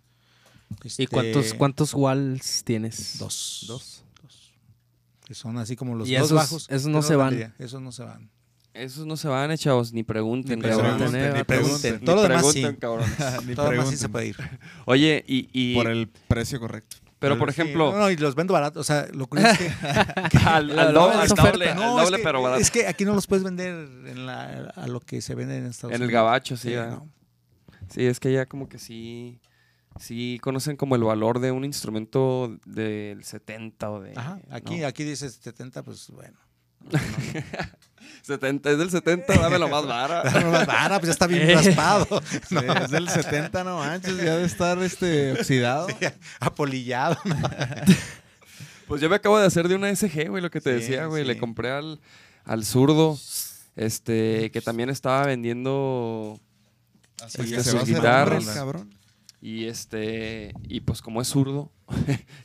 ¿Y 0.84 0.86
Este, 0.86 1.08
cuántos, 1.08 1.54
cuántos 1.54 1.94
walls 1.94 2.62
tienes? 2.64 3.18
Dos. 3.18 3.64
Dos. 3.66 4.04
Dos. 4.22 4.52
Que 5.26 5.34
son 5.34 5.58
así 5.58 5.74
como 5.76 5.94
los 5.96 6.08
Y 6.08 6.14
dos 6.14 6.26
esos- 6.26 6.36
bajos. 6.36 6.66
esos 6.70 6.88
no 6.88 7.02
se 7.02 7.16
van. 7.16 7.34
idea, 7.34 7.54
Esos 7.58 7.80
no 7.82 7.90
se 7.92 8.04
van. 8.04 8.30
Esos 8.72 9.04
no 9.04 9.16
se 9.16 9.26
van, 9.26 9.50
eh, 9.50 9.58
chavos, 9.58 9.92
ni 9.92 10.04
pregunten. 10.04 10.60
Ni 10.60 10.68
cabrón. 10.68 10.96
pregunten, 10.96 11.20
Eh, 11.24 11.32
ni 11.38 11.42
pregunten. 11.44 11.94
Ni 11.98 12.04
Todo 12.06 12.16
lo 12.16 12.22
demás 12.22 12.36
pregunten, 12.44 12.70
sí. 12.74 12.78
cabrones. 12.78 13.10
Ni 13.46 13.54
Todo 13.56 13.70
demás 13.70 13.88
sí 13.90 13.96
pregunten. 13.96 13.98
se 13.98 14.08
puede 14.08 14.26
ir. 14.28 14.36
Oye, 14.84 15.24
y... 15.26 15.48
y- 15.52 15.74
Por 15.74 15.88
el 15.88 16.08
precio 16.28 16.60
correcto. 16.60 16.98
Pero, 17.20 17.38
por 17.38 17.52
Sí, 17.52 17.60
ejemplo... 17.60 17.92
no, 17.92 17.98
no, 17.98 18.10
y 18.10 18.16
los 18.16 18.34
vendo 18.34 18.52
baratos. 18.54 18.80
O 18.80 18.84
sea, 18.84 19.06
lo 19.12 19.28
curioso 19.28 19.52
es 19.52 19.58
que. 19.58 19.68
al, 20.46 20.66
doble, 20.66 20.74
la 20.74 21.22
al 21.22 21.32
oferta. 21.32 21.42
doble, 21.52 21.74
No, 21.76 21.82
al 21.82 21.98
es 21.98 22.04
doble, 22.06 22.16
que- 22.16 22.22
pero 22.24 22.42
barato. 22.42 22.60
Es 22.60 22.70
que 22.72 22.86
aquí 22.88 23.04
no 23.04 23.14
los 23.14 23.26
puedes 23.28 23.44
vender 23.44 23.88
en 24.08 24.26
la- 24.26 24.72
a 24.74 24.86
lo 24.88 24.98
que 25.00 25.20
se 25.22 25.36
vende 25.36 25.56
en 25.58 25.66
Estados 25.66 25.92
En 25.94 26.02
Unidos. 26.02 26.08
el 26.08 26.12
gabacho, 26.14 26.56
sí. 26.56 26.70
Sí. 26.74 27.84
Sí, 27.90 28.06
es 28.06 28.18
que 28.18 28.32
ya 28.32 28.46
como 28.46 28.68
que 28.68 28.78
sí... 28.80 29.40
Sí 29.98 30.38
conocen 30.40 30.76
como 30.76 30.94
el 30.94 31.02
valor 31.02 31.40
de 31.40 31.50
un 31.50 31.64
instrumento 31.64 32.56
del 32.64 33.24
70 33.24 33.90
o 33.90 34.00
de... 34.00 34.12
Ajá, 34.16 34.40
aquí, 34.50 34.84
aquí 34.84 35.02
dice 35.04 35.28
70, 35.28 35.82
pues 35.82 36.08
bueno. 36.10 36.38
70, 38.30 38.70
es 38.70 38.78
del 38.78 38.90
70, 38.90 39.34
dame 39.38 39.58
lo 39.58 39.68
más 39.68 39.86
vara. 39.86 40.22
No, 40.42 40.50
más 40.50 40.66
vara, 40.66 40.98
pues 40.98 41.08
ya 41.08 41.12
está 41.12 41.26
bien 41.26 41.48
raspado. 41.54 42.06
Sí, 42.48 42.56
es 42.84 42.90
del 42.90 43.08
70, 43.08 43.62
no 43.64 43.78
manches, 43.78 44.16
ya 44.16 44.36
de 44.36 44.46
estar 44.46 44.78
este, 44.82 45.32
oxidado. 45.32 45.86
Apolillado. 46.40 47.16
Pues 48.86 49.00
yo 49.00 49.08
me 49.08 49.16
acabo 49.16 49.38
de 49.38 49.46
hacer 49.46 49.68
de 49.68 49.74
una 49.76 49.94
SG, 49.94 50.28
güey, 50.28 50.42
lo 50.42 50.50
que 50.50 50.60
te 50.60 50.70
Sí, 50.74 50.80
decía, 50.80 51.06
güey. 51.06 51.24
Le 51.24 51.38
compré 51.38 51.70
al, 51.70 52.00
al 52.44 52.64
zurdo, 52.64 53.18
este, 53.76 54.50
que 54.50 54.60
también 54.60 54.90
estaba 54.90 55.26
vendiendo 55.26 56.40
Así 57.22 57.42
Este, 57.54 57.62
sus 57.70 57.84
guitarras. 57.84 58.46
cabrón. 58.46 58.90
y 59.40 59.66
este, 59.66 60.52
y 60.68 60.80
pues 60.80 61.02
como 61.02 61.20
es 61.22 61.28
zurdo 61.28 61.70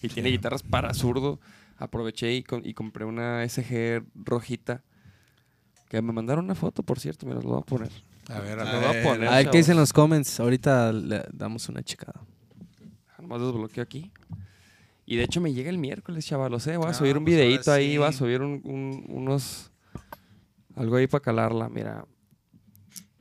y 0.02 0.10
tiene 0.10 0.30
guitarras 0.30 0.62
para 0.64 0.94
zurdo, 0.94 1.40
aproveché 1.78 2.34
y, 2.34 2.44
con- 2.44 2.66
y 2.66 2.74
compré 2.74 3.06
una 3.06 3.44
SG 3.48 4.04
rojita. 4.14 4.84
Que 5.90 6.02
me 6.02 6.12
mandaron 6.12 6.46
una 6.46 6.56
foto, 6.56 6.84
por 6.84 7.00
cierto, 7.00 7.26
me 7.26 7.36
las 7.36 7.44
voy 7.44 7.58
a 7.60 7.62
poner. 7.62 7.92
A 8.30 8.40
ver, 8.40 8.60
A 8.60 8.64
ver. 8.64 8.76
voy 8.76 8.98
a 8.98 9.04
poner. 9.04 9.28
A 9.30 9.36
ver 9.38 9.50
qué 9.52 9.58
dicen 9.60 9.74
en 9.74 9.80
los 9.82 9.94
comments. 9.94 10.40
Ahorita 10.40 10.92
le 10.92 11.24
damos 11.32 11.70
una 11.70 11.84
checada. 11.84 12.20
Nomás 13.20 13.42
desbloqueo 13.42 13.84
aquí. 13.84 14.12
Y 15.06 15.16
de 15.18 15.24
hecho 15.24 15.40
me 15.42 15.54
llega 15.54 15.70
el 15.70 15.78
miércoles, 15.78 16.26
chavalos, 16.26 16.66
¿eh? 16.68 16.78
Voy 16.78 16.88
a 16.88 16.90
Ah, 16.90 16.94
subir 16.96 17.18
un 17.18 17.24
pues 17.24 17.36
videito 17.36 17.72
ahí, 17.72 17.92
sí. 17.92 17.98
voy 18.00 18.08
a 18.08 18.12
subir 18.12 18.42
un- 18.42 18.62
un- 18.64 19.06
unos... 19.08 19.72
Algo 20.76 20.96
ahí 20.98 21.06
para 21.08 21.22
calarla, 21.24 21.70
mira. 21.70 22.06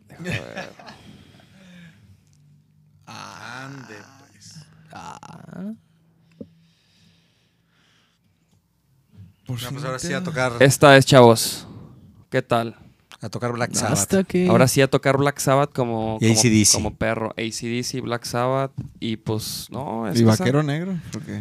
Déjame 0.09 0.31
ver. 0.31 0.71
Ande, 3.07 3.95
pues. 4.31 4.65
Ah. 4.93 5.73
Por 9.47 9.57
No, 9.57 9.69
fin 9.69 9.73
pues 9.75 9.85
ahora 9.85 9.99
sí 9.99 10.12
a 10.15 10.23
tocar, 10.25 10.53
Esta 10.61 10.97
es, 10.97 11.05
chavos. 11.05 11.67
¿Qué 12.35 12.43
tal? 12.43 12.74
a 13.20 13.28
tocar 13.28 13.53
Black 13.53 13.72
Sabbath. 13.74 13.93
Hasta 13.93 14.24
que. 14.24 14.49
Ahora 14.49 14.66
sí 14.66 14.82
a 14.82 14.91
tocar 14.91 15.16
Black 15.16 15.39
Sabbath 15.39 15.72
como, 15.72 16.18
Y 16.20 16.26
como, 16.26 16.41
AC/DC. 16.41 16.72
como 16.74 16.97
perro. 16.97 17.30
ACDC, 17.39 18.01
Black 18.03 18.24
Sabbath. 18.24 18.72
Y 18.99 19.18
pues, 19.18 19.68
no, 19.70 20.09
es 20.09 20.20
¿Y 20.20 20.24
cosa- 20.24 20.43
vaquero 20.43 20.64
negro? 20.64 20.99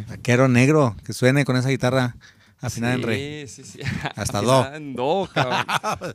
Vaquero 0.08 0.46
negro, 0.46 0.94
que 1.04 1.12
suene 1.12 1.44
con 1.44 1.56
esa 1.56 1.70
guitarra 1.70 2.14
afinada 2.60 2.94
en 2.94 3.02
re. 3.02 3.46
Sí, 3.48 3.64
sí, 3.64 3.72
sí. 3.72 3.80
Hasta 4.14 4.40
do. 4.40 4.72
En 4.72 4.94
do, 4.94 5.28
cabrón. 5.34 5.66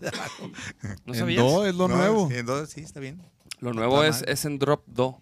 ¿No 1.05 1.13
En 1.13 1.19
sabías? 1.19 1.43
do 1.43 1.65
es 1.67 1.75
lo 1.75 1.89
No, 1.89 1.97
nuevo. 1.97 2.29
Sí, 2.29 2.37
entonces, 2.37 2.69
sí, 2.69 2.79
está 2.79 3.01
bien. 3.01 3.21
Lo 3.59 3.73
nuevo 3.73 4.01
es, 4.05 4.23
es 4.29 4.45
en 4.45 4.59
drop 4.59 4.83
do. 4.87 5.21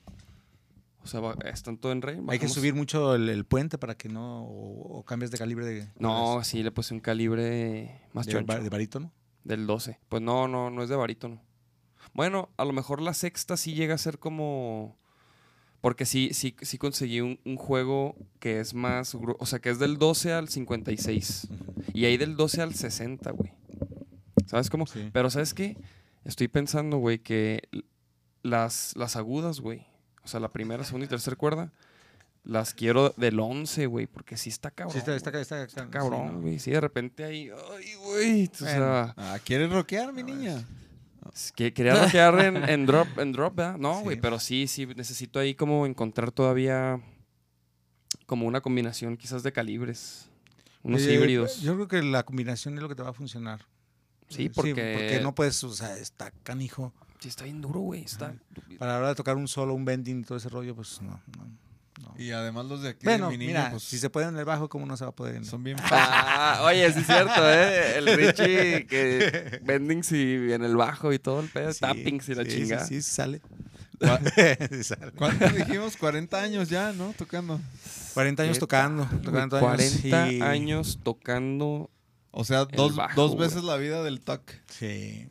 O 1.03 1.07
sea, 1.07 1.19
están 1.51 1.77
todo 1.77 1.91
en 1.93 2.03
re. 2.03 2.19
Hay 2.27 2.37
que 2.37 2.47
subir 2.47 2.75
mucho 2.75 3.15
el, 3.15 3.27
el 3.29 3.43
puente 3.43 3.79
para 3.79 3.95
que 3.95 4.07
no. 4.07 4.43
O, 4.43 4.99
o 4.99 5.03
cambies 5.03 5.31
de 5.31 5.39
calibre 5.39 5.65
de. 5.65 5.87
No, 5.97 6.43
sí, 6.43 6.61
le 6.61 6.69
puse 6.69 6.93
un 6.93 6.99
calibre 6.99 8.01
más 8.13 8.27
de, 8.27 8.33
choncho. 8.33 8.61
de 8.61 8.69
barítono. 8.69 9.11
Del 9.47 9.65
12. 9.65 9.97
Pues 10.09 10.21
no, 10.21 10.49
no, 10.49 10.69
no 10.69 10.83
es 10.83 10.89
de 10.89 10.97
barítono. 10.97 11.41
Bueno, 12.13 12.49
a 12.57 12.65
lo 12.65 12.73
mejor 12.73 13.01
la 13.01 13.13
sexta 13.13 13.55
sí 13.55 13.73
llega 13.73 13.95
a 13.95 13.97
ser 13.97 14.19
como... 14.19 14.97
Porque 15.79 16.05
sí, 16.05 16.31
sí, 16.33 16.53
sí 16.61 16.77
conseguí 16.77 17.21
un, 17.21 17.39
un 17.45 17.55
juego 17.55 18.17
que 18.39 18.59
es 18.59 18.73
más... 18.73 19.15
O 19.15 19.45
sea, 19.45 19.59
que 19.59 19.69
es 19.69 19.79
del 19.79 19.97
12 19.97 20.33
al 20.33 20.49
56. 20.49 21.47
Y 21.93 22.03
ahí 22.03 22.17
del 22.17 22.35
12 22.35 22.61
al 22.61 22.75
60, 22.75 23.31
güey. 23.31 23.53
¿Sabes 24.47 24.69
cómo? 24.69 24.85
Sí. 24.85 25.09
Pero 25.13 25.29
¿sabes 25.29 25.53
qué? 25.53 25.77
Estoy 26.25 26.49
pensando, 26.49 26.97
güey, 26.97 27.19
que 27.19 27.69
las, 28.43 28.97
las 28.97 29.15
agudas, 29.15 29.61
güey. 29.61 29.85
O 30.23 30.27
sea, 30.27 30.41
la 30.41 30.49
primera, 30.49 30.83
segunda 30.83 31.05
y 31.05 31.09
tercera 31.09 31.37
cuerda. 31.37 31.71
Las 32.47 32.73
quiero 32.73 33.13
del 33.17 33.39
11, 33.39 33.87
güey. 33.87 34.07
Porque 34.07 34.37
sí 34.37 34.49
está 34.49 34.71
cabrón. 34.71 34.93
Sí, 34.93 34.99
está, 34.99 35.15
está, 35.15 35.29
está, 35.39 35.63
está- 35.63 35.83
sí, 35.83 35.89
cabrón, 35.89 36.41
güey. 36.41 36.59
Sí, 36.59 36.71
de 36.71 36.79
repente 36.79 37.23
ahí... 37.25 37.49
Ay, 37.75 37.93
güey. 37.95 38.45
O 38.45 38.49
Bueno. 38.59 38.75
sea... 38.77 39.13
Ah, 39.17 39.37
¿quieres 39.43 39.69
rockear, 39.71 40.13
mi 40.13 40.23
niña? 40.23 40.65
Es 41.33 41.51
Que 41.51 41.73
quería 41.73 41.95
rockear 42.01 42.39
en, 42.39 42.69
en 42.69 42.85
drop, 42.85 43.19
en 43.19 43.33
drop, 43.33 43.53
¿verdad? 43.55 43.77
No, 43.77 43.97
Sí. 43.97 44.03
güey, 44.03 44.21
pero 44.21 44.39
sí, 44.39 44.67
sí, 44.67 44.85
necesito 44.85 45.39
ahí 45.39 45.55
como 45.55 45.85
encontrar 45.85 46.31
todavía 46.31 47.01
como 48.25 48.47
una 48.47 48.61
combinación 48.61 49.17
quizás 49.17 49.43
de 49.43 49.51
calibres, 49.51 50.29
unos 50.83 51.01
Eh, 51.01 51.13
híbridos. 51.15 51.59
Yo 51.61 51.75
creo 51.75 51.87
que 51.89 52.01
la 52.01 52.23
combinación 52.23 52.75
es 52.75 52.81
lo 52.81 52.87
que 52.89 52.95
te 52.95 53.03
va 53.03 53.09
a 53.09 53.13
funcionar. 53.13 53.65
Sí, 54.29 54.45
Eh, 54.45 54.51
porque- 54.55 54.93
porque 54.97 55.19
no 55.21 55.35
puedes, 55.35 55.61
o 55.65 55.73
sea, 55.73 55.97
está 55.97 56.31
canijo. 56.43 56.93
Sí, 57.19 57.27
está 57.29 57.43
bien 57.43 57.59
duro, 57.61 57.79
güey, 57.81 58.03
está... 58.03 58.33
Para 58.79 58.93
la 58.93 58.97
hora 58.99 59.07
de 59.09 59.15
tocar 59.15 59.35
un 59.35 59.47
solo, 59.49 59.73
un 59.73 59.83
bending 59.85 60.19
y 60.21 60.23
todo 60.23 60.37
ese 60.37 60.47
rollo, 60.49 60.75
pues 60.75 61.01
no. 61.01 61.19
no, 61.37 61.57
no. 62.01 62.13
Y 62.17 62.31
además 62.31 62.65
los 62.65 62.81
de 62.81 62.89
aquí 62.89 63.05
Bueno, 63.05 63.29
de 63.29 63.37
mi 63.37 63.45
niña, 63.45 63.59
mira, 63.59 63.71
pues, 63.71 63.83
si 63.83 63.97
se 63.97 64.09
puede 64.09 64.27
en 64.27 64.37
el 64.37 64.45
bajo, 64.45 64.69
¿cómo 64.69 64.85
no 64.85 64.95
se 64.97 65.03
va 65.05 65.09
a 65.09 65.15
poder 65.15 65.35
en 65.35 65.43
el 65.43 65.47
son 65.49 65.63
bien 65.63 65.77
Ah, 65.91 66.61
oye, 66.63 66.91
sí 66.93 66.99
es 66.99 67.05
cierto, 67.05 67.49
¿eh? 67.49 67.97
El 67.97 68.05
Richie 68.17 68.85
que 68.87 69.59
bendings 69.63 70.11
y 70.11 70.51
en 70.53 70.63
el 70.63 70.75
bajo 70.75 71.11
y 71.13 71.19
todo 71.19 71.39
el 71.39 71.49
pedo, 71.49 71.73
Sí, 71.73 71.79
tappings 71.81 72.29
y 72.29 72.35
la 72.35 72.43
sí, 72.45 72.49
chingada. 72.51 72.85
Sí, 72.85 73.01
sí, 73.01 73.11
sale. 73.11 73.41
Cua- 73.99 74.69
Sí 74.71 74.83
sale. 74.83 75.11
¿Cuántos 75.13 75.53
dijimos? 75.55 75.97
40 75.97 76.39
años 76.41 76.69
ya, 76.69 76.93
¿no? 76.93 77.13
Tocando. 77.17 77.59
40 78.13 78.43
años 78.43 78.59
tocando. 78.59 79.07
tocando 79.23 79.59
40 79.59 80.31
y- 80.31 80.41
años 80.41 80.99
tocando... 81.03 81.89
O 82.31 82.43
sea, 82.43 82.65
dos, 82.65 82.95
bajo, 82.95 83.19
dos 83.19 83.35
güey. 83.35 83.47
veces 83.47 83.63
la 83.63 83.77
vida 83.77 84.03
del 84.03 84.21
toc. 84.21 84.41
Sí. 84.69 85.27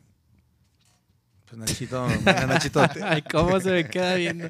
Pues 1.49 1.57
Nachito, 1.59 2.07
mira, 2.07 2.45
Nachito. 2.45 2.81
Ay, 3.03 3.21
cómo 3.21 3.59
se 3.61 3.71
me 3.71 3.87
queda 3.89 4.15
viendo. 4.15 4.49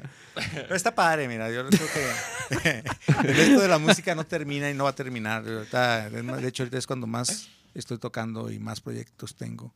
Pero 0.52 0.74
está 0.74 0.94
padre, 0.94 1.28
mira, 1.28 1.48
yo 1.50 1.66
creo 1.68 1.88
que 2.50 2.82
el 3.28 3.38
esto 3.38 3.60
de 3.60 3.68
la 3.68 3.78
música 3.78 4.14
no 4.16 4.26
termina 4.26 4.68
y 4.68 4.74
no 4.74 4.84
va 4.84 4.90
a 4.90 4.94
terminar. 4.94 5.46
Ahorita, 5.46 6.10
de 6.10 6.48
hecho, 6.48 6.64
ahorita 6.64 6.76
es 6.78 6.86
cuando 6.88 7.06
más 7.06 7.48
estoy 7.74 7.98
tocando 7.98 8.50
y 8.50 8.58
más 8.58 8.80
proyectos 8.80 9.36
tengo 9.36 9.72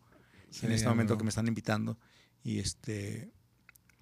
Sí, 0.50 0.66
en 0.66 0.72
este 0.72 0.88
momento 0.88 1.16
que 1.16 1.22
me 1.24 1.28
están 1.30 1.46
invitando. 1.46 1.96
Y 2.44 2.58
este, 2.58 3.30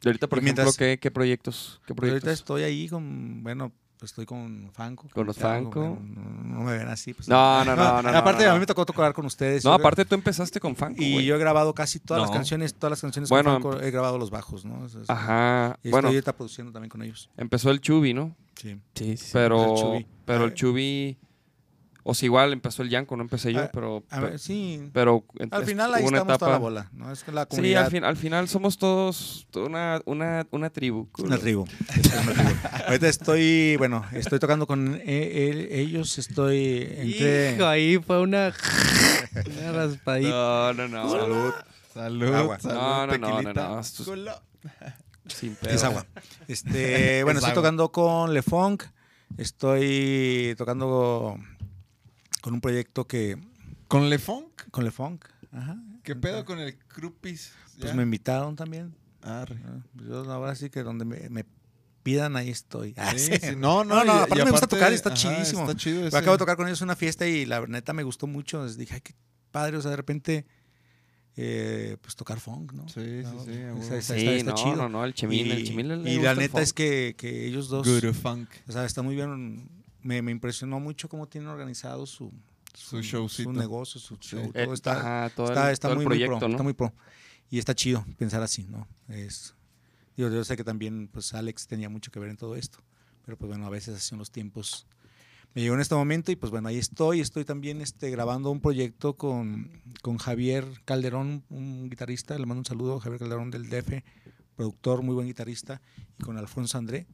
Y 0.03 0.09
ahorita, 0.09 0.27
por 0.27 0.39
Y 0.39 0.41
ejemplo, 0.45 0.65
mientras- 0.65 0.77
¿qué, 0.79 0.99
qué 0.99 1.11
proyectos? 1.11 1.81
¿Qué 1.87 1.95
pues 1.95 2.11
ahorita 2.11 2.25
proyectos? 2.25 2.41
estoy 2.41 2.63
ahí 2.63 2.89
con, 2.89 3.43
bueno, 3.43 3.71
pues 4.01 4.11
estoy 4.11 4.27
con 4.27 4.71
Fanco. 4.73 5.07
Con 5.13 5.27
los 5.27 5.37
Fanco, 5.39 5.99
No, 6.03 6.43
no 6.59 6.61
me 6.65 6.77
ven 6.79 6.89
así. 6.89 7.15
Pues, 7.15 7.29
No, 7.29 7.65
no, 7.65 7.77
no, 7.77 8.03
no, 8.03 8.11
no, 8.11 8.19
Aparte, 8.19 8.45
no, 8.45 8.51
a 8.51 8.55
mí 8.55 8.61
me 8.61 8.67
tocó 8.67 8.85
tocar 8.85 9.13
con 9.13 9.27
ustedes. 9.27 9.63
No, 9.65 9.71
Yo- 9.71 9.75
aparte 9.75 10.05
tú 10.05 10.15
empezaste 10.17 10.59
con 10.59 10.75
Fanco, 10.75 11.01
Y 11.03 11.25
yo 11.25 11.37
he 11.37 11.39
grabado 11.39 11.75
casi 11.75 12.01
todas 12.01 12.23
las 12.23 12.31
canciones, 12.33 12.75
todas 12.75 12.91
las 12.91 13.01
canciones 13.01 13.29
Bueno, 13.31 13.61
con 13.61 13.73
Fanco, 13.73 13.85
he 13.87 13.91
grabado 13.93 14.19
los 14.19 14.31
bajos, 14.31 14.65
¿no? 14.65 14.81
O 14.81 14.89
sea, 14.89 15.03
Ajá. 15.09 15.79
Y 15.85 15.91
Bueno, 15.91 16.09
estoy 16.09 16.17
ahorita 16.17 16.35
produciendo 16.35 16.73
también 16.73 16.89
con 16.91 17.03
ellos. 17.03 17.31
empezó 17.37 17.71
el 17.71 17.81
Chubi, 17.81 18.15
¿no? 18.15 18.35
Sí. 18.57 18.79
Sí, 18.95 19.17
sí. 19.17 19.31
Pero, 19.33 19.63
el 19.75 19.81
Chubi. 19.81 20.07
pero 20.25 20.45
el 20.45 20.51
Eh. 20.51 20.55
Chubi, 20.55 21.19
o 22.03 22.15
sea, 22.15 22.27
igual 22.27 22.53
empezó 22.53 22.83
el 22.83 22.89
Yanko, 22.91 23.17
no 23.17 23.23
empecé 23.23 23.53
yo, 23.53 23.61
Ah, 23.61 23.71
pero, 23.73 24.03
A 24.11 24.21
ver, 24.21 24.39
sí. 24.39 24.89
pero 24.93 25.25
Al 25.51 25.65
final 25.67 25.95
ahí 25.95 26.05
estamos 26.05 26.39
toda 26.39 26.51
la 26.51 26.57
etapa- 26.57 26.59
bola, 26.59 26.89
¿no? 26.93 27.13
Es 27.13 27.23
que 27.25 27.33
la 27.33 27.43
Sí, 27.43 27.49
comunidad... 27.51 27.85
al, 27.85 27.91
fin- 27.91 28.05
al 28.05 28.17
final 28.17 28.49
somos 28.49 28.79
todos 28.79 29.47
una, 29.55 30.01
una, 30.07 30.47
una 30.51 30.71
tribu. 30.71 31.09
Una 31.19 31.37
culo. 31.37 31.39
tribu. 31.39 31.65
es 31.97 32.13
una 32.13 32.33
tribu. 32.33 32.51
Ahorita 32.87 33.09
estoy, 33.09 33.77
bueno, 33.77 34.05
estoy 34.13 34.39
tocando 34.39 34.67
con 34.67 34.95
e- 34.97 35.03
e- 35.07 35.81
ellos, 35.81 36.19
estoy 36.19 36.89
entre... 36.97 37.55
Hijo, 37.57 37.67
ahí 37.67 37.99
fue 37.99 38.21
una, 38.21 38.53
una 39.61 39.73
raspadita. 39.73 40.31
No, 40.31 40.73
no, 40.75 40.89
no. 40.89 41.11
Salud. 41.11 41.53
Salud, 41.93 42.35
Agua. 42.35 42.61
salud, 42.61 42.75
No, 42.77 43.07
no, 43.19 43.43
no, 43.43 43.53
no. 43.53 43.83
Sin 45.27 45.55
pedo. 45.55 45.75
Es 45.75 45.85
agua. 45.85 46.07
Este, 46.49 47.23
bueno, 47.25 47.39
Es 47.39 47.45
estoy 47.45 47.51
agua. 47.53 47.63
tocando 47.63 47.93
con 47.93 48.33
Le 48.35 48.43
Funk, 48.43 48.85
estoy 49.39 50.55
tocando 50.59 51.37
con 52.41 52.55
un 52.55 52.61
proyecto 52.61 53.07
que 53.07 53.37
¿Con 53.89 54.09
Le 54.09 54.19
Funk? 54.19 54.69
con 54.71 54.85
Le 54.85 54.91
Funk, 54.91 55.25
ajá. 55.53 55.77
¿Qué 56.03 56.15
pedo 56.17 56.45
con 56.45 56.59
el 56.59 56.77
Crupis? 56.79 57.53
Pues 57.79 57.95
me 57.95 58.03
invitaron 58.03 58.57
también. 58.57 58.95
Arre. 59.23 59.57
Ah, 59.67 59.81
Yo 60.09 60.31
ahora 60.33 60.55
sí 60.55 60.71
que 60.71 60.83
donde 60.83 61.05
me, 61.05 61.29
me 61.29 61.45
pidan 62.03 62.37
ahí 62.37 62.49
estoy. 62.51 62.95
Ah, 62.97 63.13
Sí. 63.17 63.31
No, 63.57 63.85
no, 63.85 63.97
No, 63.97 64.05
no, 64.05 64.13
y- 64.15 64.17
y 64.17 64.21
aparte 64.23 64.45
me 64.45 64.51
gusta 64.51 64.67
tocar 64.67 64.93
y 64.93 64.95
está 64.95 65.11
ajá, 65.13 65.19
chidísimo. 65.19 65.63
Está 65.63 65.77
chido 65.77 66.07
ese. 66.07 66.17
Acabo 66.17 66.33
de 66.33 66.39
tocar 66.39 66.57
con 66.57 66.67
ellos 66.67 66.81
una 66.83 66.97
fiesta 66.97 67.27
y 67.27 67.45
la 67.47 67.67
neta 67.67 67.93
me 67.93 68.03
gustó 68.03 68.27
mucho. 68.27 68.57
Entonces 68.59 68.79
dije, 68.79 68.95
ay, 68.95 69.01
qué 69.03 69.15
padre, 69.51 69.77
o 69.77 69.83
sea, 69.83 69.91
de 69.91 69.97
repente, 69.99 70.47
eh, 71.37 71.97
pues 72.01 72.17
tocar 72.17 72.41
funk, 72.41 72.73
¿no? 72.73 72.89
Sí, 72.89 73.01
sí, 73.01 73.23
No, 73.23 73.45
sí, 73.45 73.51
está, 73.51 74.01
Sí, 74.01 74.21
está- 74.27 74.33
está 74.33 74.51
no, 74.53 74.57
chido. 74.57 74.77
no, 74.77 74.89
no, 74.89 75.05
el 75.05 75.15
Chemín, 75.15 75.51
el 75.51 75.65
Chemín 75.67 75.89
le- 75.89 75.97
le 75.99 76.11
y 76.13 76.17
gusta 76.17 76.25
la 76.27 76.33
el 76.33 76.39
neta 76.39 76.53
funk. 76.53 76.63
es 76.63 76.73
que, 76.73 77.15
que 77.19 77.47
ellos 77.47 77.69
dos, 77.69 77.87
Good 77.87 78.13
funk. 78.15 78.49
o 78.69 78.73
sea, 78.73 78.85
está 78.85 79.03
muy 79.03 79.15
bien. 79.15 79.69
Me, 80.03 80.23
me 80.23 80.31
impresionó 80.31 80.81
mucho 80.81 81.09
cómo 81.09 81.27
tienen 81.27 81.49
organizado 81.49 82.07
su, 82.07 82.33
Su 82.75 83.03
showcito. 83.03 83.51
su 83.51 83.53
negocio, 83.53 84.01
su 84.01 84.17
show. 84.17 84.51
Eh, 84.55 84.65
todo 84.65 84.75
está, 84.75 84.93
ajá, 84.93 85.35
todo 85.35 85.47
está, 85.49 85.69
el, 85.69 85.73
está 85.73 85.89
todo 85.89 85.93
el 85.93 85.99
muy, 85.99 86.07
proyecto, 86.07 86.33
muy 86.33 86.39
pro, 86.39 86.49
¿no? 86.49 86.55
está 86.55 86.63
muy 86.63 86.73
pro. 86.73 86.95
Y 87.51 87.59
está 87.59 87.75
chido 87.75 88.05
pensar 88.17 88.43
así, 88.43 88.65
¿no? 88.65 88.87
Es, 89.09 89.55
digo, 90.17 90.31
yo 90.31 90.45
sé 90.45 90.57
que 90.57 90.65
también, 90.65 91.09
pues, 91.09 91.35
Alex 91.35 91.67
tenía 91.67 91.89
mucho 91.89 92.13
que 92.13 92.21
ver 92.21 92.31
en 92.31 92.37
todo 92.37 92.55
esto. 92.55 92.79
Pero, 93.25 93.37
pues, 93.37 93.49
bueno, 93.49 93.67
a 93.67 93.71
veces 93.71 93.97
así 93.97 94.09
son 94.09 94.19
los 94.19 94.31
tiempos. 94.31 94.87
Me 95.53 95.63
llegó 95.63 95.75
en 95.75 95.81
este 95.81 95.97
momento 95.97 96.31
y, 96.31 96.37
pues, 96.37 96.53
bueno, 96.53 96.69
ahí 96.69 96.79
estoy. 96.79 97.21
Estoy 97.21 97.45
también 97.45 97.81
este, 97.81 98.09
grabando 98.11 98.51
un 98.51 98.61
proyecto 98.61 99.17
con, 99.17 99.83
con 100.01 100.19
Javier 100.19 100.65
Calderón, 100.85 101.43
un 101.51 101.91
guitarrista. 101.91 102.39
Le 102.39 102.47
mando 102.47 102.61
un 102.61 102.65
saludo, 102.67 103.01
Javier 103.01 103.19
Calderón 103.19 103.51
del 103.51 103.69
DF, 103.69 104.05
productor, 104.55 105.03
muy 105.03 105.15
buen 105.17 105.27
guitarrista. 105.27 105.83
Y 106.19 106.23
con 106.23 106.39
Alfonso 106.39 106.79
André, 106.79 107.09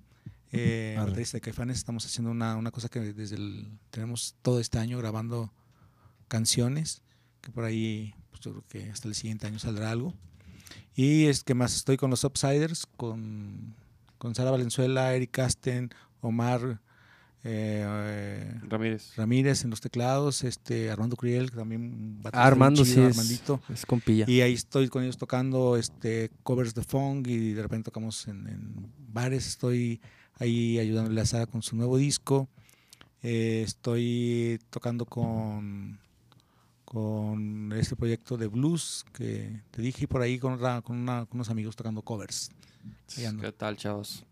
eh, 0.52 0.94
baterista 0.98 1.36
de 1.36 1.40
Caifanes. 1.40 1.76
Estamos 1.78 2.04
haciendo 2.06 2.30
una, 2.30 2.56
una 2.56 2.70
cosa 2.70 2.88
que 2.88 3.00
desde 3.00 3.36
el... 3.36 3.68
Tenemos 3.90 4.36
todo 4.42 4.60
este 4.60 4.78
año 4.78 4.98
grabando 4.98 5.52
canciones, 6.28 7.02
que 7.40 7.50
por 7.50 7.64
ahí, 7.64 8.14
pues 8.30 8.40
yo 8.40 8.52
creo 8.52 8.64
que 8.68 8.90
hasta 8.90 9.08
el 9.08 9.14
siguiente 9.14 9.46
año 9.46 9.58
saldrá 9.58 9.90
algo. 9.90 10.14
Y 10.94 11.26
es 11.26 11.44
que 11.44 11.54
más 11.54 11.76
estoy 11.76 11.96
con 11.96 12.10
los 12.10 12.24
Upsiders, 12.24 12.86
con, 12.96 13.74
con 14.18 14.34
Sara 14.34 14.50
Valenzuela, 14.50 15.14
Eric 15.14 15.30
Casten, 15.30 15.90
Omar 16.20 16.80
eh, 17.44 17.84
eh, 17.86 18.60
Ramírez. 18.66 19.14
Ramírez 19.14 19.62
en 19.62 19.70
los 19.70 19.80
teclados, 19.80 20.42
este 20.42 20.90
Armando 20.90 21.14
Curiel, 21.14 21.50
que 21.50 21.56
también 21.56 21.82
un 21.82 22.22
baterista 22.22 22.42
Ah, 22.42 22.46
Armando 22.46 22.84
sí 22.84 22.98
es, 22.98 23.16
Armandito. 23.16 23.60
es 23.68 23.86
compilla. 23.86 24.24
Y 24.26 24.40
ahí 24.40 24.54
estoy 24.54 24.88
con 24.88 25.04
ellos 25.04 25.16
tocando 25.18 25.76
este 25.76 26.30
covers 26.42 26.74
de 26.74 26.82
funk 26.82 27.28
y 27.28 27.52
de 27.52 27.62
repente 27.62 27.84
tocamos 27.84 28.26
en, 28.26 28.48
en 28.48 28.92
bares. 29.12 29.46
Estoy 29.46 30.00
ahí 30.36 30.78
ayudándole 30.78 31.20
a 31.20 31.26
Sara 31.26 31.46
con 31.46 31.62
su 31.62 31.76
nuevo 31.76 31.96
disco. 31.96 32.48
Eh, 33.22 33.62
estoy 33.66 34.58
tocando 34.70 35.04
con 35.06 35.98
con 36.84 37.72
este 37.72 37.96
proyecto 37.96 38.36
de 38.36 38.46
blues 38.46 39.04
que 39.12 39.60
te 39.72 39.82
dije 39.82 40.04
y 40.04 40.06
por 40.06 40.22
ahí 40.22 40.38
con, 40.38 40.52
otra- 40.52 40.82
con, 40.82 40.96
una- 40.96 41.26
con 41.26 41.38
unos 41.38 41.50
amigos 41.50 41.74
tocando 41.74 42.00
covers. 42.02 42.50
¿Qué 43.40 43.50
tal, 43.52 43.76
chavos? 43.76 44.24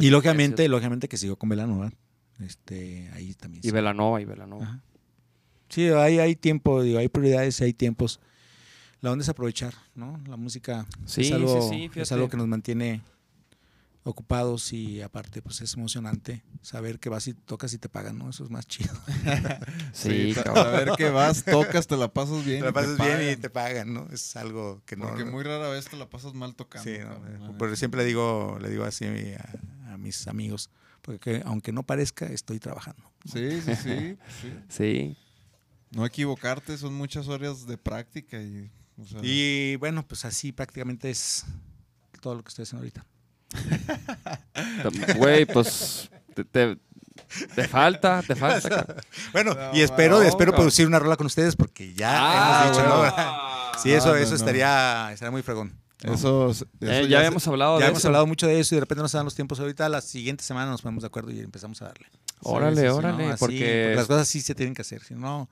Y 0.00 0.10
lógicamente, 0.10 0.68
lógicamente 0.68 1.08
que 1.08 1.16
sigo 1.16 1.34
con 1.36 1.48
Velanova. 1.48 1.90
Este, 2.38 3.10
ahí 3.14 3.34
también. 3.34 3.62
Y. 3.66 3.70
Velanova, 3.72 4.20
y 4.20 4.24
Velanova. 4.24 4.62
Ajá. 4.64 4.80
Sí, 5.68 5.88
hay, 5.88 6.18
hay 6.20 6.36
tiempo, 6.36 6.82
digo, 6.82 6.98
hay 7.00 7.08
prioridades, 7.08 7.60
hay 7.60 7.72
tiempos. 7.72 8.20
La 9.00 9.10
onda 9.10 9.22
es 9.24 9.28
aprovechar, 9.28 9.74
¿no? 9.96 10.20
La 10.28 10.36
música 10.36 10.86
Sí, 11.04 11.22
es, 11.22 11.32
algo, 11.32 11.68
sí, 11.70 11.90
sí, 11.92 12.00
es 12.00 12.12
algo 12.12 12.28
que 12.28 12.36
nos 12.36 12.46
mantiene 12.46 13.02
ocupados 14.02 14.72
y 14.72 15.02
aparte 15.02 15.42
pues 15.42 15.60
es 15.60 15.74
emocionante 15.74 16.42
saber 16.62 16.98
que 16.98 17.08
vas 17.10 17.28
y 17.28 17.34
tocas 17.34 17.72
y 17.74 17.78
te 17.78 17.88
pagan, 17.88 18.18
¿no? 18.18 18.30
Eso 18.30 18.44
es 18.44 18.50
más 18.50 18.66
chido. 18.66 18.94
Sí, 19.92 20.34
saber 20.34 20.92
que 20.96 21.10
vas, 21.10 21.44
tocas, 21.44 21.86
te 21.86 21.96
la 21.96 22.12
pasas 22.12 22.44
bien. 22.44 22.60
Te 22.60 22.64
la 22.64 22.70
y 22.70 22.72
pasas 22.72 22.96
te 22.96 23.16
bien 23.16 23.32
y 23.32 23.36
te 23.36 23.50
pagan, 23.50 23.92
¿no? 23.92 24.08
Es 24.12 24.36
algo 24.36 24.82
que 24.86 24.96
no... 24.96 25.08
Porque 25.08 25.24
muy 25.24 25.42
rara 25.42 25.68
vez 25.68 25.86
te 25.86 25.96
la 25.96 26.08
pasas 26.08 26.32
mal 26.32 26.54
tocando. 26.54 26.88
Sí, 26.90 26.98
no, 26.98 27.18
neta. 27.18 27.58
pero 27.58 27.76
siempre 27.76 28.02
le 28.02 28.06
digo, 28.06 28.58
le 28.60 28.70
digo 28.70 28.84
así 28.84 29.04
a, 29.06 29.92
a 29.92 29.98
mis 29.98 30.26
amigos, 30.28 30.70
porque 31.02 31.42
aunque 31.44 31.72
no 31.72 31.82
parezca, 31.82 32.26
estoy 32.26 32.58
trabajando. 32.58 33.02
Sí, 33.30 33.60
sí, 33.60 33.74
sí, 33.76 34.18
sí. 34.40 34.52
Sí. 34.68 35.16
No 35.90 36.06
equivocarte, 36.06 36.78
son 36.78 36.94
muchas 36.94 37.28
horas 37.28 37.66
de 37.66 37.76
práctica 37.76 38.40
y... 38.40 38.70
o 38.96 39.04
sea, 39.04 39.20
Y 39.22 39.76
bueno, 39.76 40.06
pues 40.06 40.24
así 40.24 40.52
prácticamente 40.52 41.10
es 41.10 41.44
todo 42.20 42.36
lo 42.36 42.42
que 42.42 42.48
estoy 42.48 42.62
haciendo 42.62 42.82
ahorita. 42.82 43.04
Güey, 45.16 45.46
pues 45.46 46.10
te, 46.34 46.44
te, 46.44 46.78
te 47.54 47.68
falta, 47.68 48.22
te 48.26 48.34
falta. 48.36 48.68
cabrón. 48.86 48.96
Bueno, 49.32 49.54
No, 49.54 49.74
y 49.76 49.80
espero, 49.82 50.18
no, 50.18 50.22
espero 50.22 50.52
producir 50.52 50.86
una 50.86 50.98
rola 50.98 51.16
con 51.16 51.26
ustedes 51.26 51.56
porque 51.56 51.92
ya 51.94 52.10
Ah, 52.12 52.64
hemos 52.64 52.76
dicho, 52.76 52.88
¿no? 52.88 53.40
Sí, 53.82 53.92
eso, 53.92 54.08
No, 54.08 54.12
no, 54.14 54.18
eso 54.18 54.30
no. 54.30 54.36
estaría, 54.36 55.10
estaría 55.12 55.30
muy 55.30 55.42
fregón. 55.42 55.72
Eso, 56.02 56.50
eso 56.50 56.66
Eh, 56.80 57.06
ya, 57.08 57.18
habíamos 57.18 57.46
hablado 57.48 57.78
ya 57.78 57.84
de 57.86 57.90
hemos 57.90 58.00
eso. 58.00 58.08
hablado 58.08 58.26
mucho 58.26 58.46
de 58.46 58.58
eso 58.60 58.74
y 58.74 58.76
de 58.76 58.80
repente 58.80 59.02
nos 59.02 59.12
dan 59.12 59.24
los 59.24 59.34
tiempos 59.34 59.58
ahorita. 59.60 59.88
La 59.88 60.00
siguiente 60.00 60.44
semana 60.44 60.70
nos 60.70 60.82
ponemos 60.82 61.02
de 61.02 61.06
acuerdo 61.06 61.30
y 61.30 61.40
empezamos 61.40 61.80
a 61.82 61.86
darle. 61.86 62.06
Órale, 62.42 62.76
Sí, 62.76 62.82
sí, 62.82 62.88
sí, 62.92 62.98
órale, 62.98 63.26
¿no? 63.26 63.32
Así, 63.32 63.38
porque... 63.40 63.92
las 63.96 64.06
cosas 64.06 64.28
sí 64.28 64.40
se 64.40 64.54
tienen 64.54 64.74
que 64.74 64.82
hacer. 64.82 65.02
Si 65.02 65.14
no, 65.14 65.48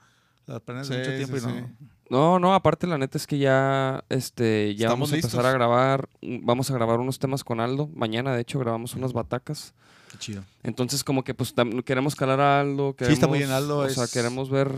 las 0.47 0.59
planeas 0.61 0.87
Sí, 0.87 0.93
mucho 0.93 1.09
tiempo 1.15 1.37
sí, 1.39 1.43
y 1.43 1.47
no. 1.61 1.69
No, 2.09 2.39
no, 2.39 2.53
aparte 2.55 2.87
la 2.87 2.97
neta 2.97 3.17
es 3.17 3.27
que 3.27 3.37
ya, 3.37 4.03
este, 4.09 4.73
ya 4.75 4.89
vamos 4.89 5.11
a 5.11 5.15
empezar 5.15 5.45
a 5.45 5.51
grabar, 5.51 6.09
mm, 6.21 6.39
vamos 6.43 6.71
a 6.71 6.73
grabar 6.73 6.99
unos 6.99 7.19
temas 7.19 7.43
con 7.43 7.59
Aldo. 7.59 7.87
Mañana, 7.93 8.33
de 8.33 8.41
hecho, 8.41 8.57
grabamos 8.59 8.95
unas 8.95 9.13
batacas. 9.13 9.73
Qué 10.11 10.17
chido. 10.17 10.43
Entonces, 10.63 11.03
como 11.03 11.23
que 11.23 11.35
pues 11.35 11.53
queremos 11.85 12.15
calar 12.15 12.39
a 12.41 12.61
Aldo. 12.61 12.95
Sí, 12.97 13.05
está 13.13 13.27
muy 13.27 13.37
queremos- 13.37 13.37
bien, 13.37 13.51
Aldo 13.51 13.77
O 13.79 13.89
sea, 13.89 14.07
queremos 14.07 14.49
ver... 14.49 14.71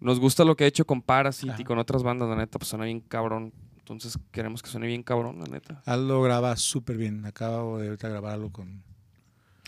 Nos 0.00 0.18
gusta 0.18 0.44
lo 0.46 0.56
que 0.56 0.64
ha 0.64 0.66
hecho 0.66 0.86
con 0.86 1.02
Parasite 1.02 1.52
Ajá. 1.52 1.60
y 1.60 1.64
con 1.64 1.78
otras 1.78 2.02
bandas, 2.02 2.26
la 2.26 2.36
neta, 2.36 2.58
pues 2.58 2.70
suena 2.70 2.86
bien 2.86 3.00
cabrón. 3.00 3.52
Entonces, 3.80 4.18
queremos 4.30 4.62
que 4.62 4.70
suene 4.70 4.86
bien 4.86 5.02
cabrón, 5.02 5.40
la 5.40 5.44
neta. 5.44 5.82
Aldo 5.84 6.22
graba 6.22 6.56
súper 6.56 6.96
bien. 6.96 7.26
Acabo 7.26 7.78
de 7.78 7.88
ahorita 7.88 8.08
grabarlo 8.08 8.50
con. 8.50 8.82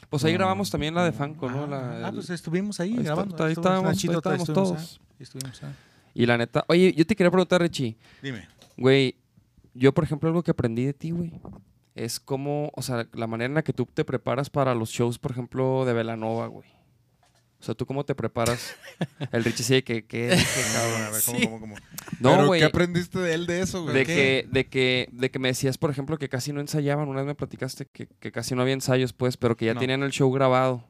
Pues 0.08 0.24
ahí 0.24 0.32
grabamos 0.32 0.70
también 0.70 0.94
la 0.94 1.04
de 1.04 1.12
Fanco, 1.12 1.50
¿no? 1.50 1.64
Ah, 1.64 1.66
La- 1.66 2.08
ah, 2.08 2.12
pues 2.12 2.30
estuvimos 2.30 2.80
ahí, 2.80 2.92
ahí 2.92 2.98
está- 3.00 3.14
grabando. 3.14 3.44
ahí 3.44 3.52
estábamos, 3.52 3.90
ahí 3.90 4.10
estábamos 4.10 4.48
estuvimos, 4.48 4.68
todos. 4.70 5.00
ah, 5.00 5.06
ahí 5.10 5.22
estuvimos, 5.22 5.62
ah. 5.64 5.72
Y 6.14 6.26
la 6.26 6.36
neta... 6.38 6.64
Oye, 6.68 6.92
yo 6.94 7.06
te 7.06 7.16
quería 7.16 7.30
preguntar, 7.30 7.60
Richie. 7.62 7.96
Dime. 8.22 8.46
Güey, 8.76 9.16
yo, 9.74 9.92
por 9.94 10.04
ejemplo, 10.04 10.28
algo 10.28 10.42
que 10.42 10.50
aprendí 10.50 10.84
de 10.84 10.92
ti, 10.92 11.10
güey, 11.10 11.32
es 11.94 12.20
cómo, 12.20 12.70
o 12.74 12.82
sea, 12.82 13.06
la 13.12 13.26
manera 13.26 13.46
en 13.46 13.54
la 13.54 13.62
que 13.62 13.72
tú 13.72 13.86
te 13.86 14.04
preparas 14.04 14.50
para 14.50 14.74
los 14.74 14.90
shows, 14.90 15.18
por 15.18 15.30
ejemplo, 15.32 15.84
de 15.84 15.92
Velanova, 15.92 16.46
güey. 16.46 16.68
O 17.60 17.64
sea, 17.64 17.76
¿tú 17.76 17.86
cómo 17.86 18.04
te 18.04 18.14
preparas? 18.16 18.74
El 19.32 19.44
Richie 19.44 19.62
sí, 19.64 19.82
que, 19.82 20.04
que, 20.06 20.36
Cabrón, 20.74 21.02
a 21.02 21.10
ver, 21.10 21.22
¿cómo, 21.24 21.38
Sí. 21.38 21.44
cómo, 21.46 21.60
cómo? 21.60 21.76
No, 22.18 22.30
Pero, 22.34 22.46
güey. 22.48 22.60
¿qué 22.60 22.66
aprendiste 22.66 23.18
de 23.20 23.34
él 23.34 23.46
de 23.46 23.60
eso, 23.60 23.82
güey? 23.84 23.94
De 23.94 24.04
¿Qué? 24.04 24.14
que, 24.14 24.48
de, 24.50 24.66
que, 24.68 25.08
de 25.12 25.30
que 25.30 25.38
me 25.38 25.48
decías, 25.48 25.78
por 25.78 25.90
ejemplo, 25.90 26.18
que 26.18 26.28
casi 26.28 26.52
no 26.52 26.60
ensayaban. 26.60 27.08
Una 27.08 27.20
vez 27.20 27.26
me 27.26 27.34
platicaste 27.36 27.86
que, 27.86 28.08
que 28.18 28.32
casi 28.32 28.54
no 28.56 28.62
había 28.62 28.74
ensayos, 28.74 29.12
pues, 29.12 29.36
pero 29.36 29.56
que 29.56 29.66
ya 29.66 29.74
No. 29.74 29.80
tenían 29.80 30.02
el 30.02 30.10
show 30.10 30.30
grabado. 30.32 30.84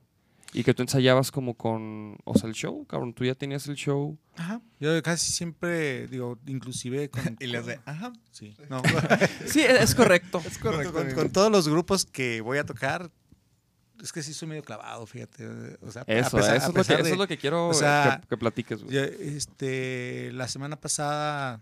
Y 0.54 0.64
que 0.64 0.74
tú 0.74 0.82
ensayabas 0.82 1.30
como 1.30 1.54
con... 1.54 2.18
O 2.24 2.34
sea, 2.36 2.48
el 2.48 2.54
show, 2.54 2.84
cabrón. 2.86 3.14
Tú 3.14 3.24
ya 3.24 3.34
tenías 3.34 3.66
el 3.68 3.74
show. 3.74 4.18
Ajá. 4.36 4.60
Yo 4.80 5.02
casi 5.02 5.32
siempre, 5.32 6.06
digo, 6.08 6.38
inclusive 6.46 7.08
con. 7.08 7.36
Y 7.40 7.46
le 7.46 7.58
hace, 7.58 7.80
ajá, 7.86 8.12
Sí. 8.30 8.54
No, 8.68 8.82
Sí, 9.46 9.60
es 9.62 9.94
correcto. 9.94 10.42
es 10.46 10.58
correcto. 10.58 10.92
con- 11.14 11.30
todos 11.30 11.50
los 11.50 11.68
grupos 11.68 12.04
que 12.04 12.40
voy 12.42 12.58
a 12.58 12.66
tocar, 12.66 13.10
es 14.02 14.12
que 14.12 14.22
sí 14.22 14.34
soy 14.34 14.48
medio 14.48 14.62
clavado, 14.62 15.06
fíjate. 15.06 15.46
O 15.80 15.90
sea, 15.90 16.02
a 16.02 16.12
Eso, 16.12 16.36
pesar- 16.36 16.56
eso, 16.56 16.66
es 16.66 16.66
lo 16.68 16.72
que, 16.74 16.78
pesar 16.80 16.96
eso 16.96 17.04
de- 17.06 17.12
es 17.12 17.18
lo 17.18 17.28
que 17.28 17.38
quiero 17.38 17.68
o 17.68 17.74
sea, 17.74 18.18
que, 18.22 18.28
que 18.28 18.36
platiques, 18.36 18.82
güey. 18.82 18.94
yo, 18.94 19.00
este, 19.02 20.32
la 20.32 20.48
semana 20.48 20.76
pasada 20.78 21.60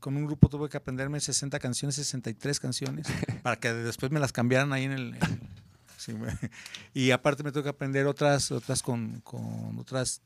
con 0.00 0.16
un 0.16 0.24
grupo 0.26 0.48
tuve 0.48 0.68
que 0.68 0.76
aprenderme 0.76 1.20
60 1.20 1.58
canciones, 1.60 1.94
63 1.96 2.58
canciones, 2.58 3.06
para 3.44 3.56
que 3.56 3.72
después 3.72 4.10
me 4.10 4.18
las 4.18 4.32
cambiaran 4.32 4.72
ahí 4.72 4.84
en 4.84 4.92
el... 4.92 5.14
en- 5.14 5.61
sí, 6.02 6.14
me- 6.14 6.36
y 6.94 7.10
aparte 7.10 7.42
me 7.42 7.52
tuve 7.52 7.64
que 7.64 7.68
aprender 7.70 8.06
otras, 8.06 8.50
otras 8.52 8.82
con, 8.82 9.20
con 9.22 9.78
otras 9.78 10.20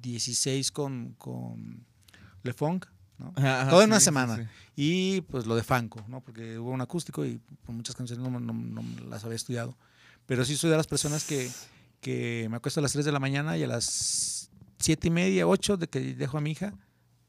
16 0.00 0.70
con, 0.72 1.14
con 1.14 1.86
Le 2.42 2.52
Funk, 2.52 2.86
¿no? 3.18 3.32
Ajá, 3.36 3.68
Todo 3.70 3.82
en 3.82 3.90
una 3.90 4.00
sí, 4.00 4.04
semana. 4.04 4.36
sí. 4.36 4.42
Y 4.74 5.20
pues 5.22 5.46
lo 5.46 5.54
de 5.54 5.62
Fanco, 5.62 6.04
¿no? 6.08 6.20
Porque 6.20 6.58
hubo 6.58 6.70
un 6.70 6.80
acústico 6.80 7.24
y 7.24 7.38
por 7.64 7.74
muchas 7.74 7.94
canciones 7.94 8.24
no, 8.28 8.40
no- 8.40 8.52
no 8.52 8.82
las 9.08 9.24
había 9.24 9.36
estudiado. 9.36 9.76
Pero 10.26 10.44
sí 10.44 10.56
soy 10.56 10.70
de 10.70 10.76
las 10.76 10.86
personas 10.86 11.24
que, 11.24 11.50
que 12.00 12.46
me 12.50 12.56
acuesto 12.56 12.80
a 12.80 12.82
las 12.82 12.92
3 12.92 13.04
de 13.04 13.12
la 13.12 13.20
mañana 13.20 13.56
y 13.56 13.62
a 13.62 13.66
las 13.66 14.50
7 14.78 15.08
y 15.08 15.10
media, 15.10 15.46
8 15.46 15.76
de 15.76 15.88
que 15.88 16.00
dejo 16.14 16.38
a 16.38 16.40
mi 16.40 16.52
hija, 16.52 16.74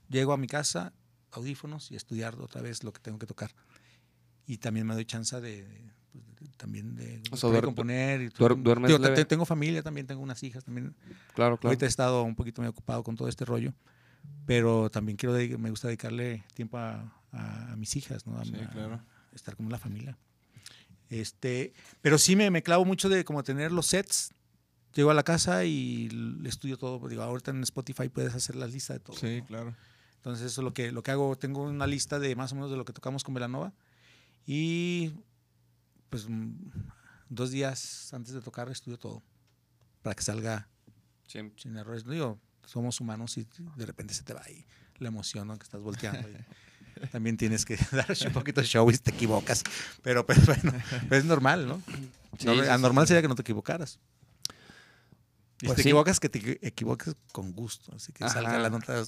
llego 0.09 0.33
a 0.33 0.37
mi 0.37 0.47
casa, 0.47 0.93
audífonos 1.31 1.91
y 1.91 1.95
estudiar 1.95 2.39
otra 2.39 2.61
vez 2.61 2.83
lo 2.83 2.91
que 2.93 2.99
tengo 3.01 3.19
que 3.19 3.27
tocar. 3.27 3.51
Y 4.47 4.57
también 4.57 4.85
me 4.87 4.93
doy 4.95 5.05
chance 5.05 5.39
de, 5.41 5.67
pues, 6.37 6.51
también 6.57 6.95
de, 6.95 7.21
O 7.31 7.37
sea, 7.37 7.49
duer- 7.49 7.63
componer. 7.63 8.21
Y 8.21 8.29
duer- 8.29 8.61
duermes 8.61 8.89
Digo, 8.89 8.99
leve. 8.99 9.15
te- 9.15 9.25
tengo 9.25 9.45
familia 9.45 9.81
también, 9.83 10.07
tengo 10.07 10.21
unas 10.21 10.41
hijas 10.43 10.63
también. 10.63 10.95
Claro, 11.35 11.57
claro. 11.57 11.69
Ahorita 11.69 11.85
he 11.85 11.89
estado 11.89 12.23
un 12.23 12.35
poquito 12.35 12.61
muy 12.61 12.69
ocupado 12.69 13.03
con 13.03 13.15
todo 13.15 13.27
este 13.27 13.45
rollo, 13.45 13.73
pero 14.45 14.89
también 14.89 15.17
quiero 15.17 15.33
me 15.59 15.69
gusta 15.69 15.87
dedicarle 15.87 16.43
tiempo 16.53 16.77
a, 16.77 17.13
a- 17.31 17.71
a 17.73 17.75
mis 17.75 17.95
hijas, 17.95 18.25
¿no? 18.27 18.37
A- 18.39 18.45
Sí, 18.45 18.51
claro. 18.71 18.95
a 18.95 19.35
estar 19.35 19.55
con 19.55 19.69
la 19.69 19.79
familia. 19.79 20.17
Este, 21.09 21.73
pero 22.01 22.17
sí 22.17 22.35
me, 22.35 22.49
me 22.49 22.63
clavo 22.63 22.85
mucho 22.85 23.09
de 23.09 23.23
como 23.23 23.43
tener 23.43 23.71
los 23.71 23.85
sets. 23.87 24.31
Llego 24.95 25.09
a 25.11 25.13
la 25.13 25.23
casa 25.23 25.65
y 25.65 26.09
estudio 26.45 26.77
todo. 26.77 27.07
Digo, 27.07 27.21
ahorita 27.23 27.51
en 27.51 27.63
Spotify 27.63 28.09
puedes 28.09 28.33
hacer 28.35 28.55
la 28.55 28.67
lista 28.67 28.93
de 28.93 28.99
todo. 28.99 29.15
Sí, 29.17 29.39
¿no? 29.41 29.45
claro. 29.45 29.75
Entonces 30.17 30.45
eso 30.51 30.61
es 30.61 30.65
lo 30.65 30.73
que, 30.73 30.91
lo 30.91 31.03
que 31.03 31.11
hago. 31.11 31.35
Tengo 31.35 31.63
una 31.63 31.87
lista 31.87 32.19
de 32.19 32.35
más 32.35 32.51
o 32.51 32.55
menos 32.55 32.71
de 32.71 32.77
lo 32.77 32.85
que 32.85 32.93
tocamos 32.93 33.23
con 33.23 33.33
Velanova. 33.33 33.73
Y 34.45 35.11
pues 36.13 36.29
mm, 36.29 36.53
dos 37.29 37.49
días 37.49 38.13
antes 38.13 38.35
de 38.35 38.41
tocar 38.41 38.69
estudio 38.69 38.99
todo. 38.99 39.23
Para 40.03 40.13
que 40.15 40.21
salga 40.21 40.69
sin 41.25 41.75
errores. 41.75 42.05
Digo, 42.05 42.39
somos 42.65 43.01
humanos 43.01 43.35
y 43.39 43.47
de 43.77 43.85
repente 43.87 44.13
se 44.13 44.21
te 44.21 44.33
va 44.35 44.43
ahí 44.45 44.63
la 44.99 45.07
emoción 45.07 45.47
¿no? 45.47 45.57
que 45.57 45.63
estás 45.63 45.81
volteando. 45.81 46.29
y 46.29 46.35
también 47.11 47.35
tienes 47.35 47.65
que 47.65 47.77
dar 47.91 48.15
un 48.27 48.31
poquito 48.33 48.61
de 48.61 48.67
show 48.67 48.89
y 48.91 48.97
te 48.99 49.09
equivocas. 49.09 49.63
Pero, 50.03 50.23
pero 50.27 50.39
bueno, 50.45 50.71
pero 51.09 51.15
es 51.15 51.25
normal, 51.25 51.67
¿no? 51.67 51.81
Sí, 52.37 52.45
No, 52.45 52.51
anormal 52.71 53.07
sería 53.07 53.23
que 53.23 53.27
no 53.27 53.33
te 53.35 53.41
equivocaras. 53.41 53.99
Y 55.61 55.65
Pues 55.65 55.77
si 55.77 55.83
te 55.83 55.89
equivocas, 55.89 56.19
que 56.19 56.29
te 56.29 56.39
equi- 56.41 56.59
equivoques 56.61 57.15
con 57.31 57.53
gusto. 57.53 57.95
Así 57.95 58.11
que 58.13 58.23
Ajá. 58.23 58.33
salga 58.35 58.59
la 58.59 58.69
nota 58.69 59.03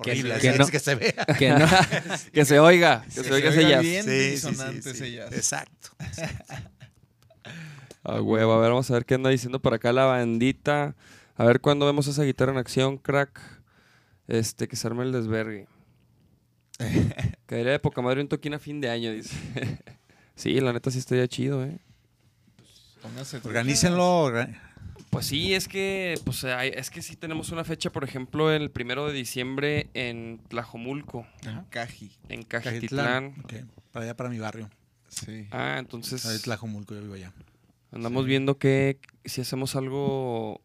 horrible. 0.00 0.34
así 0.34 0.48
que 0.50 0.58
no- 0.58 0.66
que 0.66 0.78
se 0.80 0.94
vea. 0.94 1.26
Que 1.38 1.50
no. 1.50 1.66
Que 2.32 2.44
se 2.44 2.58
oiga, 2.58 3.02
que, 3.08 3.14
Que 3.22 3.24
se 3.24 3.32
oiga 3.32 3.52
se 3.52 3.58
oiga 3.64 3.80
bien. 3.80 4.04
Sí, 4.04 4.36
sí, 4.38 4.94
sí. 4.94 5.18
Exacto. 5.18 5.90
A 8.02 8.20
huevo, 8.20 8.52
a 8.54 8.60
ver, 8.60 8.70
vamos 8.70 8.90
a 8.90 8.94
ver 8.94 9.04
qué 9.04 9.14
anda 9.14 9.30
diciendo 9.30 9.60
por 9.60 9.74
acá 9.74 9.92
la 9.92 10.04
bandita. 10.06 10.96
A 11.36 11.44
ver 11.44 11.60
cuándo 11.60 11.86
vemos 11.86 12.06
esa 12.06 12.22
guitarra 12.22 12.52
en 12.52 12.58
acción, 12.58 12.96
crack. 12.98 13.40
Este, 14.28 14.68
que 14.68 14.76
se 14.76 14.86
arme 14.86 15.04
el 15.04 15.12
desvergue. 15.12 15.66
Caería 17.46 17.72
de 17.72 17.78
poca 17.78 18.00
madre 18.00 18.20
un 18.22 18.28
toquín 18.28 18.54
a 18.54 18.58
fin 18.58 18.80
de 18.80 18.88
año, 18.90 19.12
dice. 19.12 19.36
sí, 20.34 20.58
la 20.60 20.72
neta 20.72 20.90
sí 20.90 20.98
estaría 20.98 21.26
chido, 21.28 21.64
eh. 21.64 21.78
Póngase 23.02 23.40
truchas. 23.40 23.46
Organícenlo. 23.46 24.32
Pues 25.10 25.26
sí, 25.26 25.54
es 25.54 25.66
que, 25.66 26.18
pues, 26.24 26.44
hay- 26.44 26.70
es 26.74 26.88
que 26.88 27.02
sí 27.02 27.16
tenemos 27.16 27.50
una 27.50 27.64
fecha, 27.64 27.90
por 27.90 28.04
ejemplo, 28.04 28.52
el 28.52 28.70
primero 28.70 29.06
de 29.08 29.12
diciembre 29.12 29.90
en 29.92 30.40
Tlajomulco, 30.48 31.26
En 31.44 31.64
Caji. 31.64 32.12
en 32.28 32.42
Cajitlán. 32.44 33.34
Para 33.92 34.04
allá, 34.04 34.16
para 34.16 34.30
mi 34.30 34.38
barrio. 34.38 34.70
Sí. 35.08 35.48
Ah, 35.50 35.76
entonces 35.80 36.24
Es 36.24 36.42
Tlajomulco, 36.42 36.94
yo 36.94 37.00
vivo 37.02 37.14
allá. 37.14 37.32
andamos 37.90 38.24
viendo 38.24 38.56
que 38.56 39.00
si 39.24 39.40
hacemos 39.40 39.74
algo 39.74 40.60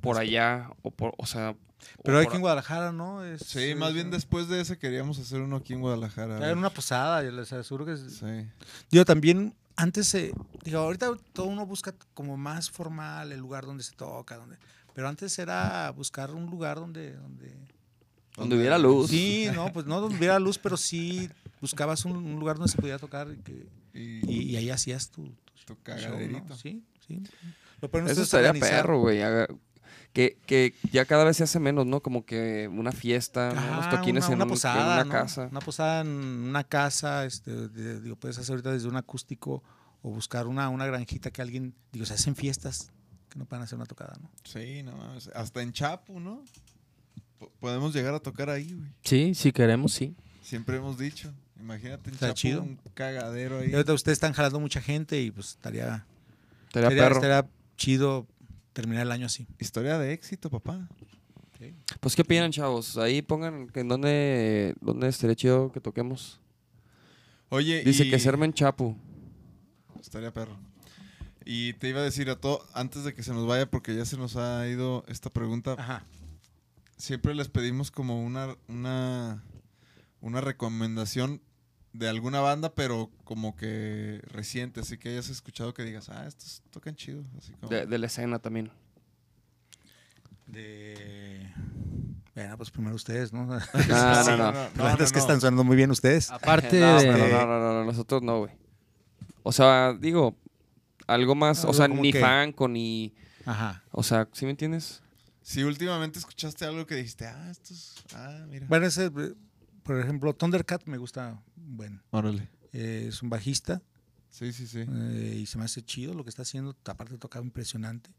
por 0.00 0.16
allá 0.18 0.70
o 0.82 0.92
por, 0.92 1.14
o 1.18 1.26
sea, 1.26 1.50
o 1.50 2.02
Pero 2.04 2.20
que 2.28 2.36
en 2.36 2.40
Guadalajara, 2.42 2.92
¿no? 2.92 3.24
Es, 3.24 3.42
Sí, 3.42 3.74
más 3.74 3.92
bien 3.92 4.06
es- 4.06 4.12
después 4.12 4.46
de 4.46 4.60
ese 4.60 4.78
queríamos 4.78 5.18
hacer 5.18 5.40
uno 5.40 5.56
aquí 5.56 5.72
en 5.72 5.80
Guadalajara. 5.80 6.36
Era 6.38 6.52
una 6.52 6.70
posada, 6.70 7.24
yo 7.24 7.32
les 7.32 7.52
aseguro 7.52 7.84
que... 7.84 7.94
es- 7.94 8.18
Sí. 8.20 8.46
Digo, 8.92 9.04
también 9.04 9.54
antes, 9.76 10.06
se 10.08 10.32
digo, 10.64 10.78
ahorita 10.80 11.10
todo 11.32 11.46
uno 11.46 11.64
busca 11.66 11.94
como 12.14 12.36
más 12.36 12.70
formal 12.70 13.32
el 13.32 13.40
lugar 13.40 13.64
donde 13.66 13.82
se 13.84 13.92
toca, 13.94 14.36
donde, 14.36 14.56
pero 14.94 15.08
antes 15.08 15.38
era 15.38 15.90
buscar 15.92 16.30
un 16.32 16.46
lugar 16.46 16.76
donde, 16.76 17.12
donde 17.14 17.54
donde 18.36 18.56
hubiera 18.56 18.76
luz. 18.78 19.08
sí, 19.10 19.48
no, 19.54 19.72
pues 19.72 19.86
no 19.86 20.00
donde 20.00 20.18
hubiera 20.18 20.38
luz, 20.38 20.58
pero 20.58 20.76
sí 20.76 21.28
buscabas 21.60 22.04
un, 22.04 22.16
un 22.16 22.38
lugar 22.38 22.56
donde 22.56 22.70
se 22.70 22.78
podía 22.78 22.98
tocar 22.98 23.28
y, 23.30 23.36
que- 23.42 23.66
Y, 23.94 24.30
y- 24.30 24.42
y 24.50 24.56
ahí 24.56 24.68
hacías 24.68 25.08
tu, 25.10 25.22
tu 25.24 25.32
tu 25.64 25.74
show, 25.74 25.76
cagaderito. 25.82 26.44
¿no? 26.50 26.56
Sí, 26.56 26.84
sí. 27.06 27.22
Lo 27.80 27.88
Eso 28.10 28.22
estaría 28.22 28.52
perro, 28.52 29.00
güey. 29.00 29.20
Que, 30.16 30.38
que 30.46 30.72
ya 30.90 31.04
cada 31.04 31.24
vez 31.24 31.36
se 31.36 31.44
hace 31.44 31.60
menos, 31.60 31.84
¿no? 31.84 32.00
Como 32.00 32.24
que 32.24 32.68
una 32.72 32.90
fiesta, 32.90 33.52
¿no? 33.52 33.60
Unos 33.72 33.86
Ajá, 33.86 33.90
toquines 33.98 34.24
una, 34.24 34.32
en, 34.32 34.34
una 34.36 34.44
un- 34.44 34.48
en 34.48 34.54
posada, 34.54 34.94
una 34.94 35.04
¿no? 35.04 35.10
casa. 35.10 35.48
Una 35.50 35.60
posada 35.60 36.00
en 36.00 36.08
una 36.08 36.64
casa, 36.64 37.26
este, 37.26 37.50
de- 37.68 38.00
digo, 38.00 38.16
puedes 38.16 38.38
hacer 38.38 38.54
ahorita 38.54 38.72
desde 38.72 38.88
un 38.88 38.96
acústico 38.96 39.62
o 40.00 40.10
buscar 40.10 40.46
una, 40.46 40.70
una 40.70 40.86
granjita 40.86 41.30
que 41.30 41.42
alguien, 41.42 41.74
digo, 41.92 42.06
se 42.06 42.14
hacen 42.14 42.34
fiestas 42.34 42.90
que 43.28 43.38
no 43.38 43.44
puedan 43.44 43.64
hacer 43.64 43.76
una 43.76 43.84
tocada, 43.84 44.16
¿no? 44.22 44.30
Sí, 44.42 44.82
no 44.82 44.96
mames. 44.96 45.28
Hasta 45.34 45.60
en 45.60 45.74
Chapu, 45.74 46.18
¿no? 46.18 46.42
Po- 47.38 47.52
podemos 47.60 47.92
llegar 47.94 48.14
a 48.14 48.18
tocar 48.20 48.48
ahí, 48.48 48.72
güey. 48.72 48.90
Sí, 49.04 49.34
si 49.34 49.52
queremos, 49.52 49.92
sí. 49.92 50.16
Siempre 50.40 50.78
hemos 50.78 50.96
dicho. 50.96 51.30
Imagínate 51.60 52.08
en 52.08 52.14
Está 52.14 52.28
Chapu 52.28 52.38
chido. 52.38 52.62
un 52.62 52.78
cagadero 52.94 53.62
Y 53.62 53.66
ahí. 53.68 53.74
ahorita 53.74 53.92
ustedes 53.92 54.16
están 54.16 54.32
jalando 54.32 54.60
mucha 54.60 54.80
gente 54.80 55.20
y 55.20 55.30
pues 55.30 55.48
estaría, 55.50 56.06
Estaría 56.68 56.88
estaría, 56.88 57.02
perro. 57.02 57.14
estaría 57.16 57.46
chido 57.76 58.26
terminar 58.76 59.04
el 59.06 59.12
año 59.12 59.24
así. 59.26 59.46
Historia 59.58 59.98
de 59.98 60.12
éxito, 60.12 60.50
papá. 60.50 60.86
Pues, 62.00 62.14
¿qué 62.14 62.20
opinan, 62.20 62.52
chavos? 62.52 62.98
Ahí 62.98 63.22
pongan 63.22 63.68
que 63.68 63.80
en 63.80 63.88
dónde, 63.88 64.74
dónde 64.82 65.08
estaría 65.08 65.34
chido 65.34 65.72
que 65.72 65.80
toquemos. 65.80 66.38
Oye, 67.48 67.82
Dice 67.82 68.04
y- 68.04 68.10
que 68.10 68.18
se 68.18 68.28
arme 68.28 68.44
en 68.44 68.52
Chapu. 68.52 68.94
Estaría 69.98 70.30
perro. 70.32 70.58
Y 71.46 71.72
te 71.74 71.88
iba 71.88 72.00
a 72.00 72.02
decir 72.02 72.28
a 72.28 72.36
todo, 72.36 72.60
antes 72.74 73.04
de 73.04 73.14
que 73.14 73.22
se 73.22 73.32
nos 73.32 73.46
vaya, 73.46 73.70
porque 73.70 73.96
ya 73.96 74.04
se 74.04 74.18
nos 74.18 74.36
ha 74.36 74.68
ido 74.68 75.04
esta 75.08 75.30
pregunta, 75.30 75.74
Ajá. 75.78 76.04
siempre 76.98 77.34
les 77.34 77.48
pedimos 77.48 77.90
como 77.90 78.22
una, 78.22 78.54
una, 78.68 79.42
una 80.20 80.40
recomendación 80.42 81.40
de 81.98 82.08
alguna 82.08 82.40
banda, 82.40 82.74
pero 82.74 83.10
como 83.24 83.56
que 83.56 84.20
reciente, 84.26 84.80
así 84.80 84.98
que 84.98 85.10
hayas 85.10 85.28
escuchado 85.28 85.72
que 85.74 85.82
digas, 85.84 86.08
ah, 86.08 86.26
estos 86.26 86.62
tocan 86.70 86.94
chido. 86.96 87.24
Así 87.38 87.52
como, 87.54 87.68
De, 87.70 87.86
de 87.86 87.98
la 87.98 88.06
escena 88.06 88.38
también. 88.38 88.70
De... 90.46 91.52
Bueno, 92.34 92.56
pues 92.56 92.70
primero 92.70 92.94
ustedes, 92.94 93.32
¿no? 93.32 93.46
No, 93.46 93.60
Sí, 93.60 93.88
no, 94.30 94.36
no. 94.36 94.52
La 94.52 94.68
verdad 94.76 95.02
es 95.02 95.12
que 95.12 95.18
están 95.18 95.40
sonando 95.40 95.64
muy 95.64 95.76
bien 95.76 95.90
ustedes. 95.90 96.30
Aparte 96.30 96.78
no, 96.80 97.00
de... 97.00 97.06
no, 97.10 97.18
no, 97.18 97.28
no, 97.28 97.46
no, 97.46 97.72
no, 97.74 97.84
nosotros 97.84 98.22
no, 98.22 98.40
güey. 98.40 98.52
O 99.42 99.52
sea, 99.52 99.94
digo, 99.98 100.36
algo 101.06 101.34
más, 101.34 101.64
o 101.64 101.72
sea, 101.72 101.88
ni 101.88 102.12
que- 102.12 102.20
fanco, 102.20 102.68
ni... 102.68 103.14
Ajá. 103.44 103.82
O 103.92 104.02
sea, 104.02 104.28
¿sí 104.32 104.44
me 104.44 104.50
entiendes? 104.50 105.02
Si 105.40 105.62
últimamente 105.62 106.18
escuchaste 106.18 106.64
algo 106.64 106.84
que 106.86 106.96
dijiste, 106.96 107.26
ah, 107.26 107.48
estos, 107.50 107.94
ah, 108.14 108.44
mira. 108.48 108.66
Bueno, 108.68 108.86
ese, 108.86 109.10
por 109.86 109.98
ejemplo, 110.00 110.34
Thundercat 110.34 110.84
me 110.86 110.98
gusta, 110.98 111.40
bueno, 111.56 112.02
Órale. 112.10 112.48
eh, 112.72 113.06
es 113.08 113.22
un 113.22 113.30
bajista 113.30 113.80
Sí, 114.28 114.52
sí, 114.52 114.66
sí. 114.66 114.80
eh, 114.86 115.38
y 115.40 115.46
se 115.46 115.56
me 115.58 115.64
hace 115.64 115.82
chido 115.82 116.12
lo 116.14 116.22
que 116.24 116.30
está 116.30 116.42
haciendo, 116.42 116.76
aparte 116.84 117.16
tocaba 117.16 117.44
impresionante. 117.44 118.10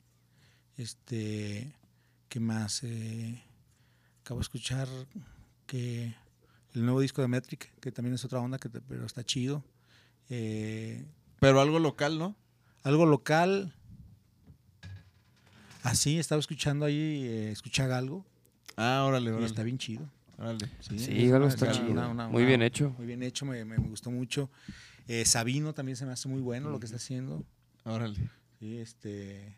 Este, 0.77 1.73
¿qué 2.29 2.39
más? 2.39 2.83
Eh, 2.83 3.43
acabo 4.21 4.39
de 4.39 4.43
escuchar 4.43 4.87
que 5.65 6.15
el 6.73 6.83
nuevo 6.85 7.01
disco 7.01 7.21
de 7.21 7.27
Metric, 7.27 7.71
que 7.79 7.91
también 7.91 8.15
es 8.15 8.23
otra 8.25 8.39
onda, 8.39 8.57
que 8.57 8.69
te- 8.69 8.81
pero 8.81 9.05
está 9.05 9.23
chido. 9.23 9.63
Eh, 10.29 11.05
Pero 11.39 11.61
algo 11.61 11.79
local, 11.79 12.17
¿no? 12.17 12.35
algo 12.83 13.05
local. 13.05 13.73
Así, 15.83 16.17
estaba 16.19 16.39
escuchando 16.39 16.85
ahí, 16.85 17.23
eh, 17.25 17.51
escucha 17.51 17.95
algo 17.95 18.25
Ah, 18.75 19.03
órale, 19.07 19.27
y 19.29 19.33
órale. 19.33 19.45
está 19.45 19.63
bien 19.63 19.77
chido. 19.77 20.09
Sí, 20.81 20.99
Sí, 20.99 21.31
está 21.47 21.71
chido. 21.71 21.91
una- 21.91 22.07
una- 22.09 22.27
Muy 22.27 22.41
una- 22.43 22.47
bien 22.47 22.61
hecho. 22.61 22.91
Muy 22.97 23.07
bien 23.07 23.23
hecho, 23.23 23.45
me, 23.45 23.65
me- 23.65 23.77
me 23.77 23.87
gustó 23.89 24.11
mucho. 24.11 24.49
Eh, 25.07 25.25
Sabino 25.25 25.73
también 25.73 25.95
se 25.95 26.05
me 26.05 26.11
hace 26.11 26.27
muy 26.27 26.41
bueno 26.41 26.69
lo 26.69 26.79
que 26.79 26.85
está 26.85 26.97
haciendo. 26.97 27.43
Órale. 27.85 28.15
Sí, 28.59 28.77
este. 28.77 29.57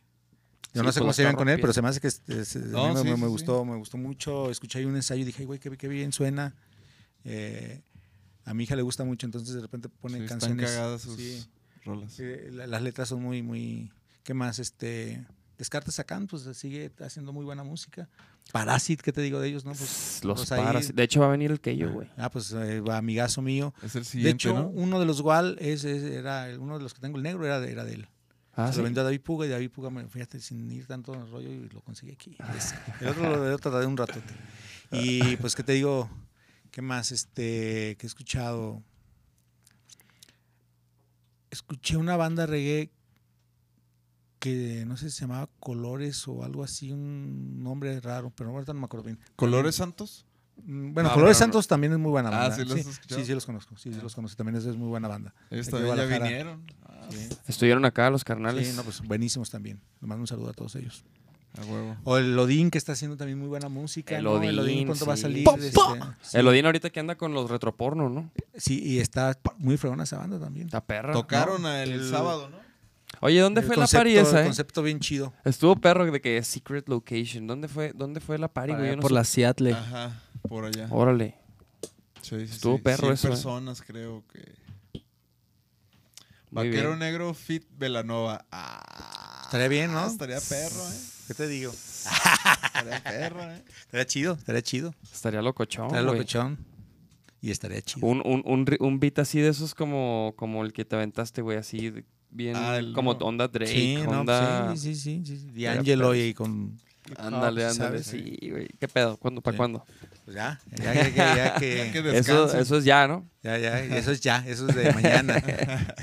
Sí, 0.71 0.73
Yo 0.75 0.83
no 0.83 0.91
sé 0.91 0.99
pues 0.99 1.01
cómo 1.01 1.13
se 1.13 1.23
está 1.23 1.35
con 1.35 1.49
él, 1.49 1.59
pero 1.59 1.73
se 1.73 1.81
me 1.81 1.87
hace 1.89 1.99
que 1.99 2.07
este, 2.07 2.33
mí 2.59 2.69
No, 2.71 2.93
me, 2.93 2.99
sí, 2.99 3.03
me- 3.05 3.15
sí, 3.15 3.21
me 3.21 3.25
sí. 3.27 3.31
gustó, 3.31 3.65
me 3.65 3.75
gustó 3.75 3.97
mucho. 3.97 4.51
Escuché 4.51 4.79
ahí 4.79 4.85
un 4.85 4.95
ensayo 4.95 5.21
y 5.21 5.25
dije, 5.25 5.39
"Ay, 5.41 5.45
güey, 5.47 5.59
qué, 5.59 5.75
qué 5.77 5.87
bien 5.87 6.11
suena. 6.11 6.55
Eh, 7.23 7.81
a 8.45 8.53
mi 8.53 8.63
hija 8.63 8.75
le 8.75 8.81
gusta 8.83 9.03
mucho, 9.03 9.25
entonces 9.25 9.55
de 9.55 9.61
repente 9.61 9.89
pone 9.89 10.17
Sí, 10.17 10.23
están 10.23 10.39
canciones. 10.39 10.69
cagadas 10.71 11.01
sus 11.01 11.15
sí, 11.17 11.43
rolas. 11.85 12.17
la- 12.51 12.67
las 12.67 12.81
letras 12.83 13.09
son 13.09 13.21
muy, 13.21 13.41
muy. 13.41 13.91
¿Qué 14.23 14.33
más? 14.33 14.59
Este. 14.59 15.25
Descartes 15.57 15.95
Sacán, 15.95 16.27
pues 16.27 16.43
sigue 16.57 16.91
haciendo 16.99 17.33
muy 17.33 17.43
buena 17.43 17.63
música. 17.63 18.07
Parasit, 18.51 19.01
¿qué 19.01 19.11
te 19.13 19.21
digo 19.21 19.39
de 19.39 19.47
ellos? 19.49 19.63
no 19.65 19.73
Pues, 19.73 20.21
Los 20.23 20.39
pues 20.39 20.51
ahí-. 20.51 20.91
De 20.93 21.03
hecho, 21.03 21.19
va 21.19 21.27
a 21.27 21.29
venir 21.29 21.51
el 21.51 21.61
Keyo, 21.61 21.91
güey. 21.91 22.09
Ah, 22.17 22.29
pues 22.31 22.51
eh, 22.53 22.81
va 22.81 22.97
amigazo 22.97 23.41
mío. 23.41 23.73
Es 23.83 23.95
el 23.95 24.03
De 24.03 24.09
siguiente, 24.09 24.47
hecho, 24.49 24.53
¿no? 24.53 24.67
uno 24.69 24.99
de 24.99 25.05
los 25.05 25.21
Gual 25.21 25.57
es, 25.59 25.83
es- 25.83 26.03
era 26.03 26.47
uno 26.59 26.77
de 26.77 26.83
los 26.83 26.93
que 26.93 26.99
tengo 27.01 27.17
el 27.17 27.23
negro 27.23 27.45
era 27.45 27.59
de, 27.59 27.71
era 27.71 27.83
de 27.83 27.93
él. 27.93 28.07
Ah, 28.55 28.67
se 28.67 28.73
sí. 28.73 28.77
lo 28.79 28.83
vendió 28.85 29.01
a 29.01 29.05
David 29.05 29.21
Puga 29.21 29.45
y 29.45 29.49
David 29.49 29.69
Puga 29.71 29.89
me 29.89 30.05
fíjate 30.09 30.39
sin 30.41 30.69
ir 30.71 30.85
tanto 30.85 31.13
en 31.13 31.21
el 31.21 31.31
rollo 31.31 31.49
y 31.49 31.69
lo 31.69 31.81
conseguí 31.81 32.11
aquí. 32.11 32.35
El 33.01 33.07
otro 33.09 33.23
lo, 33.29 33.47
el 33.47 33.53
otro 33.53 33.71
tardé 33.71 33.85
un 33.85 33.95
ratote. 33.95 34.33
Y 34.91 35.37
pues 35.37 35.55
qué 35.55 35.63
te 35.63 35.73
digo, 35.73 36.09
qué 36.71 36.81
más 36.81 37.11
este 37.11 37.95
que 37.97 38.05
he 38.05 38.07
escuchado. 38.07 38.81
Escuché 41.51 41.97
una 41.97 42.15
banda 42.17 42.45
reggae 42.45 42.91
que 44.39 44.85
no 44.87 44.97
sé 44.97 45.09
si 45.09 45.17
se 45.17 45.21
llamaba 45.21 45.49
Colores 45.59 46.27
o 46.27 46.43
algo 46.43 46.63
así, 46.63 46.91
un 46.91 47.61
nombre 47.61 47.99
raro, 47.99 48.31
pero 48.35 48.49
ahorita 48.51 48.73
no 48.73 48.79
me 48.79 48.85
acuerdo 48.85 49.05
bien. 49.05 49.19
¿Colores 49.35 49.75
Santos? 49.75 50.25
Mm, 50.65 50.93
Bueno, 50.93 51.09
Ah, 51.09 51.13
Colores 51.13 51.37
Santos 51.37 51.67
también 51.67 51.93
es 51.93 51.99
muy 51.99 52.09
buena 52.11 52.29
Ah, 52.29 52.49
banda. 52.49 52.55
¿sí 52.55 52.63
los 52.65 52.73
sí, 52.73 52.89
escuchado? 52.89 53.21
sí, 53.21 53.27
sí 53.27 53.33
los 53.33 53.45
conozco. 53.45 53.77
Sí, 53.77 53.93
sí 53.93 53.99
los 54.01 54.15
conozco. 54.15 54.37
También 54.37 54.55
es, 54.57 54.65
es 54.65 54.75
muy 54.75 54.87
buena 54.89 55.07
banda. 55.07 55.33
Ellos 55.49 55.67
Aquí 55.67 55.77
también 55.77 55.95
ya 55.95 56.05
vinieron. 56.19 56.63
Ah, 56.83 57.07
Sí. 57.09 57.27
Estuvieron 57.47 57.85
acá 57.85 58.09
los 58.11 58.23
carnales. 58.23 58.67
Sí, 58.67 58.73
no, 58.75 58.83
pues 58.83 59.01
buenísimos 59.01 59.49
también. 59.49 59.81
Les 59.99 60.07
mando 60.07 60.21
un 60.21 60.27
saludo 60.27 60.49
a 60.49 60.53
todos 60.53 60.75
ellos. 60.75 61.03
a 61.57 61.65
huevo. 61.65 61.97
O 62.03 62.17
el 62.17 62.37
Odín, 62.37 62.69
que 62.69 62.77
está 62.77 62.91
haciendo 62.91 63.17
también 63.17 63.39
muy 63.39 63.47
buena 63.47 63.67
música. 63.69 64.15
El 64.17 64.23
¿no? 64.25 64.41
el 64.41 64.59
Odín, 64.59 64.59
Odín 64.59 64.85
pronto 64.87 65.05
va 65.07 65.13
a 65.13 65.17
salir. 65.17 65.43
¡Pum, 65.45 65.55
este, 65.59 65.79
sí. 66.21 66.37
El 66.37 66.47
Odín 66.47 66.65
ahorita 66.67 66.91
que 66.91 66.99
anda 66.99 67.15
con 67.15 67.33
los 67.33 67.49
retroporno, 67.49 68.07
¿no? 68.09 68.29
Sí, 68.55 68.79
y 68.83 68.99
está 68.99 69.35
muy 69.57 69.75
fregona 69.77 70.03
esa 70.03 70.17
banda 70.19 70.39
también. 70.39 70.67
Está 70.67 70.85
perra. 70.85 71.13
Tocaron 71.13 71.63
¿no? 71.63 71.71
el, 71.73 71.91
El- 71.93 72.09
sábado, 72.09 72.49
¿no? 72.49 72.57
Oye, 73.21 73.39
¿dónde 73.39 73.61
El 73.61 73.67
fue 73.67 73.75
concepto- 73.75 73.97
la 73.97 73.99
party 74.03 74.17
esa, 74.17 74.37
El 74.37 74.43
eh? 74.43 74.47
concepto 74.47 74.83
bien 74.83 74.99
chido. 74.99 75.33
Estuvo 75.43 75.75
perro 75.75 76.09
de 76.09 76.21
que 76.21 76.41
Secret 76.43 76.87
Location. 76.87 77.47
¿Dónde 77.47 77.67
fue, 77.67 77.91
dónde 77.93 78.19
fue 78.21 78.37
la 78.37 78.47
party, 78.47 78.71
Por 78.73 78.79
güey? 78.81 78.95
no 78.95 79.01
por 79.01 79.11
la 79.11 79.23
Seattle. 79.23 79.73
Ajá, 79.73 80.21
por 80.47 80.65
allá. 80.65 80.87
Órale. 80.91 81.35
Sí, 82.21 82.37
sí, 82.47 82.53
estuvo 82.53 82.77
sí. 82.77 82.83
perro 82.83 83.07
100 83.07 83.13
eso, 83.13 83.27
eh. 83.27 83.31
personas, 83.31 83.81
creo 83.81 84.23
que. 84.31 84.39
Muy 86.51 86.67
Vaquero 86.69 86.89
bien. 86.89 86.99
Negro 86.99 87.33
Fit 87.33 87.65
Velanova. 87.77 88.45
Ah, 88.51 89.41
Estaría 89.45 89.67
bien, 89.67 89.91
¿no? 89.91 90.05
Estaría 90.07 90.39
perro, 90.39 90.87
¿eh? 90.89 90.99
¿Qué 91.27 91.33
te 91.35 91.47
digo? 91.47 91.71
Estaría 91.71 93.03
perro, 93.03 93.43
¿eh? 93.51 93.63
Estaría 93.81 94.05
chido, 94.05 94.33
estaría 94.33 94.61
chido. 94.61 94.95
Estaría 95.11 95.41
locochón, 95.41 95.87
Estaría 95.87 96.05
locochón. 96.11 96.57
Y 97.41 97.51
estaría 97.51 97.81
chido. 97.81 98.05
Un, 98.07 98.21
un, 98.25 98.41
un, 98.45 98.65
un 98.79 98.99
beat 98.99 99.19
así 99.19 99.39
de 99.39 99.49
esos 99.49 99.75
como, 99.75 100.33
como 100.37 100.63
el 100.63 100.73
que 100.73 100.85
te 100.85 100.95
aventaste, 100.95 101.41
güey, 101.41 101.57
así 101.57 101.89
de- 101.91 102.05
bien 102.29 102.55
Ah, 102.55 102.79
como 102.93 103.13
no. 103.13 103.19
onda 103.25 103.47
Drake, 103.47 103.71
sí, 103.71 103.97
no, 104.03 104.21
onda... 104.21 104.71
sí, 104.75 104.95
sí, 104.95 104.95
sí, 104.95 105.21
sí, 105.25 105.37
sí. 105.37 105.45
Estaría 105.47 105.75
D'Angelo 105.75 106.09
perro. 106.11 106.15
y 106.15 106.33
con... 106.33 106.77
Ándale, 107.17 107.31
No, 107.31 107.37
ándale, 107.37 107.73
¿sabes? 107.73 108.05
sí, 108.05 108.37
güey. 108.51 108.67
¿Qué 108.79 108.87
pedo? 108.87 109.17
¿Cuándo? 109.17 109.41
¿Para 109.41 109.53
Sí. 109.53 109.57
cuándo? 109.57 109.83
Pues 110.25 110.35
ya, 110.35 110.59
ya, 110.77 110.93
ya, 110.93 111.09
ya, 111.09 111.35
ya 111.35 111.55
que... 111.55 111.77
Ya 111.77 111.91
que 111.91 111.99
Eso, 112.17 112.55
eso 112.57 112.77
es 112.77 112.83
ya, 112.85 113.07
¿no? 113.07 113.25
Ya, 113.41 113.57
ya, 113.57 113.79
eso 113.79 114.11
es 114.11 114.21
ya, 114.21 114.43
eso 114.47 114.67
es 114.69 114.75
de 114.75 114.93
mañana. 114.93 115.41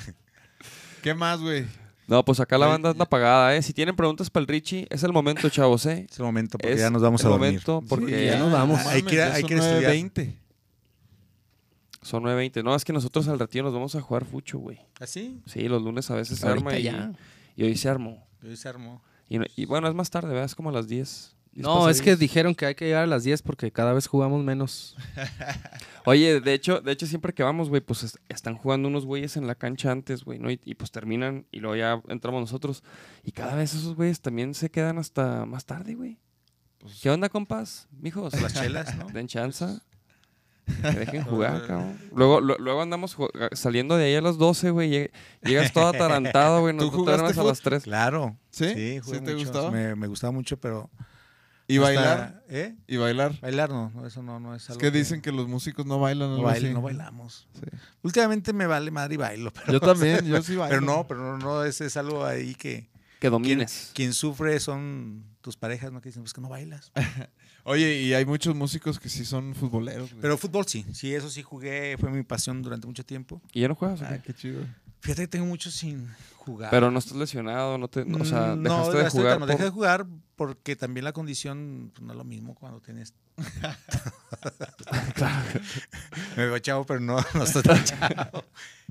¿Qué 1.03 1.15
más, 1.15 1.41
güey? 1.41 1.65
No, 2.09 2.25
pues 2.25 2.39
acá 2.41 2.57
la 2.59 2.67
Güey, 2.67 2.75
banda 2.75 2.91
anda 2.91 3.05
apagada, 3.05 3.55
¿eh? 3.57 3.63
Si 3.63 3.73
tienen 3.73 3.95
preguntas 3.97 4.31
para 4.31 4.43
el 4.43 4.49
Richie, 4.49 4.87
es 4.91 5.03
el 5.03 5.13
momento, 5.13 5.49
chavos, 5.49 5.87
¿eh? 5.87 6.07
Es 6.11 6.19
el 6.19 6.25
momento 6.25 6.57
porque 6.59 6.75
Es 6.75 6.81
ya 6.81 6.91
nos 6.91 7.03
vamos 7.03 7.21
el 7.21 7.27
a 7.27 7.31
dormir. 7.31 7.49
momento 7.51 7.83
porque 7.89 8.27
ya 8.27 8.39
nos 8.39 8.53
vamos. 8.53 8.85
Hay 8.87 9.03
que 9.03 9.23
hay 9.23 9.43
que 9.45 9.55
estudiar. 9.55 9.91
20. 9.91 10.37
Son 12.07 12.23
9.20. 12.25 12.63
No, 12.65 12.75
es 12.75 12.85
que 12.85 12.93
nosotros 12.93 13.27
al 13.29 13.39
ratito 13.39 13.65
nos 13.65 13.75
vamos 13.75 13.95
a 13.97 14.01
jugar 14.01 14.25
fucho, 14.25 14.59
güey. 14.59 14.79
¿Así? 15.01 15.43
Sí, 15.47 15.69
los 15.69 15.83
lunes 15.83 16.11
a 16.11 16.15
veces 16.15 16.39
se 16.39 16.47
arma 16.49 16.79
y, 16.79 16.85
ya. 16.85 17.13
y 17.57 17.65
hoy 17.65 17.77
se 17.77 17.89
armó. 17.89 18.27
Hoy 18.43 18.57
se 18.57 18.69
armó. 18.69 19.03
Y, 19.29 19.39
no- 19.39 19.47
y 19.57 19.65
bueno, 19.67 19.89
es 19.89 19.95
más 19.95 20.09
tarde, 20.11 20.29
¿verdad? 20.29 20.45
Es 20.45 20.55
como 20.55 20.71
a 20.71 20.73
las 20.73 20.87
10. 20.89 21.35
10 21.53 21.63
No, 21.65 21.89
es 21.89 22.03
que 22.03 22.17
dijeron 22.17 22.55
que 22.55 22.67
hay 22.67 22.75
que 22.75 22.85
llegar 22.85 23.03
a 23.05 23.07
las 23.07 23.25
10 23.25 23.43
porque 23.43 23.73
cada 23.73 23.93
vez 23.93 24.07
jugamos 24.07 24.45
menos. 24.45 24.95
Oye, 26.05 26.41
de 26.41 26.55
hecho, 26.55 26.81
de 26.81 26.93
hecho 26.93 27.07
siempre 27.07 27.33
que 27.35 27.43
vamos, 27.43 27.69
güey, 27.69 27.81
pues 27.81 28.03
es- 28.05 28.19
están 28.29 28.57
jugando 28.57 28.89
unos 28.89 29.05
güeyes 29.05 29.37
en 29.37 29.47
la 29.47 29.55
cancha 29.55 29.91
antes, 29.91 30.23
güey, 30.25 30.39
¿no? 30.39 30.51
Y, 30.51 30.61
y, 30.65 30.75
pues 30.75 30.91
terminan 30.93 31.47
y 31.51 31.61
luego 31.61 31.77
ya 31.77 32.03
entramos 32.09 32.41
nosotros. 32.41 32.85
Y 33.25 33.33
cada 33.33 33.55
vez 33.57 33.75
esos 33.75 33.95
güeyes 33.97 34.21
también 34.21 34.55
se 34.55 34.71
quedan 34.71 34.99
hasta 34.99 35.45
más 35.47 35.65
tarde, 35.65 35.95
güey. 35.95 36.19
Pues 36.79 37.01
¿Qué 37.01 37.11
onda, 37.11 37.29
compas? 37.29 37.89
Mijos. 37.91 38.41
Las 38.41 38.55
chelas, 38.55 38.97
¿no? 38.97 39.07
Den 39.09 39.27
chanza. 39.27 39.83
Que 40.67 40.91
dejen 40.99 41.23
jugar, 41.25 41.67
cabrón. 41.67 41.99
Luego, 42.15 42.41
lu- 42.41 42.57
luego 42.59 42.83
andamos 42.83 43.17
saliendo 43.53 43.97
de 43.97 44.07
ahí 44.07 44.15
a 44.17 44.21
las 44.21 44.37
12, 44.39 44.71
güey. 44.71 44.91
lleg- 44.91 45.11
Llegas 45.43 45.73
todo 45.73 45.89
atarantado, 45.89 46.61
güey. 46.61 46.73
¿Tú 46.77 46.79
Nosotros 46.87 47.01
jugaste 47.01 47.23
duermes 47.23 47.39
a 47.39 47.45
las 47.45 47.61
3. 47.61 47.83
Claro. 47.85 48.37
¿Sí? 48.51 48.67
Sí, 48.75 48.99
jugué 49.03 49.19
¿Sí 49.19 49.25
te 49.25 49.33
mucho. 49.35 49.45
gustaba? 49.47 49.71
Me, 49.71 49.95
me 49.95 50.07
gustaba 50.07 50.33
mucho, 50.33 50.57
pero... 50.59 50.91
¿Y 51.69 51.79
hasta- 51.79 51.85
bailar? 51.87 52.45
¿Eh? 52.49 52.77
¿Y 52.87 52.97
bailar? 52.97 53.41
Bailar 53.41 53.71
no, 53.71 53.91
no, 53.93 54.07
eso 54.07 54.23
no, 54.23 54.39
no 54.39 54.55
es 54.55 54.63
Es 54.63 54.71
algo 54.71 54.81
que 54.81 54.91
dicen 54.93 55.21
que 55.21 55.33
los 55.33 55.49
músicos 55.49 55.85
no 55.85 55.99
bailan. 55.99 56.29
no, 56.29 56.35
algo 56.37 56.47
baile- 56.49 56.67
así. 56.69 56.75
no 56.75 56.81
bailamos. 56.83 57.49
Sí. 57.55 57.67
Últimamente 58.03 58.53
me 58.53 58.67
vale 58.69 58.91
madre 58.93 59.15
y 59.15 59.17
bailo, 59.17 59.53
pero, 59.53 59.73
Yo 59.73 59.81
también, 59.81 60.25
yo 60.27 60.41
sí 60.43 60.55
bailo. 60.57 60.69
pero 60.77 60.81
no, 60.81 61.07
pero 61.09 61.21
no, 61.21 61.39
no, 61.39 61.65
es, 61.65 61.81
es 61.81 61.97
algo 61.97 62.25
ahí 62.25 62.55
que 62.55 62.83
Que 63.19 63.19
quien, 63.19 63.33
domines. 63.33 63.91
quien 63.95 64.13
sufre 64.13 64.61
son 64.61 65.25
tus 65.41 65.57
parejas, 65.57 65.91
¿no? 65.91 66.01
Que 66.01 66.11
dicen, 66.11 66.23
pues 66.23 66.33
que 66.35 66.41
no 66.41 66.49
bailas. 66.49 66.93
Oye, 67.69 68.01
y 68.01 68.15
hay 68.15 68.25
muchos 68.25 68.55
músicos 68.55 69.01
que 69.01 69.09
sí 69.09 69.25
son 69.25 69.55
futboleros. 69.55 70.11
güey. 70.11 70.23
Pero 70.23 70.39
fútbol 70.39 70.67
sí, 70.69 70.87
sí, 70.93 71.13
eso 71.15 71.29
sí 71.29 71.43
jugué, 71.43 71.97
fue 71.99 72.11
mi 72.11 72.23
pasión 72.23 72.63
durante 72.63 72.87
mucho 72.87 73.05
tiempo. 73.05 73.43
¿Y 73.53 73.63
ya 73.63 73.69
no 73.69 73.75
juegas? 73.75 74.01
o 74.03 74.07
qué? 74.09 74.15
Ah, 74.15 74.23
qué 74.25 74.33
chido. 74.33 74.61
Fíjate 75.01 75.23
que 75.23 75.29
tengo 75.29 75.47
mucho 75.47 75.71
sin 75.71 76.09
jugar. 76.37 76.71
Pero 76.71 76.91
no 76.93 76.99
estás 77.01 77.17
lesionado, 77.17 77.77
no 77.77 77.89
te, 77.89 78.03
o 78.03 78.25
sea, 78.25 78.55
Mm, 78.55 78.63
dejaste 78.63 78.93
no, 78.93 78.99
de 78.99 79.05
estoy- 79.07 79.21
jugar. 79.23 79.41
no, 79.41 79.47
dejé 79.47 79.65
de 79.65 79.71
jugar 79.71 80.07
porque 80.37 80.77
también 80.77 81.05
la 81.05 81.13
condición 81.13 81.91
pues, 81.93 82.05
no 82.07 82.13
es 82.13 82.17
lo 82.17 82.25
mismo 82.25 82.55
cuando 82.55 82.81
tienes. 82.81 83.15
Me 86.37 86.47
veo 86.47 86.59
chavo, 86.59 86.85
pero 86.87 87.01
no, 87.01 87.17
no 87.35 87.45
estoy 87.45 87.63
tan 87.63 87.83
chavo. 87.85 88.45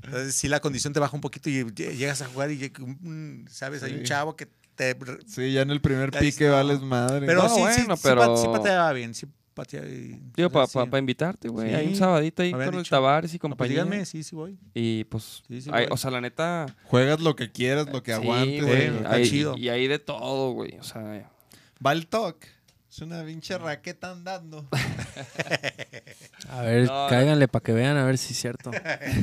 Entonces, 0.04 0.36
sí, 0.36 0.48
la 0.48 0.60
condición 0.60 0.94
te 0.94 1.00
baja 1.00 1.16
un 1.16 1.22
poquito 1.22 1.50
y 1.50 1.64
lle- 1.64 1.96
llegas 1.96 2.22
a 2.22 2.28
jugar 2.28 2.52
y, 2.52 2.72
¿sabes? 3.50 3.84
Hay 3.84 3.94
un 3.94 4.00
Sí. 4.00 4.06
chavo 4.06 4.36
que 4.36 4.48
te. 4.76 4.96
Sí, 5.28 5.54
ya 5.54 5.62
en 5.62 5.72
el 5.72 5.82
primer 5.82 6.12
Ya 6.12 6.20
pique 6.20 6.26
dices, 6.46 6.48
no. 6.50 6.54
vales 6.56 6.82
madre. 6.82 7.26
Pero 7.26 7.44
No, 7.44 7.50
sí, 7.50 7.62
bueno, 7.62 7.96
sí, 7.96 8.02
pero- 8.04 8.22
pa- 8.34 8.38
sí 8.38 8.48
pateaba 8.52 8.94
bien, 8.94 9.14
sí 9.14 9.26
pateaba. 9.54 9.88
y- 9.88 10.20
Digo, 10.36 10.50
para 10.50 10.68
sí. 10.68 10.78
invitarte, 11.00 11.48
güey. 11.48 11.70
Sí. 11.70 11.76
Hay 11.76 11.88
un 11.88 11.96
sabadito 11.96 12.44
ahí 12.44 12.54
Me 12.54 12.66
con 12.66 12.78
dicho. 12.78 12.90
Tavares 12.90 13.32
y 13.34 13.38
No, 13.38 13.40
pues 13.40 13.50
compañía. 13.52 13.84
díganme, 13.86 14.06
sí, 14.06 14.22
sí 14.24 14.36
voy. 14.36 14.58
Y 14.74 15.06
pues, 15.06 15.44
Sí, 15.48 15.62
sí, 15.62 15.70
hay- 15.74 15.86
voy. 15.86 15.94
o 15.94 15.98
sea, 15.98 16.12
la 16.12 16.20
neta. 16.22 16.66
Juegas 16.84 17.22
lo 17.22 17.36
que 17.36 17.52
quieras, 17.52 17.88
lo 17.92 18.04
que 18.04 18.12
sí, 18.14 18.22
aguantes. 18.22 18.64
güey, 18.64 18.88
güey. 18.90 18.98
está 18.98 19.12
hay- 19.14 19.30
chido. 19.30 19.58
Y 19.58 19.70
hay 19.70 19.88
de 19.88 20.00
todo, 20.00 20.52
güey. 20.52 20.78
O 20.80 20.84
sea, 20.84 21.30
Va 21.86 21.92
el 21.94 22.08
toque. 22.08 22.48
Es 22.96 23.02
una 23.02 23.26
pinche 23.26 23.58
raqueta 23.58 24.12
andando. 24.12 24.70
A 26.50 26.62
ver, 26.62 26.86
No, 26.88 27.08
cáiganle 27.10 27.50
para 27.50 27.62
que 27.62 27.74
vean 27.74 27.98
a 27.98 28.06
ver 28.06 28.18
si 28.18 28.32
es 28.32 28.40
cierto. 28.40 28.72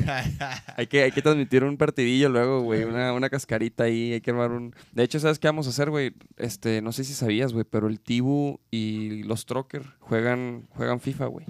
hay 0.77 0.85
que, 0.85 1.01
hay 1.03 1.11
que 1.11 1.23
transmitir 1.23 1.63
un 1.63 1.75
partidillo 1.77 2.29
luego, 2.29 2.61
güey. 2.61 2.83
Una, 2.83 3.13
una 3.13 3.31
cascarita 3.31 3.85
ahí. 3.85 4.13
Hay 4.13 4.21
que 4.21 4.29
armar 4.29 4.51
un. 4.51 4.75
De 4.91 5.01
hecho, 5.03 5.19
¿sabes 5.19 5.39
qué 5.39 5.47
vamos 5.47 5.65
a 5.65 5.71
hacer, 5.71 5.89
güey? 5.89 6.13
Este, 6.37 6.83
no 6.83 6.91
sé 6.91 7.03
si 7.03 7.15
sabías, 7.15 7.51
güey, 7.51 7.65
pero 7.67 7.87
el 7.87 7.99
Tibu 7.99 8.59
y 8.69 9.23
los 9.23 9.47
Trocker 9.47 9.83
juegan, 10.01 10.67
juegan 10.75 10.99
FIFA, 10.99 11.25
güey. 11.25 11.47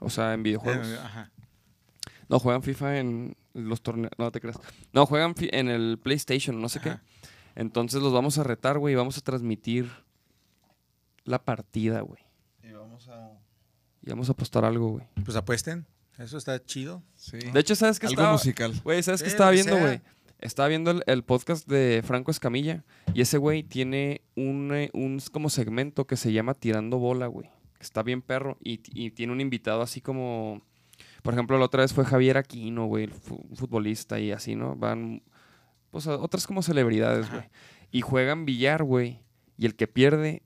O 0.00 0.10
sea, 0.10 0.34
en 0.34 0.42
videojuegos. 0.42 0.86
Ajá. 1.02 1.30
No, 2.28 2.38
juegan 2.40 2.62
FIFA 2.62 2.98
en 2.98 3.36
los 3.54 3.80
torneos. 3.82 4.12
No 4.18 4.30
te 4.32 4.40
creas. 4.42 4.58
No, 4.92 5.06
juegan 5.06 5.34
fi- 5.34 5.48
en 5.50 5.68
el 5.68 5.98
PlayStation, 5.98 6.60
no 6.60 6.68
sé 6.68 6.80
Ajá. 6.80 7.00
qué. 7.00 7.30
Entonces 7.54 8.02
los 8.02 8.12
vamos 8.12 8.36
a 8.36 8.44
retar, 8.44 8.76
güey, 8.78 8.92
y 8.92 8.96
vamos 8.96 9.16
a 9.16 9.22
transmitir 9.22 9.90
la 11.24 11.44
partida, 11.44 12.00
güey. 12.00 12.22
Y 12.62 12.72
vamos 12.72 13.08
a. 13.08 13.32
Y 14.02 14.10
vamos 14.10 14.28
a 14.28 14.32
apostar 14.32 14.64
algo, 14.64 14.90
güey. 14.90 15.06
Pues 15.24 15.36
apuesten, 15.36 15.86
eso 16.18 16.38
está 16.38 16.62
chido. 16.64 17.02
Sí. 17.16 17.38
De 17.38 17.60
hecho, 17.60 17.74
¿sabes 17.74 17.98
qué 17.98 18.06
Algo 18.06 18.20
estaba? 18.20 18.32
musical. 18.32 18.72
Güey, 18.82 19.02
¿sabes 19.02 19.20
Sí, 19.20 19.24
qué 19.24 19.30
estaba 19.30 19.50
que 19.50 19.56
viendo, 19.56 19.78
güey? 19.78 20.00
Estaba 20.38 20.68
viendo 20.68 20.90
el, 20.90 21.02
el 21.06 21.22
podcast 21.22 21.68
de 21.68 22.02
Franco 22.02 22.30
Escamilla. 22.30 22.82
Y 23.12 23.20
ese 23.20 23.36
güey 23.36 23.62
tiene 23.62 24.22
un, 24.36 24.70
eh, 24.74 24.88
un 24.94 25.20
como 25.32 25.50
segmento 25.50 26.06
que 26.06 26.16
se 26.16 26.32
llama 26.32 26.54
Tirando 26.54 26.98
Bola, 26.98 27.26
güey. 27.26 27.50
que 27.76 27.82
Está 27.82 28.02
bien 28.02 28.22
perro. 28.22 28.56
Y, 28.64 28.80
y 28.94 29.10
tiene 29.10 29.32
un 29.34 29.40
invitado 29.42 29.82
así 29.82 30.00
como... 30.00 30.62
Por 31.22 31.34
ejemplo, 31.34 31.58
la 31.58 31.66
otra 31.66 31.82
vez 31.82 31.92
fue 31.92 32.06
Javier 32.06 32.38
Aquino, 32.38 32.86
güey, 32.86 33.10
un 33.28 33.56
futbolista 33.56 34.18
y 34.18 34.32
así, 34.32 34.54
¿no? 34.56 34.76
Van... 34.76 35.22
Pues 35.90 36.06
otras 36.06 36.46
como 36.46 36.62
celebridades, 36.62 37.30
güey. 37.30 37.42
Y 37.90 38.00
juegan 38.00 38.46
billar, 38.46 38.82
güey. 38.82 39.20
Y 39.58 39.66
el 39.66 39.74
que 39.76 39.88
pierde, 39.88 40.42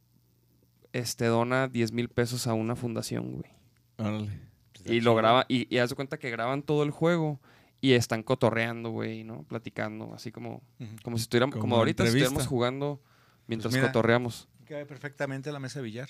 este, 0.95 1.27
dona 1.27 1.69
10 1.69 1.93
mil 1.93 2.09
pesos 2.09 2.47
a 2.47 2.55
una 2.55 2.75
fundación, 2.77 3.33
güey. 3.33 3.51
Órale. 3.99 4.41
Y 4.87 5.01
lo 5.03 5.15
graba, 5.15 5.45
y, 5.49 5.67
y 5.75 5.79
haz 5.79 5.91
de 5.91 5.97
cuenta 5.97 6.19
que 6.19 6.31
graban 6.31 6.63
todo 6.63 6.83
el 6.83 6.91
juego 6.91 7.41
y 7.81 7.93
están 7.93 8.23
cotorreando, 8.23 8.91
güey, 8.91 9.25
¿no? 9.25 9.43
Platicando, 9.45 10.13
así 10.15 10.31
como, 10.33 10.63
como 11.03 11.17
si 11.19 11.23
estuviéramos, 11.23 11.55
como, 11.55 11.63
Como 11.63 11.77
ahorita 11.77 12.03
si 12.05 12.09
estuviéramos 12.09 12.47
jugando 12.47 13.01
mientras 13.47 13.71
Pues 13.73 13.81
mira. 13.83 13.89
cotorreamos. 13.93 14.49
Cabe 14.67 14.87
perfectamente 14.87 15.53
la 15.53 15.59
mesa 15.59 15.81
de 15.81 15.85
billar. 15.85 16.09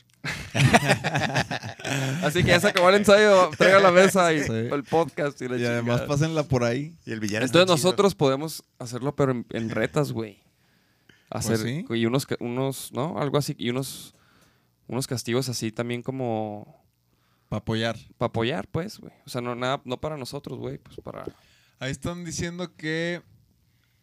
Así 2.22 2.42
que 2.42 2.50
ya 2.50 2.60
se 2.60 2.68
acabó 2.68 2.88
el 2.90 2.96
ensayo, 2.96 3.50
traiga 3.58 3.80
la 3.80 3.90
mesa 3.90 4.32
y 4.32 4.44
Sí. 4.44 4.52
el 4.52 4.84
podcast 4.84 5.40
y 5.42 5.48
la 5.48 5.56
Y 5.56 5.64
además 5.64 6.02
pásenla 6.02 6.44
por 6.44 6.62
ahí. 6.64 6.96
Y 7.04 7.12
el 7.12 7.20
billar 7.20 7.42
Entonces 7.42 7.68
nosotros 7.68 8.14
podemos 8.14 8.62
hacerlo, 8.78 9.14
pero 9.16 9.32
en, 9.32 9.46
en 9.50 9.70
retas, 9.70 10.12
güey. 10.12 10.42
Hacer, 11.30 11.58
sí. 11.58 11.84
y 11.90 12.06
unos, 12.06 12.26
unos, 12.38 12.92
¿no? 12.92 13.18
Algo 13.18 13.38
así, 13.38 13.56
y 13.58 13.70
unos, 13.70 14.14
unos 14.86 15.06
castigos 15.06 15.48
así 15.48 15.72
también 15.72 16.02
como 16.02 16.82
Para 17.48 17.58
apoyar. 17.60 17.96
para 18.18 18.28
apoyar, 18.28 18.68
pues, 18.68 18.98
güey. 18.98 19.12
O 19.26 19.30
sea, 19.30 19.40
no, 19.40 19.54
nada, 19.54 19.80
no 19.84 20.00
para 20.00 20.16
nosotros, 20.16 20.58
güey, 20.58 20.78
pues 20.78 20.96
para... 21.02 21.24
Ahí 21.78 21.90
están 21.90 22.24
diciendo 22.24 22.74
que. 22.76 23.22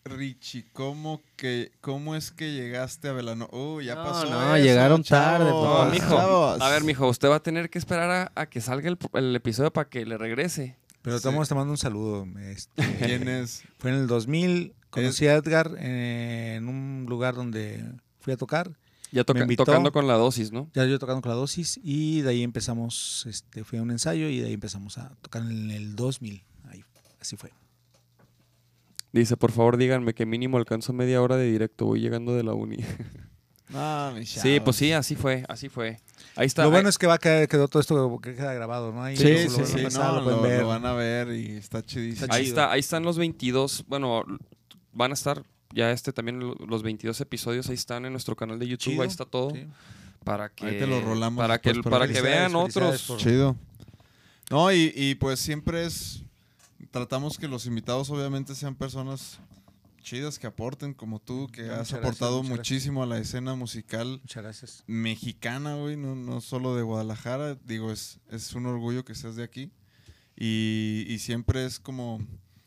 Richie, 0.03 0.65
¿cómo, 0.73 1.21
que, 1.35 1.71
¿cómo 1.79 2.15
es 2.15 2.31
que 2.31 2.51
llegaste 2.53 3.07
a 3.07 3.11
Velano? 3.13 3.47
Uh, 3.51 3.81
ya 3.81 3.93
No, 3.93 4.03
pasó. 4.03 4.27
no, 4.27 4.55
eso, 4.55 4.65
llegaron 4.65 5.03
tarde, 5.03 5.45
chavos, 5.51 5.85
No, 5.85 5.91
mijo. 5.91 6.09
chavos. 6.09 6.61
A 6.61 6.69
ver, 6.69 6.83
mijo, 6.83 7.07
usted 7.07 7.29
va 7.29 7.35
a 7.35 7.43
tener 7.43 7.69
que 7.69 7.77
esperar 7.77 8.09
a, 8.09 8.31
a 8.33 8.47
que 8.47 8.61
salga 8.61 8.89
el, 8.89 8.97
el 9.13 9.35
episodio 9.35 9.71
para 9.71 9.87
que 9.87 10.03
le 10.05 10.17
regrese. 10.17 10.75
Pero 11.03 11.17
Sí. 11.17 11.27
estamos 11.27 11.47
te 11.47 11.53
mando 11.55 11.71
un 11.71 11.77
saludo. 11.77 12.25
este, 12.39 12.81
¿Quién 12.97 13.27
es? 13.27 13.63
fue 13.77 13.91
en 13.91 13.97
el 13.97 14.07
2000, 14.07 14.73
Conocí 14.89 15.27
a 15.27 15.35
Edgar 15.35 15.71
en 15.77 16.67
un 16.67 17.05
lugar 17.07 17.35
donde 17.35 17.85
fui 18.21 18.33
a 18.33 18.37
tocar. 18.37 18.71
Ya 19.11 19.23
toca- 19.25 19.45
tocando 19.57 19.91
con 19.91 20.07
la 20.07 20.13
dosis, 20.13 20.51
¿no? 20.51 20.69
Ya 20.73 20.85
yo 20.85 20.97
tocando 20.99 21.21
con 21.21 21.29
la 21.31 21.35
dosis 21.35 21.79
y 21.83 22.21
de 22.21 22.29
ahí 22.29 22.43
empezamos, 22.43 23.25
este, 23.27 23.63
fui 23.63 23.77
a 23.79 23.81
un 23.81 23.91
ensayo 23.91 24.29
y 24.29 24.39
de 24.39 24.47
ahí 24.47 24.53
empezamos 24.53 24.97
a 24.97 25.09
tocar 25.21 25.41
en 25.41 25.69
el 25.71 25.95
2000. 25.95 26.43
Ahí, 26.69 26.83
así 27.19 27.35
fue. 27.35 27.51
Dice, 29.11 29.35
por 29.35 29.51
favor, 29.51 29.75
díganme 29.77 30.13
que 30.13 30.25
mínimo 30.25 30.57
alcanzo 30.57 30.93
media 30.93 31.21
hora 31.21 31.35
de 31.35 31.51
directo. 31.51 31.85
Voy 31.85 31.99
llegando 31.99 32.33
de 32.35 32.43
la 32.43 32.53
uni. 32.53 32.77
No, 33.69 34.11
mi 34.11 34.25
sí, 34.25 34.59
pues 34.59 34.75
sí, 34.75 34.91
así 34.91 35.15
fue, 35.15 35.45
así 35.47 35.69
fue. 35.69 36.01
Ahí 36.35 36.45
está. 36.45 36.63
Lo 36.65 36.71
bueno 36.71 36.89
es 36.89 36.97
que 36.97 37.07
va 37.07 37.13
a 37.13 37.17
quedar, 37.17 37.47
quedó 37.47 37.69
todo 37.69 37.79
esto 37.79 38.19
que 38.21 38.35
queda 38.35 38.53
grabado, 38.53 38.91
¿no? 38.91 39.01
Ahí 39.01 39.15
Sí, 39.15 39.23
lo 39.45 39.49
sí, 39.49 39.61
a 39.61 39.65
sí, 39.65 39.83
pasar, 39.83 40.13
no, 40.15 40.19
lo 40.23 40.31
lo, 40.31 40.41
ver. 40.41 40.61
lo 40.63 40.67
van 40.67 40.85
a 40.85 40.91
ver 40.91 41.29
y 41.33 41.51
está 41.55 41.81
chidísimo. 41.81 42.25
Está 42.25 42.35
ahí 42.35 42.43
chido. 42.47 42.55
está, 42.57 42.71
ahí 42.73 42.81
están 42.81 43.03
los 43.03 43.17
22. 43.17 43.85
Bueno, 43.87 44.23
van 44.91 45.11
a 45.11 45.13
estar 45.13 45.41
ya 45.73 45.91
este 45.91 46.11
también 46.13 46.39
lo- 46.39 46.55
los 46.55 46.83
22 46.83 47.19
episodios 47.21 47.67
ahí 47.69 47.75
están 47.75 48.05
en 48.05 48.11
nuestro 48.13 48.35
canal 48.35 48.59
de 48.59 48.67
YouTube. 48.67 48.91
Chido, 48.93 49.01
Ahí 49.03 49.07
está 49.07 49.25
todo 49.25 49.51
sí. 49.51 49.67
para 50.23 50.49
que 50.49 50.65
Ahí 50.65 50.79
te 50.79 50.87
lo 50.87 51.01
rolamos 51.01 51.41
para 51.41 51.59
que 51.59 51.73
para 51.81 52.07
que 52.07 52.21
vean 52.21 52.55
otros. 52.55 53.03
por- 53.03 53.17
Chido. 53.17 53.55
No, 54.49 54.71
y, 54.71 54.91
y 54.95 55.15
pues 55.15 55.39
siempre 55.39 55.85
es. 55.85 56.23
Tratamos 56.91 57.37
que 57.37 57.47
los 57.47 57.65
invitados, 57.67 58.09
obviamente, 58.09 58.53
sean 58.53 58.75
personas 58.75 59.39
chidas 60.01 60.39
que 60.39 60.47
aporten, 60.47 60.93
como 60.93 61.19
tú, 61.19 61.47
que 61.53 61.61
Muchas 61.61 61.71
has 61.79 61.89
gracias, 61.91 61.99
aportado 61.99 62.37
gracias. 62.39 62.57
muchísimo 62.57 63.03
a 63.03 63.05
la 63.05 63.19
escena 63.19 63.55
musical 63.55 64.19
Muchas 64.23 64.43
gracias. 64.43 64.83
mexicana, 64.87 65.75
güey, 65.75 65.95
no, 65.95 66.15
no 66.15 66.41
solo 66.41 66.75
de 66.75 66.81
Guadalajara. 66.81 67.55
Digo, 67.63 67.91
es, 67.91 68.19
es 68.29 68.53
un 68.53 68.65
orgullo 68.65 69.05
que 69.05 69.15
seas 69.15 69.35
de 69.37 69.43
aquí. 69.43 69.71
Y, 70.35 71.05
y 71.07 71.19
siempre 71.19 71.65
es 71.65 71.79
como 71.79 72.19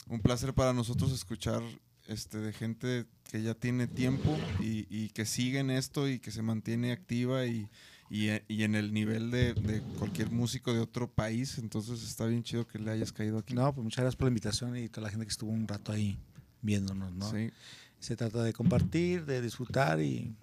un 0.09 0.20
placer 0.20 0.55
para 0.55 0.72
nosotros 0.72 1.12
escuchar 1.12 1.60
este, 2.06 2.39
de 2.39 2.52
gente 2.52 3.06
que 3.31 3.43
ya 3.43 3.55
tiene 3.55 3.86
tiempo 3.86 4.36
y, 4.60 4.86
y 4.89 5.09
que 5.10 5.24
sigue 5.24 5.59
en 5.59 5.70
esto 5.70 6.09
y 6.09 6.18
que 6.18 6.31
se 6.31 6.43
mantiene 6.43 6.93
activa 6.93 7.47
y, 7.47 7.68
y, 8.10 8.28
y 8.48 8.62
en 8.64 8.74
el 8.74 8.93
nivel 8.93 9.31
de, 9.31 9.55
de 9.55 9.81
cualquier 9.98 10.31
músico 10.31 10.72
de 10.72 10.81
otro 10.81 11.10
país. 11.10 11.59
Entonces 11.59 12.02
está 12.02 12.26
bien 12.26 12.43
chido 12.43 12.66
que 12.66 12.78
le 12.78 12.90
hayas 12.90 13.12
caído 13.12 13.39
aquí. 13.39 13.55
No, 13.55 13.72
pues 13.74 13.82
muchas 13.85 14.02
gracias 14.02 14.16
por 14.16 14.26
la 14.26 14.31
invitación 14.31 14.76
y 14.76 14.89
toda 14.89 15.06
la 15.06 15.10
gente 15.10 15.26
que 15.26 15.31
estuvo 15.32 15.51
un 15.51 15.66
rato 15.66 15.93
ahí 15.93 16.18
viéndonos, 16.62 17.12
¿no? 17.12 17.31
Sí. 17.31 17.51
Se 17.98 18.16
trata 18.16 18.43
de 18.43 18.52
compartir, 18.52 19.24
de 19.24 19.40
disfrutar 19.40 20.01
y, 20.01 20.36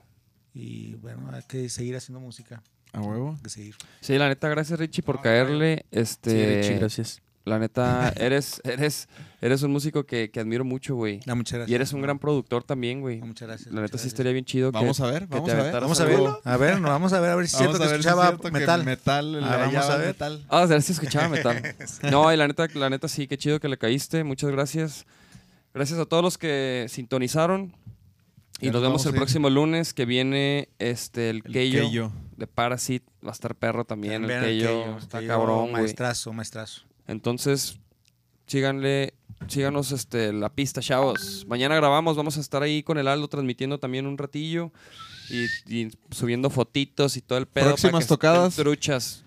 y 0.53 0.95
bueno, 0.95 1.29
hay 1.31 1.43
que 1.47 1.69
seguir 1.69 1.95
haciendo 1.95 2.19
música. 2.19 2.63
A 2.93 2.99
huevo. 3.01 3.35
Hay 3.38 3.43
que 3.43 3.49
seguir. 3.49 3.75
Sí, 4.01 4.17
la 4.17 4.27
neta, 4.27 4.49
gracias 4.49 4.77
Richie 4.79 5.01
por 5.03 5.21
caerle. 5.21 5.85
Sí, 5.91 5.99
Este, 5.99 6.61
Richie, 6.61 6.77
gracias. 6.79 7.21
La 7.43 7.57
neta, 7.59 8.13
eres 8.18 8.61
eres 8.63 9.07
eres 9.41 9.63
un 9.63 9.72
músico 9.72 10.05
que, 10.05 10.30
que 10.30 10.39
admiro 10.39 10.63
mucho, 10.63 10.95
güey. 10.95 11.19
No, 11.26 11.35
muchas 11.35 11.53
gracias. 11.59 11.72
Y 11.72 11.76
eres 11.76 11.91
un 11.93 12.01
gran 12.01 12.19
productor 12.19 12.63
también, 12.63 13.01
güey. 13.01 13.19
No, 13.19 13.26
muchas 13.27 13.47
gracias. 13.47 13.73
La 13.73 13.81
neta 13.81 13.97
sí 13.97 14.07
estaría 14.07 14.31
bien 14.31 14.45
chido 14.45 14.72
que 14.72 14.77
Vamos 14.77 14.99
a 15.01 15.07
ver, 15.07 15.23
que 15.27 15.34
vamos 15.34 15.49
te 15.49 15.51
a 15.59 15.63
ver. 15.63 15.73
Vamos 15.73 15.99
a 15.99 16.05
verlo. 16.05 16.39
A 16.43 16.57
ver, 16.57 16.80
no, 16.80 16.89
vamos 16.89 17.13
a 17.13 17.19
ver, 17.19 17.31
a 17.31 17.35
ver 17.35 17.47
si 17.47 17.55
es 17.55 17.61
Vamos 17.61 17.77
cierto 17.77 17.84
a 17.84 17.88
que 17.88 17.91
ver 17.93 18.01
si 18.03 18.07
es 18.07 18.13
escuchaba 18.13 18.27
cierto 18.27 18.43
que 18.43 18.51
metal. 18.51 18.84
metal, 18.85 19.43
Ah, 19.43 19.57
vamos 19.57 19.85
a 19.89 19.97
ver. 19.97 20.07
metal. 20.07 20.45
Ah, 20.49 20.61
a 20.61 20.65
ver 20.68 20.81
si 20.84 20.91
escuchaba 20.93 21.30
metal. 21.30 21.61
No, 22.11 22.31
y 22.31 22.38
la 22.38 22.47
neta, 22.47 22.68
la 22.76 22.89
neta 22.89 23.07
sí, 23.07 23.27
qué 23.27 23.38
chido 23.38 23.59
que 23.59 23.68
le 23.69 23.77
caíste. 23.77 24.23
Muchas 24.23 24.51
gracias. 24.51 25.05
Gracias 25.73 25.97
a 25.99 26.05
todos 26.05 26.22
los 26.23 26.38
que 26.38 26.85
sintonizaron. 26.89 27.73
Y 28.59 28.65
Ya 28.68 28.73
nos 28.73 28.81
vemos 28.84 29.03
el 29.07 29.13
próximo 29.15 29.49
lunes 29.49 29.93
que 29.95 30.05
viene 30.05 30.69
este 30.77 31.31
el, 31.31 31.38
El 31.45 31.51
Keyo 31.53 31.81
Keyo. 31.81 32.11
de 32.38 32.45
Parasite. 32.45 33.05
Va 33.26 33.30
a 33.30 33.34
estar 33.34 33.55
perro 33.55 33.85
también. 33.85 34.26
El 34.26 34.30
el 34.30 34.43
Keyo. 34.43 34.68
Keyo, 34.84 34.97
Está 34.99 35.18
Keyo, 35.19 35.30
cabrón, 35.30 35.72
güey. 35.72 35.81
Maestrazo, 35.81 36.31
maestrazo. 36.34 36.84
Entonces, 37.11 37.77
síganle, 38.47 39.13
síganos 39.47 39.91
este, 39.91 40.33
la 40.33 40.49
pista, 40.49 40.81
chavos. 40.81 41.45
Mañana 41.47 41.75
grabamos, 41.75 42.17
vamos 42.17 42.38
a 42.38 42.41
estar 42.41 42.63
ahí 42.63 42.83
con 42.83 42.97
el 42.97 43.07
Aldo 43.07 43.27
transmitiendo 43.27 43.79
también 43.79 44.07
un 44.07 44.17
ratillo 44.17 44.71
y, 45.29 45.45
y 45.67 45.91
subiendo 46.11 46.49
fotitos 46.49 47.17
y 47.17 47.21
todo 47.21 47.38
el 47.38 47.47
pedo. 47.47 47.65
para 47.65 47.75
Próximas 47.75 48.05
que 48.05 48.09
tocadas. 48.09 48.55
Truchas. 48.55 49.23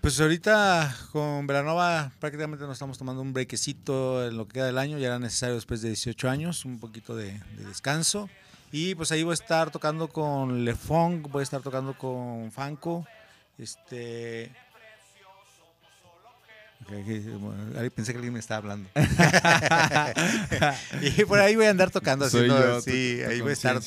Pues 0.00 0.20
ahorita 0.20 0.96
con 1.10 1.46
Veranova 1.46 2.12
prácticamente 2.20 2.64
nos 2.64 2.74
estamos 2.74 2.98
tomando 2.98 3.20
un 3.20 3.32
brequecito 3.32 4.26
en 4.26 4.36
lo 4.36 4.46
que 4.46 4.54
queda 4.54 4.66
del 4.66 4.78
año. 4.78 4.98
Ya 4.98 5.08
era 5.08 5.18
necesario 5.18 5.54
después 5.54 5.82
de 5.82 5.88
18 5.88 6.28
años, 6.28 6.64
un 6.64 6.78
poquito 6.78 7.16
de, 7.16 7.32
de 7.56 7.64
descanso. 7.66 8.28
Y 8.70 8.94
pues 8.94 9.12
ahí 9.12 9.22
voy 9.22 9.32
a 9.32 9.34
estar 9.34 9.70
tocando 9.70 10.08
con 10.08 10.64
Le 10.64 10.74
Funk, 10.74 11.30
voy 11.30 11.40
a 11.40 11.42
estar 11.42 11.62
tocando 11.62 11.96
con 11.96 12.52
Fanco. 12.52 13.06
Este. 13.58 14.52
Pensé 16.88 18.12
que 18.12 18.18
alguien 18.18 18.32
me 18.32 18.40
estaba 18.40 18.58
hablando. 18.58 18.88
y 21.02 21.24
por 21.24 21.38
ahí 21.40 21.56
voy 21.56 21.66
a 21.66 21.70
andar 21.70 21.90
tocando. 21.90 22.28
Soy 22.28 22.48
haciendo- 22.48 22.66
yo, 22.66 22.76
tu- 22.82 22.90
sí, 22.90 23.20
tu 23.24 23.30
ahí 23.30 23.40
voy 23.40 23.50
a 23.50 23.52
estar 23.52 23.80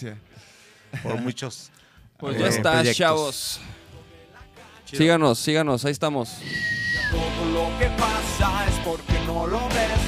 por 1.03 1.15
muchos. 1.19 1.69
Pues 2.17 2.35
eh, 2.35 2.39
ya 2.39 2.47
está, 2.47 2.71
proyectos. 2.73 2.97
chavos. 2.97 3.59
Síganos, 4.85 5.39
síganos, 5.39 5.85
ahí 5.85 5.91
estamos. 5.91 6.35
Todo 7.11 7.45
lo 7.53 7.77
que 7.79 7.85
pasa 7.97 8.67
es 8.67 8.73
porque 8.85 9.13
no 9.25 9.47
lo 9.47 9.67
ves. 9.69 10.01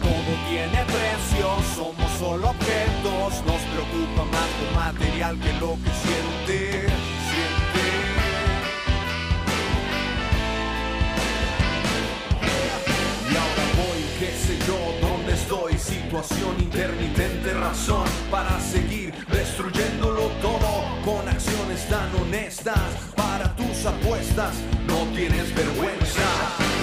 Todo 0.00 0.48
tiene 0.48 0.84
precio, 0.86 1.46
somos 1.76 2.10
solo 2.18 2.48
objetos. 2.50 3.44
Nos 3.46 3.60
preocupa 3.62 4.24
más 4.24 4.48
lo 4.64 4.70
material 4.80 5.38
que 5.38 5.52
lo 5.54 5.76
que 5.76 5.90
siente. 6.02 6.89
Situación 15.90 16.54
intermitente, 16.60 17.52
razón 17.52 18.06
para 18.30 18.60
seguir 18.60 19.12
destruyéndolo 19.26 20.28
todo 20.40 20.70
con 21.04 21.28
acciones 21.28 21.84
tan 21.88 22.14
honestas 22.14 22.78
para 23.16 23.56
tus 23.56 23.84
apuestas. 23.84 24.54
No 24.86 25.02
tienes 25.16 25.52
vergüenza. 25.52 26.28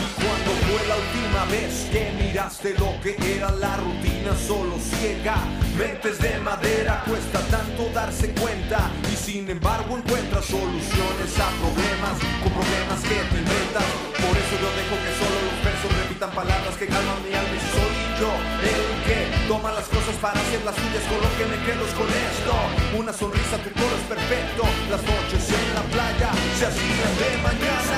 Y 0.04 0.22
cuando 0.22 0.52
fue 0.68 0.88
la 0.92 0.98
última 1.00 1.46
vez 1.46 1.88
que 1.90 2.12
miraste 2.22 2.74
lo 2.78 3.00
que 3.02 3.16
era 3.38 3.50
la 3.52 3.78
rutina 3.78 4.36
solo 4.46 4.76
ciega? 4.78 5.38
Mentes 5.78 6.20
de 6.20 6.40
madera, 6.40 7.02
cuesta 7.08 7.40
tanto 7.48 7.90
darse 7.94 8.34
cuenta. 8.34 8.92
Y 9.10 9.16
sin 9.16 9.50
embargo 9.50 9.98
encuentras 10.00 10.44
soluciones 10.44 11.32
a 11.40 11.48
problemas 11.64 12.20
con 12.44 12.52
problemas 12.52 13.00
que 13.08 13.16
te 13.16 13.38
inventas. 13.40 13.88
Por 14.20 14.36
eso 14.36 14.54
yo 14.60 14.70
dejo 14.76 14.96
que 15.00 15.12
solo 15.16 15.38
los 15.48 15.58
versos 15.64 15.92
repitan 15.96 16.32
palabras 16.32 16.76
que 16.76 16.88
calman 16.88 17.24
mi 17.24 17.34
alma 17.34 17.56
y 17.56 17.64
soy 17.72 17.97
yo 18.20 18.32
el 18.62 18.84
que 19.06 19.48
toma 19.48 19.72
las 19.72 19.86
cosas 19.86 20.16
para 20.22 20.40
hacer 20.40 20.64
las 20.66 20.76
suyas. 20.76 21.04
Con 21.10 21.22
lo 21.22 21.30
que 21.38 21.46
me 21.46 21.58
quedo 21.66 21.86
con 21.98 22.10
esto. 22.10 22.54
Una 22.98 23.14
sonrisa, 23.14 23.58
tu 23.58 23.72
coro 23.74 23.96
es 23.96 24.08
perfecto. 24.10 24.64
Las 24.90 25.02
noches 25.04 25.44
en 25.50 25.76
la 25.76 25.84
playa 25.94 26.32
se 26.58 26.66
hacían 26.66 27.14
de 27.22 27.38
mañana. 27.42 27.98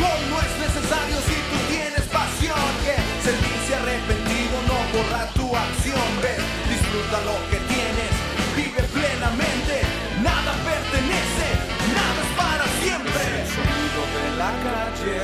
disfruta 6.69 7.21
lo 7.25 7.37
que 7.49 7.57
tienes, 7.71 8.11
vive 8.55 8.81
plenamente, 8.93 9.81
nada 10.21 10.53
pertenece, 10.63 11.47
nada 11.93 12.19
es 12.25 12.31
para 12.37 12.65
siempre. 12.81 13.23
El 13.41 13.47
sonido 13.47 14.01
de 14.17 14.25
la 14.37 14.51
calle. 14.65 15.15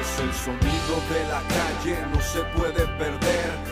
Es 0.00 0.12
El 0.20 0.32
sonido 0.34 0.94
de 1.10 1.20
la 1.28 1.40
calle 1.56 1.96
no 2.12 2.20
se 2.20 2.40
puede 2.56 2.86
perder. 2.98 3.71